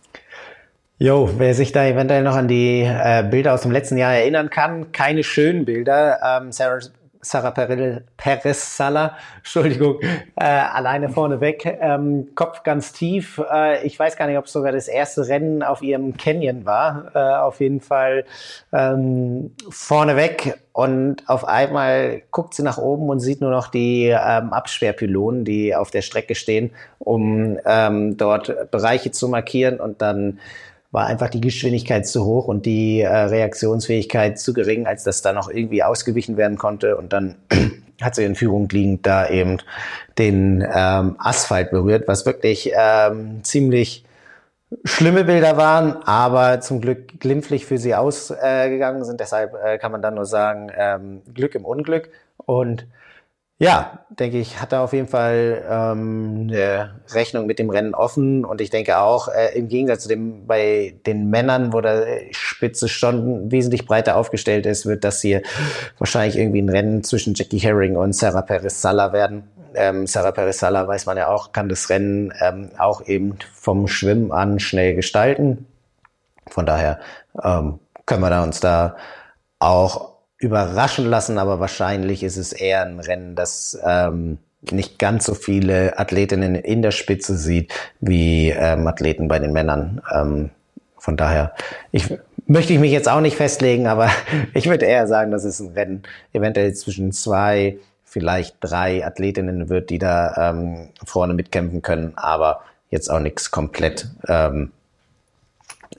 Jo, 0.99 1.29
wer 1.37 1.53
sich 1.53 1.73
da 1.73 1.85
eventuell 1.85 2.23
noch 2.23 2.37
an 2.37 2.49
die 2.49 2.81
äh, 2.81 3.23
Bilder 3.23 3.53
aus 3.53 3.63
dem 3.63 3.71
letzten 3.71 3.99
Jahr 3.99 4.15
erinnern 4.15 4.49
kann, 4.49 4.93
keine 4.93 5.25
schönen 5.25 5.67
Bilder. 5.67 6.19
Ähm, 6.25 6.53
Sarah 6.53 6.81
Sarah 7.25 7.53
Perez 7.53 8.77
Sala, 8.77 9.17
Entschuldigung, 9.37 10.01
äh, 10.35 10.45
alleine 10.45 11.09
vorneweg, 11.09 11.79
ähm, 11.81 12.31
Kopf 12.35 12.65
ganz 12.65 12.93
tief. 12.93 13.41
Äh, 13.51 13.87
ich 13.87 13.97
weiß 13.97 14.17
gar 14.17 14.27
nicht, 14.27 14.39
ob 14.39 14.47
es 14.47 14.53
sogar 14.53 14.73
das 14.73 14.89
erste 14.89 15.29
Rennen 15.29 15.63
auf 15.63 15.83
ihrem 15.83 16.17
Canyon 16.17 16.67
war. 16.67 17.13
Äh, 17.15 17.19
auf 17.43 17.61
jeden 17.61 17.81
Fall 17.81 18.25
ähm, 18.73 19.55
vorneweg 19.71 20.59
und 20.73 21.29
auf 21.29 21.47
einmal 21.47 22.23
guckt 22.33 22.55
sie 22.55 22.65
nach 22.65 22.79
oben 22.79 23.09
und 23.09 23.21
sieht 23.21 23.41
nur 23.41 23.51
noch 23.51 23.69
die 23.69 24.07
ähm, 24.07 24.53
Absperrpylonen, 24.53 25.45
die 25.45 25.77
auf 25.77 25.93
der 25.93 26.03
Strecke 26.03 26.35
stehen, 26.35 26.73
um 26.99 27.57
ähm, 27.65 28.17
dort 28.17 28.71
Bereiche 28.73 29.13
zu 29.13 29.29
markieren 29.29 29.79
und 29.79 30.03
dann 30.03 30.41
war 30.93 31.07
einfach 31.07 31.31
die 31.31 31.41
Geschwindigkeit 31.41 32.07
zu 32.07 32.25
hoch 32.25 32.47
und 32.47 32.67
die 32.67 33.01
äh, 33.01 33.09
Reaktionsfähigkeit 33.09 34.39
zu 34.39 34.53
gering, 34.53 34.87
als 34.87 35.05
dass 35.05 35.23
da 35.23 35.33
noch 35.33 35.51
irgendwie 35.51 35.83
ausgewichen 35.83 36.37
werden 36.37 36.59
konnte. 36.59 36.97
Und 36.97 37.15
dann 37.15 37.37
hat 38.01 38.15
sie 38.15 38.25
in 38.25 38.35
Führung 38.35 38.69
liegend 38.69 39.07
da 39.07 39.29
eben 39.29 39.59
den 40.19 40.61
ähm, 40.63 41.17
Asphalt 41.19 41.71
berührt, 41.71 42.07
was 42.07 42.27
wirklich 42.27 42.73
ähm, 42.77 43.43
ziemlich 43.43 44.05
schlimme 44.85 45.25
Bilder 45.25 45.57
waren, 45.57 45.97
aber 46.03 46.61
zum 46.61 46.81
Glück 46.81 47.21
glimpflich 47.21 47.65
für 47.65 47.79
sie 47.79 47.95
ausgegangen 47.95 49.03
äh, 49.03 49.05
sind. 49.05 49.19
Deshalb 49.19 49.55
äh, 49.65 49.79
kann 49.79 49.93
man 49.93 50.03
dann 50.03 50.15
nur 50.15 50.27
sagen, 50.27 50.71
ähm, 50.77 51.23
Glück 51.33 51.55
im 51.55 51.65
Unglück. 51.65 52.11
Und 52.37 52.87
ja, 53.59 54.01
denke 54.11 54.39
ich, 54.39 54.61
hat 54.61 54.73
er 54.73 54.81
auf 54.81 54.93
jeden 54.93 55.07
Fall 55.07 55.63
ähm, 55.71 56.49
eine 56.51 57.01
Rechnung 57.13 57.47
mit 57.47 57.59
dem 57.59 57.71
Rennen 57.71 57.95
offen 57.95 58.45
und 58.45 58.61
ich 58.61 58.71
denke 58.71 58.99
auch, 58.99 59.29
äh, 59.29 59.57
im 59.57 59.69
Gegensatz 59.69 60.03
zu 60.03 60.09
dem 60.09 60.47
bei 60.47 60.97
den 61.07 61.31
Männern, 61.31 61.73
wo 61.73 61.81
der 61.81 62.23
Spitze 62.33 62.89
schon 62.89 63.53
wesentlich 63.53 63.87
breiter 63.87 64.17
aufgestellt 64.17 64.67
ist, 64.67 64.87
wird 64.87 65.05
das 65.05 65.21
hier 65.21 65.43
wahrscheinlich 65.99 66.37
irgendwie 66.37 66.61
ein 66.61 66.69
Rennen 66.69 67.05
zwischen 67.05 67.35
Jackie 67.35 67.59
Herring 67.59 67.97
und 67.97 68.15
Sarah 68.15 68.43
Perez-Sala 68.43 69.13
werden. 69.13 69.49
Ähm, 69.75 70.07
Sarah 70.07 70.33
Perez-Sala, 70.33 70.89
weiß 70.89 71.07
man 71.07 71.17
ja 71.17 71.29
auch, 71.29 71.53
kann 71.53 71.69
das 71.69 71.89
Rennen 71.89 72.33
ähm, 72.41 72.71
auch 72.79 73.07
eben 73.07 73.39
vom 73.55 73.87
Schwimmen 73.87 74.33
an 74.33 74.59
schnell 74.59 74.95
gestalten. 74.97 75.67
Von 76.49 76.67
daher 76.67 76.99
ähm, 77.43 77.79
können 78.07 78.23
wir 78.23 78.31
da 78.31 78.43
uns 78.43 78.61
da 78.61 78.97
auch 79.61 80.12
überraschen 80.43 81.07
lassen, 81.07 81.39
aber 81.39 81.61
wahrscheinlich 81.61 82.25
ist 82.25 82.37
es 82.37 82.53
eher 82.53 82.83
ein 82.83 82.99
Rennen, 82.99 83.37
das 83.37 83.79
ähm, 83.85 84.39
nicht 84.73 84.99
ganz 84.99 85.25
so 85.25 85.35
viele 85.35 85.99
Athletinnen 85.99 86.57
in 86.57 86.83
der 86.83 86.91
Spitze 86.91 87.37
sieht 87.37 87.73
wie 88.01 88.51
ähm, 88.51 88.87
Athleten 88.89 89.29
bei 89.29 89.39
den 89.39 89.53
Männern. 89.53 90.03
Ähm, 90.13 90.51
von 90.99 91.17
daher, 91.17 91.53
ich 91.93 92.13
möchte 92.47 92.73
ich 92.73 92.81
mich 92.81 92.91
jetzt 92.91 93.09
auch 93.09 93.21
nicht 93.21 93.37
festlegen, 93.37 93.87
aber 93.87 94.11
ich 94.55 94.69
würde 94.69 94.85
eher 94.87 95.07
sagen, 95.07 95.31
dass 95.31 95.45
es 95.45 95.61
ein 95.61 95.75
Rennen 95.75 96.03
eventuell 96.33 96.75
zwischen 96.75 97.13
zwei, 97.13 97.79
vielleicht 98.05 98.57
drei 98.61 99.07
Athletinnen 99.07 99.69
wird, 99.69 99.91
die 99.91 99.99
da 99.99 100.51
ähm, 100.51 100.89
vorne 101.05 101.35
mitkämpfen 101.35 101.83
können, 101.83 102.15
aber 102.17 102.63
jetzt 102.91 103.11
auch 103.11 103.21
nichts 103.21 103.53
komplett 103.53 104.09
ähm, 104.27 104.73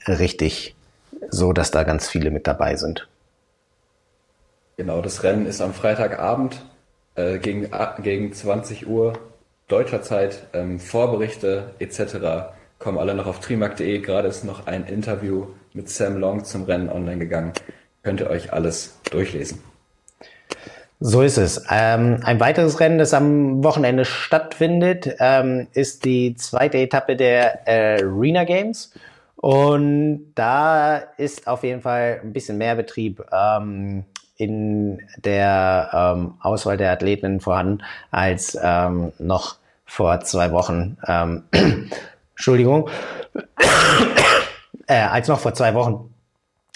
richtig 0.06 0.74
so, 1.30 1.54
dass 1.54 1.70
da 1.70 1.82
ganz 1.82 2.10
viele 2.10 2.30
mit 2.30 2.46
dabei 2.46 2.76
sind. 2.76 3.08
Genau, 4.76 5.00
das 5.00 5.22
Rennen 5.22 5.46
ist 5.46 5.60
am 5.60 5.72
Freitagabend 5.72 6.64
äh, 7.14 7.38
gegen, 7.38 7.70
gegen 8.02 8.32
20 8.32 8.88
Uhr 8.88 9.12
deutscher 9.68 10.02
Zeit. 10.02 10.46
Ähm, 10.52 10.80
Vorberichte 10.80 11.74
etc. 11.78 12.54
kommen 12.78 12.98
alle 12.98 13.14
noch 13.14 13.26
auf 13.26 13.40
trimark.de. 13.40 14.00
Gerade 14.00 14.28
ist 14.28 14.44
noch 14.44 14.66
ein 14.66 14.84
Interview 14.86 15.46
mit 15.72 15.88
Sam 15.88 16.16
Long 16.18 16.44
zum 16.44 16.64
Rennen 16.64 16.88
online 16.88 17.18
gegangen. 17.18 17.52
Könnt 18.02 18.20
ihr 18.20 18.30
euch 18.30 18.52
alles 18.52 18.98
durchlesen. 19.10 19.62
So 21.00 21.22
ist 21.22 21.38
es. 21.38 21.64
Ähm, 21.70 22.20
ein 22.24 22.40
weiteres 22.40 22.80
Rennen, 22.80 22.98
das 22.98 23.14
am 23.14 23.62
Wochenende 23.62 24.04
stattfindet, 24.04 25.16
ähm, 25.18 25.68
ist 25.72 26.04
die 26.04 26.34
zweite 26.34 26.78
Etappe 26.78 27.16
der 27.16 27.66
Arena 27.66 28.44
Games. 28.44 28.92
Und 29.36 30.32
da 30.34 30.96
ist 30.96 31.46
auf 31.46 31.62
jeden 31.62 31.82
Fall 31.82 32.20
ein 32.22 32.32
bisschen 32.32 32.56
mehr 32.56 32.74
Betrieb 32.76 33.22
ähm, 33.30 34.04
in 34.36 35.00
der 35.18 35.90
ähm, 35.92 36.34
Auswahl 36.40 36.76
der 36.76 36.92
Athleten 36.92 37.40
vorhanden 37.40 37.82
als 38.10 38.58
ähm, 38.60 39.12
noch 39.18 39.56
vor 39.84 40.20
zwei 40.20 40.50
Wochen. 40.52 40.96
Ähm, 41.06 41.44
Entschuldigung. 42.34 42.90
äh, 44.86 44.94
als 44.94 45.28
noch 45.28 45.38
vor 45.38 45.54
zwei 45.54 45.74
Wochen 45.74 46.14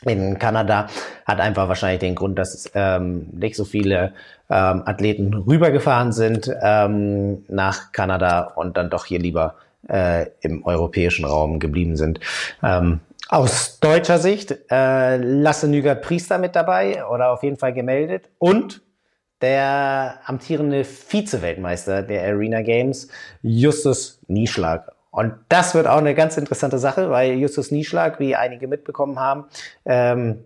in 0.05 0.39
Kanada 0.39 0.86
hat 1.26 1.40
einfach 1.40 1.68
wahrscheinlich 1.68 2.01
den 2.01 2.14
Grund, 2.14 2.39
dass 2.39 2.70
ähm, 2.74 3.28
nicht 3.32 3.56
so 3.56 3.64
viele 3.64 4.12
ähm, 4.48 4.82
Athleten 4.86 5.35
rübergefahren 5.35 6.12
sind 6.12 6.51
ähm, 6.62 7.44
nach 7.48 7.90
Kanada 7.93 8.52
und 8.55 8.76
dann 8.76 8.90
doch 8.90 9.06
hier 9.06 9.18
lieber 9.18 9.56
äh, 9.89 10.26
im 10.40 10.64
europäischen 10.64 11.24
Raum 11.24 11.59
geblieben 11.59 11.97
sind. 11.97 12.20
Ähm, 12.62 13.01
aus 13.28 13.78
deutscher 13.80 14.18
Sicht 14.18 14.56
äh, 14.70 15.16
Lasse 15.16 15.68
Nügert 15.68 16.02
Priester 16.02 16.38
mit 16.38 16.56
dabei 16.56 17.06
oder 17.06 17.30
auf 17.30 17.42
jeden 17.42 17.59
Fall 17.59 17.72
gemeldet 17.72 18.30
und 18.38 18.82
der 19.40 20.20
amtierende 20.24 20.84
Vize-Weltmeister 20.84 22.02
der 22.02 22.24
Arena 22.24 22.62
Games, 22.62 23.09
Justus 23.42 24.20
Nieschlag. 24.26 24.92
Und 25.10 25.34
das 25.48 25.74
wird 25.74 25.86
auch 25.86 25.98
eine 25.98 26.14
ganz 26.14 26.36
interessante 26.36 26.78
Sache, 26.78 27.10
weil 27.10 27.34
Justus 27.34 27.70
Nieschlag, 27.70 28.18
wie 28.18 28.34
einige 28.34 28.66
mitbekommen 28.66 29.18
haben, 29.18 29.44
ähm, 29.84 30.44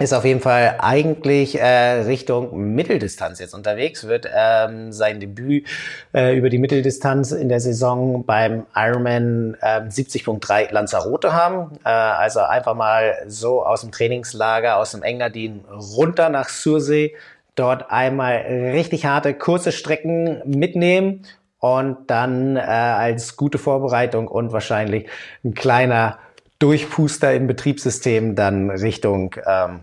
ist 0.00 0.12
auf 0.12 0.24
jeden 0.24 0.40
Fall 0.40 0.76
eigentlich 0.78 1.58
äh, 1.58 2.02
Richtung 2.02 2.74
Mitteldistanz 2.74 3.40
jetzt 3.40 3.52
unterwegs, 3.52 4.06
wird 4.06 4.28
ähm, 4.32 4.92
sein 4.92 5.18
Debüt 5.18 5.66
äh, 6.14 6.36
über 6.36 6.50
die 6.50 6.58
Mitteldistanz 6.58 7.32
in 7.32 7.48
der 7.48 7.58
Saison 7.58 8.24
beim 8.24 8.64
Ironman 8.76 9.56
äh, 9.60 9.80
70.3 9.80 10.72
Lanzarote 10.72 11.32
haben. 11.32 11.80
Äh, 11.84 11.88
also 11.88 12.38
einfach 12.40 12.76
mal 12.76 13.16
so 13.26 13.64
aus 13.64 13.80
dem 13.80 13.90
Trainingslager, 13.90 14.76
aus 14.76 14.92
dem 14.92 15.02
Engadin 15.02 15.64
runter 15.68 16.28
nach 16.28 16.48
Sursee, 16.48 17.16
dort 17.56 17.90
einmal 17.90 18.36
richtig 18.36 19.04
harte, 19.04 19.34
kurze 19.34 19.72
Strecken 19.72 20.42
mitnehmen 20.44 21.22
und 21.58 21.96
dann 22.06 22.56
äh, 22.56 22.60
als 22.60 23.36
gute 23.36 23.58
Vorbereitung 23.58 24.28
und 24.28 24.52
wahrscheinlich 24.52 25.08
ein 25.44 25.54
kleiner 25.54 26.20
Durchpuster 26.58 27.34
im 27.34 27.46
Betriebssystem 27.46 28.34
dann 28.34 28.70
Richtung 28.70 29.34
ähm, 29.46 29.80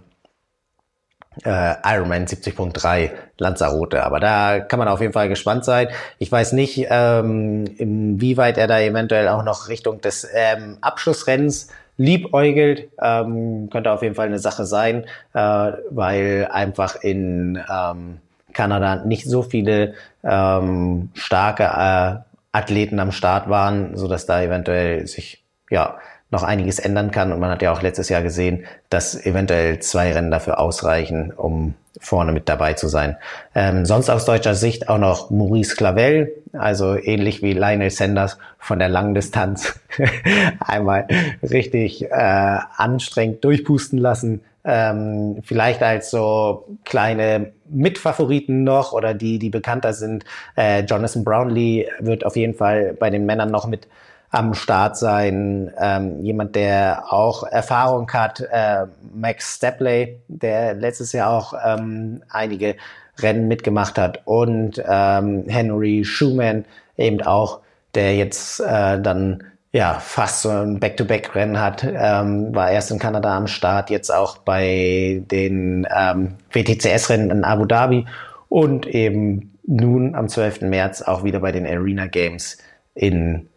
äh, 1.43 1.75
Ironman 1.83 2.25
70.3 2.25 3.11
Lanzarote. 3.37 4.03
Aber 4.03 4.19
da 4.19 4.59
kann 4.59 4.79
man 4.79 4.87
auf 4.87 5.01
jeden 5.01 5.13
Fall 5.13 5.29
gespannt 5.29 5.65
sein. 5.65 5.89
Ich 6.19 6.31
weiß 6.31 6.53
nicht, 6.53 6.87
ähm, 6.89 7.65
inwieweit 7.77 8.57
er 8.57 8.67
da 8.67 8.79
eventuell 8.79 9.27
auch 9.29 9.43
noch 9.43 9.69
Richtung 9.69 10.01
des 10.01 10.27
ähm, 10.33 10.77
Abschlussrennens 10.81 11.69
liebäugelt. 11.97 12.89
Ähm, 13.01 13.69
könnte 13.71 13.91
auf 13.91 14.01
jeden 14.01 14.15
Fall 14.15 14.27
eine 14.27 14.39
Sache 14.39 14.65
sein, 14.65 15.05
äh, 15.33 15.71
weil 15.89 16.47
einfach 16.51 16.95
in 17.01 17.61
ähm, 17.69 18.19
Kanada 18.53 19.03
nicht 19.03 19.25
so 19.25 19.43
viele 19.43 19.93
ähm, 20.23 21.09
starke 21.13 21.63
äh, 21.63 22.19
Athleten 22.51 22.99
am 22.99 23.11
Start 23.11 23.49
waren, 23.49 23.97
so 23.97 24.07
dass 24.07 24.25
da 24.25 24.41
eventuell 24.41 25.07
sich 25.07 25.43
ja 25.69 25.97
noch 26.31 26.43
einiges 26.43 26.79
ändern 26.79 27.11
kann. 27.11 27.31
Und 27.31 27.39
man 27.39 27.51
hat 27.51 27.61
ja 27.61 27.71
auch 27.71 27.81
letztes 27.81 28.09
Jahr 28.09 28.21
gesehen, 28.21 28.65
dass 28.89 29.25
eventuell 29.25 29.79
zwei 29.79 30.11
Rennen 30.11 30.31
dafür 30.31 30.59
ausreichen, 30.59 31.31
um 31.31 31.75
vorne 31.99 32.31
mit 32.31 32.49
dabei 32.49 32.73
zu 32.73 32.87
sein. 32.87 33.17
Ähm, 33.53 33.85
sonst 33.85 34.09
aus 34.09 34.25
deutscher 34.25 34.55
Sicht 34.55 34.89
auch 34.89 34.97
noch 34.97 35.29
Maurice 35.29 35.75
Clavel, 35.75 36.33
also 36.53 36.97
ähnlich 36.97 37.41
wie 37.41 37.53
Lionel 37.53 37.89
Sanders 37.89 38.37
von 38.59 38.79
der 38.79 38.89
langen 38.89 39.13
Distanz 39.13 39.79
einmal 40.59 41.07
richtig 41.41 42.03
äh, 42.03 42.59
anstrengend 42.75 43.43
durchpusten 43.43 43.99
lassen. 43.99 44.41
Ähm, 44.67 45.41
vielleicht 45.43 45.83
als 45.83 46.09
so 46.09 46.65
kleine 46.85 47.53
Mitfavoriten 47.69 48.63
noch 48.63 48.93
oder 48.93 49.13
die, 49.13 49.37
die 49.37 49.51
bekannter 49.51 49.93
sind. 49.93 50.25
Äh, 50.57 50.81
Jonathan 50.85 51.23
Brownlee 51.23 51.87
wird 51.99 52.25
auf 52.25 52.35
jeden 52.35 52.55
Fall 52.55 52.95
bei 52.99 53.11
den 53.11 53.27
Männern 53.27 53.51
noch 53.51 53.67
mit 53.67 53.87
am 54.35 54.53
Start 54.53 54.97
sein. 54.97 55.71
Ähm, 55.79 56.21
jemand, 56.21 56.55
der 56.55 57.05
auch 57.09 57.43
Erfahrung 57.43 58.11
hat, 58.11 58.41
äh, 58.51 58.85
Max 59.13 59.55
Stepley, 59.55 60.19
der 60.27 60.73
letztes 60.73 61.13
Jahr 61.13 61.31
auch 61.31 61.53
ähm, 61.65 62.21
einige 62.29 62.75
Rennen 63.19 63.47
mitgemacht 63.47 63.97
hat 63.97 64.21
und 64.25 64.83
ähm, 64.85 65.45
Henry 65.47 66.03
Schumann 66.03 66.65
eben 66.97 67.21
auch, 67.21 67.61
der 67.93 68.15
jetzt 68.17 68.59
äh, 68.59 68.99
dann 69.01 69.43
ja 69.71 69.93
fast 69.99 70.41
so 70.41 70.49
ein 70.49 70.81
Back-to-Back-Rennen 70.81 71.59
hat, 71.59 71.85
ähm, 71.85 72.53
war 72.53 72.71
erst 72.71 72.91
in 72.91 72.99
Kanada 72.99 73.37
am 73.37 73.47
Start, 73.47 73.89
jetzt 73.89 74.09
auch 74.09 74.37
bei 74.39 75.23
den 75.31 75.87
ähm, 75.95 76.35
WTCS-Rennen 76.51 77.31
in 77.31 77.43
Abu 77.45 77.65
Dhabi 77.65 78.05
und 78.49 78.85
eben 78.85 79.57
nun 79.65 80.13
am 80.13 80.27
12. 80.27 80.61
März 80.61 81.01
auch 81.01 81.23
wieder 81.23 81.39
bei 81.39 81.53
den 81.53 81.65
Arena 81.65 82.07
Games 82.07 82.57
in 82.95 83.47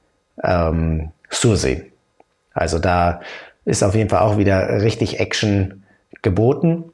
ähm, 0.43 1.13
Sursee. 1.31 1.93
Also 2.53 2.79
da 2.79 3.21
ist 3.65 3.83
auf 3.83 3.95
jeden 3.95 4.11
Fall 4.11 4.21
auch 4.21 4.39
wieder 4.39 4.83
richtig 4.83 5.21
Action 5.21 5.85
geboten. 6.23 6.93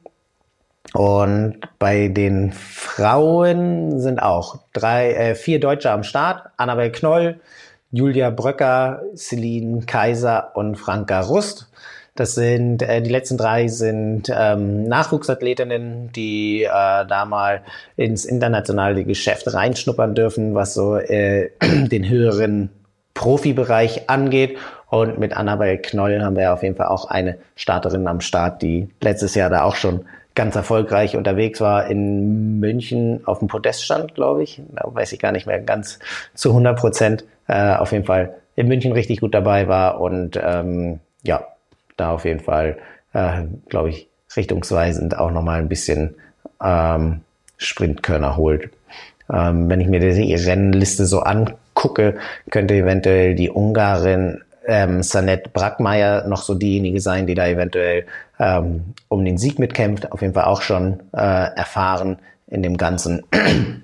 Und 0.93 1.57
bei 1.79 2.07
den 2.09 2.51
Frauen 2.51 3.99
sind 3.99 4.21
auch 4.21 4.59
drei, 4.73 5.13
äh, 5.13 5.35
vier 5.35 5.59
Deutsche 5.59 5.91
am 5.91 6.03
Start. 6.03 6.49
Annabel 6.57 6.91
Knoll, 6.91 7.39
Julia 7.91 8.29
Bröcker, 8.29 9.01
Celine 9.15 9.85
Kaiser 9.85 10.51
und 10.55 10.75
Franka 10.75 11.21
Rust. 11.21 11.69
Das 12.15 12.33
sind 12.33 12.81
äh, 12.81 13.01
die 13.01 13.09
letzten 13.09 13.37
drei 13.37 13.67
sind 13.67 14.31
ähm, 14.33 14.87
Nachwuchsathletinnen, 14.87 16.13
die 16.13 16.63
äh, 16.63 16.69
da 16.69 17.25
mal 17.25 17.61
ins 17.97 18.23
internationale 18.23 19.03
Geschäft 19.03 19.53
reinschnuppern 19.53 20.15
dürfen, 20.15 20.55
was 20.55 20.73
so 20.73 20.95
äh, 20.95 21.49
den 21.61 22.07
höheren 22.07 22.69
Profibereich 23.15 24.07
angeht. 24.09 24.59
Und 24.91 25.17
mit 25.17 25.35
Annabel 25.35 25.79
Knoll 25.79 26.21
haben 26.21 26.35
wir 26.35 26.53
auf 26.53 26.61
jeden 26.61 26.75
Fall 26.75 26.87
auch 26.87 27.09
eine 27.09 27.39
Starterin 27.55 28.07
am 28.07 28.21
Start, 28.21 28.61
die 28.61 28.89
letztes 29.01 29.33
Jahr 29.33 29.49
da 29.49 29.63
auch 29.63 29.75
schon 29.75 30.05
ganz 30.35 30.55
erfolgreich 30.55 31.15
unterwegs 31.15 31.61
war 31.61 31.87
in 31.87 32.59
München 32.59 33.21
auf 33.25 33.39
dem 33.39 33.47
Podest 33.47 33.83
stand, 33.83 34.13
glaube 34.13 34.43
ich. 34.43 34.61
Da 34.73 34.83
weiß 34.85 35.13
ich 35.13 35.19
gar 35.19 35.31
nicht 35.31 35.47
mehr 35.47 35.59
ganz 35.59 35.97
zu 36.35 36.49
100 36.49 36.77
Prozent. 36.77 37.25
Äh, 37.47 37.75
auf 37.75 37.91
jeden 37.93 38.05
Fall 38.05 38.35
in 38.55 38.67
München 38.67 38.91
richtig 38.91 39.21
gut 39.21 39.33
dabei 39.33 39.67
war 39.67 39.99
und 40.01 40.39
ähm, 40.41 40.99
ja, 41.23 41.45
da 41.97 42.11
auf 42.11 42.25
jeden 42.25 42.41
Fall, 42.41 42.77
äh, 43.13 43.43
glaube 43.69 43.89
ich, 43.89 44.07
richtungsweisend 44.35 45.17
auch 45.17 45.31
nochmal 45.31 45.59
ein 45.59 45.69
bisschen 45.69 46.15
ähm, 46.61 47.21
Sprintkörner 47.57 48.35
holt. 48.35 48.69
Ähm, 49.31 49.69
wenn 49.69 49.81
ich 49.81 49.87
mir 49.87 49.99
die 49.99 50.35
Rennliste 50.35 51.05
so 51.05 51.21
angucke, 51.21 51.59
gucke, 51.75 52.15
könnte 52.49 52.73
eventuell 52.73 53.35
die 53.35 53.51
Ungarin 53.51 54.41
ähm, 54.65 55.03
Sanet 55.03 55.53
Brackmeier 55.53 56.27
noch 56.27 56.41
so 56.41 56.55
diejenige 56.55 56.99
sein, 56.99 57.27
die 57.27 57.35
da 57.35 57.47
eventuell 57.47 58.05
ähm, 58.39 58.95
um 59.07 59.23
den 59.23 59.37
Sieg 59.37 59.59
mitkämpft. 59.59 60.11
Auf 60.11 60.21
jeden 60.21 60.33
Fall 60.33 60.45
auch 60.45 60.61
schon 60.61 61.01
äh, 61.13 61.17
erfahren 61.55 62.17
in 62.47 62.63
dem 62.63 62.77
Ganzen. 62.77 63.23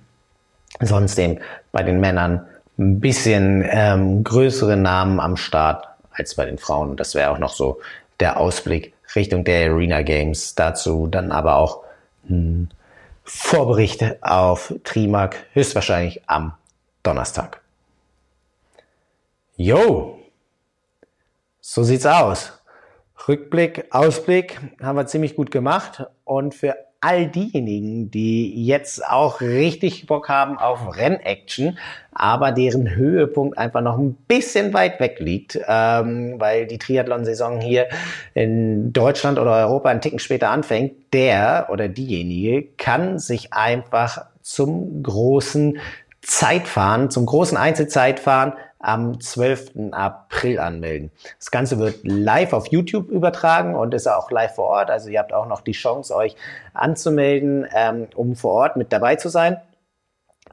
Sonst 0.79 1.19
eben 1.19 1.39
bei 1.71 1.83
den 1.83 1.99
Männern 1.99 2.45
ein 2.79 2.99
bisschen 2.99 3.63
ähm, 3.69 4.23
größere 4.23 4.77
Namen 4.77 5.19
am 5.19 5.37
Start 5.37 5.87
als 6.11 6.35
bei 6.35 6.45
den 6.45 6.57
Frauen. 6.57 6.97
Das 6.97 7.13
wäre 7.13 7.29
auch 7.29 7.37
noch 7.37 7.53
so 7.53 7.79
der 8.19 8.39
Ausblick 8.39 8.93
Richtung 9.15 9.43
der 9.43 9.69
Arena 9.69 10.01
Games. 10.01 10.55
Dazu 10.55 11.07
dann 11.07 11.31
aber 11.31 11.57
auch 11.57 11.83
ein 12.29 12.69
Vorbericht 13.23 14.03
auf 14.21 14.73
Trimark 14.83 15.37
höchstwahrscheinlich 15.53 16.21
am 16.27 16.53
Donnerstag. 17.03 17.60
Yo, 19.63 20.17
so 21.59 21.83
sieht's 21.83 22.07
aus. 22.07 22.63
Rückblick, 23.27 23.85
Ausblick 23.91 24.59
haben 24.81 24.95
wir 24.95 25.05
ziemlich 25.05 25.35
gut 25.35 25.51
gemacht. 25.51 26.03
Und 26.23 26.55
für 26.55 26.75
all 26.99 27.27
diejenigen, 27.27 28.09
die 28.09 28.65
jetzt 28.65 29.05
auch 29.05 29.39
richtig 29.39 30.07
Bock 30.07 30.29
haben 30.29 30.57
auf 30.57 30.97
Rennaction, 30.97 31.77
aber 32.11 32.51
deren 32.51 32.95
Höhepunkt 32.95 33.55
einfach 33.59 33.81
noch 33.81 33.99
ein 33.99 34.15
bisschen 34.27 34.73
weit 34.73 34.99
weg 34.99 35.19
liegt, 35.19 35.59
ähm, 35.67 36.39
weil 36.39 36.65
die 36.65 36.79
Triathlon-Saison 36.79 37.61
hier 37.61 37.85
in 38.33 38.91
Deutschland 38.91 39.37
oder 39.37 39.51
Europa 39.57 39.89
einen 39.89 40.01
Ticken 40.01 40.17
später 40.17 40.49
anfängt, 40.49 41.13
der 41.13 41.67
oder 41.69 41.87
diejenige 41.87 42.67
kann 42.77 43.19
sich 43.19 43.53
einfach 43.53 44.25
zum 44.41 45.03
großen 45.03 45.77
Zeitfahren, 46.23 47.11
zum 47.11 47.27
großen 47.27 47.57
Einzelzeitfahren 47.57 48.53
am 48.81 49.19
12. 49.19 49.91
April 49.91 50.59
anmelden. 50.59 51.11
Das 51.39 51.51
Ganze 51.51 51.79
wird 51.79 51.99
live 52.03 52.53
auf 52.53 52.67
YouTube 52.67 53.09
übertragen 53.09 53.75
und 53.75 53.93
ist 53.93 54.07
auch 54.07 54.31
live 54.31 54.55
vor 54.55 54.65
Ort. 54.65 54.89
Also 54.89 55.09
ihr 55.09 55.19
habt 55.19 55.33
auch 55.33 55.47
noch 55.47 55.61
die 55.61 55.71
Chance, 55.71 56.15
euch 56.15 56.35
anzumelden, 56.73 57.67
ähm, 57.75 58.07
um 58.15 58.35
vor 58.35 58.53
Ort 58.53 58.77
mit 58.77 58.91
dabei 58.91 59.15
zu 59.15 59.29
sein. 59.29 59.57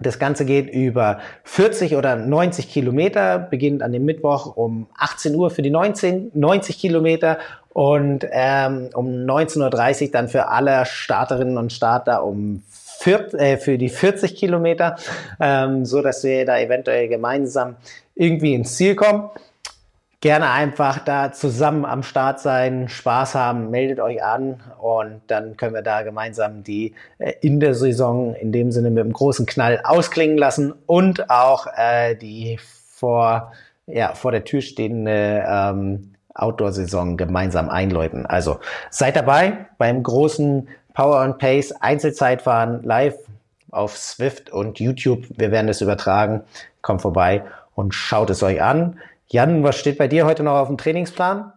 Das 0.00 0.18
Ganze 0.18 0.44
geht 0.44 0.70
über 0.70 1.18
40 1.44 1.96
oder 1.96 2.14
90 2.14 2.70
Kilometer, 2.70 3.38
beginnt 3.38 3.82
an 3.82 3.92
dem 3.92 4.04
Mittwoch 4.04 4.56
um 4.56 4.86
18 4.96 5.34
Uhr 5.34 5.50
für 5.50 5.62
die 5.62 5.70
19, 5.70 6.30
90 6.34 6.78
Kilometer 6.78 7.38
und 7.70 8.26
ähm, 8.30 8.90
um 8.94 9.06
19.30 9.06 10.04
Uhr 10.04 10.10
dann 10.12 10.28
für 10.28 10.48
alle 10.48 10.86
Starterinnen 10.86 11.58
und 11.58 11.72
Starter 11.72 12.24
um 12.24 12.62
vier, 12.98 13.32
äh, 13.34 13.56
für 13.56 13.78
die 13.78 13.88
40 13.88 14.36
Kilometer, 14.36 14.96
ähm, 15.40 15.84
so 15.84 16.02
dass 16.02 16.24
wir 16.24 16.44
da 16.44 16.58
eventuell 16.58 17.08
gemeinsam 17.08 17.76
irgendwie 18.18 18.54
ins 18.54 18.76
Ziel 18.76 18.94
kommen 18.94 19.30
gerne 20.20 20.50
einfach 20.50 20.98
da 20.98 21.32
zusammen 21.32 21.84
am 21.84 22.02
Start 22.02 22.40
sein, 22.40 22.88
Spaß 22.88 23.34
haben, 23.34 23.70
meldet 23.70 24.00
euch 24.00 24.22
an 24.22 24.60
und 24.80 25.20
dann 25.28 25.56
können 25.56 25.74
wir 25.74 25.82
da 25.82 26.02
gemeinsam 26.02 26.64
die 26.64 26.94
äh, 27.18 27.34
in 27.40 27.60
der 27.60 27.74
Saison 27.74 28.34
in 28.34 28.50
dem 28.50 28.72
Sinne 28.72 28.90
mit 28.90 29.04
einem 29.04 29.12
großen 29.12 29.46
Knall 29.46 29.80
ausklingen 29.84 30.36
lassen 30.36 30.74
und 30.86 31.30
auch 31.30 31.68
äh, 31.76 32.16
die 32.16 32.58
vor, 32.90 33.52
ja, 33.86 34.14
vor 34.14 34.32
der 34.32 34.44
Tür 34.44 34.60
stehende 34.60 35.44
ähm, 35.48 36.14
Outdoor-Saison 36.34 37.16
gemeinsam 37.16 37.68
einläuten. 37.68 38.26
Also 38.26 38.58
seid 38.90 39.14
dabei 39.16 39.66
beim 39.78 40.02
großen 40.02 40.68
Power 40.94 41.20
and 41.20 41.38
Pace 41.38 41.72
Einzelzeitfahren 41.80 42.82
live 42.82 43.16
auf 43.70 43.96
Swift 43.96 44.50
und 44.50 44.80
YouTube. 44.80 45.26
Wir 45.36 45.52
werden 45.52 45.68
es 45.68 45.80
übertragen. 45.80 46.42
Kommt 46.80 47.02
vorbei 47.02 47.44
und 47.78 47.94
schaut 47.94 48.28
es 48.28 48.42
euch 48.42 48.60
an. 48.60 48.98
Jan, 49.28 49.62
was 49.62 49.78
steht 49.78 49.98
bei 49.98 50.08
dir 50.08 50.26
heute 50.26 50.42
noch 50.42 50.56
auf 50.56 50.66
dem 50.66 50.78
Trainingsplan? 50.78 51.52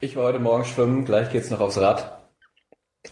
Ich 0.00 0.16
war 0.16 0.24
heute 0.24 0.38
Morgen 0.38 0.64
schwimmen, 0.64 1.04
gleich 1.04 1.30
geht's 1.30 1.50
noch 1.50 1.60
aufs 1.60 1.76
Rad. 1.76 2.16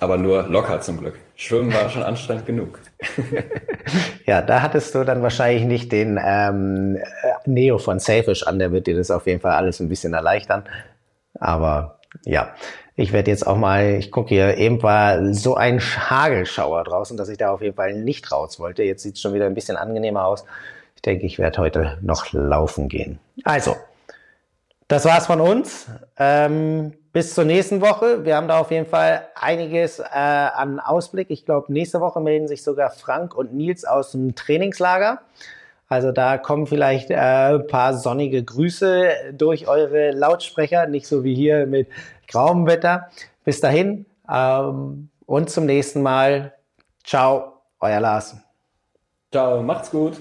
Aber 0.00 0.16
nur 0.16 0.44
locker 0.44 0.80
zum 0.80 1.00
Glück. 1.00 1.18
Schwimmen 1.36 1.70
war 1.74 1.90
schon 1.90 2.02
anstrengend 2.02 2.46
genug. 2.46 2.80
ja, 4.26 4.40
da 4.40 4.62
hattest 4.62 4.94
du 4.94 5.04
dann 5.04 5.22
wahrscheinlich 5.22 5.64
nicht 5.64 5.92
den 5.92 6.18
ähm, 6.22 6.96
Neo 7.44 7.76
von 7.76 7.98
Safish 7.98 8.42
an, 8.46 8.58
der 8.58 8.72
wird 8.72 8.86
dir 8.86 8.96
das 8.96 9.10
auf 9.10 9.26
jeden 9.26 9.40
Fall 9.40 9.52
alles 9.52 9.78
ein 9.80 9.90
bisschen 9.90 10.14
erleichtern. 10.14 10.64
Aber 11.38 12.00
ja, 12.24 12.54
ich 12.96 13.12
werde 13.12 13.30
jetzt 13.30 13.46
auch 13.46 13.58
mal, 13.58 13.96
ich 13.98 14.10
gucke 14.10 14.30
hier, 14.30 14.56
eben 14.56 14.82
war 14.82 15.34
so 15.34 15.56
ein 15.56 15.78
Hagelschauer 15.78 16.84
draußen, 16.84 17.18
dass 17.18 17.28
ich 17.28 17.36
da 17.36 17.50
auf 17.50 17.60
jeden 17.60 17.76
Fall 17.76 17.92
nicht 17.92 18.32
raus 18.32 18.58
wollte. 18.58 18.82
Jetzt 18.82 19.02
sieht 19.02 19.16
es 19.16 19.20
schon 19.20 19.34
wieder 19.34 19.44
ein 19.44 19.54
bisschen 19.54 19.76
angenehmer 19.76 20.24
aus. 20.24 20.46
Ich 20.98 21.02
denke, 21.02 21.26
ich 21.26 21.38
werde 21.38 21.58
heute 21.58 21.96
noch 22.02 22.32
laufen 22.32 22.88
gehen. 22.88 23.20
Also, 23.44 23.76
das 24.88 25.04
war's 25.04 25.26
von 25.26 25.40
uns. 25.40 25.86
Ähm, 26.16 26.92
bis 27.12 27.36
zur 27.36 27.44
nächsten 27.44 27.80
Woche. 27.80 28.24
Wir 28.24 28.34
haben 28.34 28.48
da 28.48 28.58
auf 28.58 28.72
jeden 28.72 28.84
Fall 28.84 29.28
einiges 29.36 30.00
äh, 30.00 30.04
an 30.12 30.80
Ausblick. 30.80 31.30
Ich 31.30 31.44
glaube, 31.46 31.72
nächste 31.72 32.00
Woche 32.00 32.20
melden 32.20 32.48
sich 32.48 32.64
sogar 32.64 32.90
Frank 32.90 33.36
und 33.36 33.54
Nils 33.54 33.84
aus 33.84 34.10
dem 34.10 34.34
Trainingslager. 34.34 35.20
Also 35.86 36.10
da 36.10 36.36
kommen 36.36 36.66
vielleicht 36.66 37.10
äh, 37.10 37.14
ein 37.14 37.68
paar 37.68 37.94
sonnige 37.94 38.42
Grüße 38.42 39.34
durch 39.34 39.68
eure 39.68 40.10
Lautsprecher, 40.10 40.88
nicht 40.88 41.06
so 41.06 41.22
wie 41.22 41.36
hier 41.36 41.66
mit 41.66 41.86
grauem 42.26 42.66
Wetter. 42.66 43.08
Bis 43.44 43.60
dahin 43.60 44.04
ähm, 44.28 45.10
und 45.26 45.48
zum 45.48 45.64
nächsten 45.64 46.02
Mal. 46.02 46.54
Ciao, 47.04 47.52
euer 47.78 48.00
Lars. 48.00 48.36
Ciao, 49.30 49.62
macht's 49.62 49.92
gut. 49.92 50.20